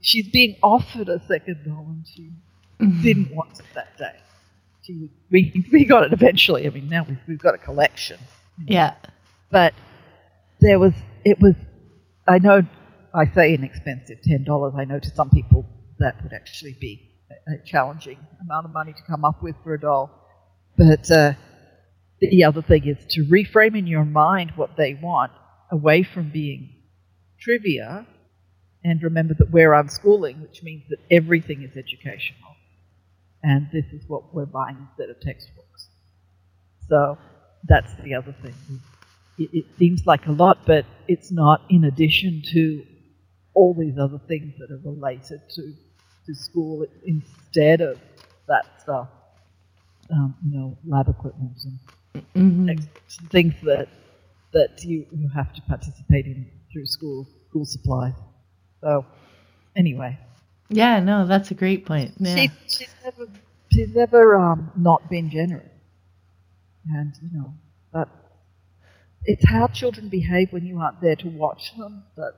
she's 0.01 0.29
being 0.31 0.57
offered 0.63 1.09
a 1.09 1.21
second 1.27 1.65
doll 1.67 1.87
and 1.89 2.07
she. 2.07 2.31
didn't 3.03 3.35
want 3.35 3.59
it 3.59 3.67
that 3.75 3.97
day. 3.97 4.15
She, 4.83 5.09
we, 5.31 5.65
we 5.73 5.85
got 5.85 6.05
it 6.05 6.13
eventually. 6.13 6.67
I 6.67 6.71
mean, 6.71 6.89
now 6.89 7.05
we've, 7.09 7.19
we've 7.29 7.39
got 7.39 7.55
a 7.55 7.59
collection. 7.59 8.19
Yeah. 8.67 8.95
But 9.51 9.75
there 10.61 10.79
was, 10.79 10.93
it 11.25 11.39
was, 11.41 11.55
I 12.27 12.39
know 12.39 12.63
I 13.15 13.27
say 13.27 13.55
inexpensive, 13.55 14.19
$10. 14.29 14.77
I 14.77 14.85
know 14.85 14.99
to 14.99 15.11
some 15.11 15.31
people 15.31 15.67
that 15.99 16.23
would 16.23 16.33
actually 16.33 16.77
be 16.81 17.11
a, 17.31 17.53
a 17.53 17.65
challenging 17.65 18.19
amount 18.41 18.67
of 18.67 18.73
money 18.73 18.93
to 18.93 19.03
come 19.07 19.25
up 19.25 19.43
with 19.43 19.55
for 19.63 19.75
a 19.75 19.81
doll. 19.81 20.11
But 20.77 21.11
uh, 21.11 21.35
the 22.21 22.45
other 22.45 22.63
thing 22.63 22.87
is 22.87 22.97
to 23.11 23.25
reframe 23.25 23.79
in 23.79 23.87
your 23.87 24.05
mind 24.05 24.53
what 24.57 24.77
they 24.77 24.95
want 24.95 25.33
away 25.71 26.03
from 26.03 26.31
being 26.31 26.71
trivia 27.41 28.07
and 28.85 29.01
remember 29.03 29.35
that 29.35 29.51
we're 29.51 29.71
unschooling, 29.71 30.41
which 30.43 30.63
means 30.63 30.83
that 30.91 30.99
everything 31.11 31.63
is 31.63 31.77
educational 31.77 32.52
and 33.43 33.69
this 33.73 33.85
is 33.93 34.03
what 34.09 34.35
we're 34.35 34.47
buying 34.47 34.77
instead 34.89 35.11
of 35.11 35.21
textbooks. 35.21 35.89
So 36.89 37.19
that's 37.65 37.93
the 38.03 38.15
other 38.15 38.35
thing. 38.43 38.55
It, 39.39 39.51
it, 39.53 39.65
seems 39.79 40.07
like 40.07 40.27
a 40.27 40.33
lot, 40.33 40.59
but 40.67 40.85
it's 41.09 41.31
not 41.33 41.63
in 41.71 41.85
addition 41.85 42.43
to 42.53 42.85
all 43.55 43.75
these 43.75 43.99
other 43.99 44.21
things 44.29 44.55
that 44.59 44.71
are 44.71 44.81
related 44.85 45.41
to, 45.55 45.73
to 46.27 46.35
school 46.35 46.87
instead 47.05 47.81
of 47.81 47.99
that 48.49 48.81
stuff. 48.81 49.09
Um, 50.11 50.35
you 50.45 50.59
know, 50.59 50.77
lab 50.87 51.09
equipment 51.09 51.57
and 51.65 51.79
mm-hmm. 52.35 53.27
things 53.29 53.55
that 53.63 53.89
that 54.53 54.83
you, 54.85 55.07
you 55.11 55.29
have 55.35 55.53
to 55.55 55.63
participate 55.63 56.27
in 56.27 56.51
through 56.73 56.87
school 56.87 57.27
school 57.49 57.65
supplies. 57.65 58.15
So 58.83 59.07
anyway, 59.77 60.19
yeah, 60.73 61.01
no, 61.01 61.27
that's 61.27 61.51
a 61.51 61.55
great 61.55 61.87
point. 61.87 62.15
Yeah. 62.19 62.35
She, 62.35 62.51
she's 62.69 62.95
never, 63.05 63.29
she's 63.71 63.95
never 63.95 64.37
um, 64.37 64.73
not 64.77 65.09
been 65.11 65.31
generous, 65.31 65.71
and 66.89 67.13
you 67.23 67.39
know 67.39 67.55
but 67.93 68.09
it's 69.25 69.45
how 69.49 69.69
children 69.69 70.09
behave 70.09 70.53
when 70.53 70.67
you 70.67 70.81
aren't 70.81 71.01
there 71.01 71.17
to 71.17 71.29
watch 71.29 71.77
them. 71.77 72.05
That 72.17 72.33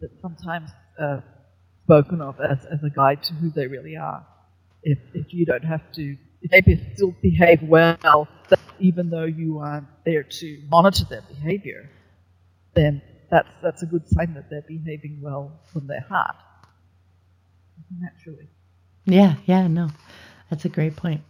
that 0.00 0.10
sometimes 0.20 0.70
uh, 0.98 1.20
spoken 1.84 2.20
of 2.20 2.40
as, 2.40 2.58
as 2.66 2.82
a 2.84 2.90
guide 2.90 3.22
to 3.24 3.34
who 3.34 3.50
they 3.50 3.66
really 3.66 3.96
are. 3.96 4.26
If 4.82 4.98
if 5.14 5.32
you 5.32 5.46
don't 5.46 5.64
have 5.64 5.90
to, 5.92 6.16
if 6.42 6.64
they 6.64 6.92
still 6.94 7.14
behave 7.22 7.62
well, 7.62 8.28
even 8.78 9.10
though 9.10 9.24
you 9.24 9.58
aren't 9.58 9.88
there 10.04 10.24
to 10.24 10.62
monitor 10.68 11.04
their 11.08 11.22
behavior, 11.22 11.88
then 12.74 13.00
that's 13.30 13.48
that's 13.62 13.82
a 13.82 13.86
good 13.86 14.08
sign 14.08 14.34
that 14.34 14.50
they're 14.50 14.62
behaving 14.62 15.20
well 15.22 15.60
from 15.72 15.86
their 15.86 16.04
heart 16.08 16.36
naturally. 18.00 18.48
Yeah, 19.04 19.34
yeah, 19.46 19.66
no, 19.68 19.90
that's 20.50 20.64
a 20.64 20.68
great 20.68 20.96
point. 20.96 21.22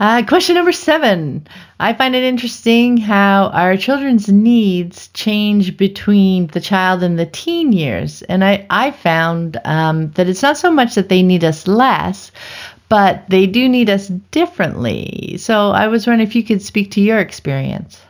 Uh, 0.00 0.24
question 0.26 0.56
number 0.56 0.72
seven. 0.72 1.46
I 1.78 1.92
find 1.92 2.16
it 2.16 2.24
interesting 2.24 2.96
how 2.96 3.46
our 3.48 3.76
children's 3.76 4.28
needs 4.28 5.08
change 5.08 5.76
between 5.76 6.48
the 6.48 6.60
child 6.60 7.02
and 7.04 7.18
the 7.18 7.26
teen 7.26 7.72
years. 7.72 8.22
And 8.22 8.44
I, 8.44 8.66
I 8.70 8.90
found 8.90 9.60
um, 9.64 10.10
that 10.12 10.28
it's 10.28 10.42
not 10.42 10.56
so 10.56 10.72
much 10.72 10.96
that 10.96 11.08
they 11.08 11.22
need 11.22 11.44
us 11.44 11.68
less, 11.68 12.32
but 12.88 13.24
they 13.28 13.46
do 13.46 13.68
need 13.68 13.88
us 13.88 14.08
differently. 14.08 15.36
So 15.38 15.70
I 15.70 15.86
was 15.86 16.06
wondering 16.06 16.26
if 16.26 16.34
you 16.34 16.42
could 16.42 16.62
speak 16.62 16.92
to 16.92 17.00
your 17.00 17.20
experience. 17.20 18.00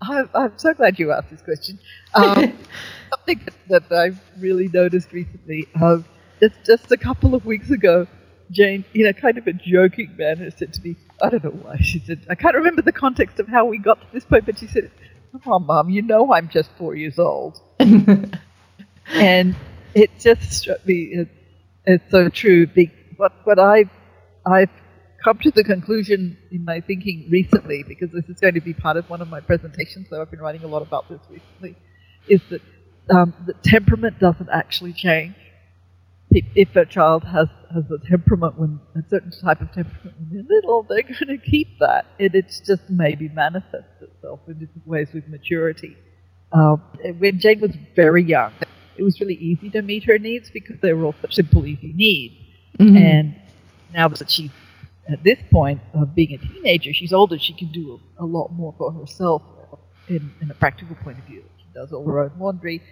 I'm, 0.00 0.28
I'm 0.34 0.52
so 0.56 0.74
glad 0.74 0.98
you 0.98 1.12
asked 1.12 1.30
this 1.30 1.42
question. 1.42 1.78
Um, 2.14 2.34
something 3.10 3.40
that, 3.68 3.88
that, 3.88 3.96
I've 3.96 4.20
really 4.38 4.68
noticed 4.68 5.12
recently. 5.12 5.68
Um, 5.80 6.04
just, 6.42 6.64
just 6.64 6.92
a 6.92 6.96
couple 6.96 7.34
of 7.34 7.44
weeks 7.44 7.70
ago, 7.70 8.06
Jane, 8.50 8.84
in 8.94 9.06
a 9.06 9.14
kind 9.14 9.38
of 9.38 9.46
a 9.46 9.52
joking 9.52 10.14
manner, 10.18 10.50
said 10.50 10.72
to 10.74 10.82
me, 10.82 10.96
I 11.22 11.30
don't 11.30 11.44
know 11.44 11.50
why, 11.50 11.76
she 11.78 12.00
said, 12.00 12.26
I 12.28 12.34
can't 12.34 12.56
remember 12.56 12.82
the 12.82 12.92
context 12.92 13.38
of 13.40 13.48
how 13.48 13.64
we 13.66 13.78
got 13.78 14.00
to 14.00 14.06
this 14.12 14.24
point, 14.24 14.46
but 14.46 14.58
she 14.58 14.66
said, 14.66 14.90
come 15.32 15.52
on, 15.52 15.66
mom, 15.66 15.90
you 15.90 16.02
know 16.02 16.32
I'm 16.32 16.48
just 16.48 16.70
four 16.76 16.94
years 16.94 17.18
old. 17.18 17.60
and 17.78 19.56
it 19.94 20.10
just 20.18 20.52
struck 20.52 20.84
me. 20.86 21.10
It, 21.12 21.28
it's 21.84 22.10
so 22.10 22.28
true. 22.28 22.66
What 23.16 23.32
what 23.44 23.58
I 23.58 23.84
I've 24.46 24.70
come 25.22 25.38
to 25.38 25.50
the 25.50 25.64
conclusion 25.64 26.36
in 26.50 26.64
my 26.64 26.80
thinking 26.80 27.28
recently, 27.30 27.84
because 27.86 28.10
this 28.10 28.28
is 28.28 28.40
going 28.40 28.54
to 28.54 28.60
be 28.60 28.74
part 28.74 28.96
of 28.96 29.08
one 29.08 29.20
of 29.20 29.28
my 29.28 29.40
presentations, 29.40 30.08
so 30.08 30.20
I've 30.20 30.30
been 30.30 30.40
writing 30.40 30.64
a 30.64 30.66
lot 30.66 30.82
about 30.82 31.08
this 31.08 31.20
recently, 31.28 31.76
is 32.28 32.40
that 32.50 32.60
um, 33.10 33.34
the 33.46 33.54
temperament 33.64 34.18
doesn't 34.18 34.48
actually 34.50 34.92
change. 34.92 35.34
If, 36.34 36.74
a 36.76 36.86
child 36.86 37.24
has, 37.24 37.48
has 37.74 37.84
a 37.90 37.98
temperament, 38.08 38.58
when 38.58 38.80
a 38.96 39.06
certain 39.08 39.30
type 39.30 39.60
of 39.60 39.70
temperament 39.72 40.16
when 40.18 40.28
they're 40.30 40.56
little, 40.56 40.82
they're 40.88 41.02
going 41.02 41.38
to 41.38 41.38
keep 41.38 41.78
that. 41.80 42.06
And 42.18 42.34
it's 42.34 42.60
just 42.60 42.88
maybe 42.88 43.28
manifests 43.28 44.00
itself 44.00 44.40
in 44.48 44.54
different 44.54 44.86
ways 44.86 45.08
with 45.12 45.28
maturity. 45.28 45.96
Um, 46.52 46.82
when 47.18 47.38
Jane 47.38 47.60
was 47.60 47.72
very 47.94 48.22
young, 48.22 48.52
it 48.96 49.02
was 49.02 49.20
really 49.20 49.34
easy 49.34 49.70
to 49.70 49.82
meet 49.82 50.04
her 50.04 50.18
needs 50.18 50.50
because 50.50 50.76
they 50.80 50.92
were 50.92 51.04
all 51.04 51.14
such 51.20 51.34
simple, 51.34 51.66
easy 51.66 51.92
needs. 51.94 52.34
Mm-hmm. 52.78 52.96
And 52.96 53.40
now 53.92 54.08
that 54.08 54.30
she's 54.30 54.50
at 55.08 55.22
this 55.24 55.38
point 55.50 55.80
of 55.94 56.14
being 56.14 56.32
a 56.32 56.38
teenager, 56.38 56.92
she's 56.92 57.12
older, 57.12 57.38
she 57.38 57.52
can 57.52 57.72
do 57.72 58.00
a, 58.18 58.24
a 58.24 58.26
lot 58.26 58.48
more 58.52 58.74
for 58.78 58.92
herself 58.92 59.42
in, 60.08 60.32
in, 60.40 60.50
a 60.50 60.54
practical 60.54 60.96
point 60.96 61.18
of 61.18 61.24
view. 61.24 61.44
She 61.58 61.66
does 61.74 61.92
all 61.92 62.06
her 62.06 62.20
own 62.20 62.32
laundry. 62.38 62.82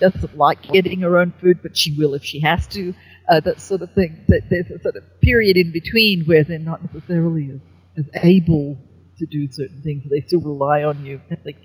Doesn't 0.00 0.36
like 0.36 0.62
getting 0.62 1.00
her 1.00 1.18
own 1.18 1.32
food, 1.40 1.60
but 1.62 1.76
she 1.76 1.96
will 1.96 2.14
if 2.14 2.24
she 2.24 2.40
has 2.40 2.66
to. 2.68 2.94
Uh, 3.28 3.40
that 3.40 3.60
sort 3.60 3.82
of 3.82 3.92
thing. 3.94 4.24
That 4.28 4.48
there's 4.48 4.70
a 4.70 4.80
sort 4.80 4.96
of 4.96 5.02
period 5.20 5.56
in 5.56 5.72
between 5.72 6.24
where 6.24 6.44
they're 6.44 6.58
not 6.58 6.82
necessarily 6.82 7.50
as, 7.50 8.04
as 8.04 8.22
able 8.22 8.78
to 9.18 9.26
do 9.26 9.50
certain 9.50 9.82
things. 9.82 10.04
They 10.08 10.20
still 10.20 10.40
rely 10.40 10.84
on 10.84 11.04
you. 11.04 11.20
Like 11.44 11.56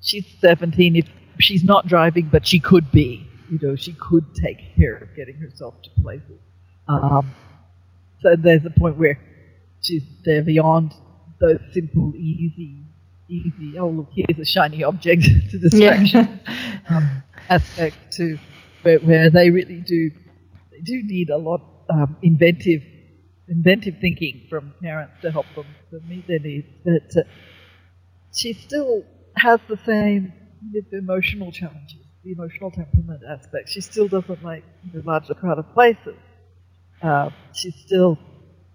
she's 0.00 0.26
17. 0.40 0.96
If 0.96 1.06
she's 1.38 1.64
not 1.64 1.86
driving, 1.86 2.28
but 2.32 2.46
she 2.46 2.60
could 2.60 2.90
be. 2.90 3.28
You 3.50 3.58
know, 3.62 3.76
she 3.76 3.92
could 3.92 4.34
take 4.34 4.74
care 4.76 4.96
of 4.96 5.14
getting 5.14 5.36
herself 5.36 5.74
to 5.82 5.90
places. 6.02 6.40
Um, 6.88 7.34
so 8.20 8.34
there's 8.36 8.64
a 8.64 8.70
point 8.70 8.96
where 8.96 9.20
she's 9.80 10.02
there 10.24 10.42
beyond 10.42 10.94
those 11.40 11.60
simple, 11.72 12.12
easy, 12.16 12.84
easy. 13.28 13.78
Oh 13.78 13.88
look, 13.88 14.08
here's 14.12 14.38
a 14.38 14.44
shiny 14.44 14.82
object 14.82 15.24
to 15.50 15.58
distraction 15.58 16.40
yeah. 16.44 16.78
um, 16.88 17.22
aspect 17.48 17.96
to 18.12 18.38
where, 18.82 18.98
where, 18.98 19.30
they 19.30 19.50
really 19.50 19.80
do 19.80 20.10
they 20.70 20.80
do 20.80 21.02
need 21.02 21.30
a 21.30 21.36
lot 21.36 21.60
um, 21.90 22.16
inventive 22.22 22.82
inventive 23.48 23.94
thinking 24.00 24.46
from 24.50 24.74
parents 24.82 25.14
to 25.22 25.30
help 25.30 25.46
them 25.54 25.66
to 25.90 26.00
meet 26.08 26.26
their 26.26 26.40
needs. 26.40 26.66
But 26.84 27.16
uh, 27.16 27.24
she 28.34 28.52
still 28.52 29.04
has 29.36 29.60
the 29.68 29.78
same 29.86 30.32
emotional 30.92 31.52
challenges, 31.52 32.04
the 32.24 32.32
emotional 32.32 32.70
temperament 32.70 33.22
aspect. 33.28 33.68
She 33.68 33.80
still 33.80 34.08
doesn't 34.08 34.42
like 34.42 34.64
the 34.92 35.02
larger 35.02 35.34
crowded 35.34 35.72
places. 35.74 36.16
Uh, 37.02 37.30
she 37.52 37.70
still 37.70 38.18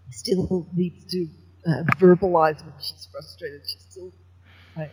still 0.10 0.68
needs 0.74 1.06
to 1.12 1.28
uh, 1.68 1.84
verbalize 1.98 2.64
when 2.64 2.74
she's 2.80 3.08
frustrated. 3.12 3.62
She 3.68 3.80
still 3.80 4.14
uh, 4.78 4.86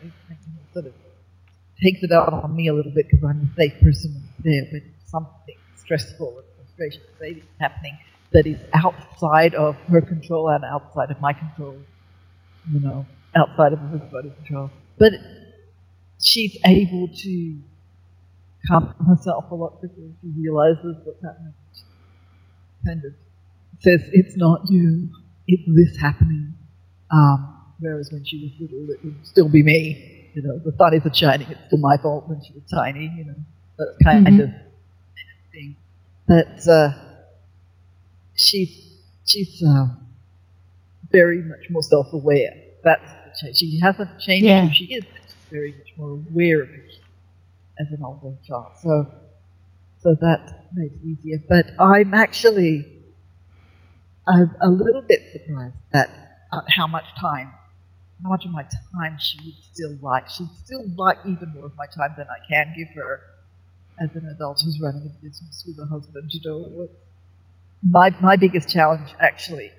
sort 0.72 0.86
of 0.86 0.94
takes 1.82 2.02
it 2.02 2.12
out 2.12 2.32
on 2.32 2.55
me 2.55 2.68
a 2.68 2.74
little 2.74 2.92
bit 2.92 3.06
because 3.10 3.24
I'm 3.24 3.40
the 3.56 3.62
safe 3.62 3.80
person 3.80 4.22
there 4.44 4.64
when 4.72 4.92
something 5.06 5.56
stressful 5.76 6.38
and 6.38 6.46
frustration 6.56 7.02
is 7.20 7.42
happening 7.60 7.98
that 8.32 8.46
is 8.46 8.59
outside 8.74 9.55
of 9.55 9.76
her 9.90 10.00
control 10.00 10.48
and 10.50 10.64
outside 10.64 11.10
of 11.10 11.20
my 11.20 11.32
control. 11.32 11.76
You 12.70 12.80
know, 12.80 13.06
outside 13.34 13.72
of 13.72 13.78
everybody's 13.82 14.32
control. 14.44 14.70
But 14.98 15.12
she's 16.20 16.56
able 16.64 17.09
to 17.09 17.59
calm 18.66 18.94
herself 19.06 19.50
a 19.50 19.55
lot 19.55 19.78
quicker. 19.78 19.94
She 20.20 20.28
realizes 20.36 20.96
what's 21.05 21.22
happening. 21.22 21.55
She 21.72 21.82
kind 22.86 23.05
of 23.05 23.12
says, 23.80 24.02
It's 24.12 24.36
not 24.36 24.62
you, 24.68 25.09
it's 25.46 25.62
this 25.66 26.00
happening. 26.00 26.55
Um, 27.10 27.55
whereas 27.78 28.10
when 28.12 28.24
she 28.24 28.42
was 28.60 28.70
little, 28.70 28.90
it 28.90 29.05
would 29.05 29.26
still 29.26 29.48
be 29.48 29.62
me. 29.62 30.17
You 30.34 30.42
know, 30.42 30.59
the 30.59 30.72
sun 30.76 30.94
isn't 30.94 31.16
shining, 31.16 31.48
it's 31.48 31.60
still 31.66 31.78
my 31.78 31.96
fault 31.96 32.28
when 32.28 32.40
she 32.42 32.52
was 32.52 32.62
tiny, 32.72 33.12
you 33.16 33.24
know, 33.24 33.34
that 33.78 33.94
kind 34.05 34.26
mm-hmm. 34.26 34.40
of 34.40 34.50
thing. 35.52 35.76
But 36.26 36.68
uh, 36.68 36.92
she's, 38.34 38.98
she's 39.24 39.62
uh, 39.66 39.86
very 41.10 41.42
much 41.42 41.70
more 41.70 41.82
self 41.82 42.12
aware. 42.12 42.52
That's 42.84 43.02
the 43.02 43.46
change. 43.46 43.56
She 43.56 43.80
hasn't 43.80 44.20
changed 44.20 44.44
yeah. 44.46 44.66
who 44.66 44.74
she 44.74 44.84
is, 44.94 45.05
very 45.50 45.72
much 45.72 45.92
more 45.96 46.10
aware 46.10 46.62
of 46.62 46.70
it 46.70 47.00
as 47.78 47.86
an 47.90 48.02
older 48.05 48.36
child. 48.46 48.72
So, 48.82 49.06
so 50.00 50.14
that 50.20 50.66
makes 50.74 50.94
it 50.94 51.06
easier. 51.06 51.38
But 51.48 51.66
I'm 51.80 52.14
actually 52.14 52.86
a, 54.26 54.44
a 54.60 54.68
little 54.68 55.02
bit 55.02 55.20
surprised 55.32 55.74
at 55.92 56.10
uh, 56.52 56.60
how 56.68 56.86
much 56.86 57.05
time, 57.20 57.52
much 58.22 58.44
of 58.44 58.50
my 58.50 58.64
time 58.92 59.16
she 59.18 59.38
would 59.44 59.54
still 59.72 59.96
like. 60.00 60.28
She'd 60.28 60.48
still 60.64 60.84
like 60.96 61.18
even 61.26 61.52
more 61.54 61.66
of 61.66 61.76
my 61.76 61.86
time 61.86 62.14
than 62.16 62.26
I 62.28 62.38
can 62.48 62.74
give 62.76 62.88
her 62.94 63.20
as 64.00 64.14
an 64.14 64.28
adult 64.28 64.60
who's 64.64 64.80
running 64.80 65.02
a 65.02 65.24
business 65.24 65.64
with 65.66 65.78
a 65.78 65.86
husband. 65.86 66.32
You 66.32 66.40
know, 66.44 66.88
my 67.88 68.14
my 68.20 68.36
biggest 68.36 68.68
challenge 68.68 69.14
actually 69.20 69.70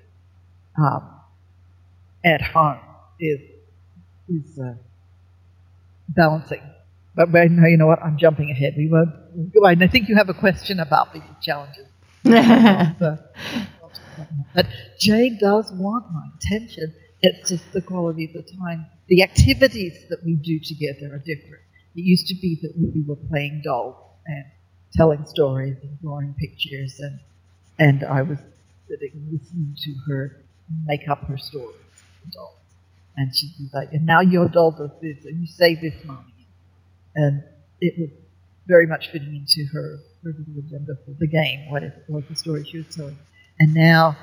um, 0.78 1.08
at 2.24 2.42
home 2.42 2.78
is 3.18 3.40
is 4.28 4.58
uh, 4.58 4.74
balancing. 6.08 6.62
But 7.14 7.30
no, 7.32 7.66
you 7.66 7.76
know 7.76 7.86
what? 7.86 8.02
I'm 8.02 8.16
jumping 8.16 8.50
ahead. 8.50 8.74
We 8.76 8.88
won't. 8.88 9.10
I 9.82 9.86
think 9.88 10.08
you 10.08 10.16
have 10.16 10.28
a 10.28 10.34
question 10.34 10.80
about 10.80 11.12
these 11.12 11.22
challenges. 11.42 11.86
but 14.54 14.66
Jane 14.98 15.38
does 15.40 15.72
want 15.72 16.06
my 16.12 16.28
attention. 16.36 16.94
It's 17.22 17.50
just 17.50 17.72
the 17.72 17.82
quality 17.82 18.24
of 18.26 18.32
the 18.32 18.42
time. 18.42 18.86
The 19.08 19.22
activities 19.22 19.94
that 20.08 20.24
we 20.24 20.34
do 20.34 20.58
together 20.58 21.14
are 21.14 21.18
different. 21.18 21.62
It 21.94 22.02
used 22.02 22.28
to 22.28 22.34
be 22.34 22.58
that 22.62 22.72
we 22.76 23.02
were 23.02 23.16
playing 23.16 23.62
dolls 23.64 23.96
and 24.26 24.44
telling 24.94 25.26
stories 25.26 25.76
and 25.82 26.00
drawing 26.00 26.34
pictures, 26.38 26.98
and 27.00 27.20
and 27.78 28.04
I 28.04 28.22
was 28.22 28.38
sitting 28.88 29.28
listening 29.30 29.76
to 29.76 29.94
her 30.08 30.44
make 30.86 31.08
up 31.08 31.24
her 31.26 31.38
stories. 31.38 31.76
Dolls. 32.32 32.54
And 33.16 33.34
she'd 33.34 33.52
be 33.58 33.68
like, 33.72 33.92
and 33.92 34.06
now 34.06 34.20
your 34.20 34.48
doll 34.48 34.70
does 34.70 34.90
this, 35.02 35.24
and 35.24 35.40
you 35.40 35.46
say 35.46 35.74
this, 35.74 35.94
mommy. 36.04 36.32
And 37.14 37.42
it 37.80 37.94
was 37.98 38.10
very 38.66 38.86
much 38.86 39.08
fitting 39.10 39.34
into 39.34 39.68
her, 39.72 39.98
her 40.22 40.34
little 40.38 40.58
agenda 40.58 40.94
for 41.04 41.12
the 41.18 41.26
game, 41.26 41.70
whatever 41.70 41.94
was, 42.08 42.24
the 42.28 42.36
story 42.36 42.64
she 42.64 42.78
was 42.78 42.94
telling. 42.94 43.18
And 43.58 43.74
now 43.74 44.16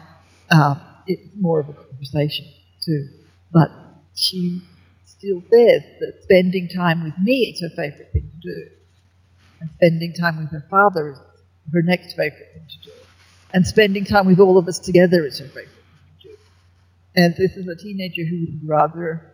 um, 0.52 0.80
it's 1.06 1.28
more 1.40 1.60
of 1.60 1.70
a 1.70 1.74
conversation, 1.74 2.46
But 3.52 3.72
she 4.16 4.62
still 5.06 5.42
says 5.42 5.82
that 6.00 6.20
spending 6.24 6.70
time 6.70 7.04
with 7.04 7.14
me 7.22 7.54
is 7.54 7.62
her 7.62 7.70
favorite 7.70 8.12
thing 8.14 8.32
to 8.42 8.48
do. 8.48 8.70
And 9.60 9.70
spending 9.76 10.14
time 10.14 10.38
with 10.38 10.52
her 10.52 10.66
father 10.70 11.12
is 11.12 11.18
her 11.74 11.82
next 11.82 12.14
favorite 12.14 12.52
thing 12.54 12.64
to 12.68 12.90
do. 12.90 12.96
And 13.54 13.66
spending 13.66 14.06
time 14.06 14.28
with 14.28 14.40
all 14.40 14.58
of 14.58 14.68
us 14.68 14.80
together 14.80 15.26
is 15.26 15.40
her 15.40 15.46
favorite 15.46 15.70
thing 15.70 16.22
to 16.22 16.28
do. 16.30 16.36
and 17.16 17.36
this 17.36 17.58
is 17.58 17.68
a 17.68 17.76
teenager 17.76 18.24
who 18.24 18.42
would 18.42 18.68
rather 18.68 19.34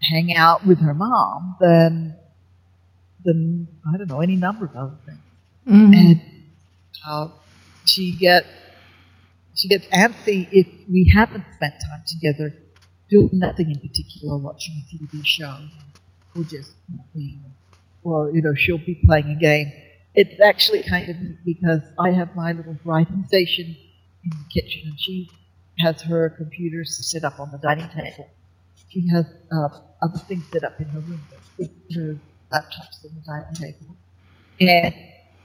hang 0.00 0.34
out 0.34 0.66
with 0.66 0.80
her 0.80 0.94
mom 0.94 1.56
than, 1.60 2.14
than 3.24 3.68
I 3.92 3.98
don't 3.98 4.08
know, 4.08 4.20
any 4.20 4.36
number 4.36 4.66
of 4.66 4.76
other 4.76 4.96
things. 5.04 5.18
Mm-hmm. 5.68 5.92
And 5.94 6.20
uh, 7.06 7.28
she 7.84 8.12
gets 8.12 8.46
she 9.56 9.68
gets 9.68 9.86
antsy 9.86 10.48
if 10.52 10.66
we 10.88 11.10
haven't 11.14 11.44
spent 11.54 11.74
time 11.88 12.02
together 12.06 12.54
doing 13.08 13.30
nothing 13.32 13.70
in 13.70 13.80
particular, 13.80 14.36
watching 14.36 14.74
a 14.82 14.94
TV 14.94 15.24
show, 15.24 15.58
or 16.36 16.44
just 16.44 16.72
nothing, 16.94 17.42
or 18.04 18.30
you 18.30 18.42
know, 18.42 18.54
she'll 18.54 18.78
be 18.78 19.00
playing 19.06 19.30
a 19.30 19.40
game. 19.40 19.72
It's 20.14 20.40
actually 20.40 20.82
kind 20.82 21.08
of 21.08 21.16
because 21.44 21.80
I 21.98 22.10
have 22.10 22.34
my 22.36 22.52
little 22.52 22.76
writing 22.84 23.24
station 23.28 23.76
in 24.24 24.30
the 24.30 24.60
kitchen, 24.60 24.82
and 24.86 25.00
she 25.00 25.30
has 25.78 26.02
her 26.02 26.30
computers 26.30 27.10
set 27.10 27.24
up 27.24 27.38
on 27.38 27.50
the 27.50 27.58
dining 27.58 27.88
table. 27.88 28.28
She 28.88 29.08
has 29.08 29.26
uh, 29.52 29.68
other 30.02 30.18
things 30.18 30.44
set 30.52 30.64
up 30.64 30.80
in 30.80 30.86
her 30.86 31.00
room, 31.00 31.20
her 31.58 32.18
laptops 32.52 33.04
on 33.04 33.14
the 33.14 33.22
dining 33.26 33.54
table. 33.54 33.96
And 34.60 34.94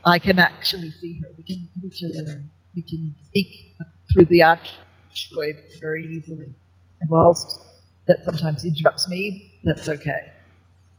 I 0.05 0.19
can 0.19 0.39
actually 0.39 0.91
see 0.91 1.19
her. 1.19 1.27
We 1.37 1.43
can 1.43 1.67
meet 1.81 1.93
each 1.93 2.03
other. 2.03 2.43
We 2.75 2.81
can 2.81 3.15
speak 3.27 3.75
through 4.13 4.25
the 4.25 4.43
archway 4.43 5.57
very 5.79 6.05
easily. 6.05 6.53
And 7.01 7.09
whilst 7.09 7.59
that 8.07 8.23
sometimes 8.25 8.65
interrupts 8.65 9.07
me, 9.09 9.53
that's 9.63 9.89
okay. 9.89 10.31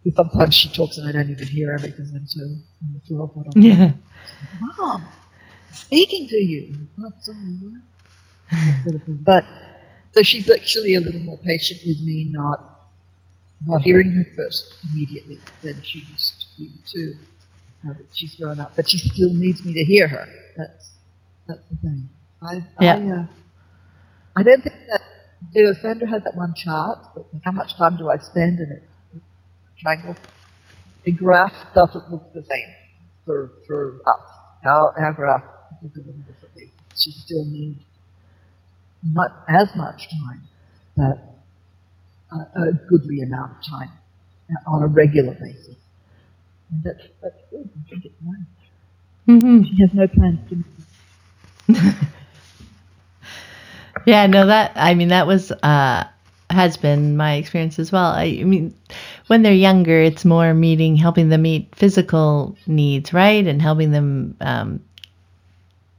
Because 0.04 0.16
sometimes 0.16 0.54
she 0.54 0.68
talks 0.68 0.98
and 0.98 1.08
I 1.08 1.12
don't 1.12 1.30
even 1.30 1.46
hear 1.46 1.72
her 1.72 1.78
because 1.78 2.12
I'm 2.12 2.26
so 2.26 2.42
on 2.42 2.92
the 2.94 3.00
floor. 3.06 3.30
Yeah. 3.54 3.92
Mom, 4.78 5.04
speaking 5.72 6.28
to 6.28 6.36
you. 6.36 6.76
But 9.24 9.44
so 10.12 10.22
she's 10.22 10.50
actually 10.50 10.94
a 10.94 11.00
little 11.00 11.20
more 11.20 11.38
patient 11.38 11.80
with 11.86 12.00
me, 12.02 12.28
not 12.30 12.80
about 13.64 13.82
hearing 13.82 14.10
her 14.12 14.26
first 14.36 14.74
immediately. 14.92 15.38
Then 15.62 15.80
she 15.82 16.00
used 16.00 16.40
to 16.56 16.62
be 16.62 16.70
too. 16.86 17.14
Now 17.82 17.94
that 17.94 18.06
she's 18.12 18.34
grown 18.36 18.60
up, 18.60 18.74
but 18.76 18.88
she 18.88 18.98
still 18.98 19.32
needs 19.32 19.64
me 19.64 19.72
to 19.74 19.84
hear 19.84 20.06
her. 20.06 20.28
That's 20.56 20.90
that's 21.52 21.68
the 21.70 21.76
thing. 21.76 22.08
I 22.42 22.64
Yeah. 22.80 22.94
I, 22.96 23.10
uh, 23.20 23.26
I 24.36 24.42
don't 24.42 24.62
think 24.62 24.76
that 24.90 25.02
you 25.52 25.64
know, 25.64 25.74
Sandra 25.82 26.08
had 26.08 26.24
that 26.24 26.36
one 26.36 26.54
chart, 26.54 26.98
but 27.14 27.26
how 27.44 27.52
much 27.52 27.76
time 27.76 27.96
do 27.96 28.08
I 28.08 28.16
spend 28.18 28.60
in 28.60 28.70
it? 28.70 28.88
Triangle. 29.80 30.16
The 31.04 31.12
graph 31.12 31.54
doesn't 31.74 32.10
look 32.10 32.32
the 32.34 32.42
same 32.42 32.74
for 33.24 33.52
for 33.66 34.00
us. 34.06 34.20
Our 34.64 34.98
our 34.98 35.12
graph 35.12 35.44
looks 35.82 35.96
a 35.96 36.00
little 36.00 36.22
differently. 36.22 36.72
She 36.96 37.12
still 37.12 37.44
needs 37.46 37.82
not 39.02 39.44
as 39.48 39.68
much 39.76 40.08
time, 40.10 40.42
but 40.96 41.18
a, 42.32 42.60
a 42.62 42.72
goodly 42.88 43.20
amount 43.22 43.52
of 43.58 43.64
time 43.70 43.90
on 44.66 44.82
a 44.82 44.86
regular 44.86 45.34
basis. 45.34 45.76
And 46.70 46.84
that's, 46.84 47.02
that's 47.22 47.36
good. 47.50 47.70
I 47.76 47.90
think 47.90 48.04
it's 48.06 48.14
nice. 48.22 48.46
hmm 49.26 49.62
She 49.64 49.82
has 49.82 49.94
no 49.94 50.08
plans 50.08 50.40
to 50.50 50.64
Yeah, 54.04 54.26
no, 54.26 54.46
that 54.46 54.72
I 54.76 54.94
mean 54.94 55.08
that 55.08 55.26
was 55.26 55.50
uh 55.52 56.04
has 56.50 56.76
been 56.76 57.16
my 57.16 57.34
experience 57.34 57.78
as 57.78 57.90
well. 57.92 58.12
I, 58.12 58.24
I 58.40 58.44
mean, 58.44 58.74
when 59.28 59.42
they're 59.42 59.54
younger, 59.54 60.00
it's 60.02 60.24
more 60.24 60.52
meeting, 60.52 60.96
helping 60.96 61.28
them 61.30 61.42
meet 61.42 61.74
physical 61.74 62.56
needs, 62.66 63.12
right, 63.14 63.46
and 63.46 63.62
helping 63.62 63.90
them 63.90 64.36
um, 64.40 64.80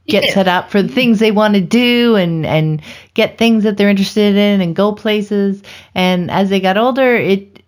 get 0.08 0.28
Yes. 0.28 0.34
set 0.34 0.48
up 0.48 0.70
for 0.70 0.82
the 0.82 0.88
things 0.88 1.18
they 1.18 1.30
want 1.32 1.54
to 1.54 1.60
do 1.60 2.16
and 2.16 2.44
and 2.46 2.82
get 3.14 3.38
things 3.38 3.64
that 3.64 3.76
they're 3.76 3.88
interested 3.88 4.36
in 4.36 4.60
and 4.60 4.76
go 4.76 4.92
places. 4.92 5.62
And 5.94 6.30
as 6.30 6.50
they 6.50 6.60
got 6.60 6.76
older, 6.76 7.14
it 7.16 7.62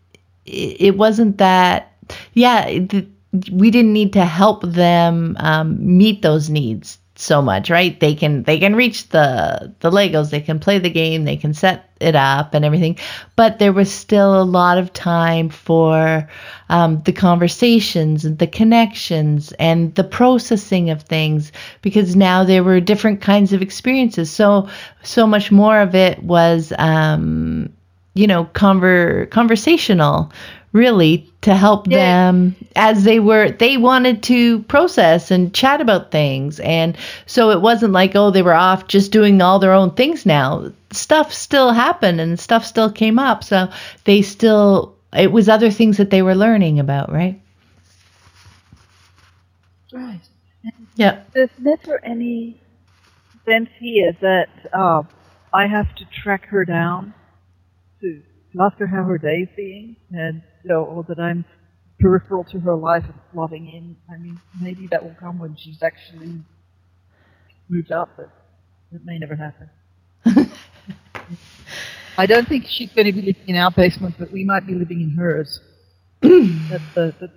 it, 0.45 0.77
it 0.81 0.97
wasn't 0.97 1.39
that. 1.39 1.93
Yeah, 2.35 2.67
it, 2.67 3.07
we 3.51 3.71
didn't 3.71 3.93
need 3.93 4.13
to 4.15 4.25
help 4.25 4.63
them 4.63 5.37
um, 5.41 5.99
meet 5.99 6.23
those 6.23 6.49
needs 6.51 6.99
so 7.19 7.41
much, 7.43 7.71
right? 7.71 7.99
They 7.99 8.15
can 8.15 8.43
they 8.43 8.59
can 8.59 8.77
reach 8.77 9.09
the 9.09 9.75
the 9.81 9.91
Legos, 9.91 10.31
they 10.31 10.41
can 10.41 10.59
play 10.59 10.79
the 10.79 10.91
game, 10.91 11.25
they 11.25 11.37
can 11.37 11.55
set 11.55 11.91
it 12.01 12.15
up 12.15 12.53
and 12.53 12.65
everything, 12.65 12.99
but 13.37 13.59
there 13.59 13.73
was 13.73 13.91
still 13.91 14.41
a 14.41 14.45
lot 14.45 14.77
of 14.77 14.93
time 14.93 15.49
for 15.49 16.29
um, 16.69 17.03
the 17.05 17.13
conversations 17.13 18.25
and 18.25 18.39
the 18.39 18.47
connections 18.47 19.53
and 19.59 19.95
the 19.95 20.05
processing 20.05 20.91
of 20.91 21.03
things 21.03 21.53
because 21.81 22.15
now 22.15 22.45
there 22.45 22.63
were 22.63 22.81
different 22.81 23.21
kinds 23.23 23.53
of 23.53 23.63
experiences. 23.63 24.31
So 24.31 24.69
so 25.03 25.27
much 25.27 25.51
more 25.51 25.81
of 25.81 25.95
it 25.95 26.23
was. 26.23 26.73
Um, 26.79 27.73
you 28.15 28.27
know, 28.27 28.47
conver- 28.55 29.29
conversational, 29.29 30.33
really, 30.77 31.29
to 31.43 31.57
help 31.57 31.89
Yeah. 31.89 31.99
them 31.99 32.57
as 32.77 33.05
they 33.05 33.21
were, 33.21 33.51
they 33.51 33.79
wanted 33.79 34.23
to 34.25 34.61
process 34.65 35.33
and 35.33 35.55
chat 35.55 35.81
about 35.81 36.13
things. 36.13 36.61
And 36.61 36.97
so 37.27 37.51
it 37.51 37.63
wasn't 37.63 37.95
like, 37.95 38.17
oh, 38.17 38.31
they 38.31 38.43
were 38.43 38.55
off 38.55 38.89
just 38.89 39.13
doing 39.13 39.43
all 39.43 39.59
their 39.61 39.73
own 39.73 39.93
things 39.93 40.27
now. 40.27 40.73
Stuff 40.93 41.33
still 41.35 41.73
happened 41.73 42.21
and 42.21 42.39
stuff 42.41 42.65
still 42.67 42.93
came 42.93 43.19
up. 43.19 43.45
So 43.45 43.71
they 44.05 44.23
still, 44.23 44.97
it 45.15 45.33
was 45.33 45.49
other 45.49 45.71
things 45.71 45.99
that 45.99 46.11
they 46.11 46.23
were 46.23 46.37
learning 46.37 46.81
about, 46.81 47.13
right? 47.13 47.41
Right. 49.93 50.23
Yeah. 50.97 51.23
There's 51.35 51.51
never 51.59 52.05
any 52.05 52.61
sense 53.47 53.71
here 53.81 54.13
that 54.23 54.49
uh, 54.73 55.03
I 55.55 55.67
have 55.69 55.95
to 55.97 56.07
track 56.23 56.47
her 56.49 56.65
down 56.65 57.15
to, 58.03 58.23
ask 58.61 58.79
her 58.79 58.87
how 58.87 59.05
her 59.05 59.19
day's 59.19 59.49
being, 59.57 59.97
and 60.13 60.43
know, 60.67 60.85
or 60.85 61.05
that 61.05 61.19
I'm 61.19 61.45
peripheral 62.01 62.45
to 62.45 62.61
her 62.61 62.75
life 62.75 63.05
and 63.05 63.15
slotting 63.35 63.73
in. 63.73 63.97
I 64.13 64.19
mean, 64.19 64.41
maybe 64.61 64.87
that 64.89 65.03
will 65.03 65.17
come 65.19 65.39
when 65.39 65.57
she's 65.57 65.83
actually 65.83 66.41
moved 67.69 67.93
up, 67.93 68.11
but 68.17 68.31
it 68.93 69.03
may 69.05 69.19
never 69.19 69.37
happen. 69.37 69.71
I 72.19 72.27
don't 72.27 72.49
think 72.49 72.67
she's 72.67 72.91
going 72.93 73.07
to 73.07 73.13
be 73.13 73.23
living 73.23 73.49
in 73.49 73.57
our 73.57 73.71
basement, 73.71 74.17
but 74.19 74.31
we 74.33 74.45
might 74.45 74.67
be 74.67 74.75
living 74.75 75.01
in 75.01 75.11
hers. 75.17 75.61
That's 76.23 76.95
the, 76.95 77.15
the, 77.21 77.31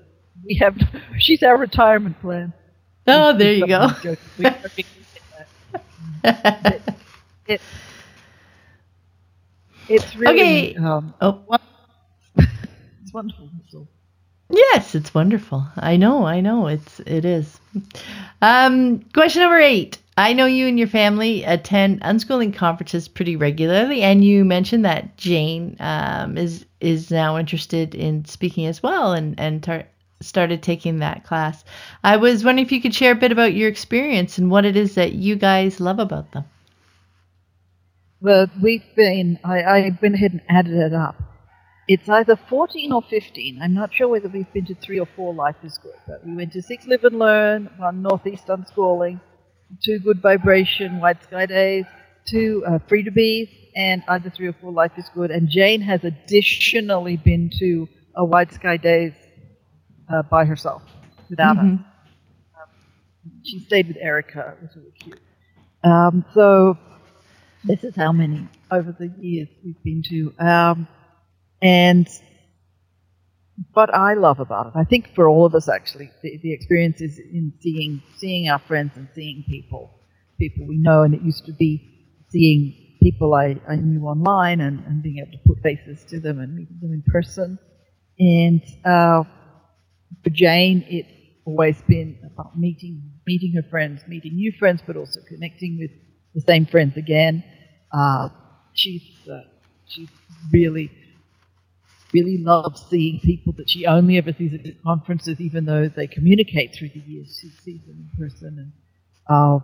we 0.46 0.56
have. 0.56 0.78
She's 1.18 1.44
our 1.44 1.58
retirement 1.58 2.20
plan. 2.22 2.54
Oh, 3.08 3.38
there 3.38 3.54
you 3.54 3.68
go. 3.68 3.88
We 4.38 4.46
are 4.46 4.58
being 4.76 4.88
that. 6.24 6.82
It, 7.48 7.62
it's 9.88 10.16
really 10.16 10.76
Okay. 10.76 10.76
um, 10.76 11.16
oh, 11.20 11.44
it's 13.10 13.14
wonderful. 13.16 13.50
That's 13.58 13.74
all. 13.74 13.88
Yes, 14.52 14.94
it's 14.94 15.14
wonderful. 15.16 15.66
I 15.76 15.98
know, 15.98 16.26
I 16.26 16.42
know. 16.42 16.68
It's 16.68 17.00
it 17.02 17.26
is. 17.26 17.60
Um, 18.42 19.00
question 19.14 19.42
number 19.42 19.60
eight. 19.60 19.98
I 20.16 20.34
know 20.34 20.46
you 20.46 20.68
and 20.68 20.78
your 20.78 20.88
family 20.88 21.44
attend 21.44 22.02
unschooling 22.02 22.54
conferences 22.54 23.08
pretty 23.08 23.36
regularly, 23.36 24.04
and 24.04 24.24
you 24.24 24.46
mentioned 24.46 24.86
that 24.86 25.18
Jane 25.18 25.76
um, 25.80 26.38
is 26.38 26.66
is 26.80 27.10
now 27.10 27.38
interested 27.38 27.96
in 27.96 28.26
speaking 28.26 28.68
as 28.68 28.84
well, 28.84 29.14
and 29.14 29.40
and 29.40 29.64
tar- 29.64 29.88
started 30.22 30.62
taking 30.62 31.00
that 31.00 31.24
class. 31.24 31.64
I 32.04 32.18
was 32.18 32.44
wondering 32.44 32.66
if 32.66 32.72
you 32.72 32.82
could 32.82 32.94
share 32.94 33.14
a 33.14 33.16
bit 33.16 33.32
about 33.32 33.56
your 33.56 33.70
experience 33.70 34.38
and 34.38 34.52
what 34.52 34.66
it 34.66 34.76
is 34.76 34.96
that 34.96 35.14
you 35.14 35.36
guys 35.36 35.80
love 35.80 35.98
about 36.00 36.32
them. 36.32 36.44
Well, 38.22 38.48
we've 38.62 38.84
been. 38.96 39.40
I, 39.44 39.62
I 39.62 39.98
went 40.00 40.14
ahead 40.16 40.34
and 40.34 40.42
added 40.48 40.74
it 40.74 40.94
up. 40.94 41.16
It's 41.92 42.08
either 42.08 42.36
14 42.36 42.92
or 42.92 43.02
15. 43.02 43.64
I'm 43.64 43.74
not 43.74 43.92
sure 43.92 44.08
whether 44.08 44.30
we've 44.30 44.54
been 44.54 44.68
to 44.68 44.76
three 44.76 45.00
or 45.00 45.08
four 45.16 45.34
Life 45.34 45.56
is 45.64 45.80
Good, 45.80 45.96
but 46.06 46.24
we 46.24 46.36
went 46.36 46.54
to 46.54 46.62
Six 46.62 46.86
Live 46.86 47.04
and 47.04 47.18
Learn, 47.18 47.68
one 47.78 48.04
Northeast 48.04 48.46
Unschooling, 48.46 49.20
two 49.84 49.98
Good 49.98 50.22
Vibration, 50.22 51.00
White 51.00 51.24
Sky 51.24 51.48
Days, 51.48 51.86
two 52.28 52.64
uh, 52.68 52.78
Free 52.88 53.02
to 53.02 53.10
Be, 53.10 53.72
and 53.76 54.04
either 54.08 54.30
three 54.30 54.46
or 54.46 54.54
four 54.54 54.72
Life 54.72 54.92
is 54.98 55.10
Good. 55.16 55.32
And 55.32 55.50
Jane 55.50 55.82
has 55.82 56.04
additionally 56.04 57.18
been 57.18 57.50
to 57.58 57.90
a 58.16 58.24
White 58.24 58.54
Sky 58.54 58.78
Days 58.78 59.14
uh, 60.14 60.22
by 60.22 60.46
herself, 60.46 60.84
without 61.28 61.58
us. 61.58 61.64
Um, 61.64 61.86
she 63.44 63.62
stayed 63.62 63.88
with 63.88 63.98
Erica. 64.00 64.58
It 64.58 64.62
was 64.62 64.76
really 64.76 64.92
cute. 64.92 65.20
Um, 65.84 66.24
so 66.36 66.78
this 67.64 67.84
is 67.84 67.96
how 67.96 68.12
many 68.12 68.48
over 68.70 68.92
the 68.92 69.12
years 69.20 69.48
we've 69.66 69.84
been 69.84 70.04
to. 70.10 70.34
Um, 70.38 70.88
and 71.62 72.08
what 73.74 73.94
I 73.94 74.14
love 74.14 74.40
about 74.40 74.68
it, 74.68 74.74
I 74.76 74.84
think 74.84 75.14
for 75.16 75.28
all 75.28 75.46
of 75.46 75.54
us 75.56 75.70
actually, 75.70 76.12
the, 76.24 76.38
the 76.42 76.54
experience 76.54 77.02
is 77.02 77.20
in 77.20 77.54
seeing 77.62 78.02
seeing 78.18 78.50
our 78.50 78.60
friends 78.60 78.94
and 78.96 79.08
seeing 79.14 79.44
people, 79.48 80.00
people 80.38 80.66
we 80.68 80.78
know, 80.78 81.04
and 81.04 81.14
it 81.14 81.22
used 81.22 81.46
to 81.46 81.54
be 81.54 82.22
seeing 82.30 82.98
people 83.02 83.34
I, 83.34 83.60
I 83.68 83.76
knew 83.76 84.02
online 84.06 84.62
and, 84.62 84.80
and 84.86 85.02
being 85.04 85.20
able 85.20 85.32
to 85.32 85.40
put 85.48 85.62
faces 85.62 86.04
to 86.10 86.20
them 86.20 86.40
and 86.40 86.56
meeting 86.56 86.78
them 86.82 86.94
in 86.94 87.04
person. 87.08 87.58
And 88.20 88.62
uh, 88.86 89.24
for 90.24 90.30
Jane, 90.30 90.86
it's 90.90 91.10
always 91.46 91.82
been 91.88 92.20
about 92.26 92.58
meeting 92.58 93.14
meeting 93.28 93.54
her 93.56 93.70
friends, 93.70 94.02
meeting 94.08 94.36
new 94.36 94.52
friends, 94.58 94.82
but 94.86 94.98
also 94.98 95.20
connecting 95.28 95.78
with 95.80 95.92
the 96.34 96.42
same 96.42 96.66
friends 96.66 96.98
again. 96.98 97.44
Uh, 97.92 98.30
she's 98.74 99.04
uh, 99.32 99.42
she's 99.88 100.10
really 100.52 100.92
really 102.14 102.38
loves 102.38 102.84
seeing 102.90 103.20
people 103.20 103.54
that 103.54 103.70
she 103.70 103.86
only 103.86 104.18
ever 104.18 104.34
sees 104.34 104.54
at 104.54 104.84
conferences, 104.84 105.40
even 105.40 105.66
though 105.66 105.88
they 105.88 106.08
communicate 106.08 106.76
through 106.76 106.90
the 106.90 107.00
years. 107.02 107.38
She 107.42 107.50
sees 107.50 107.82
them 107.86 108.10
in 108.18 108.28
person. 108.28 108.58
And 108.58 108.72
uh, 109.30 109.60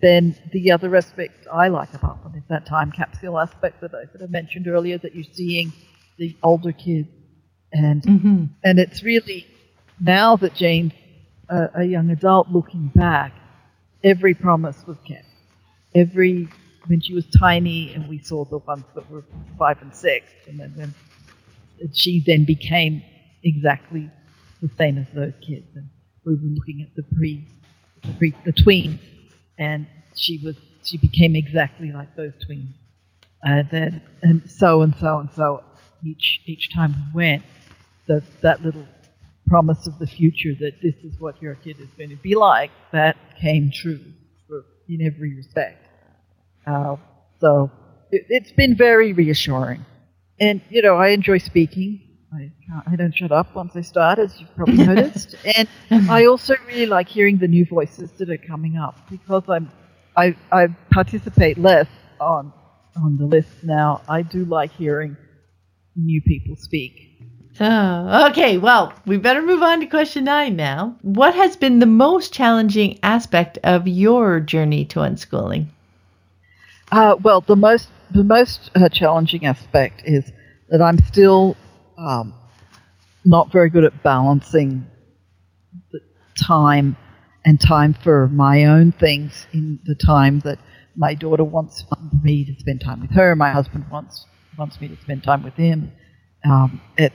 then 0.00 0.36
the 0.52 0.70
other 0.72 0.94
aspect 0.96 1.46
I 1.52 1.68
like 1.68 1.92
about 1.94 2.22
them 2.22 2.34
is 2.36 2.44
that 2.48 2.66
time 2.66 2.92
capsule 2.92 3.38
aspect 3.38 3.80
that 3.80 3.94
I, 3.94 4.04
that 4.12 4.22
I 4.22 4.26
mentioned 4.26 4.68
earlier, 4.68 4.98
that 4.98 5.14
you're 5.14 5.24
seeing 5.32 5.72
the 6.18 6.36
older 6.42 6.72
kids. 6.72 7.08
And, 7.72 8.02
Mm-hmm. 8.02 8.44
and 8.62 8.78
it's 8.78 9.02
really, 9.02 9.46
now 10.00 10.36
that 10.36 10.54
Jane's 10.54 10.92
a, 11.48 11.70
a 11.76 11.84
young 11.84 12.10
adult 12.10 12.48
looking 12.50 12.86
back, 12.94 13.32
every 14.04 14.34
promise 14.34 14.76
was 14.86 14.96
kept. 15.06 15.26
Every, 15.94 16.48
when 16.86 17.00
she 17.00 17.14
was 17.14 17.26
tiny 17.38 17.92
and 17.94 18.08
we 18.08 18.18
saw 18.18 18.44
the 18.44 18.58
ones 18.58 18.84
that 18.94 19.10
were 19.10 19.24
five 19.58 19.82
and 19.82 19.94
six, 19.94 20.26
and 20.46 20.60
then 20.60 20.72
when 20.76 20.94
she 21.92 22.22
then 22.26 22.44
became 22.44 23.02
exactly 23.42 24.10
the 24.62 24.70
same 24.78 24.98
as 24.98 25.06
those 25.14 25.34
kids. 25.46 25.66
And 25.74 25.88
we 26.24 26.34
were 26.34 26.54
looking 26.54 26.82
at 26.82 26.94
the 26.96 27.02
pre, 27.16 27.46
the, 28.02 28.12
pre, 28.14 28.34
the 28.44 28.52
tweens, 28.52 29.00
and 29.58 29.86
she 30.14 30.40
was 30.44 30.56
she 30.82 30.98
became 30.98 31.34
exactly 31.34 31.92
like 31.92 32.14
those 32.16 32.32
tweens. 32.48 32.72
And 33.42 33.68
then 33.70 34.02
and 34.22 34.50
so 34.50 34.82
and 34.82 34.94
so 34.96 35.18
and 35.18 35.30
so 35.32 35.62
each 36.04 36.40
each 36.46 36.72
time 36.74 36.94
we 37.14 37.22
went, 37.22 37.42
the, 38.06 38.22
that 38.42 38.62
little 38.62 38.86
promise 39.46 39.86
of 39.86 39.98
the 39.98 40.06
future 40.06 40.54
that 40.60 40.80
this 40.82 40.94
is 41.04 41.20
what 41.20 41.40
your 41.42 41.54
kid 41.56 41.78
is 41.78 41.88
going 41.98 42.10
to 42.10 42.16
be 42.16 42.34
like 42.34 42.70
that 42.92 43.16
came 43.38 43.70
true 43.70 44.00
for, 44.48 44.64
in 44.88 45.02
every 45.02 45.34
respect. 45.34 45.86
Uh, 46.66 46.96
so 47.40 47.70
it, 48.10 48.24
it's 48.28 48.52
been 48.52 48.76
very 48.76 49.12
reassuring. 49.12 49.84
And, 50.40 50.60
you 50.68 50.82
know, 50.82 50.96
I 50.96 51.08
enjoy 51.08 51.38
speaking. 51.38 52.00
I 52.32 52.50
can't, 52.66 52.88
I 52.88 52.96
don't 52.96 53.16
shut 53.16 53.30
up 53.30 53.54
once 53.54 53.76
I 53.76 53.82
start, 53.82 54.18
as 54.18 54.38
you've 54.40 54.54
probably 54.56 54.84
noticed. 54.86 55.36
and 55.56 55.68
I 56.10 56.26
also 56.26 56.54
really 56.66 56.86
like 56.86 57.08
hearing 57.08 57.38
the 57.38 57.46
new 57.48 57.64
voices 57.64 58.10
that 58.18 58.28
are 58.28 58.38
coming 58.38 58.76
up 58.76 58.98
because 59.08 59.44
I'm 59.48 59.70
I 60.16 60.36
I 60.50 60.68
participate 60.90 61.58
less 61.58 61.86
on 62.20 62.52
on 62.96 63.16
the 63.18 63.24
list 63.26 63.62
now. 63.62 64.02
I 64.08 64.22
do 64.22 64.44
like 64.44 64.72
hearing 64.72 65.16
new 65.96 66.20
people 66.22 66.56
speak. 66.56 67.10
Oh, 67.60 68.28
okay. 68.30 68.58
Well, 68.58 68.92
we 69.06 69.16
better 69.16 69.40
move 69.40 69.62
on 69.62 69.78
to 69.80 69.86
question 69.86 70.24
nine 70.24 70.56
now. 70.56 70.96
What 71.02 71.34
has 71.36 71.56
been 71.56 71.78
the 71.78 71.86
most 71.86 72.32
challenging 72.32 72.98
aspect 73.04 73.58
of 73.62 73.86
your 73.86 74.40
journey 74.40 74.84
to 74.86 75.00
unschooling? 75.00 75.66
Uh, 76.92 77.16
well, 77.22 77.40
the 77.40 77.56
most 77.56 77.88
the 78.10 78.24
most 78.24 78.70
uh, 78.74 78.88
challenging 78.88 79.46
aspect 79.46 80.02
is 80.04 80.30
that 80.68 80.80
I'm 80.80 80.98
still 80.98 81.56
um, 81.98 82.34
not 83.24 83.50
very 83.50 83.70
good 83.70 83.84
at 83.84 84.02
balancing 84.02 84.86
the 85.92 86.00
time 86.46 86.96
and 87.44 87.60
time 87.60 87.94
for 87.94 88.28
my 88.28 88.64
own 88.64 88.92
things 88.92 89.46
in 89.52 89.78
the 89.84 89.94
time 89.94 90.40
that 90.40 90.58
my 90.96 91.14
daughter 91.14 91.44
wants 91.44 91.84
me 92.22 92.44
to 92.44 92.54
spend 92.60 92.80
time 92.80 93.00
with 93.00 93.10
her. 93.12 93.34
My 93.34 93.50
husband 93.50 93.84
wants 93.90 94.26
wants 94.56 94.80
me 94.80 94.88
to 94.88 94.96
spend 95.00 95.24
time 95.24 95.42
with 95.42 95.54
him. 95.54 95.92
Um, 96.44 96.80
it, 96.96 97.12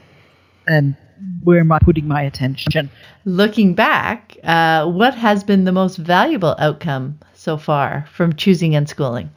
and 0.67 0.97
where 1.43 1.59
am 1.59 1.71
I 1.71 1.79
putting 1.79 2.07
my 2.07 2.23
attention? 2.23 2.89
Looking 3.25 3.75
back, 3.75 4.37
uh, 4.43 4.85
what 4.87 5.15
has 5.15 5.43
been 5.43 5.63
the 5.63 5.71
most 5.71 5.97
valuable 5.97 6.55
outcome 6.59 7.19
so 7.33 7.57
far 7.57 8.07
from 8.13 8.35
choosing 8.35 8.73
unschooling? 8.73 9.29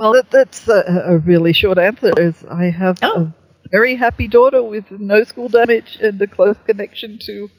Well, 0.00 0.14
that, 0.14 0.30
that's 0.30 0.66
a, 0.66 1.02
a, 1.08 1.18
really 1.18 1.52
short 1.52 1.76
answer. 1.76 2.10
Is 2.16 2.42
I 2.50 2.70
have 2.70 2.98
oh. 3.02 3.34
a 3.66 3.68
very 3.68 3.96
happy 3.96 4.28
daughter 4.28 4.62
with 4.62 4.90
no 4.90 5.24
school 5.24 5.50
damage 5.50 5.98
and 6.00 6.18
a 6.22 6.26
close 6.26 6.56
connection 6.64 7.18
to 7.26 7.50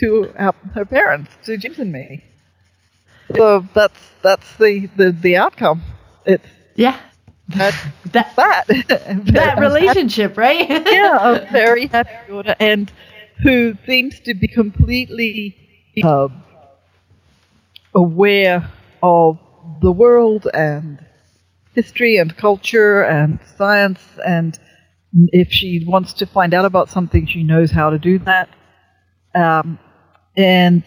to 0.00 0.30
our, 0.36 0.54
her 0.74 0.84
parents, 0.84 1.30
to 1.44 1.56
James 1.56 1.78
and 1.78 1.90
me. 1.90 2.22
So 3.34 3.66
that's 3.72 3.98
that's 4.20 4.56
the 4.58 4.90
the, 4.94 5.10
the 5.10 5.38
outcome. 5.38 5.80
It's 6.26 6.44
yeah. 6.74 7.00
That 7.48 7.74
that 8.12 8.36
that, 8.36 8.66
that 9.32 9.58
relationship, 9.58 10.36
right? 10.36 10.68
yeah, 10.86 11.36
a 11.36 11.50
very 11.50 11.86
happy 11.86 12.28
daughter, 12.28 12.56
and 12.60 12.92
who 13.42 13.74
seems 13.86 14.20
to 14.20 14.34
be 14.34 14.48
completely 14.48 15.56
uh, 16.04 16.28
aware 17.94 18.70
of 19.02 19.38
the 19.80 19.90
world 19.90 20.46
and 20.52 21.06
history 21.74 22.16
and 22.16 22.36
culture 22.36 23.02
and 23.02 23.38
science 23.56 24.00
and 24.26 24.58
if 25.32 25.50
she 25.50 25.84
wants 25.86 26.12
to 26.14 26.26
find 26.26 26.54
out 26.54 26.64
about 26.64 26.88
something, 26.88 27.26
she 27.26 27.42
knows 27.42 27.70
how 27.70 27.90
to 27.90 27.98
do 27.98 28.18
that. 28.20 28.48
Um, 29.34 29.78
and 30.36 30.84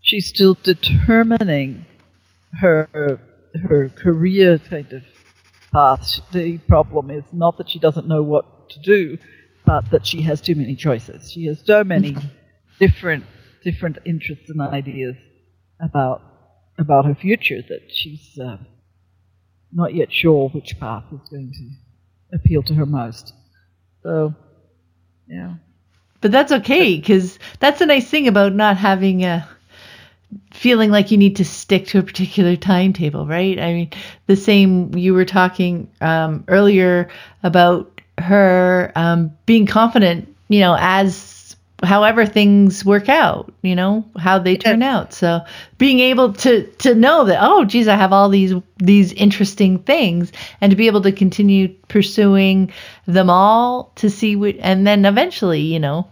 she's 0.00 0.26
still 0.26 0.56
determining 0.62 1.84
her 2.60 3.20
her 3.68 3.88
career 3.90 4.58
kind 4.58 4.92
of 4.92 5.02
path. 5.72 6.20
The 6.32 6.58
problem 6.58 7.10
is 7.10 7.24
not 7.32 7.58
that 7.58 7.70
she 7.70 7.78
doesn't 7.78 8.06
know 8.06 8.22
what 8.22 8.70
to 8.70 8.80
do, 8.80 9.18
but 9.64 9.90
that 9.90 10.06
she 10.06 10.22
has 10.22 10.40
too 10.40 10.54
many 10.54 10.76
choices. 10.76 11.30
She 11.30 11.46
has 11.46 11.62
so 11.64 11.84
many 11.84 12.16
different 12.78 13.24
different 13.62 13.98
interests 14.06 14.48
and 14.48 14.60
ideas 14.60 15.16
about 15.80 16.22
about 16.78 17.04
her 17.04 17.14
future 17.14 17.60
that 17.68 17.90
she's 17.90 18.38
uh, 18.38 18.56
not 19.72 19.94
yet 19.94 20.12
sure 20.12 20.48
which 20.50 20.78
path 20.78 21.04
is 21.12 21.28
going 21.28 21.52
to 21.52 22.36
appeal 22.36 22.62
to 22.64 22.74
her 22.74 22.86
most. 22.86 23.32
So, 24.02 24.34
yeah. 25.26 25.54
But 26.20 26.32
that's 26.32 26.52
okay 26.52 26.96
because 26.96 27.38
that's 27.60 27.80
a 27.80 27.86
nice 27.86 28.08
thing 28.08 28.26
about 28.28 28.54
not 28.54 28.76
having 28.76 29.24
a 29.24 29.48
feeling 30.52 30.90
like 30.90 31.10
you 31.10 31.16
need 31.16 31.36
to 31.36 31.44
stick 31.44 31.86
to 31.86 31.98
a 31.98 32.02
particular 32.02 32.56
timetable, 32.56 33.26
right? 33.26 33.58
I 33.58 33.72
mean, 33.72 33.90
the 34.26 34.36
same 34.36 34.94
you 34.94 35.14
were 35.14 35.24
talking 35.24 35.90
um, 36.00 36.44
earlier 36.48 37.08
about 37.42 38.00
her 38.18 38.92
um, 38.96 39.32
being 39.46 39.66
confident, 39.66 40.34
you 40.48 40.60
know, 40.60 40.76
as 40.78 41.14
however 41.84 42.26
things 42.26 42.84
work 42.84 43.08
out, 43.08 43.52
you 43.62 43.74
know, 43.74 44.04
how 44.18 44.38
they 44.38 44.56
turn 44.56 44.82
out. 44.82 45.12
So 45.12 45.40
being 45.78 46.00
able 46.00 46.32
to 46.34 46.66
to 46.78 46.94
know 46.94 47.24
that 47.24 47.38
oh 47.40 47.64
geez, 47.64 47.88
I 47.88 47.96
have 47.96 48.12
all 48.12 48.28
these 48.28 48.52
these 48.78 49.12
interesting 49.12 49.78
things 49.78 50.32
and 50.60 50.70
to 50.70 50.76
be 50.76 50.88
able 50.88 51.02
to 51.02 51.12
continue 51.12 51.68
pursuing 51.88 52.72
them 53.06 53.30
all 53.30 53.92
to 53.96 54.10
see 54.10 54.34
what 54.34 54.56
and 54.60 54.86
then 54.86 55.04
eventually, 55.04 55.60
you 55.60 55.78
know, 55.78 56.08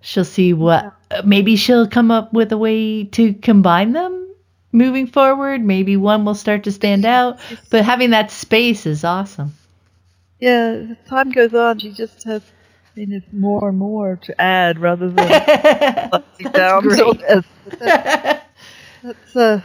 she'll 0.00 0.24
see 0.24 0.52
what 0.52 0.92
maybe 1.24 1.56
she'll 1.56 1.88
come 1.88 2.10
up 2.10 2.32
with 2.32 2.50
a 2.52 2.58
way 2.58 3.04
to 3.04 3.34
combine 3.34 3.92
them 3.92 4.28
moving 4.72 5.06
forward. 5.06 5.62
Maybe 5.62 5.96
one 5.96 6.24
will 6.24 6.34
start 6.34 6.64
to 6.64 6.72
stand 6.72 7.04
out, 7.04 7.38
but 7.70 7.84
having 7.84 8.10
that 8.10 8.30
space 8.30 8.86
is 8.86 9.04
awesome. 9.04 9.54
Yeah, 10.40 10.94
time 11.08 11.30
goes 11.30 11.54
on, 11.54 11.78
she 11.78 11.92
just 11.92 12.24
has 12.24 12.42
and 12.96 13.12
it's 13.12 13.32
more 13.32 13.68
and 13.68 13.78
more 13.78 14.16
to 14.22 14.40
add 14.40 14.78
rather 14.78 15.10
than 15.10 15.28
down. 16.52 16.90
So 16.90 17.12
that's, 17.14 17.46
that's, 19.02 19.36
uh, 19.36 19.60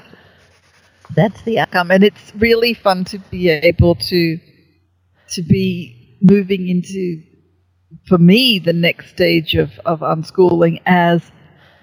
that's 1.15 1.41
the 1.43 1.59
outcome, 1.59 1.91
and 1.91 2.03
it's 2.03 2.33
really 2.35 2.73
fun 2.73 3.03
to 3.05 3.19
be 3.19 3.49
able 3.49 3.95
to 3.95 4.39
to 5.31 5.41
be 5.43 6.17
moving 6.21 6.67
into, 6.67 7.21
for 8.07 8.17
me, 8.17 8.59
the 8.59 8.73
next 8.73 9.11
stage 9.11 9.55
of 9.55 9.71
of 9.85 9.99
unschooling 10.01 10.81
as 10.85 11.31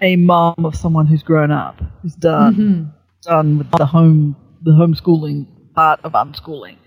a 0.01 0.15
mom 0.15 0.55
of 0.65 0.75
someone 0.75 1.07
who's 1.07 1.23
grown 1.23 1.51
up, 1.51 1.81
who's 2.01 2.15
done 2.15 2.55
mm-hmm. 2.55 2.83
done 3.21 3.57
with 3.57 3.71
the 3.71 3.85
home 3.85 4.35
the 4.63 4.71
homeschooling 4.71 5.45
part 5.73 5.99
of 6.03 6.13
unschooling, 6.13 6.77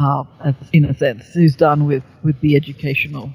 uh, 0.00 0.24
in 0.72 0.84
a 0.84 0.94
sense, 0.94 1.32
who's 1.34 1.56
done 1.56 1.86
with 1.86 2.04
with 2.22 2.40
the 2.40 2.56
educational 2.56 3.32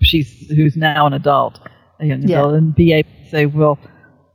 she's 0.00 0.48
who's 0.48 0.76
now 0.76 1.06
an 1.06 1.12
adult, 1.12 1.60
a 1.98 2.06
young 2.06 2.22
yeah. 2.22 2.38
adult, 2.38 2.54
and 2.54 2.74
be 2.74 2.92
able 2.92 3.10
to 3.10 3.30
say, 3.30 3.46
well, 3.46 3.78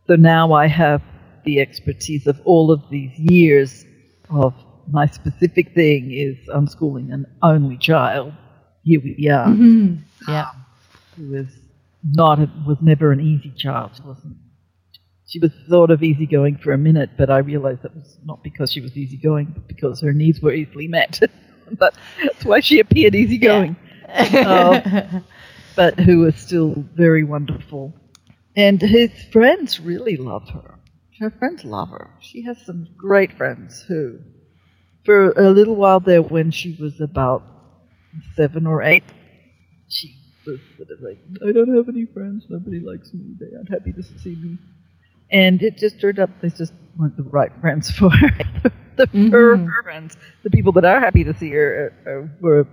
so 0.07 0.15
now 0.15 0.53
I 0.53 0.67
have 0.67 1.01
the 1.45 1.59
expertise 1.59 2.27
of 2.27 2.39
all 2.45 2.71
of 2.71 2.81
these 2.89 3.11
years 3.17 3.85
of 4.29 4.53
my 4.91 5.07
specific 5.07 5.73
thing 5.73 6.11
is 6.11 6.37
unschooling 6.49 7.13
an 7.13 7.25
only 7.41 7.77
child. 7.77 8.33
Here 8.83 9.01
we 9.01 9.29
are. 9.29 9.47
Mm-hmm. 9.47 9.95
Yeah, 10.27 10.49
um, 10.49 10.65
who 11.17 11.29
was 11.31 11.47
not 12.03 12.39
a, 12.39 12.49
was 12.67 12.77
never 12.81 13.11
an 13.11 13.19
easy 13.19 13.53
child. 13.57 13.91
She 13.95 14.03
wasn't. 14.03 14.37
She 15.27 15.39
was 15.39 15.51
sort 15.67 15.89
of 15.89 16.03
easygoing 16.03 16.57
for 16.57 16.71
a 16.71 16.77
minute, 16.77 17.11
but 17.17 17.31
I 17.31 17.39
realized 17.39 17.81
that 17.81 17.95
was 17.95 18.17
not 18.23 18.43
because 18.43 18.71
she 18.71 18.79
was 18.79 18.95
easygoing, 18.95 19.53
but 19.55 19.67
because 19.67 19.99
her 20.01 20.13
needs 20.13 20.39
were 20.39 20.53
easily 20.53 20.87
met. 20.87 21.19
but 21.79 21.95
that's 22.23 22.45
why 22.45 22.59
she 22.59 22.79
appeared 22.79 23.15
easygoing. 23.15 23.75
Yeah. 24.07 24.79
uh, 25.15 25.19
but 25.75 25.99
who 25.99 26.25
are 26.25 26.31
still 26.31 26.85
very 26.93 27.23
wonderful. 27.23 27.93
And 28.55 28.81
his 28.81 29.11
friends 29.31 29.79
really 29.79 30.17
love 30.17 30.49
her. 30.49 30.79
Her 31.19 31.31
friends 31.31 31.63
love 31.63 31.89
her. 31.89 32.09
She 32.21 32.43
has 32.43 32.57
some 32.65 32.87
great 32.97 33.33
friends 33.37 33.81
who, 33.87 34.19
for 35.05 35.31
a 35.31 35.49
little 35.49 35.75
while 35.75 35.99
there, 35.99 36.21
when 36.21 36.51
she 36.51 36.77
was 36.79 36.99
about 37.01 37.43
seven 38.35 38.65
or 38.65 38.81
eight, 38.81 39.03
she 39.87 40.15
was 40.45 40.59
sort 40.77 40.89
of 40.89 40.99
like, 41.01 41.19
I 41.47 41.51
don't 41.51 41.75
have 41.75 41.89
any 41.89 42.05
friends. 42.05 42.45
Nobody 42.49 42.79
likes 42.79 43.13
me. 43.13 43.35
They 43.39 43.55
aren't 43.55 43.69
happy 43.69 43.93
to 43.93 44.03
see 44.03 44.35
me. 44.35 44.57
And 45.31 45.61
it 45.61 45.77
just 45.77 45.99
turned 45.99 46.19
up 46.19 46.29
they 46.41 46.49
just 46.49 46.73
weren't 46.97 47.17
the 47.17 47.23
right 47.23 47.51
friends 47.61 47.89
for 47.89 48.09
her. 48.09 48.31
the, 48.95 49.07
mm-hmm. 49.07 49.31
her, 49.31 49.57
her, 49.57 49.83
friends, 49.83 50.17
the 50.43 50.49
people 50.49 50.71
that 50.73 50.85
are 50.85 50.99
happy 50.99 51.23
to 51.23 51.33
see 51.37 51.49
her, 51.51 51.93
uh, 52.05 52.09
uh, 52.09 52.27
were 52.39 52.67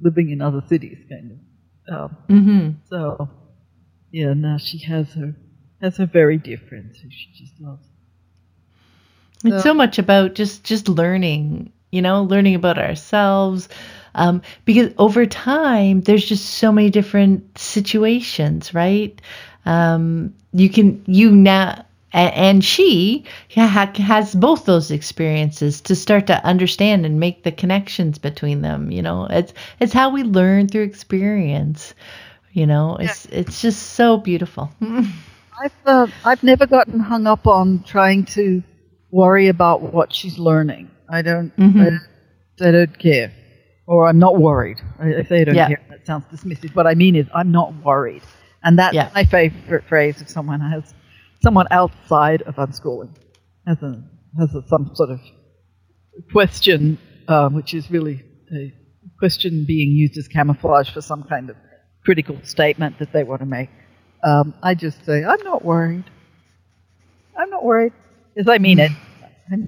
living 0.00 0.30
in 0.30 0.40
other 0.40 0.62
cities, 0.68 0.98
kind 1.08 1.32
of. 1.32 1.38
Mm-hmm. 2.28 2.70
So, 2.88 3.28
yeah, 4.10 4.32
now 4.34 4.58
she 4.58 4.78
has 4.78 5.12
her 5.14 5.34
has 5.80 5.96
her 5.96 6.06
very 6.06 6.38
different 6.38 6.96
who 6.96 7.10
she 7.10 7.30
just 7.34 7.60
loves. 7.60 7.86
It's 9.44 9.56
so, 9.56 9.70
so 9.70 9.74
much 9.74 9.98
about 9.98 10.34
just 10.34 10.64
just 10.64 10.88
learning, 10.88 11.72
you 11.90 12.02
know, 12.02 12.22
learning 12.22 12.54
about 12.54 12.78
ourselves. 12.78 13.68
Um, 14.14 14.42
because 14.64 14.92
over 14.98 15.24
time, 15.26 16.02
there's 16.02 16.24
just 16.24 16.44
so 16.44 16.70
many 16.70 16.90
different 16.90 17.56
situations, 17.58 18.74
right? 18.74 19.20
Um, 19.64 20.34
you 20.52 20.68
can 20.68 21.02
you 21.06 21.30
now 21.30 21.84
and 22.12 22.64
she 22.64 23.24
has 23.54 24.34
both 24.34 24.64
those 24.64 24.90
experiences 24.90 25.80
to 25.80 25.94
start 25.94 26.26
to 26.26 26.44
understand 26.44 27.06
and 27.06 27.18
make 27.18 27.42
the 27.42 27.52
connections 27.52 28.18
between 28.18 28.62
them 28.62 28.90
you 28.90 29.02
know 29.02 29.26
it's 29.30 29.52
it's 29.80 29.92
how 29.92 30.10
we 30.10 30.22
learn 30.22 30.68
through 30.68 30.82
experience 30.82 31.94
you 32.52 32.66
know 32.66 32.96
it's 33.00 33.26
yeah. 33.26 33.38
it's 33.38 33.62
just 33.62 33.94
so 33.94 34.16
beautiful 34.16 34.70
i've 35.62 35.72
uh, 35.86 36.06
i've 36.24 36.42
never 36.42 36.66
gotten 36.66 37.00
hung 37.00 37.26
up 37.26 37.46
on 37.46 37.82
trying 37.84 38.24
to 38.24 38.62
worry 39.10 39.48
about 39.48 39.80
what 39.80 40.12
she's 40.12 40.38
learning 40.38 40.90
i 41.08 41.22
don't 41.22 41.54
mm-hmm. 41.56 41.80
I, 41.80 42.68
I, 42.68 42.70
don't 42.70 42.98
care 42.98 43.32
or 43.86 44.06
I'm 44.06 44.18
not 44.18 44.38
worried. 44.38 44.80
I, 44.98 45.16
I 45.16 45.22
say 45.24 45.40
I 45.40 45.44
don't 45.44 45.54
Yeah. 45.54 45.68
care. 45.68 45.80
That 45.90 46.06
sounds 46.06 46.24
dismissive. 46.32 46.74
What 46.74 46.86
I 46.86 46.94
mean 46.94 47.16
is 47.16 47.26
I'm 47.34 47.50
not 47.50 47.74
worried, 47.84 48.22
and 48.62 48.78
that's 48.78 48.94
Yeah. 48.94 49.10
my 49.14 49.24
favorite 49.24 49.84
phrase 49.84 50.22
if 50.22 50.28
someone 50.28 50.60
has 50.60 50.94
someone 51.42 51.66
outside 51.70 52.42
of 52.42 52.54
unschooling 52.56 53.14
has 53.66 53.82
a 53.82 54.02
has 54.38 54.54
a, 54.54 54.62
some 54.68 54.90
sort 54.94 55.10
of 55.10 55.20
question, 56.32 56.98
um, 57.28 57.54
which 57.54 57.74
is 57.74 57.90
really 57.90 58.22
a 58.54 58.72
question 59.18 59.64
being 59.66 59.90
used 59.90 60.16
as 60.16 60.28
camouflage 60.28 60.90
for 60.90 61.00
some 61.00 61.22
kind 61.24 61.50
of 61.50 61.56
critical 62.04 62.38
statement 62.42 62.98
that 62.98 63.12
they 63.12 63.24
want 63.24 63.40
to 63.40 63.46
make. 63.46 63.70
Um, 64.24 64.54
I 64.62 64.74
just 64.74 65.04
say 65.04 65.24
I'm 65.24 65.42
not 65.44 65.64
worried. 65.64 66.04
I'm 67.36 67.50
not 67.50 67.64
worried, 67.64 67.92
as 68.36 68.48
I 68.48 68.58
mean 68.58 68.78
it. 68.78 68.92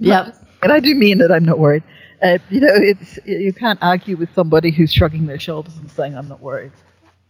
Yep. 0.00 0.34
and 0.62 0.72
I 0.72 0.80
do 0.80 0.94
mean 0.94 1.18
that 1.18 1.30
I'm 1.32 1.44
not 1.44 1.58
worried. 1.58 1.82
Uh, 2.22 2.38
you 2.50 2.60
know, 2.60 2.72
it's 2.74 3.18
you 3.26 3.52
can't 3.52 3.78
argue 3.82 4.16
with 4.16 4.32
somebody 4.34 4.70
who's 4.70 4.92
shrugging 4.92 5.26
their 5.26 5.38
shoulders 5.38 5.76
and 5.76 5.90
saying 5.90 6.16
I'm 6.16 6.28
not 6.28 6.40
worried 6.40 6.72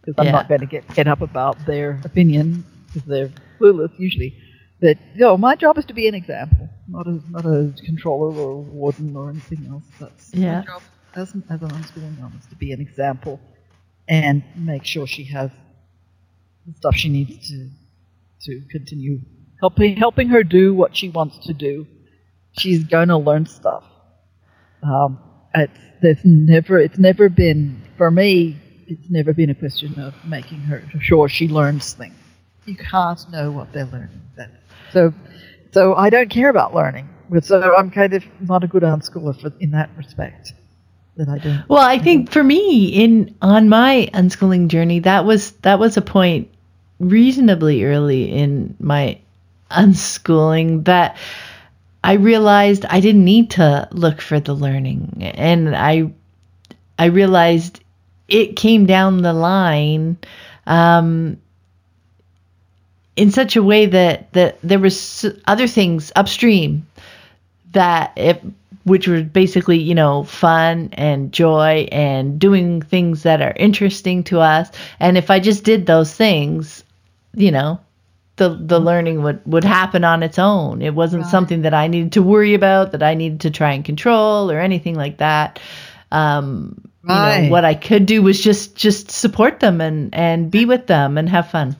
because 0.01 0.15
I'm 0.17 0.25
Yeah. 0.27 0.31
not 0.31 0.47
going 0.47 0.61
to 0.61 0.65
get 0.67 0.87
get 0.93 1.07
up 1.07 1.21
about 1.21 1.65
their 1.65 1.99
opinion 2.05 2.65
because 2.87 3.03
they're 3.07 3.31
clueless 3.59 3.97
usually. 3.99 4.37
But 4.81 4.97
know, 5.15 5.37
my 5.37 5.55
job 5.55 5.77
is 5.77 5.85
to 5.85 5.93
be 5.93 6.07
an 6.07 6.15
example, 6.15 6.69
not 6.87 7.07
a 7.07 7.19
not 7.29 7.45
a 7.45 7.73
controller 7.85 8.35
or 8.35 8.51
a 8.51 8.57
warden 8.59 9.15
or 9.15 9.29
anything 9.29 9.67
else. 9.71 9.83
That's 9.99 10.33
Yeah. 10.33 10.59
my 10.59 10.65
job 10.65 10.81
as 11.15 11.33
an, 11.33 11.43
as 11.49 11.61
an 11.61 11.69
unschooling 11.69 12.19
mom 12.19 12.33
is 12.39 12.45
to 12.47 12.55
be 12.55 12.71
an 12.73 12.81
example 12.81 13.39
and 14.07 14.43
make 14.57 14.83
sure 14.85 15.07
she 15.07 15.23
has 15.25 15.49
the 16.67 16.73
stuff 16.73 16.95
she 16.95 17.09
needs 17.09 17.47
to 17.49 17.69
to 18.41 18.61
continue 18.69 19.19
helping 19.61 19.95
helping 19.95 20.27
her 20.29 20.43
do 20.43 20.73
what 20.73 20.95
she 20.95 21.09
wants 21.09 21.37
to 21.47 21.53
do. 21.53 21.87
She's 22.59 22.83
going 22.83 23.07
to 23.09 23.17
learn 23.17 23.45
stuff. 23.45 23.83
Um, 24.83 25.19
it's 25.53 25.79
there's 26.01 26.19
never 26.23 26.79
it's 26.79 26.97
never 26.99 27.29
been 27.29 27.81
for 27.97 28.11
me. 28.11 28.57
It's 28.87 29.09
never 29.09 29.33
been 29.33 29.49
a 29.49 29.55
question 29.55 29.99
of 29.99 30.13
making 30.25 30.59
her 30.61 30.83
sure 30.99 31.27
she 31.27 31.47
learns 31.47 31.93
things. 31.93 32.15
You 32.65 32.75
can't 32.75 33.29
know 33.31 33.51
what 33.51 33.71
they're 33.73 33.85
learning. 33.85 34.21
That, 34.35 34.49
so, 34.91 35.13
so 35.71 35.95
I 35.95 36.09
don't 36.09 36.29
care 36.29 36.49
about 36.49 36.73
learning. 36.73 37.09
So 37.41 37.75
I'm 37.75 37.89
kind 37.91 38.13
of 38.13 38.23
not 38.41 38.63
a 38.63 38.67
good 38.67 38.83
unschooler 38.83 39.39
for, 39.39 39.51
in 39.59 39.71
that 39.71 39.89
respect. 39.97 40.53
That 41.17 41.29
I 41.29 41.37
don't. 41.37 41.67
Well, 41.69 41.81
I 41.81 41.97
think 41.97 42.29
for 42.29 42.43
me 42.43 42.87
in 42.87 43.35
on 43.41 43.69
my 43.69 44.09
unschooling 44.13 44.67
journey, 44.67 44.99
that 44.99 45.25
was 45.25 45.51
that 45.61 45.79
was 45.79 45.95
a 45.95 46.01
point 46.01 46.49
reasonably 46.99 47.83
early 47.85 48.31
in 48.31 48.75
my 48.79 49.19
unschooling 49.71 50.85
that 50.85 51.17
I 52.03 52.13
realized 52.13 52.85
I 52.85 52.99
didn't 52.99 53.23
need 53.23 53.51
to 53.51 53.87
look 53.91 54.21
for 54.21 54.39
the 54.39 54.53
learning, 54.53 55.31
and 55.35 55.75
I 55.75 56.11
I 56.99 57.05
realized 57.05 57.81
it 58.27 58.55
came 58.57 58.85
down 58.85 59.21
the 59.21 59.33
line 59.33 60.17
um, 60.67 61.37
in 63.15 63.31
such 63.31 63.55
a 63.55 63.63
way 63.63 63.85
that 63.85 64.31
that 64.33 64.57
there 64.63 64.79
was 64.79 65.25
other 65.47 65.67
things 65.67 66.11
upstream 66.15 66.85
that 67.71 68.11
it 68.15 68.41
which 68.83 69.07
were 69.07 69.23
basically 69.23 69.79
you 69.79 69.95
know 69.95 70.23
fun 70.23 70.89
and 70.93 71.31
joy 71.31 71.87
and 71.91 72.39
doing 72.39 72.81
things 72.81 73.23
that 73.23 73.41
are 73.41 73.53
interesting 73.55 74.23
to 74.23 74.39
us. 74.39 74.69
And 74.99 75.17
if 75.17 75.29
i 75.31 75.39
just 75.39 75.63
did 75.63 75.85
those 75.85 76.13
things 76.13 76.83
you 77.33 77.51
know 77.51 77.79
the 78.37 78.49
the 78.49 78.79
learning 78.79 79.23
would 79.23 79.39
would 79.45 79.63
happen 79.63 80.03
on 80.03 80.21
its 80.23 80.37
own. 80.39 80.81
It 80.81 80.93
wasn't 80.93 81.23
Right. 81.23 81.31
something 81.31 81.61
that 81.63 81.73
i 81.73 81.87
needed 81.87 82.11
to 82.13 82.21
worry 82.21 82.53
about 82.53 82.91
that 82.91 83.03
i 83.03 83.13
needed 83.13 83.41
to 83.41 83.49
try 83.51 83.71
and 83.73 83.83
control 83.85 84.51
or 84.51 84.59
anything 84.59 84.95
like 84.95 85.17
that. 85.17 85.59
Um 86.11 86.81
you 87.07 87.21
know 87.21 87.49
what 87.51 87.63
i 87.65 87.75
could 87.75 88.05
do 88.07 88.21
was 88.23 88.41
just 88.41 88.75
just 88.75 89.11
support 89.11 89.59
them 89.59 89.79
and 89.79 90.13
and 90.15 90.49
be 90.51 90.65
with 90.65 90.87
them 90.87 91.17
and 91.17 91.29
have 91.29 91.49
fun 91.51 91.75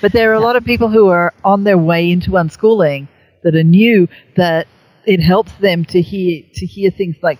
But 0.00 0.12
there 0.12 0.30
are 0.30 0.34
a 0.34 0.40
lot 0.40 0.56
of 0.56 0.64
people 0.64 0.88
who 0.88 1.08
are 1.08 1.32
on 1.44 1.64
their 1.64 1.78
way 1.78 2.10
into 2.10 2.32
unschooling 2.32 3.08
that 3.42 3.54
are 3.54 3.62
new 3.64 4.08
that 4.36 4.66
it 5.06 5.20
helps 5.20 5.52
them 5.54 5.84
to 5.86 6.00
hear 6.00 6.42
to 6.54 6.66
hear 6.66 6.90
things 6.90 7.16
like 7.22 7.38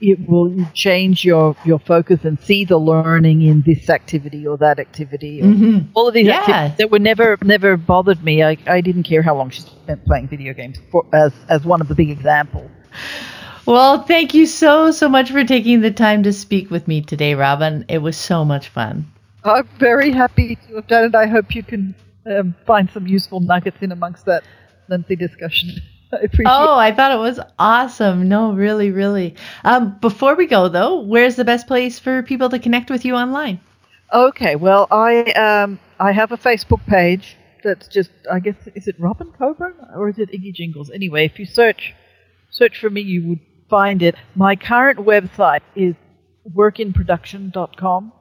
it 0.00 0.28
will 0.28 0.54
change 0.74 1.24
your, 1.24 1.56
your 1.64 1.80
focus 1.80 2.20
and 2.24 2.38
see 2.38 2.64
the 2.64 2.78
learning 2.78 3.42
in 3.42 3.62
this 3.66 3.90
activity 3.90 4.46
or 4.46 4.56
that 4.56 4.78
activity 4.78 5.42
or 5.42 5.46
Mhm. 5.46 5.86
all 5.94 6.06
of 6.06 6.14
these 6.14 6.26
Yeah. 6.28 6.38
activities 6.38 6.76
that 6.78 6.90
were 6.92 7.00
never 7.00 7.36
never 7.42 7.76
bothered 7.76 8.22
me. 8.22 8.44
I, 8.44 8.56
I 8.68 8.80
didn't 8.80 9.02
care 9.02 9.22
how 9.22 9.34
long 9.34 9.50
she 9.50 9.62
spent 9.62 10.04
playing 10.04 10.28
video 10.28 10.52
games 10.54 10.78
for, 10.92 11.04
as 11.12 11.32
as 11.48 11.64
one 11.64 11.80
of 11.80 11.88
the 11.88 11.96
big 11.96 12.10
examples. 12.10 12.70
Well, 13.66 14.02
thank 14.04 14.32
you 14.34 14.46
so, 14.46 14.92
so 14.92 15.08
much 15.10 15.30
for 15.30 15.44
taking 15.44 15.80
the 15.82 15.90
time 15.90 16.22
to 16.22 16.32
speak 16.32 16.70
with 16.70 16.88
me 16.88 17.02
today, 17.02 17.34
Robin. 17.34 17.84
It 17.88 17.98
was 17.98 18.16
so 18.16 18.44
much 18.44 18.68
fun. 18.68 19.06
I'm 19.50 19.68
very 19.78 20.10
happy 20.10 20.56
to 20.56 20.76
have 20.76 20.86
done 20.86 21.04
it. 21.04 21.14
I 21.14 21.26
hope 21.26 21.54
you 21.54 21.62
can 21.62 21.94
um, 22.26 22.54
find 22.66 22.90
some 22.90 23.06
useful 23.06 23.40
nuggets 23.40 23.78
in 23.80 23.92
amongst 23.92 24.26
that 24.26 24.44
lengthy 24.88 25.16
discussion. 25.16 25.70
I 26.12 26.16
appreciate 26.16 26.46
Oh, 26.46 26.78
I 26.78 26.92
thought 26.92 27.12
it 27.12 27.18
was 27.18 27.38
awesome. 27.58 28.28
No, 28.28 28.52
really, 28.52 28.90
really. 28.90 29.34
Um, 29.64 29.98
before 30.00 30.34
we 30.34 30.46
go, 30.46 30.68
though, 30.68 31.00
where's 31.00 31.36
the 31.36 31.44
best 31.44 31.66
place 31.66 31.98
for 31.98 32.22
people 32.22 32.48
to 32.48 32.58
connect 32.58 32.90
with 32.90 33.04
you 33.04 33.14
online? 33.14 33.60
Okay, 34.12 34.56
well, 34.56 34.86
I 34.90 35.24
um, 35.32 35.78
I 36.00 36.12
have 36.12 36.32
a 36.32 36.38
Facebook 36.38 36.84
page 36.86 37.36
that's 37.62 37.88
just 37.88 38.10
I 38.30 38.40
guess 38.40 38.54
is 38.74 38.88
it 38.88 38.96
Robin 38.98 39.30
Coburn 39.32 39.74
or 39.94 40.08
is 40.08 40.18
it 40.18 40.30
Iggy 40.30 40.54
Jingles? 40.54 40.90
Anyway, 40.90 41.26
if 41.26 41.38
you 41.38 41.44
search 41.44 41.94
search 42.50 42.78
for 42.78 42.88
me, 42.88 43.02
you 43.02 43.28
would 43.28 43.40
find 43.68 44.02
it. 44.02 44.14
My 44.34 44.56
current 44.56 45.00
website 45.00 45.60
is 45.76 45.94
workinproduction.com, 46.54 48.12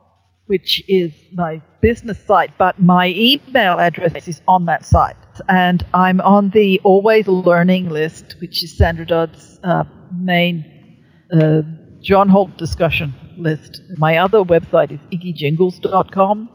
which 0.48 0.84
is 0.88 1.14
my 1.34 1.62
business 1.82 2.18
site, 2.26 2.58
but 2.58 2.80
my 2.80 3.08
email 3.10 3.80
address 3.80 4.28
is 4.28 4.42
on 4.48 4.66
that 4.66 4.86
site, 4.86 5.16
and 5.48 5.86
I'm 5.94 6.20
on 6.22 6.50
the 6.50 6.82
Always 6.84 7.28
Learning 7.28 7.90
list, 7.90 8.36
which 8.40 8.64
is 8.64 8.76
Sandra 8.78 9.06
Dodd's 9.06 9.60
uh, 9.64 9.84
main 10.12 11.04
uh, 11.32 11.62
John 12.02 12.30
Holt 12.30 12.58
discussion 12.58 13.14
list. 13.38 13.82
My 13.98 14.18
other 14.18 14.40
website 14.40 14.92
is 14.92 15.00
iggyjingles.com, 15.12 16.50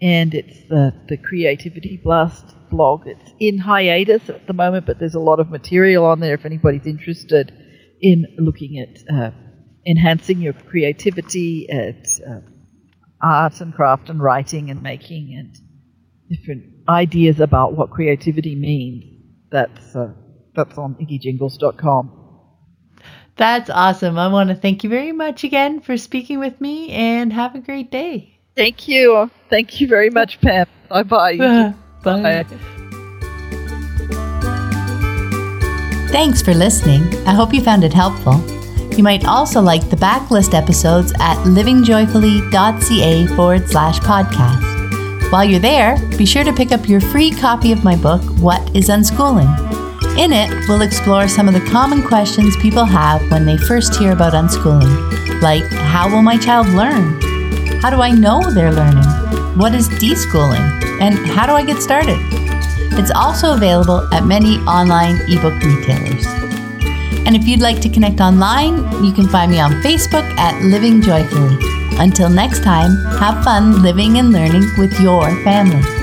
and 0.00 0.34
it's 0.34 0.68
the, 0.68 0.92
the 1.08 1.16
Creativity 1.16 2.00
Blast 2.02 2.56
blog. 2.70 3.06
It's 3.06 3.30
in 3.38 3.58
hiatus 3.58 4.28
at 4.28 4.46
the 4.46 4.52
moment, 4.52 4.86
but 4.86 4.98
there's 4.98 5.14
a 5.14 5.20
lot 5.20 5.40
of 5.40 5.50
material 5.50 6.04
on 6.04 6.20
there 6.20 6.34
if 6.34 6.44
anybody's 6.44 6.86
interested 6.86 7.52
in 8.00 8.26
looking 8.38 8.78
at 8.78 9.14
uh, 9.14 9.30
enhancing 9.86 10.40
your 10.40 10.54
creativity, 10.54 11.68
at 11.70 12.06
uh, 12.28 12.40
art 13.22 13.60
and 13.60 13.72
craft 13.74 14.10
and 14.10 14.20
writing 14.22 14.70
and 14.70 14.82
making 14.82 15.34
and 15.38 15.56
different 16.28 16.64
ideas 16.88 17.40
about 17.40 17.74
what 17.74 17.90
creativity 17.90 18.54
means. 18.54 19.04
That's 19.50 19.94
uh, 19.94 20.12
that's 20.54 20.76
on 20.78 20.94
iggyjingles.com. 20.96 22.18
That's 23.36 23.70
awesome. 23.70 24.18
I 24.18 24.28
want 24.28 24.50
to 24.50 24.54
thank 24.54 24.84
you 24.84 24.90
very 24.90 25.12
much 25.12 25.44
again 25.44 25.80
for 25.80 25.96
speaking 25.96 26.38
with 26.38 26.60
me 26.60 26.90
and 26.90 27.32
have 27.32 27.54
a 27.54 27.60
great 27.60 27.90
day. 27.90 28.40
Thank 28.56 28.88
you. 28.88 29.30
Thank 29.48 29.80
you 29.80 29.88
very 29.88 30.10
much, 30.10 30.40
Pam. 30.40 30.66
Bye 30.88 31.02
bye. 31.04 31.74
Bye. 32.02 32.44
Thanks 36.10 36.42
for 36.42 36.52
listening. 36.52 37.02
I 37.26 37.32
hope 37.32 37.54
you 37.54 37.62
found 37.62 37.84
it 37.84 37.94
helpful. 37.94 38.61
You 38.96 39.02
might 39.02 39.24
also 39.26 39.60
like 39.60 39.88
the 39.88 39.96
backlist 39.96 40.52
episodes 40.52 41.12
at 41.18 41.36
livingjoyfully.ca 41.44 43.26
forward 43.34 43.68
slash 43.68 43.98
podcast. 44.00 45.32
While 45.32 45.44
you're 45.46 45.60
there, 45.60 45.96
be 46.18 46.26
sure 46.26 46.44
to 46.44 46.52
pick 46.52 46.72
up 46.72 46.88
your 46.88 47.00
free 47.00 47.30
copy 47.30 47.72
of 47.72 47.82
my 47.82 47.96
book, 47.96 48.22
What 48.38 48.60
is 48.76 48.90
Unschooling? 48.90 49.72
In 50.18 50.30
it, 50.30 50.50
we'll 50.68 50.82
explore 50.82 51.26
some 51.26 51.48
of 51.48 51.54
the 51.54 51.70
common 51.70 52.02
questions 52.02 52.54
people 52.58 52.84
have 52.84 53.22
when 53.30 53.46
they 53.46 53.56
first 53.56 53.94
hear 53.96 54.12
about 54.12 54.34
unschooling, 54.34 55.40
like 55.40 55.64
how 55.72 56.10
will 56.10 56.20
my 56.20 56.36
child 56.36 56.68
learn? 56.68 57.18
How 57.80 57.88
do 57.88 58.02
I 58.02 58.10
know 58.10 58.42
they're 58.50 58.72
learning? 58.72 59.08
What 59.56 59.74
is 59.74 59.88
deschooling? 59.88 61.00
And 61.00 61.14
how 61.28 61.46
do 61.46 61.52
I 61.52 61.64
get 61.64 61.80
started? 61.80 62.18
It's 62.98 63.10
also 63.10 63.54
available 63.54 64.06
at 64.12 64.26
many 64.26 64.58
online 64.58 65.16
ebook 65.30 65.54
retailers. 65.64 66.51
And 67.26 67.36
if 67.36 67.46
you'd 67.46 67.60
like 67.60 67.80
to 67.82 67.88
connect 67.88 68.20
online, 68.20 68.78
you 69.04 69.12
can 69.12 69.28
find 69.28 69.50
me 69.50 69.60
on 69.60 69.72
Facebook 69.82 70.24
at 70.38 70.60
Living 70.62 71.00
Joyfully. 71.00 71.56
Until 71.98 72.28
next 72.28 72.62
time, 72.62 72.96
have 73.18 73.44
fun 73.44 73.82
living 73.82 74.18
and 74.18 74.32
learning 74.32 74.64
with 74.76 74.98
your 75.00 75.30
family. 75.44 76.01